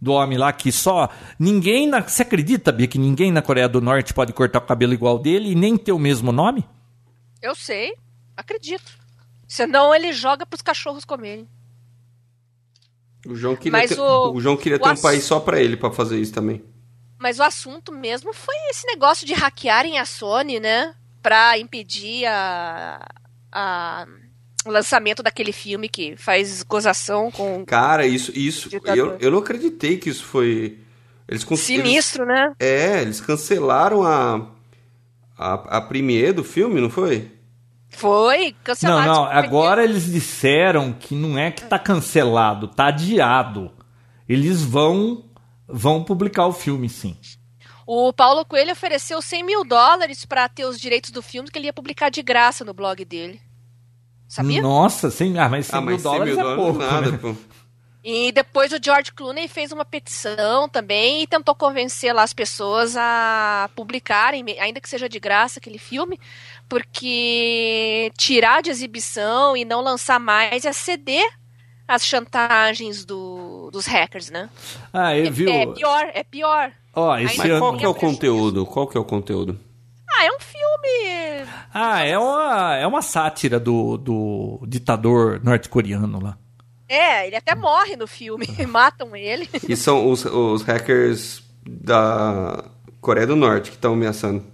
do 0.00 0.12
homem 0.12 0.38
lá 0.38 0.52
que 0.52 0.72
só 0.72 1.08
ninguém 1.38 1.86
na, 1.86 2.00
você 2.00 2.22
acredita, 2.22 2.72
Bia, 2.72 2.86
que 2.86 2.98
ninguém 2.98 3.30
na 3.30 3.42
Coreia 3.42 3.68
do 3.68 3.80
Norte 3.80 4.14
pode 4.14 4.32
cortar 4.32 4.58
o 4.58 4.66
cabelo 4.66 4.94
igual 4.94 5.18
dele 5.18 5.50
e 5.50 5.54
nem 5.54 5.76
ter 5.76 5.92
o 5.92 5.98
mesmo 5.98 6.32
nome? 6.32 6.66
Eu 7.42 7.54
sei, 7.54 7.94
acredito. 8.36 8.98
Senão 9.46 9.94
ele 9.94 10.12
joga 10.12 10.46
pros 10.46 10.62
cachorros 10.62 11.04
comerem. 11.04 11.46
O 13.26 13.34
João 13.34 13.54
queria 13.56 13.72
Mas 13.78 13.90
ter, 13.90 14.00
o- 14.00 14.32
o 14.32 14.40
João 14.40 14.56
queria 14.56 14.76
o 14.76 14.80
ter 14.80 14.88
um 14.88 14.92
ass- 14.92 15.02
país 15.02 15.24
só 15.24 15.38
pra 15.40 15.60
ele 15.60 15.76
pra 15.76 15.90
fazer 15.90 16.18
isso 16.18 16.32
também. 16.32 16.64
Mas 17.18 17.38
o 17.38 17.42
assunto 17.42 17.92
mesmo 17.92 18.32
foi 18.32 18.54
esse 18.70 18.86
negócio 18.86 19.26
de 19.26 19.34
hackearem 19.34 19.98
a 19.98 20.06
Sony, 20.06 20.58
né? 20.58 20.94
Pra 21.22 21.58
impedir 21.58 22.24
a, 22.24 23.06
a- 23.52 24.06
o 24.66 24.70
lançamento 24.70 25.22
daquele 25.22 25.52
filme 25.52 25.88
que 25.88 26.16
faz 26.16 26.62
gozação 26.62 27.30
com 27.30 27.64
Cara, 27.64 28.06
isso, 28.06 28.30
isso, 28.36 28.68
eu, 28.94 29.16
eu 29.18 29.30
não 29.30 29.38
acreditei 29.38 29.96
que 29.96 30.10
isso 30.10 30.24
foi. 30.24 30.78
Eles 31.28 31.44
conseguiram. 31.44 31.86
sinistro, 31.86 32.26
né? 32.26 32.52
É, 32.58 33.00
eles 33.02 33.20
cancelaram 33.20 34.02
a, 34.02 34.46
a, 35.38 35.54
a 35.78 35.80
premiere 35.80 36.32
do 36.32 36.44
filme, 36.44 36.80
não 36.80 36.90
foi? 36.90 37.30
Foi 37.88 38.50
Não, 38.50 38.54
cancelado. 38.64 39.06
não, 39.06 39.24
Tipo, 39.26 39.36
agora 39.38 39.82
eles 39.84 40.04
disseram 40.10 40.92
que 40.92 41.14
não 41.14 41.38
é 41.38 41.50
que 41.50 41.64
tá 41.64 41.78
cancelado, 41.78 42.68
tá 42.68 42.86
adiado. 42.88 43.70
Eles 44.28 44.62
vão 44.62 45.24
vão 45.66 46.02
publicar 46.04 46.46
o 46.46 46.52
filme, 46.52 46.88
sim. 46.88 47.16
O 47.86 48.12
Paulo 48.12 48.44
Coelho 48.44 48.72
ofereceu 48.72 49.20
100 49.22 49.42
mil 49.44 49.64
dólares 49.64 50.24
pra 50.24 50.48
ter 50.48 50.64
os 50.64 50.78
direitos 50.78 51.10
do 51.10 51.22
filme 51.22 51.50
que 51.50 51.58
ele 51.58 51.66
ia 51.66 51.72
publicar 51.72 52.08
de 52.10 52.22
graça 52.22 52.64
no 52.64 52.74
blog 52.74 53.04
dele. 53.04 53.40
Sabia? 54.30 54.62
Nossa, 54.62 55.10
100, 55.10 55.38
ah, 55.40 55.48
mas 55.48 55.66
100 55.66 55.76
ah, 55.76 55.80
mil 55.80 55.90
mas 55.90 56.02
100 56.02 56.10
dólares 56.12 56.36
mil 56.36 56.40
é 56.40 56.42
dólares 56.56 56.64
pouco, 56.64 56.82
é 56.82 56.86
nada, 56.86 57.10
né? 57.10 57.18
pô. 57.20 57.34
E 58.04 58.30
depois 58.32 58.72
o 58.72 58.78
George 58.82 59.12
Clooney 59.12 59.48
fez 59.48 59.72
uma 59.72 59.84
petição 59.84 60.68
também 60.68 61.20
e 61.22 61.26
tentou 61.26 61.52
convencer 61.54 62.14
lá 62.14 62.22
as 62.22 62.32
pessoas 62.32 62.96
a 62.96 63.68
publicarem, 63.74 64.44
ainda 64.60 64.80
que 64.80 64.88
seja 64.88 65.08
de 65.08 65.18
graça, 65.18 65.58
aquele 65.58 65.78
filme, 65.78 66.18
porque 66.68 68.10
tirar 68.16 68.62
de 68.62 68.70
exibição 68.70 69.56
e 69.56 69.64
não 69.64 69.80
lançar 69.82 70.18
mais 70.20 70.64
é 70.64 70.72
ceder 70.72 71.28
às 71.86 72.06
chantagens 72.06 73.04
do- 73.04 73.68
dos 73.72 73.84
hackers, 73.86 74.30
né? 74.30 74.48
Ah, 74.92 75.14
ele 75.14 75.28
É, 75.28 75.30
viu? 75.30 75.50
é 75.50 75.66
pior, 75.66 76.10
é 76.14 76.22
pior. 76.24 76.72
Ó, 76.94 77.16
esse 77.18 77.36
Mas 77.36 77.40
Ainda 77.40 77.58
qual 77.58 77.70
ano... 77.70 77.78
que 77.78 77.84
é 77.84 77.88
o 77.88 77.92
prejuízo. 77.94 78.16
conteúdo? 78.18 78.66
Qual 78.66 78.86
que 78.86 78.96
é 78.96 79.00
o 79.00 79.04
conteúdo? 79.04 79.60
Ah, 80.12 80.24
é 80.24 80.30
um 80.32 80.40
filme. 80.40 81.50
Ah, 81.72 82.02
é 82.02 82.18
uma, 82.18 82.76
é 82.76 82.86
uma 82.86 83.02
sátira 83.02 83.60
do, 83.60 83.96
do 83.96 84.60
ditador 84.66 85.40
norte-coreano 85.42 86.20
lá. 86.22 86.36
É, 86.88 87.28
ele 87.28 87.36
até 87.36 87.54
morre 87.54 87.94
no 87.94 88.06
filme, 88.08 88.46
matam 88.66 89.14
ele. 89.14 89.48
E 89.68 89.76
são 89.76 90.10
os, 90.10 90.24
os 90.24 90.62
hackers 90.62 91.42
da 91.64 92.64
Coreia 93.00 93.26
do 93.26 93.36
Norte 93.36 93.70
que 93.70 93.76
estão 93.76 93.92
ameaçando. 93.92 94.44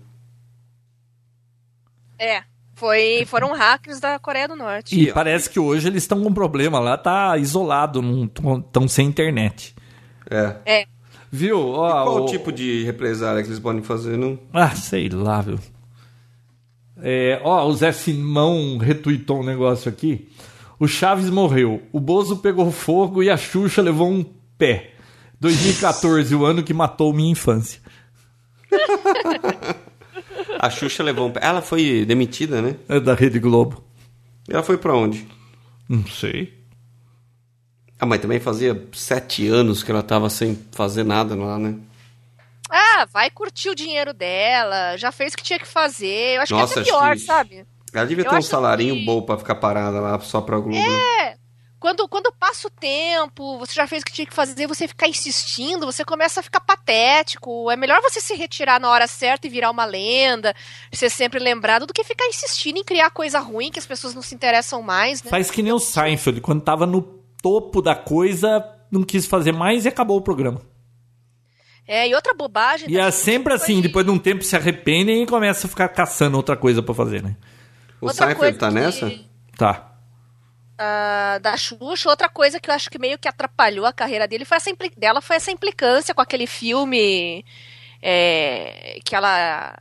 É, 2.19 2.43
foi, 2.75 3.25
foram 3.27 3.55
hackers 3.55 4.01
da 4.01 4.19
Coreia 4.19 4.47
do 4.47 4.55
Norte. 4.55 5.01
E 5.01 5.11
parece 5.13 5.49
que 5.49 5.59
hoje 5.59 5.89
eles 5.89 6.03
estão 6.03 6.23
com 6.23 6.29
um 6.29 6.35
problema 6.35 6.79
lá, 6.79 6.99
tá 6.99 7.37
isolado, 7.39 8.03
não 8.03 8.27
estão 8.27 8.87
sem 8.87 9.09
internet. 9.09 9.75
É. 10.31 10.57
É, 10.67 10.87
Viu? 11.31 11.59
Ó, 11.71 12.05
Qual 12.05 12.23
o- 12.25 12.27
tipo 12.27 12.53
de 12.53 12.85
represália 12.85 13.43
que 13.43 13.49
eles 13.49 13.59
podem 13.59 13.83
fazer? 13.83 14.17
Não? 14.17 14.39
Ah, 14.53 14.71
sei 14.75 15.09
lá, 15.09 15.41
viu? 15.43 15.59
É, 16.99 17.41
ó, 17.45 17.67
o 17.67 17.75
Zé 17.75 17.93
Simão 17.93 18.79
retuitou 18.79 19.41
um 19.41 19.45
negócio 19.45 19.89
aqui. 19.89 20.29
O 20.79 20.87
Chaves 20.87 21.29
morreu, 21.31 21.83
o 21.93 22.01
Bozo 22.01 22.37
pegou 22.39 22.71
fogo 22.71 23.23
e 23.23 23.31
a 23.31 23.37
Xuxa 23.37 23.83
levou 23.83 24.11
um 24.11 24.25
pé. 24.57 24.93
2014, 25.41 26.35
o 26.35 26.45
ano 26.45 26.63
que 26.63 26.73
matou 26.73 27.13
minha 27.13 27.31
infância. 27.33 27.81
A 30.59 30.71
Xuxa 30.71 31.03
levou 31.03 31.29
um 31.29 31.31
pé. 31.33 31.41
Ela 31.43 31.61
foi 31.61 32.05
demitida, 32.07 32.63
né? 32.63 32.77
É 32.89 32.99
da 32.99 33.15
Rede 33.15 33.39
Globo. 33.39 33.85
Ela 34.49 34.63
foi 34.63 34.79
pra 34.79 34.95
onde? 34.97 35.27
Não 35.89 36.05
sei. 36.07 36.55
Ah, 37.99 38.07
mas 38.07 38.21
também 38.21 38.39
fazia 38.39 38.87
sete 38.93 39.47
anos 39.49 39.83
que 39.83 39.91
ela 39.91 40.03
tava 40.03 40.29
sem 40.29 40.59
fazer 40.73 41.05
nada 41.05 41.35
lá, 41.35 41.59
né? 41.59 41.75
Ah, 42.69 43.07
vai 43.13 43.31
curtir 43.31 43.71
o 43.71 43.75
dinheiro 43.75 44.13
dela, 44.13 44.97
já 44.97 45.13
fez 45.13 45.33
o 45.33 45.37
que 45.37 45.43
tinha 45.43 45.59
que 45.59 45.67
fazer. 45.67 46.37
Eu 46.37 46.43
acho 46.43 46.55
Nossa, 46.55 46.75
que 46.75 46.81
é 46.81 46.83
pior, 46.85 47.13
que- 47.15 47.21
sabe? 47.21 47.67
Ela 47.93 48.05
devia 48.07 48.25
Eu 48.25 48.31
ter 48.31 48.37
um 48.37 48.43
salarinho 48.43 48.97
que- 48.97 49.05
bom 49.07 49.23
pra 49.23 49.39
ficar 49.39 49.55
parada 49.55 50.01
lá 50.01 50.19
só 50.21 50.41
pra 50.41 50.59
Globo. 50.59 50.77
né? 50.77 51.37
Quando, 51.79 52.09
quando 52.09 52.33
passa 52.33 52.67
o 52.67 52.71
tempo, 52.71 53.59
você 53.59 53.73
já 53.75 53.87
fez 53.87 54.03
o 54.03 54.05
que 54.07 54.13
tinha 54.13 54.27
que 54.27 54.35
fazer, 54.35 54.67
você 54.67 54.89
ficar 54.89 55.07
insistindo, 55.09 55.87
você 55.87 56.05
começa 56.05 56.41
a 56.41 56.43
ficar 56.43 56.59
patético. 56.61 57.71
É 57.71 57.77
melhor 57.77 58.01
você 58.03 58.21
se 58.21 58.35
retirar 58.35 58.81
na 58.81 58.91
hora 58.91 59.07
certa 59.07 59.47
e 59.47 59.51
virar 59.51 59.71
uma 59.71 59.85
lenda, 59.85 60.55
ser 60.93 61.11
sempre 61.11 61.39
lembrado, 61.39 61.87
do 61.87 61.93
que 61.95 62.03
ficar 62.03 62.27
insistindo 62.27 62.79
em 62.79 62.85
criar 62.85 63.11
coisa 63.11 63.39
ruim 63.39 63.71
que 63.71 63.79
as 63.79 63.87
pessoas 63.87 64.15
não 64.15 64.23
se 64.23 64.35
interessam 64.35 64.83
mais, 64.83 65.23
né? 65.23 65.31
Faz 65.31 65.51
que 65.51 65.63
nem 65.63 65.73
o 65.73 65.79
Seinfeld, 65.79 66.41
quando 66.41 66.63
tava 66.63 66.87
no 66.87 67.03
topo 67.47 67.81
da 67.81 67.95
coisa, 67.95 68.65
não 68.91 69.05
quis 69.05 69.25
fazer 69.27 69.53
mais 69.53 69.85
e 69.85 69.89
acabou 69.89 70.17
o 70.17 70.21
programa. 70.23 70.61
É, 71.87 72.09
e 72.09 72.15
outra 72.17 72.35
bobagem. 72.35 72.91
E 72.91 72.99
é 72.99 73.09
sempre 73.13 73.53
assim, 73.53 73.75
foi- 73.75 73.83
depois 73.83 74.05
de 74.05 74.11
um 74.11 74.19
tempo 74.19 74.43
se 74.43 74.57
arrependem 74.57 75.23
e 75.23 75.27
começa 75.27 75.69
a 75.69 75.71
ficar 75.71 75.89
caçando 75.91 76.37
outra 76.37 76.57
coisa 76.57 76.83
pra 76.83 76.93
fazer, 76.93 77.23
né? 77.23 77.37
O 78.01 78.07
outra 78.07 78.27
Seinfeld 78.27 78.59
tá 78.59 78.69
que- 78.69 78.75
nessa? 78.75 79.13
Tá. 79.57 79.93
ah, 80.79 81.39
da 81.41 81.57
Xuxa, 81.57 82.11
outra 82.11 82.29
coisa 82.29 82.59
que 82.59 82.69
eu 82.69 82.75
acho 82.75 82.91
que 82.91 82.99
meio 82.99 83.17
que 83.19 83.29
atrapalhou 83.29 83.87
a 83.87 83.93
carreira 83.93 84.27
dele 84.27 84.45
foi 84.45 84.57
essa 84.57 84.69
impli- 84.71 84.93
dela 84.97 85.21
foi 85.23 85.37
essa 85.37 85.51
implicância 85.53 86.13
com 86.15 86.21
aquele 86.21 86.47
filme 86.49 87.45
é, 88.03 88.99
que 89.05 89.15
ela 89.15 89.75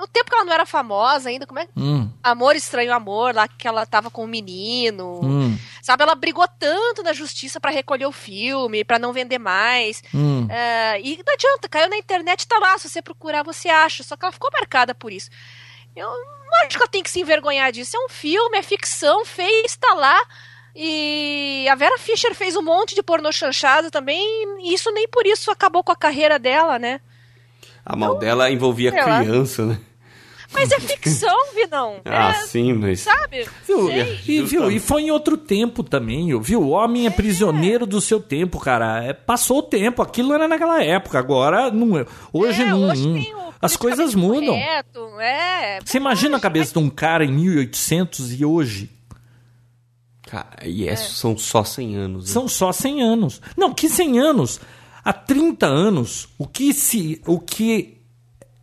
no 0.00 0.06
tempo 0.08 0.30
que 0.30 0.34
ela 0.34 0.44
não 0.44 0.52
era 0.52 0.64
famosa 0.64 1.28
ainda, 1.28 1.46
como 1.46 1.60
é? 1.60 1.68
Hum, 1.76 2.10
Amor 2.22 2.56
Estranho 2.56 2.92
Amor, 2.94 3.34
lá 3.34 3.46
que 3.46 3.68
ela 3.68 3.84
tava 3.84 4.10
com 4.10 4.24
o 4.24 4.26
menino. 4.26 5.20
hum, 5.22 5.58
Sabe, 5.82 6.02
ela 6.02 6.14
brigou 6.14 6.46
tanto 6.58 7.02
na 7.02 7.12
justiça 7.12 7.60
pra 7.60 7.70
recolher 7.70 8.06
o 8.06 8.12
filme, 8.12 8.84
pra 8.84 8.98
não 8.98 9.12
vender 9.12 9.38
mais. 9.38 10.02
hum. 10.14 10.46
É, 10.50 11.00
e 11.00 11.22
não 11.26 11.34
adianta, 11.34 11.68
caiu 11.68 11.88
na 11.88 11.96
internet, 11.98 12.46
tá 12.48 12.58
lá. 12.58 12.78
Se 12.78 12.88
você 12.88 13.02
procurar, 13.02 13.42
você 13.42 13.68
acha. 13.68 14.02
Só 14.02 14.16
que 14.16 14.24
ela 14.24 14.32
ficou 14.32 14.50
marcada 14.52 14.94
por 14.94 15.12
isso. 15.12 15.30
Eu 15.94 16.06
não 16.08 16.58
acho 16.62 16.70
que 16.70 16.76
ela 16.76 16.88
tem 16.88 17.02
que 17.02 17.10
se 17.10 17.20
envergonhar 17.20 17.70
disso. 17.72 17.96
É 17.96 18.00
um 18.00 18.08
filme, 18.08 18.56
é 18.58 18.62
ficção, 18.62 19.24
fez, 19.24 19.76
tá 19.76 19.94
lá. 19.94 20.20
E 20.74 21.66
a 21.68 21.74
Vera 21.74 21.98
Fischer 21.98 22.34
fez 22.34 22.56
um 22.56 22.62
monte 22.62 22.94
de 22.94 23.02
pornô 23.02 23.30
chanchado 23.32 23.90
também. 23.90 24.24
E 24.62 24.72
isso 24.72 24.90
nem 24.92 25.08
por 25.08 25.26
isso 25.26 25.50
acabou 25.50 25.82
com 25.82 25.92
a 25.92 25.96
carreira 25.96 26.38
dela, 26.38 26.78
né? 26.78 27.00
A 27.84 27.96
mal 27.96 28.18
dela 28.18 28.50
envolvia 28.50 28.92
lá. 28.94 29.20
criança, 29.22 29.64
né? 29.66 29.80
Mas 30.52 30.72
é 30.72 30.80
ficção, 30.80 31.34
Vinão. 31.54 32.00
Ah, 32.04 32.30
É, 32.30 32.34
sim, 32.46 32.72
mas. 32.72 33.00
sabe? 33.00 33.46
Viu? 33.66 33.86
Sei. 33.86 34.20
E, 34.26 34.42
viu? 34.42 34.70
e 34.70 34.80
foi 34.80 35.02
em 35.02 35.10
outro 35.10 35.36
tempo 35.36 35.82
também, 35.82 36.38
viu? 36.40 36.60
O 36.62 36.70
homem 36.70 37.06
é 37.06 37.10
prisioneiro 37.10 37.86
do 37.86 38.00
seu 38.00 38.20
tempo, 38.20 38.58
cara. 38.58 39.02
É, 39.04 39.12
passou 39.12 39.58
o 39.58 39.62
tempo, 39.62 40.02
aquilo 40.02 40.32
era 40.32 40.48
naquela 40.48 40.82
época, 40.82 41.18
agora 41.18 41.70
não 41.70 41.96
é. 41.98 42.04
Hoje 42.32 42.62
É, 42.62 42.66
não. 42.70 42.88
hoje 42.90 43.06
não. 43.06 43.14
tem 43.14 43.34
o 43.34 43.40
As 43.62 43.76
coisas 43.76 44.14
mudam. 44.14 44.46
correto, 44.54 45.00
é. 45.20 45.78
Você 45.84 45.98
imagina 45.98 46.36
a 46.36 46.40
cabeça 46.40 46.72
de 46.72 46.78
um 46.78 46.90
cara 46.90 47.24
em 47.24 47.32
1800 47.32 48.32
e 48.40 48.44
hoje? 48.44 48.90
Cara, 50.22 50.58
e 50.64 50.88
é, 50.88 50.94
são 50.96 51.36
só 51.36 51.64
100 51.64 51.96
anos. 51.96 52.24
né? 52.26 52.32
São 52.32 52.46
só 52.48 52.72
100 52.72 53.02
anos. 53.02 53.40
Não, 53.56 53.72
que 53.74 53.88
100 53.88 54.18
anos? 54.20 54.60
Há 55.04 55.12
30 55.12 55.66
anos, 55.66 56.28
o 56.38 56.46
que 56.46 56.72
se. 56.72 57.20
O 57.26 57.38
que. 57.40 57.99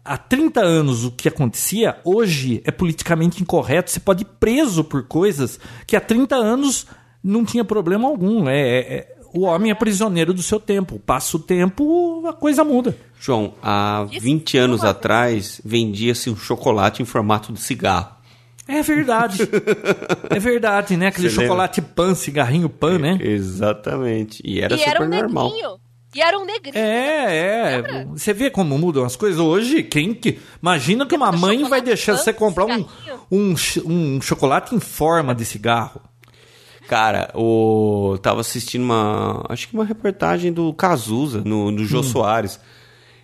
Há 0.08 0.18
30 0.18 0.62
anos 0.62 1.04
o 1.06 1.12
que 1.12 1.28
acontecia, 1.28 1.98
hoje 2.04 2.62
é 2.66 2.72
politicamente 2.72 3.42
incorreto. 3.42 3.92
Você 3.92 4.00
pode 4.00 4.24
ir 4.24 4.28
preso 4.40 4.84
por 4.84 5.04
coisas 5.08 5.60
que 5.86 5.96
há 5.96 6.02
30 6.02 6.36
anos 6.36 6.88
não 7.24 7.44
tinha 7.44 7.66
problema 7.66 8.08
algum. 8.08 8.48
É, 8.48 8.58
é- 8.60 8.80
é- 8.94 9.18
o 9.34 9.42
homem 9.42 9.70
é 9.70 9.76
prisioneiro 9.76 10.34
do 10.34 10.42
seu 10.42 10.60
tempo. 10.60 10.98
Passa 11.06 11.36
o 11.36 11.40
tempo, 11.40 12.24
a 12.26 12.34
coisa 12.34 12.64
muda. 12.64 12.98
João, 13.20 13.54
há 13.62 14.08
Isso 14.10 14.22
20 14.22 14.58
anos 14.58 14.82
é 14.82 14.86
uma- 14.86 14.92
atrás 14.92 15.62
vendia-se 15.66 16.30
um 16.30 16.36
chocolate 16.38 17.02
em 17.02 17.06
formato 17.06 17.52
de 17.52 17.60
cigarro. 17.60 18.16
É 18.68 18.82
verdade. 18.82 19.40
é 20.30 20.40
verdade, 20.40 20.98
né? 20.98 21.08
Aquele 21.08 21.30
Você 21.30 21.36
lembra? 21.36 21.46
chocolate 21.48 21.82
pan, 21.82 22.16
cigarrinho 22.16 22.70
pan, 22.70 22.98
né? 23.00 23.18
Exatamente. 23.22 24.42
E 24.46 24.60
era 24.62 24.76
e 24.76 24.78
super 24.78 24.90
era 24.90 25.06
um 25.06 25.10
normal. 25.10 25.52
E 26.18 26.22
era 26.22 26.36
um 26.40 26.46
negrinho. 26.46 26.76
É, 26.76 27.76
é. 27.76 28.06
Você 28.06 28.34
vê 28.34 28.50
como 28.50 28.76
mudam 28.76 29.06
as 29.06 29.16
coisas 29.16 29.40
hoje? 29.40 29.84
Quem 29.84 30.16
que. 30.16 30.40
Imagina 30.60 31.06
que 31.06 31.16
uma 31.16 31.32
mãe 31.32 31.64
vai 31.70 31.80
deixar 31.80 32.18
você 32.18 32.34
comprar 32.34 32.66
um, 32.66 32.84
um, 33.32 33.54
um 33.86 34.20
chocolate 34.20 34.74
em 34.74 34.80
forma 34.80 35.36
de 35.36 35.46
cigarro. 35.46 36.02
Cara, 36.88 37.30
o 37.36 38.14
eu 38.14 38.18
tava 38.18 38.42
assistindo 38.42 38.82
uma, 38.82 39.46
acho 39.48 39.68
que 39.68 39.76
uma 39.76 39.86
reportagem 39.86 40.52
do 40.52 40.74
Cazuza 40.74 41.44
no 41.46 41.72
do 41.72 41.84
Hum. 41.84 41.86
Jô 41.86 42.02
Soares. 42.02 42.60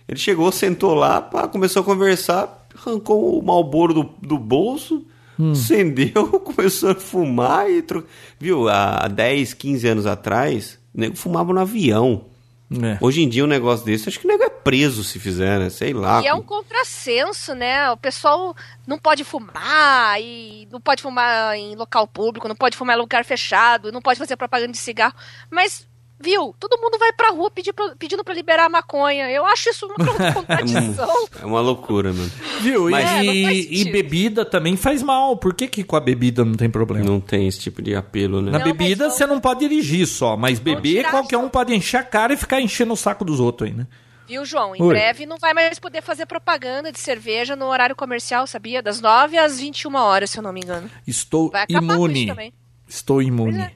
Ele 0.06 0.18
chegou, 0.20 0.52
sentou 0.52 0.94
lá, 0.94 1.20
pá, 1.20 1.48
começou 1.48 1.82
a 1.82 1.84
conversar, 1.84 2.68
arrancou 2.78 3.36
o 3.36 3.42
malboro 3.44 3.92
do, 3.92 4.10
do 4.22 4.38
bolso, 4.38 5.04
Hum. 5.36 5.50
acendeu, 5.50 6.28
começou 6.38 6.90
a 6.90 6.94
fumar 6.94 7.68
e 7.68 7.82
tro... 7.82 8.06
viu, 8.38 8.68
há 8.68 9.08
10, 9.08 9.52
15 9.54 9.88
anos 9.88 10.06
atrás, 10.06 10.78
o 10.94 11.00
nego 11.00 11.16
fumava 11.16 11.52
no 11.52 11.58
avião. 11.58 12.26
É. 12.70 12.98
Hoje 13.00 13.22
em 13.22 13.28
dia 13.28 13.44
um 13.44 13.48
negócio 13.48 13.84
desse, 13.84 14.08
acho 14.08 14.18
que 14.18 14.26
o 14.26 14.28
nego 14.28 14.42
é 14.42 14.48
preso 14.48 15.04
se 15.04 15.18
fizer, 15.18 15.58
né? 15.58 15.70
Sei 15.70 15.92
lá. 15.92 16.22
E 16.22 16.26
é 16.26 16.34
um 16.34 16.42
contrassenso, 16.42 17.54
né? 17.54 17.90
O 17.90 17.96
pessoal 17.96 18.56
não 18.86 18.98
pode 18.98 19.22
fumar, 19.22 20.20
e 20.20 20.66
não 20.70 20.80
pode 20.80 21.02
fumar 21.02 21.56
em 21.56 21.76
local 21.76 22.06
público, 22.06 22.48
não 22.48 22.56
pode 22.56 22.76
fumar 22.76 22.96
em 22.96 23.00
lugar 23.00 23.24
fechado, 23.24 23.92
não 23.92 24.00
pode 24.00 24.18
fazer 24.18 24.36
propaganda 24.36 24.72
de 24.72 24.78
cigarro. 24.78 25.14
Mas, 25.50 25.86
viu, 26.24 26.54
todo 26.58 26.80
mundo 26.80 26.98
vai 26.98 27.12
pra 27.12 27.30
rua 27.30 27.50
pedir 27.50 27.72
pra- 27.72 27.94
pedindo 27.98 28.24
pra 28.24 28.32
liberar 28.34 28.64
a 28.64 28.68
maconha. 28.68 29.30
Eu 29.30 29.44
acho 29.46 29.68
isso 29.70 29.86
uma 29.86 29.94
contradição. 30.34 31.28
É 31.40 31.44
uma 31.46 31.60
loucura, 31.60 32.12
mano. 32.12 32.30
Viu? 32.60 32.90
Mas- 32.90 33.08
É, 33.10 33.24
e, 33.24 33.82
e 33.82 33.92
bebida 33.92 34.44
também 34.44 34.76
faz 34.76 35.02
mal. 35.02 35.36
Por 35.36 35.54
que, 35.54 35.68
que 35.68 35.84
com 35.84 35.94
a 35.96 36.00
bebida 36.00 36.44
não 36.44 36.54
tem 36.54 36.70
problema? 36.70 37.04
Não 37.04 37.20
tem 37.20 37.46
esse 37.46 37.60
tipo 37.60 37.82
de 37.82 37.94
apelo, 37.94 38.40
né? 38.40 38.50
Na 38.50 38.58
Não, 38.58 38.64
bebida 38.64 39.10
você 39.10 39.26
não 39.26 39.38
pode 39.40 39.60
dirigir 39.60 40.06
só, 40.06 40.36
mas 40.36 40.58
beber 40.58 41.08
qualquer 41.10 41.36
um 41.36 41.48
pode 41.48 41.74
encher 41.74 41.98
a 41.98 42.02
cara 42.02 42.32
e 42.32 42.36
ficar 42.36 42.60
enchendo 42.60 42.92
o 42.94 42.96
saco 42.96 43.24
dos 43.24 43.38
outros 43.38 43.68
aí, 43.68 43.74
né? 43.76 43.86
Viu, 44.26 44.42
João? 44.46 44.74
Em 44.74 44.80
Oi. 44.82 44.88
breve 44.88 45.26
não 45.26 45.36
vai 45.36 45.52
mais 45.52 45.78
poder 45.78 46.00
fazer 46.00 46.24
propaganda 46.24 46.90
de 46.90 46.98
cerveja 46.98 47.54
no 47.54 47.66
horário 47.66 47.94
comercial, 47.94 48.46
sabia? 48.46 48.80
Das 48.82 48.98
9 48.98 49.36
às 49.36 49.60
21 49.60 49.94
horas, 49.96 50.30
se 50.30 50.38
eu 50.38 50.42
não 50.42 50.50
me 50.50 50.60
engano. 50.62 50.90
Estou 51.06 51.50
Vai 51.50 51.64
acabar 51.64 51.80
com 51.80 51.92
isso 51.92 51.94
imune. 52.16 52.26
também. 52.26 52.52
Estou 52.88 53.20
imune. 53.20 53.70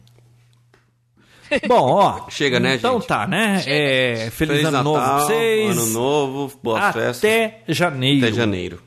Bom, 1.68 1.92
ó. 1.92 2.28
Chega, 2.30 2.58
né, 2.60 2.74
Então 2.76 2.94
gente? 2.98 3.06
tá, 3.08 3.26
né? 3.26 3.62
É, 3.66 4.28
feliz, 4.30 4.58
Feliz 4.60 4.64
ano 4.66 4.82
novo 4.82 4.98
pra 4.98 5.06
Natal, 5.12 5.26
vocês. 5.26 5.78
Ano 5.78 5.86
novo, 5.86 6.60
boas 6.62 6.82
Até 6.84 7.12
festas. 7.14 7.76
janeiro. 7.76 8.26
Até 8.26 8.34
janeiro. 8.36 8.82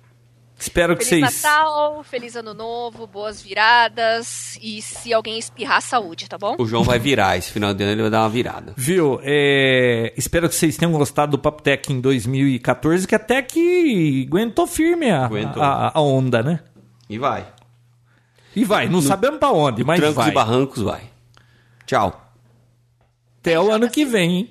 Espero 0.59 0.95
que 0.95 1.03
Feliz 1.03 1.27
vocês. 1.31 1.41
Natal, 1.43 2.03
feliz 2.03 2.35
ano 2.35 2.53
novo, 2.53 3.07
boas 3.07 3.41
viradas 3.41 4.59
e 4.61 4.79
se 4.79 5.11
alguém 5.11 5.39
espirrar, 5.39 5.81
saúde, 5.81 6.29
tá 6.29 6.37
bom? 6.37 6.55
O 6.59 6.67
João 6.67 6.83
vai 6.83 6.99
virar. 6.99 7.35
Esse 7.35 7.51
final 7.51 7.73
de 7.73 7.81
ano 7.83 7.93
ele 7.93 8.01
vai 8.03 8.11
dar 8.11 8.19
uma 8.21 8.29
virada. 8.29 8.71
Viu? 8.77 9.19
É, 9.23 10.13
espero 10.15 10.47
que 10.47 10.53
vocês 10.53 10.77
tenham 10.77 10.91
gostado 10.91 11.31
do 11.31 11.39
Papo 11.39 11.63
Tech 11.63 11.91
em 11.91 11.99
2014, 11.99 13.07
que 13.07 13.15
até 13.15 13.41
que 13.41 14.27
aguentou 14.29 14.67
firme 14.67 15.09
a, 15.09 15.25
Aguentou. 15.25 15.63
a, 15.63 15.93
a 15.95 15.99
onda, 15.99 16.43
né? 16.43 16.59
E 17.09 17.17
vai. 17.17 17.43
E 18.55 18.63
vai, 18.63 18.87
não 18.87 19.01
sabemos 19.01 19.39
pra 19.39 19.49
onde, 19.51 19.83
mas 19.83 19.99
Trancos 19.99 20.15
vai. 20.17 20.29
e 20.29 20.31
barrancos 20.31 20.81
vai. 20.83 21.01
Tchau. 21.87 22.20
Até 23.41 23.59
o 23.59 23.71
ano 23.71 23.89
que 23.89 24.05
vem, 24.05 24.37
hein? 24.37 24.49